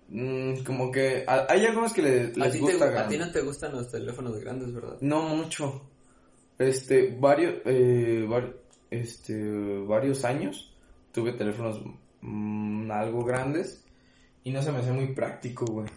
mm, 0.10 0.64
como 0.64 0.92
que 0.92 1.24
a- 1.28 1.46
hay 1.50 1.66
algunos 1.66 1.94
que 1.94 2.02
le- 2.02 2.22
A 2.42 2.46
les 2.46 2.54
te- 2.54 2.60
gusta 2.60 2.86
a 3.06 3.08
ti 3.08 3.18
no 3.18 3.32
te 3.32 3.42
gustan 3.42 3.72
los 3.74 3.90
teléfonos 3.92 4.40
grandes, 4.40 4.74
¿verdad? 4.74 4.98
No 5.02 5.22
mucho. 5.24 5.90
Este, 6.60 7.16
varios, 7.20 7.56
eh, 7.66 8.26
var- 8.28 8.56
este, 8.90 9.80
varios 9.86 10.24
años 10.26 10.74
tuve 11.12 11.34
teléfonos 11.34 11.82
mm, 12.22 12.90
algo 12.92 13.24
grandes 13.24 13.84
y 14.44 14.52
no 14.52 14.62
se 14.62 14.72
me 14.72 14.80
hace 14.80 14.92
muy 14.92 15.14
práctico, 15.14 15.66
güey. 15.66 15.88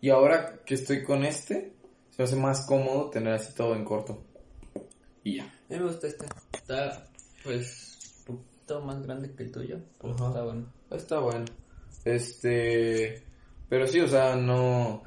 Y 0.00 0.10
ahora 0.10 0.60
que 0.64 0.74
estoy 0.74 1.02
con 1.04 1.24
este, 1.24 1.72
se 2.10 2.16
me 2.18 2.24
hace 2.24 2.36
más 2.36 2.66
cómodo 2.66 3.10
tener 3.10 3.34
así 3.34 3.54
todo 3.54 3.74
en 3.74 3.84
corto. 3.84 4.24
Y 5.24 5.36
ya. 5.36 5.44
A 5.44 5.46
mí 5.72 5.78
me 5.78 5.82
gusta 5.84 6.06
este. 6.06 6.26
Está... 6.52 7.06
Pues, 7.44 8.24
un 8.28 8.36
poquito 8.38 8.80
más 8.82 9.02
grande 9.02 9.32
que 9.34 9.42
el 9.44 9.52
tuyo. 9.52 9.78
Está 10.02 10.42
bueno. 10.42 10.72
Está 10.90 11.18
bueno. 11.20 11.44
Este, 12.08 13.22
pero 13.68 13.86
sí, 13.86 14.00
o 14.00 14.08
sea, 14.08 14.34
no. 14.36 15.02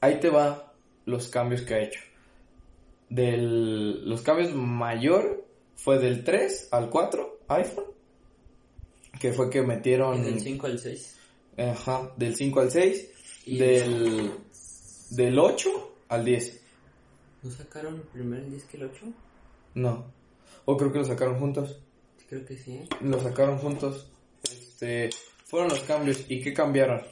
Ahí 0.00 0.20
te 0.20 0.28
va 0.30 0.72
los 1.06 1.28
cambios 1.28 1.62
que 1.62 1.74
ha 1.74 1.82
hecho. 1.82 2.00
Del, 3.08 4.08
los 4.08 4.22
cambios 4.22 4.52
mayor 4.54 5.46
fue 5.76 5.98
del 5.98 6.24
3 6.24 6.68
al 6.72 6.90
4 6.90 7.38
iPhone. 7.48 7.84
Que 9.20 9.32
fue 9.32 9.48
que 9.50 9.62
metieron. 9.62 10.22
Del 10.22 10.40
5 10.40 10.66
al 10.66 10.78
6. 10.78 11.16
Ajá, 11.56 12.12
del 12.16 12.36
5 12.36 12.60
al 12.60 12.70
6. 12.70 13.10
Y- 13.46 13.58
Del, 13.58 14.30
del 15.10 15.38
8 15.38 15.94
al 16.08 16.24
10. 16.24 16.60
¿No 17.42 17.50
sacaron 17.50 18.02
primero 18.12 18.42
el 18.42 18.50
10 18.50 18.64
que 18.64 18.76
el 18.76 18.84
8? 18.84 19.06
No. 19.74 20.04
O 20.64 20.76
creo 20.76 20.92
que 20.92 20.98
lo 20.98 21.04
sacaron 21.04 21.38
juntos. 21.38 21.80
Creo 22.28 22.44
que 22.44 22.56
sí. 22.56 22.72
¿eh? 22.72 22.88
Lo 23.02 23.22
sacaron 23.22 23.58
juntos. 23.58 24.10
Este, 24.42 25.10
fueron 25.46 25.68
los 25.70 25.80
cambios. 25.80 26.24
¿Y 26.28 26.40
qué 26.42 26.52
cambiaron? 26.52 27.02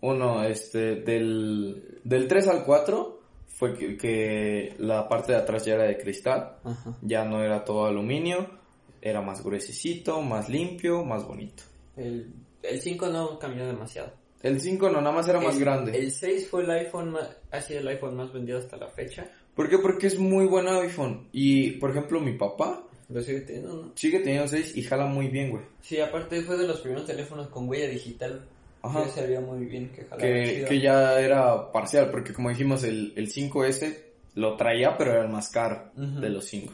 Uno, 0.00 0.42
este, 0.44 0.96
del, 0.96 1.98
del 2.04 2.26
3 2.26 2.48
al 2.48 2.64
4 2.64 3.20
fue 3.46 3.76
que, 3.76 3.96
que 3.98 4.74
la 4.78 5.06
parte 5.08 5.32
de 5.32 5.38
atrás 5.38 5.64
ya 5.66 5.74
era 5.74 5.84
de 5.84 5.98
cristal. 5.98 6.56
Ajá. 6.64 6.96
Ya 7.02 7.24
no 7.24 7.42
era 7.44 7.64
todo 7.64 7.84
aluminio. 7.84 8.58
Era 9.02 9.20
más 9.22 9.42
gruesecito, 9.44 10.20
más 10.22 10.48
limpio, 10.48 11.04
más 11.04 11.26
bonito. 11.26 11.62
El, 11.96 12.32
el 12.62 12.80
5 12.80 13.06
no 13.08 13.38
cambió 13.38 13.66
demasiado. 13.66 14.12
El 14.42 14.60
5 14.60 14.88
no, 14.90 15.00
nada 15.02 15.14
más 15.14 15.28
era 15.28 15.40
más 15.40 15.54
El- 15.56 15.60
grande. 15.60 15.98
El 15.98 16.10
6 16.12 16.48
fue 16.48 16.62
el 16.62 16.70
iPhone 16.70 17.10
más, 17.10 17.28
ha 17.50 17.60
sido 17.60 17.80
el 17.80 17.88
iPhone 17.88 18.16
más 18.16 18.32
vendido 18.32 18.58
hasta 18.58 18.76
la 18.78 18.88
fecha. 18.88 19.30
¿Por 19.54 19.68
qué? 19.68 19.78
Porque 19.78 20.06
es 20.06 20.18
muy 20.18 20.46
buen 20.46 20.66
iPhone. 20.68 21.28
Y, 21.32 21.72
por 21.72 21.90
ejemplo, 21.90 22.20
mi 22.20 22.32
papá 22.38 22.82
Lo 23.12 23.20
sigue 23.22 23.40
teniendo, 23.40 23.74
¿no? 23.74 23.92
sigue 23.96 24.20
teniendo 24.20 24.46
6 24.48 24.76
y 24.76 24.82
jala 24.82 25.06
muy 25.06 25.28
bien, 25.28 25.50
güey. 25.50 25.64
Sí, 25.80 25.98
aparte 26.00 26.42
fue 26.42 26.56
de 26.56 26.66
los 26.68 26.80
primeros 26.80 27.06
teléfonos 27.06 27.48
con 27.48 27.68
huella 27.68 27.88
digital. 27.88 28.46
Ajá. 28.82 29.04
Que 29.04 29.10
servía 29.10 29.40
muy 29.40 29.66
bien, 29.66 29.90
que 29.90 30.02
jalaba 30.04 30.22
que, 30.22 30.54
chido. 30.54 30.68
que 30.68 30.80
ya 30.80 31.20
era 31.20 31.70
parcial, 31.72 32.10
porque 32.10 32.32
como 32.32 32.48
dijimos, 32.48 32.82
el, 32.84 33.12
el 33.16 33.30
5S 33.30 33.98
lo 34.36 34.56
traía, 34.56 34.96
pero 34.96 35.12
era 35.12 35.22
el 35.24 35.28
más 35.28 35.50
caro 35.50 35.90
de 35.94 36.30
los 36.30 36.46
5. 36.46 36.72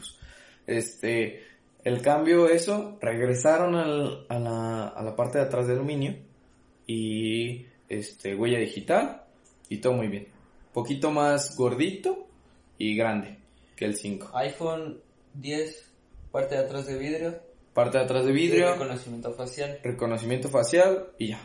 Este, 0.67 1.41
el 1.83 2.01
cambio, 2.01 2.47
eso, 2.49 2.97
regresaron 3.01 3.75
al- 3.75 4.25
a, 4.29 4.39
la, 4.39 4.87
a 4.89 5.03
la 5.03 5.15
parte 5.15 5.37
de 5.39 5.45
atrás 5.45 5.67
de 5.67 5.73
aluminio 5.73 6.15
y 6.85 7.65
este, 7.89 8.35
huella 8.35 8.59
digital 8.59 9.23
y 9.69 9.77
todo 9.77 9.93
muy 9.93 10.07
bien. 10.07 10.27
Poquito 10.73 11.11
más 11.11 11.55
gordito 11.55 12.27
y 12.77 12.95
grande 12.95 13.37
que 13.75 13.85
el 13.85 13.95
5. 13.95 14.31
iPhone 14.33 14.99
10, 15.33 15.91
parte 16.31 16.55
de 16.55 16.61
atrás 16.61 16.85
de 16.85 16.97
vidrio. 16.97 17.39
Parte 17.73 17.97
de 17.97 18.03
atrás 18.03 18.25
de 18.25 18.31
y 18.31 18.33
vidrio, 18.33 18.73
reconocimiento 18.73 19.33
facial. 19.33 19.79
reconocimiento 19.83 20.49
facial 20.49 21.07
y 21.17 21.27
ya. 21.29 21.39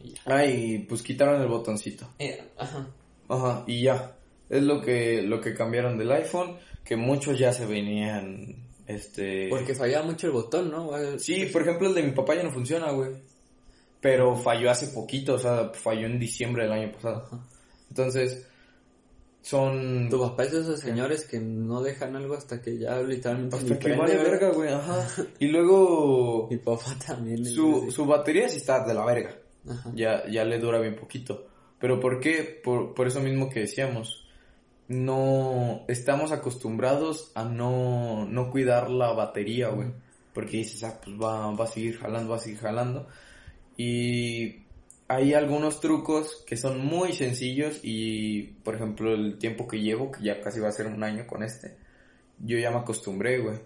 Y 0.00 0.10
ya. 0.14 0.20
Ah, 0.24 0.44
y 0.46 0.78
pues 0.80 1.02
quitaron 1.02 1.40
el 1.40 1.48
botoncito. 1.48 2.08
Eh, 2.18 2.42
ajá. 2.56 2.88
Ajá, 3.28 3.64
y 3.66 3.82
ya. 3.82 4.16
Es 4.48 4.62
lo 4.62 4.80
que, 4.80 5.22
lo 5.22 5.40
que 5.40 5.54
cambiaron 5.54 5.96
del 5.98 6.10
iPhone, 6.12 6.56
que 6.84 6.96
muchos 6.96 7.38
ya 7.38 7.52
se 7.52 7.66
venían, 7.66 8.68
este... 8.86 9.48
Porque 9.48 9.74
fallaba 9.74 10.06
mucho 10.06 10.26
el 10.26 10.32
botón, 10.32 10.70
¿no? 10.70 10.90
Sí, 11.18 11.46
por 11.46 11.62
ejemplo, 11.62 11.88
el 11.88 11.94
de 11.94 12.02
mi 12.02 12.10
papá 12.10 12.34
ya 12.34 12.42
no 12.42 12.50
funciona, 12.50 12.90
güey. 12.90 13.10
Pero 14.00 14.34
falló 14.34 14.70
hace 14.70 14.88
poquito, 14.88 15.34
o 15.34 15.38
sea, 15.38 15.70
falló 15.74 16.06
en 16.06 16.18
diciembre 16.18 16.64
del 16.64 16.72
año 16.72 16.90
pasado. 16.90 17.22
Ajá. 17.26 17.46
Entonces, 17.90 18.46
son... 19.42 20.08
Tu 20.10 20.20
papá 20.20 20.44
es 20.44 20.52
de 20.52 20.60
esos 20.60 20.80
señores 20.80 21.24
que 21.24 21.40
no 21.40 21.82
dejan 21.82 22.14
algo 22.16 22.34
hasta 22.34 22.60
que 22.60 22.78
ya 22.78 23.00
literalmente 23.00 23.56
Hasta 23.56 23.78
que 23.78 23.96
vale 23.96 24.16
verga, 24.16 24.50
güey, 24.50 24.70
ajá. 24.70 25.06
Y 25.38 25.48
luego, 25.48 26.48
Mi 26.50 26.58
papá 26.58 26.94
también. 27.06 27.44
su, 27.44 27.90
su 27.90 28.04
batería 28.06 28.48
sí 28.48 28.58
está 28.58 28.84
de 28.86 28.94
la 28.94 29.04
verga. 29.04 29.36
Ajá. 29.68 29.90
ya, 29.94 30.26
ya 30.28 30.44
le 30.44 30.58
dura 30.58 30.78
bien 30.80 30.96
poquito. 30.96 31.46
Pero 31.78 31.98
¿por 32.00 32.20
qué? 32.20 32.60
Por, 32.62 32.94
por 32.94 33.06
eso 33.06 33.20
mismo 33.20 33.48
que 33.48 33.60
decíamos. 33.60 34.26
No 34.88 35.84
estamos 35.86 36.32
acostumbrados 36.32 37.30
a 37.34 37.44
no, 37.44 38.26
no 38.26 38.50
cuidar 38.50 38.90
la 38.90 39.12
batería, 39.12 39.68
güey. 39.68 39.88
Porque 40.34 40.58
dices, 40.58 40.82
ah, 40.84 41.00
pues 41.02 41.16
va, 41.16 41.52
va 41.52 41.64
a 41.64 41.68
seguir 41.68 41.98
jalando, 41.98 42.30
va 42.30 42.36
a 42.36 42.40
seguir 42.40 42.58
jalando. 42.58 43.06
Y 43.76 44.64
hay 45.10 45.34
algunos 45.34 45.80
trucos 45.80 46.44
que 46.46 46.56
son 46.56 46.86
muy 46.86 47.12
sencillos 47.12 47.80
y, 47.82 48.42
por 48.62 48.76
ejemplo, 48.76 49.12
el 49.12 49.38
tiempo 49.38 49.66
que 49.66 49.80
llevo, 49.80 50.12
que 50.12 50.22
ya 50.22 50.40
casi 50.40 50.60
va 50.60 50.68
a 50.68 50.72
ser 50.72 50.86
un 50.86 51.02
año 51.02 51.26
con 51.26 51.42
este, 51.42 51.76
yo 52.38 52.56
ya 52.58 52.70
me 52.70 52.76
acostumbré, 52.76 53.40
güey, 53.40 53.58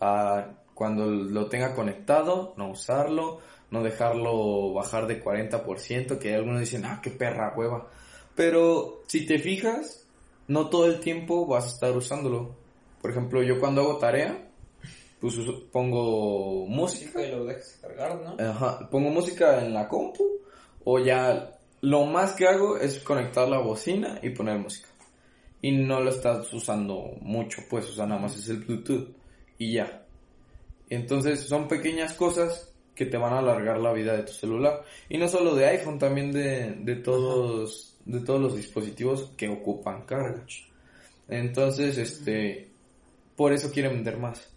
a 0.00 0.54
cuando 0.72 1.04
lo 1.04 1.46
tenga 1.50 1.74
conectado, 1.74 2.54
no 2.56 2.70
usarlo, 2.70 3.40
no 3.70 3.82
dejarlo 3.82 4.72
bajar 4.72 5.06
de 5.06 5.22
40%, 5.22 6.18
que 6.18 6.34
algunos 6.34 6.60
dicen, 6.60 6.86
ah, 6.86 7.00
qué 7.02 7.10
perra 7.10 7.52
hueva. 7.54 7.90
Pero 8.34 9.02
si 9.08 9.26
te 9.26 9.38
fijas, 9.38 10.08
no 10.46 10.70
todo 10.70 10.86
el 10.86 11.00
tiempo 11.00 11.46
vas 11.46 11.64
a 11.64 11.68
estar 11.68 11.94
usándolo. 11.94 12.56
Por 13.02 13.10
ejemplo, 13.10 13.42
yo 13.42 13.60
cuando 13.60 13.82
hago 13.82 13.98
tarea, 13.98 14.48
pues 15.20 15.34
pongo 15.70 16.64
música. 16.66 17.20
y 17.20 17.30
lo 17.30 17.44
dejas 17.44 17.78
cargar, 17.82 18.22
¿no? 18.22 18.42
Ajá, 18.42 18.88
pongo 18.88 19.10
música 19.10 19.62
en 19.62 19.74
la 19.74 19.86
compu 19.86 20.38
o 20.90 20.98
ya 20.98 21.58
lo 21.82 22.06
más 22.06 22.32
que 22.32 22.46
hago 22.46 22.78
es 22.78 23.00
conectar 23.00 23.46
la 23.46 23.58
bocina 23.58 24.20
y 24.22 24.30
poner 24.30 24.58
música. 24.58 24.88
Y 25.60 25.72
no 25.72 26.00
lo 26.00 26.08
estás 26.08 26.50
usando 26.54 27.12
mucho, 27.20 27.60
pues, 27.68 27.90
o 27.90 27.92
sea, 27.92 28.06
nada 28.06 28.22
más 28.22 28.38
es 28.38 28.48
el 28.48 28.60
Bluetooth 28.64 29.10
y 29.58 29.74
ya. 29.74 30.06
Entonces 30.88 31.40
son 31.40 31.68
pequeñas 31.68 32.14
cosas 32.14 32.72
que 32.94 33.04
te 33.04 33.18
van 33.18 33.34
a 33.34 33.40
alargar 33.40 33.78
la 33.80 33.92
vida 33.92 34.16
de 34.16 34.22
tu 34.22 34.32
celular. 34.32 34.82
Y 35.10 35.18
no 35.18 35.28
solo 35.28 35.54
de 35.54 35.66
iPhone, 35.66 35.98
también 35.98 36.32
de, 36.32 36.70
de 36.80 36.96
todos, 36.96 37.98
de 38.06 38.20
todos 38.20 38.40
los 38.40 38.56
dispositivos 38.56 39.34
que 39.36 39.50
ocupan 39.50 40.06
carga. 40.06 40.46
Entonces, 41.28 41.98
este, 41.98 42.70
por 43.36 43.52
eso 43.52 43.70
quieren 43.70 43.92
vender 43.92 44.16
más. 44.16 44.50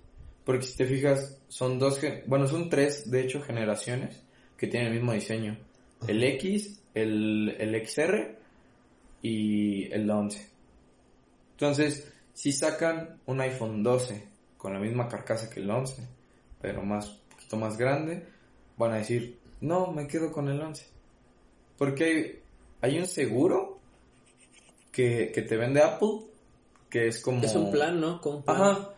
Porque 0.45 0.65
si 0.65 0.77
te 0.77 0.85
fijas, 0.85 1.41
son 1.49 1.77
dos, 1.77 1.99
bueno, 2.25 2.47
son 2.47 2.69
tres, 2.69 3.11
de 3.11 3.19
hecho, 3.19 3.41
generaciones 3.41 4.23
que 4.55 4.67
tienen 4.67 4.93
el 4.93 4.93
mismo 4.93 5.11
diseño. 5.11 5.57
El 6.07 6.23
X, 6.23 6.81
el, 6.93 7.55
el 7.59 7.87
XR 7.87 8.37
y 9.21 9.91
el 9.91 10.09
11. 10.09 10.49
Entonces, 11.51 12.11
si 12.33 12.51
sacan 12.51 13.19
un 13.25 13.39
iPhone 13.41 13.83
12 13.83 14.27
con 14.57 14.73
la 14.73 14.79
misma 14.79 15.07
carcasa 15.07 15.49
que 15.49 15.59
el 15.59 15.69
11, 15.69 16.07
pero 16.61 16.83
más, 16.83 17.07
un 17.09 17.29
poquito 17.29 17.57
más 17.57 17.77
grande, 17.77 18.25
van 18.77 18.93
a 18.93 18.97
decir, 18.97 19.39
no, 19.61 19.91
me 19.91 20.07
quedo 20.07 20.31
con 20.31 20.47
el 20.49 20.59
11. 20.59 20.87
Porque 21.77 22.03
hay, 22.03 22.91
hay 22.93 22.99
un 22.99 23.05
seguro 23.07 23.79
que, 24.91 25.31
que 25.33 25.41
te 25.43 25.57
vende 25.57 25.81
Apple, 25.81 26.25
que 26.89 27.07
es 27.07 27.21
como... 27.21 27.41
Es 27.43 27.55
un 27.55 27.71
plan, 27.71 27.99
¿no? 27.99 28.19
Como 28.21 28.37
un 28.37 28.43
plan. 28.43 28.61
Ajá. 28.61 28.89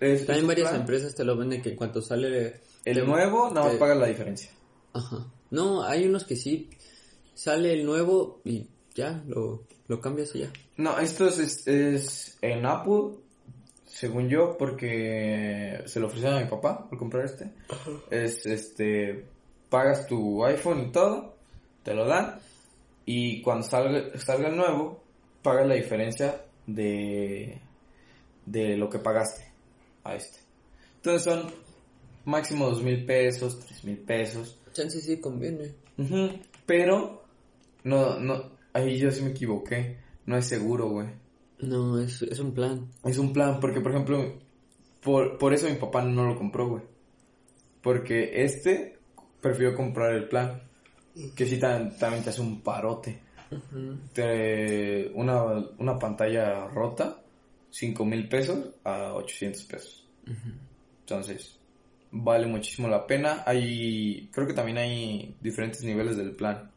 Es- 0.00 0.26
También 0.26 0.46
varias 0.46 0.68
plan. 0.70 0.80
empresas 0.82 1.14
te 1.14 1.24
lo 1.24 1.36
venden 1.36 1.60
que 1.62 1.70
en 1.70 1.76
cuanto 1.76 2.00
sale... 2.02 2.60
El 2.84 3.06
nuevo, 3.06 3.48
nada 3.50 3.64
más 3.64 3.72
te- 3.72 3.78
pagas 3.78 3.98
la 3.98 4.06
diferencia. 4.06 4.50
Ajá. 4.94 5.26
No, 5.50 5.82
hay 5.82 6.06
unos 6.06 6.24
que 6.24 6.36
sí. 6.36 6.70
Sale 7.34 7.72
el 7.72 7.86
nuevo 7.86 8.40
y 8.44 8.66
ya, 8.94 9.22
lo, 9.26 9.64
lo 9.86 10.00
cambias 10.00 10.34
y 10.34 10.40
ya. 10.40 10.52
No, 10.76 10.98
esto 10.98 11.28
es, 11.28 11.38
es, 11.38 11.68
es 11.68 12.38
en 12.42 12.66
Apple, 12.66 13.14
según 13.86 14.28
yo, 14.28 14.56
porque 14.58 15.82
se 15.86 16.00
lo 16.00 16.06
ofrecieron 16.06 16.38
a 16.38 16.44
mi 16.44 16.50
papá 16.50 16.88
por 16.88 16.98
comprar 16.98 17.24
este. 17.24 17.52
Es 18.10 18.44
este, 18.46 19.24
pagas 19.68 20.06
tu 20.06 20.44
iPhone 20.44 20.88
y 20.88 20.92
todo, 20.92 21.36
te 21.82 21.94
lo 21.94 22.06
dan, 22.06 22.40
y 23.04 23.40
cuando 23.42 23.66
salga, 23.66 24.18
salga 24.18 24.48
el 24.48 24.56
nuevo, 24.56 25.02
pagas 25.42 25.66
la 25.66 25.74
diferencia 25.74 26.44
de, 26.66 27.60
de 28.44 28.76
lo 28.76 28.90
que 28.90 28.98
pagaste 28.98 29.44
a 30.04 30.14
este. 30.14 30.40
Entonces 30.96 31.22
son 31.22 31.50
máximo 32.24 32.68
dos 32.68 32.82
mil 32.82 33.04
pesos, 33.06 33.60
tres 33.60 33.84
mil 33.84 33.98
pesos. 33.98 34.57
Chance 34.78 35.00
sí 35.00 35.20
conviene. 35.20 35.74
Pero, 36.66 37.24
no, 37.84 38.18
no, 38.20 38.52
ahí 38.72 38.98
yo 38.98 39.10
sí 39.10 39.22
me 39.22 39.30
equivoqué. 39.30 39.98
No 40.26 40.36
es 40.36 40.46
seguro, 40.46 40.88
güey. 40.90 41.08
No, 41.60 41.98
es, 42.00 42.22
es 42.22 42.38
un 42.38 42.52
plan. 42.52 42.88
Es 43.04 43.18
un 43.18 43.32
plan, 43.32 43.58
porque 43.60 43.80
por 43.80 43.90
ejemplo, 43.92 44.38
por, 45.02 45.38
por 45.38 45.52
eso 45.54 45.68
mi 45.68 45.74
papá 45.76 46.02
no 46.04 46.24
lo 46.26 46.36
compró, 46.36 46.68
güey. 46.68 46.82
Porque 47.82 48.44
este 48.44 48.98
prefirió 49.40 49.74
comprar 49.74 50.14
el 50.14 50.28
plan. 50.28 50.62
Que 51.34 51.46
sí 51.46 51.58
también 51.58 52.22
te 52.22 52.30
hace 52.30 52.40
un 52.40 52.60
parote. 52.60 53.20
Te- 54.12 55.10
una, 55.14 55.42
una 55.78 55.98
pantalla 55.98 56.66
rota, 56.68 57.20
5 57.70 58.04
mil 58.04 58.28
pesos 58.28 58.58
a 58.84 59.14
800 59.14 59.64
pesos. 59.64 60.06
Entonces, 61.00 61.57
vale 62.10 62.46
muchísimo 62.46 62.88
la 62.88 63.06
pena. 63.06 63.42
Hay, 63.46 64.28
creo 64.32 64.46
que 64.46 64.54
también 64.54 64.78
hay 64.78 65.36
diferentes 65.40 65.82
niveles 65.82 66.16
del 66.16 66.34
plan. 66.34 66.70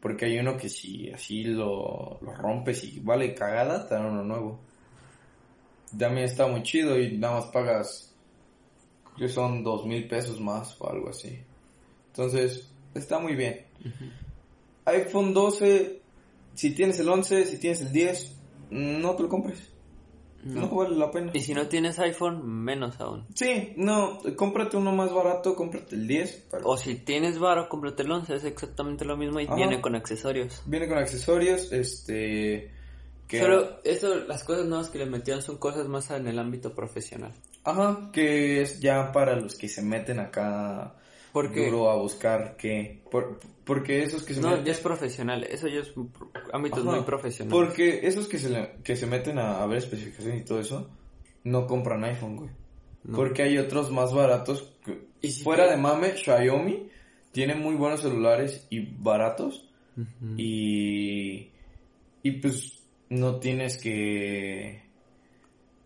Porque 0.00 0.26
hay 0.26 0.38
uno 0.38 0.56
que 0.56 0.68
si 0.68 1.10
así 1.10 1.44
lo, 1.44 2.18
lo 2.20 2.34
rompes 2.34 2.84
y 2.84 3.00
vale 3.00 3.34
cagada, 3.34 3.88
te 3.88 3.94
dan 3.94 4.06
uno 4.06 4.22
nuevo. 4.22 4.60
También 5.98 6.26
está 6.26 6.46
muy 6.46 6.62
chido 6.62 6.98
y 6.98 7.16
nada 7.16 7.40
más 7.40 7.46
pagas 7.46 8.14
que 9.16 9.28
son 9.28 9.64
dos 9.64 9.84
mil 9.84 10.06
pesos 10.06 10.40
más 10.40 10.80
o 10.80 10.88
algo 10.88 11.08
así. 11.08 11.40
Entonces, 12.08 12.70
está 12.94 13.18
muy 13.18 13.34
bien. 13.34 13.66
iPhone 14.84 15.34
12, 15.34 16.00
si 16.54 16.70
tienes 16.72 16.98
el 17.00 17.08
11, 17.08 17.44
si 17.46 17.58
tienes 17.58 17.80
el 17.80 17.92
10, 17.92 18.36
no 18.70 19.16
te 19.16 19.22
lo 19.24 19.28
compres. 19.28 19.72
No, 20.44 20.68
vale 20.68 20.96
la 20.96 21.10
pena. 21.10 21.30
Y 21.34 21.40
si 21.40 21.52
no 21.52 21.66
tienes 21.66 21.98
iPhone, 21.98 22.46
menos 22.46 23.00
aún. 23.00 23.26
Sí, 23.34 23.72
no, 23.76 24.20
cómprate 24.36 24.76
uno 24.76 24.92
más 24.92 25.12
barato, 25.12 25.54
cómprate 25.56 25.96
el 25.96 26.06
10. 26.06 26.46
pero- 26.50 26.68
O 26.68 26.76
si 26.76 26.94
tienes 26.94 27.38
varo, 27.38 27.68
cómprate 27.68 28.02
el 28.04 28.10
11, 28.12 28.36
es 28.36 28.44
exactamente 28.44 29.04
lo 29.04 29.16
mismo 29.16 29.40
y 29.40 29.46
Ajá. 29.46 29.56
viene 29.56 29.80
con 29.80 29.94
accesorios. 29.96 30.62
Viene 30.66 30.88
con 30.88 30.98
accesorios, 30.98 31.72
este... 31.72 32.72
Que, 33.26 33.40
Solo 33.40 33.80
eso, 33.84 34.14
las 34.26 34.42
cosas 34.42 34.64
nuevas 34.64 34.88
que 34.88 34.96
le 34.98 35.04
metieron 35.04 35.42
son 35.42 35.58
cosas 35.58 35.86
más 35.86 36.10
en 36.12 36.26
el 36.28 36.38
ámbito 36.38 36.74
profesional. 36.74 37.34
Ajá, 37.62 38.08
que 38.10 38.62
es 38.62 38.80
ya 38.80 39.12
para 39.12 39.36
los 39.36 39.54
que 39.54 39.68
se 39.68 39.82
meten 39.82 40.18
acá 40.18 40.94
Porque 41.42 41.66
duro 41.70 41.90
a 41.90 41.96
buscar 41.96 42.56
qué. 42.56 43.02
Por- 43.10 43.38
porque 43.64 44.02
esos 44.02 44.22
que 44.24 44.34
se 44.34 44.40
no, 44.40 44.48
meten... 44.50 44.64
ya 44.64 44.72
es 44.72 44.80
profesional, 44.80 45.44
eso 45.44 45.68
ya 45.68 45.80
es 45.80 45.94
un 45.96 46.10
ámbitos 46.52 46.80
Ajá, 46.86 46.90
muy 46.96 47.04
profesionales. 47.04 47.52
Porque 47.52 48.06
esos 48.06 48.26
que 48.26 48.38
se, 48.38 48.48
le- 48.50 48.72
que 48.82 48.96
se 48.96 49.06
meten 49.06 49.38
a, 49.38 49.62
a 49.62 49.66
ver 49.66 49.78
especificaciones 49.78 50.40
y 50.42 50.44
todo 50.44 50.60
eso, 50.60 50.90
no 51.44 51.66
compran 51.66 52.02
iPhone, 52.04 52.36
güey. 52.36 52.50
No. 53.04 53.16
Porque 53.16 53.42
hay 53.42 53.58
otros 53.58 53.90
más 53.90 54.12
baratos. 54.14 54.74
que- 54.84 55.06
Y 55.20 55.30
si 55.30 55.42
fuera 55.42 55.64
te- 55.64 55.70
de 55.72 55.76
mame, 55.76 56.16
Xiaomi 56.16 56.88
tiene 57.32 57.54
muy 57.54 57.74
buenos 57.74 58.00
celulares 58.00 58.66
y 58.70 58.80
baratos. 58.80 59.64
Y, 60.36 61.50
y 62.22 62.30
pues 62.40 62.82
no 63.08 63.36
tienes 63.40 63.76
que, 63.78 64.82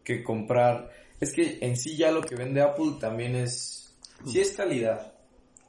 que 0.04 0.22
comprar. 0.22 0.90
Es 1.20 1.32
que 1.32 1.58
en 1.62 1.76
sí 1.76 1.96
ya 1.96 2.10
lo 2.10 2.20
que 2.22 2.34
vende 2.36 2.60
Apple 2.60 2.92
también 3.00 3.34
es... 3.36 3.96
Sí 4.26 4.38
es 4.40 4.52
calidad. 4.52 5.11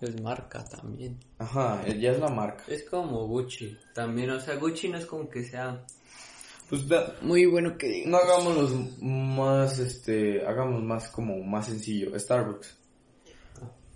Es 0.03 0.21
marca 0.21 0.63
también. 0.65 1.17
Ajá, 1.37 1.85
ya 1.87 2.11
es 2.11 2.19
la 2.19 2.29
marca. 2.29 2.63
Es 2.67 2.83
como 2.89 3.27
Gucci 3.27 3.77
también, 3.93 4.29
o 4.31 4.39
sea, 4.39 4.55
Gucci 4.55 4.89
no 4.89 4.97
es 4.97 5.05
como 5.05 5.29
que 5.29 5.43
sea 5.43 5.83
Pues 6.69 6.87
da- 6.87 7.15
muy 7.21 7.45
bueno 7.45 7.77
que 7.77 7.87
diga. 7.87 8.09
no 8.09 8.17
hagámoslos 8.17 8.73
más, 9.01 9.79
este, 9.79 10.45
hagamos 10.45 10.81
más 10.83 11.09
como 11.09 11.37
más 11.43 11.67
sencillo. 11.67 12.17
Starbucks. 12.19 12.77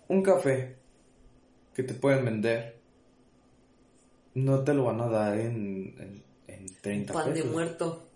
Un 0.10 0.22
café 0.24 0.78
que 1.74 1.84
te 1.84 1.94
pueden 1.94 2.24
vender. 2.26 2.78
No 4.36 4.64
te 4.64 4.74
lo 4.74 4.86
van 4.86 5.02
a 5.02 5.08
dar 5.08 5.38
en, 5.40 5.96
en, 6.00 6.24
en 6.48 6.66
30 6.82 7.14
Pan 7.14 7.28
de 7.30 7.34
pesos. 7.42 7.52
muerto. 7.52 8.07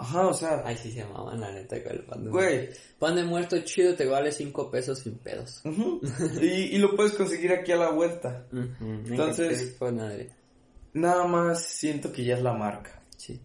Ajá, 0.00 0.28
o 0.28 0.32
sea, 0.34 0.62
Ay, 0.64 0.76
sí 0.76 0.92
se 0.92 0.98
llamaban 1.00 1.40
la 1.40 1.50
neta 1.50 1.82
con 1.82 1.92
el 1.92 2.04
pan 2.04 2.24
de 2.24 2.30
muerto. 2.30 2.48
güey. 2.56 2.68
Pan 3.00 3.16
de 3.16 3.24
muerto 3.24 3.58
chido 3.64 3.94
te 3.96 4.06
vale 4.06 4.30
5 4.30 4.70
pesos 4.70 5.00
sin 5.00 5.18
pedos. 5.18 5.60
Y, 6.40 6.46
y 6.46 6.78
lo 6.78 6.94
puedes 6.94 7.12
conseguir 7.14 7.52
aquí 7.52 7.72
a 7.72 7.76
la 7.76 7.90
vuelta. 7.90 8.46
Entonces- 8.80 9.76
madre. 9.80 10.30
Nada 10.94 11.26
más 11.26 11.64
siento 11.64 12.12
que 12.12 12.24
ya 12.24 12.34
es 12.36 12.42
la 12.42 12.54
marca. 12.54 13.02
Sí. 13.16 13.40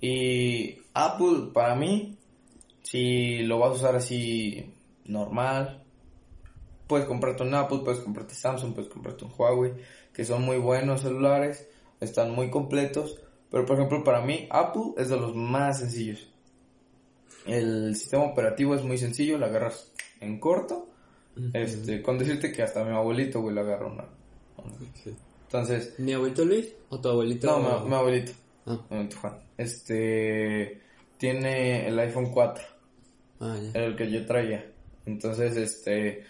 Y 0.00 0.78
Apple, 0.94 1.50
para 1.52 1.74
mí, 1.74 2.18
si 2.82 3.38
lo 3.44 3.58
vas 3.58 3.70
a 3.70 3.74
usar 3.74 3.96
así 3.96 4.74
normal, 5.04 5.82
puedes 6.86 7.06
comprarte 7.06 7.42
un 7.42 7.54
Apple, 7.54 7.80
puedes 7.84 8.00
comprarte 8.00 8.34
Samsung, 8.34 8.74
puedes 8.74 8.90
comprarte 8.90 9.24
un 9.24 9.32
Huawei, 9.36 9.74
que 10.12 10.24
son 10.24 10.42
muy 10.42 10.58
buenos 10.58 11.02
celulares, 11.02 11.68
están 12.00 12.32
muy 12.32 12.50
completos. 12.50 13.18
Pero 13.56 13.64
por 13.64 13.76
ejemplo, 13.78 14.04
para 14.04 14.20
mí, 14.20 14.46
Apple 14.50 14.92
es 14.98 15.08
de 15.08 15.16
los 15.16 15.34
más 15.34 15.78
sencillos. 15.78 16.28
El 17.46 17.96
sistema 17.96 18.24
operativo 18.24 18.74
es 18.74 18.82
muy 18.84 18.98
sencillo, 18.98 19.38
lo 19.38 19.46
agarras 19.46 19.94
en 20.20 20.38
corto. 20.38 20.90
Este, 21.54 22.02
con 22.02 22.18
decirte 22.18 22.52
que 22.52 22.62
hasta 22.62 22.84
mi 22.84 22.94
abuelito, 22.94 23.40
güey, 23.40 23.54
lo 23.54 23.62
agarra 23.62 23.86
una. 23.86 24.04
Entonces, 25.46 25.98
¿Mi 25.98 26.12
abuelito 26.12 26.44
Luis 26.44 26.70
o 26.90 27.00
tu 27.00 27.08
abuelito? 27.08 27.46
no, 27.46 27.80
mi, 27.80 27.88
mi 27.88 27.94
abuelito. 27.94 28.32
Ah, 28.66 28.78
Mi 28.90 28.96
abuelito 28.96 29.16
Juan. 29.22 29.38
Este, 29.56 30.82
tiene 31.16 31.88
el 31.88 31.98
iPhone 31.98 32.30
4, 32.32 32.62
ah, 33.40 33.56
ya. 33.72 33.80
el 33.80 33.96
que 33.96 34.10
yo 34.10 34.26
traía. 34.26 34.70
Entonces, 35.06 35.56
este, 35.56 36.24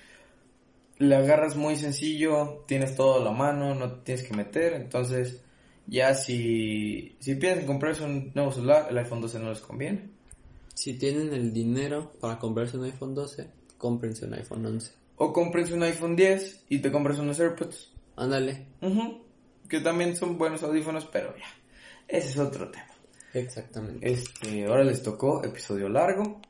le 0.98 1.16
agarras 1.16 1.57
muy 1.57 1.74
sencillo, 1.74 2.62
tienes 2.69 2.94
todo 2.94 3.20
a 3.20 3.24
la 3.24 3.32
mano, 3.32 3.74
no 3.74 3.90
te 3.94 4.03
tienes 4.05 4.23
que 4.28 4.36
meter. 4.36 4.74
Entonces, 4.74 5.43
ya 5.86 6.14
si, 6.14 7.16
si 7.20 7.34
piensan 7.36 7.66
comprarse 7.66 8.04
un 8.04 8.32
nuevo 8.34 8.52
celular, 8.52 8.86
el 8.90 8.98
iPhone 8.98 9.20
12 9.20 9.38
no 9.38 9.50
les 9.50 9.60
conviene. 9.60 10.10
Si 10.74 10.94
tienen 10.98 11.32
el 11.32 11.52
dinero 11.52 12.12
para 12.20 12.38
comprarse 12.38 12.76
un 12.76 12.84
iPhone 12.84 13.14
12, 13.14 13.48
cómprense 13.78 14.26
un 14.26 14.34
iPhone 14.34 14.66
11. 14.66 14.92
O 15.16 15.32
compres 15.32 15.70
un 15.70 15.82
iPhone 15.82 16.14
10 16.14 16.64
y 16.68 16.78
te 16.80 16.92
compras 16.92 17.18
unos 17.18 17.40
AirPods. 17.40 17.92
Ándale. 18.16 18.66
Ujú, 18.82 19.22
Que 19.68 19.80
también 19.80 20.14
son 20.16 20.36
buenos 20.38 20.62
audífonos, 20.62 21.06
pero 21.06 21.34
ya, 21.36 21.46
ese 22.08 22.28
es 22.28 22.38
otro 22.38 22.70
tema. 22.70 22.86
Exactamente. 23.32 24.10
Este, 24.10 24.64
ahora 24.66 24.84
les 24.84 25.02
tocó 25.02 25.42
episodio 25.44 25.88
largo. 25.88 26.40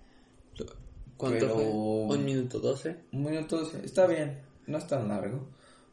¿Cuánto 1.16 1.38
pero- 1.46 1.54
fue? 1.54 1.64
¿Un 1.64 2.24
minuto 2.24 2.58
12? 2.60 2.96
Un 3.12 3.22
minuto, 3.24 3.64
sí, 3.64 3.78
está 3.84 4.06
bien, 4.06 4.38
no 4.66 4.78
es 4.78 4.86
tan 4.86 5.08
largo, 5.08 5.46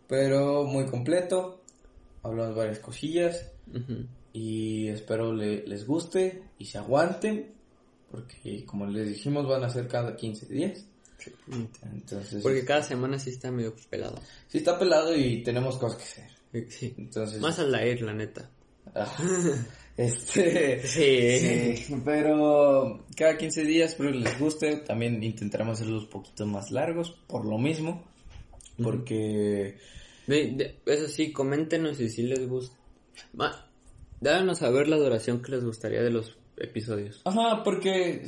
pero 0.07 0.63
muy 0.65 0.85
completo. 0.85 1.62
Hablamos 2.23 2.55
varias 2.55 2.79
cosillas 2.79 3.51
Ujú. 3.73 4.05
y 4.33 4.87
espero 4.87 5.33
le- 5.33 5.67
les 5.67 5.85
guste 5.85 6.41
y 6.57 6.65
se 6.65 6.77
aguanten, 6.77 7.51
porque 8.09 8.65
como 8.65 8.85
les 8.87 9.09
dijimos 9.09 9.47
van 9.47 9.63
a 9.63 9.69
ser 9.69 9.87
cada 9.87 10.15
15 10.15 10.45
días. 10.47 10.85
Entonces, 11.93 12.41
Porque 12.43 12.65
cada 12.65 12.83
semana 12.83 13.17
sí 13.19 13.29
está 13.29 13.49
medio 13.51 13.73
pelado. 13.89 14.19
sí 14.47 14.57
está 14.57 14.77
pelado 14.77 15.15
y 15.15 15.41
tenemos 15.43 15.77
cosas 15.77 15.97
que 15.97 16.03
hacer. 16.03 16.69
Sí. 16.69 16.93
Entonces, 16.97 17.39
Más 17.41 17.57
al 17.59 17.73
aire, 17.75 18.01
la 18.01 18.13
neta. 18.13 18.49
ah, 18.93 19.15
este, 19.97 20.85
Sí. 20.85 21.77
sí, 21.77 21.95
pero 22.03 23.05
cada 23.15 23.37
15 23.37 23.63
días 23.63 23.91
espero 23.91 24.11
les 24.11 24.37
guste. 24.39 24.77
También 24.77 25.23
intentaremos 25.23 25.79
hacerlos 25.79 26.03
un 26.03 26.09
poquito 26.09 26.45
más 26.45 26.71
largos 26.71 27.11
por 27.27 27.45
lo 27.45 27.57
mismo, 27.57 28.03
porque 28.81 29.77
De- 30.27 30.51
de- 30.51 30.79
eso 30.85 31.07
sí, 31.07 31.31
coméntenos 31.31 31.97
si 31.97 32.09
sí 32.09 32.23
les 32.23 32.47
gusta. 32.47 32.77
Ma, 33.33 33.69
dáganos 34.21 34.61
a 34.61 34.69
ver 34.69 34.87
la 34.87 34.97
duración 34.97 35.41
que 35.41 35.51
les 35.51 35.63
gustaría 35.63 36.01
de 36.01 36.09
los 36.11 36.37
episodios. 36.57 37.21
Ajá, 37.25 37.63
porque 37.63 38.25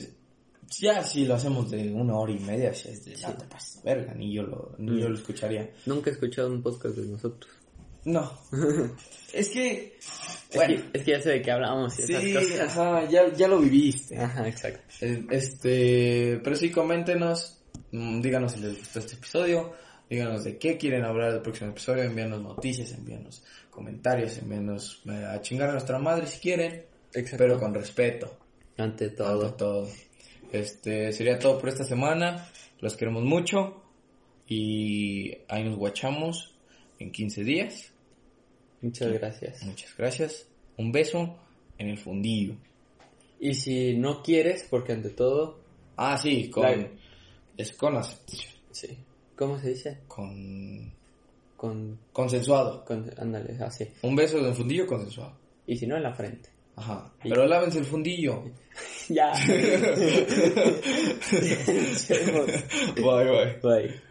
ya 0.79 1.03
si 1.03 1.25
lo 1.25 1.35
hacemos 1.35 1.69
de 1.71 1.91
una 1.93 2.17
hora 2.17 2.31
y 2.33 2.39
media, 2.39 2.71
ya 2.71 2.89
es 2.91 3.05
de 3.05 3.15
ya 3.15 3.35
te 3.37 3.45
verga, 3.83 4.13
ni 4.13 4.33
yo 4.33 4.43
lo, 4.43 4.75
ni 4.77 4.99
yo 4.99 5.09
lo 5.09 5.15
escucharía. 5.15 5.71
Nunca 5.85 6.09
he 6.09 6.13
escuchado 6.13 6.49
un 6.49 6.61
podcast 6.61 6.95
de 6.97 7.07
nosotros. 7.07 7.51
No. 8.03 8.31
es 9.33 9.49
que, 9.49 9.97
Es, 9.97 10.55
bueno, 10.55 10.75
que, 10.91 10.99
es 10.99 11.03
que 11.05 11.11
ya 11.11 11.21
sé 11.21 11.29
de 11.31 11.41
qué 11.41 11.51
hablamos 11.51 11.97
y 11.97 12.03
esas 12.03 12.23
sí, 12.23 12.33
cosas. 12.33 12.59
ajá, 12.77 13.09
ya, 13.09 13.33
ya 13.33 13.47
lo 13.47 13.59
viviste. 13.59 14.17
Ajá, 14.17 14.47
exacto. 14.47 14.81
Eh, 15.01 15.25
Este, 15.31 16.39
pero 16.43 16.55
sí, 16.55 16.69
coméntenos, 16.69 17.63
mm, 17.91 18.21
díganos 18.21 18.51
si 18.51 18.59
les 18.59 18.77
gustó 18.77 18.99
este 18.99 19.15
episodio, 19.15 19.73
díganos 20.09 20.43
de 20.43 20.57
qué 20.57 20.77
quieren 20.77 21.03
hablar 21.03 21.31
del 21.33 21.41
próximo 21.41 21.71
episodio, 21.71 22.03
envíanos 22.03 22.41
noticias, 22.41 22.91
envíanos 22.93 23.43
comentarios, 23.69 24.37
envíanos 24.37 25.01
eh, 25.07 25.25
a 25.25 25.41
chingar 25.41 25.69
a 25.69 25.73
nuestra 25.73 25.99
madre 25.99 26.27
si 26.27 26.39
quieren, 26.39 26.85
Exacto. 27.13 27.37
pero 27.37 27.59
con 27.59 27.73
respeto. 27.73 28.37
Ante 28.77 29.05
Ante 29.05 29.09
todo. 29.09 29.53
todo. 29.53 29.89
Este, 30.51 31.11
sería 31.11 31.37
todo 31.39 31.59
por 31.59 31.69
esta 31.69 31.83
semana. 31.83 32.49
Los 32.79 32.95
queremos 32.95 33.23
mucho. 33.23 33.81
Y 34.47 35.37
ahí 35.47 35.63
nos 35.63 35.77
guachamos 35.77 36.53
en 36.99 37.11
15 37.11 37.43
días. 37.43 37.91
Muchas 38.81 39.11
gracias. 39.13 39.63
Muchas 39.63 39.95
gracias. 39.97 40.47
Un 40.77 40.91
beso 40.91 41.37
en 41.77 41.89
el 41.89 41.97
fundillo. 41.97 42.55
Y 43.39 43.53
si 43.55 43.97
no 43.97 44.21
quieres, 44.21 44.65
porque 44.69 44.93
ante 44.93 45.09
todo, 45.09 45.59
Ah, 45.97 46.17
sí, 46.17 46.49
con... 46.49 46.63
La- 46.63 46.89
Es 47.57 47.71
con 47.73 47.95
aceptación. 47.95 48.53
sí. 48.71 48.97
¿Cómo 49.35 49.59
se 49.59 49.69
dice? 49.69 49.99
Con... 50.07 50.93
Con, 51.57 51.99
Consensuado. 52.11 52.83
con 52.85 53.09
ándale, 53.17 53.57
así. 53.63 53.87
Un 54.01 54.15
beso 54.15 54.37
en 54.39 54.45
el 54.45 54.53
fundillo 54.53 54.85
consensuado. 54.85 55.37
Y 55.65 55.77
si 55.77 55.87
no, 55.87 55.95
en 55.97 56.03
la 56.03 56.13
frente. 56.13 56.49
Ajá. 56.75 57.11
Y- 57.23 57.29
Pero 57.29 57.45
lávense 57.47 57.79
el 57.79 57.85
fundillo. 57.85 58.43
ya. 59.09 59.31
bye, 62.95 63.25
bye. 63.25 63.59
Bye. 63.61 64.01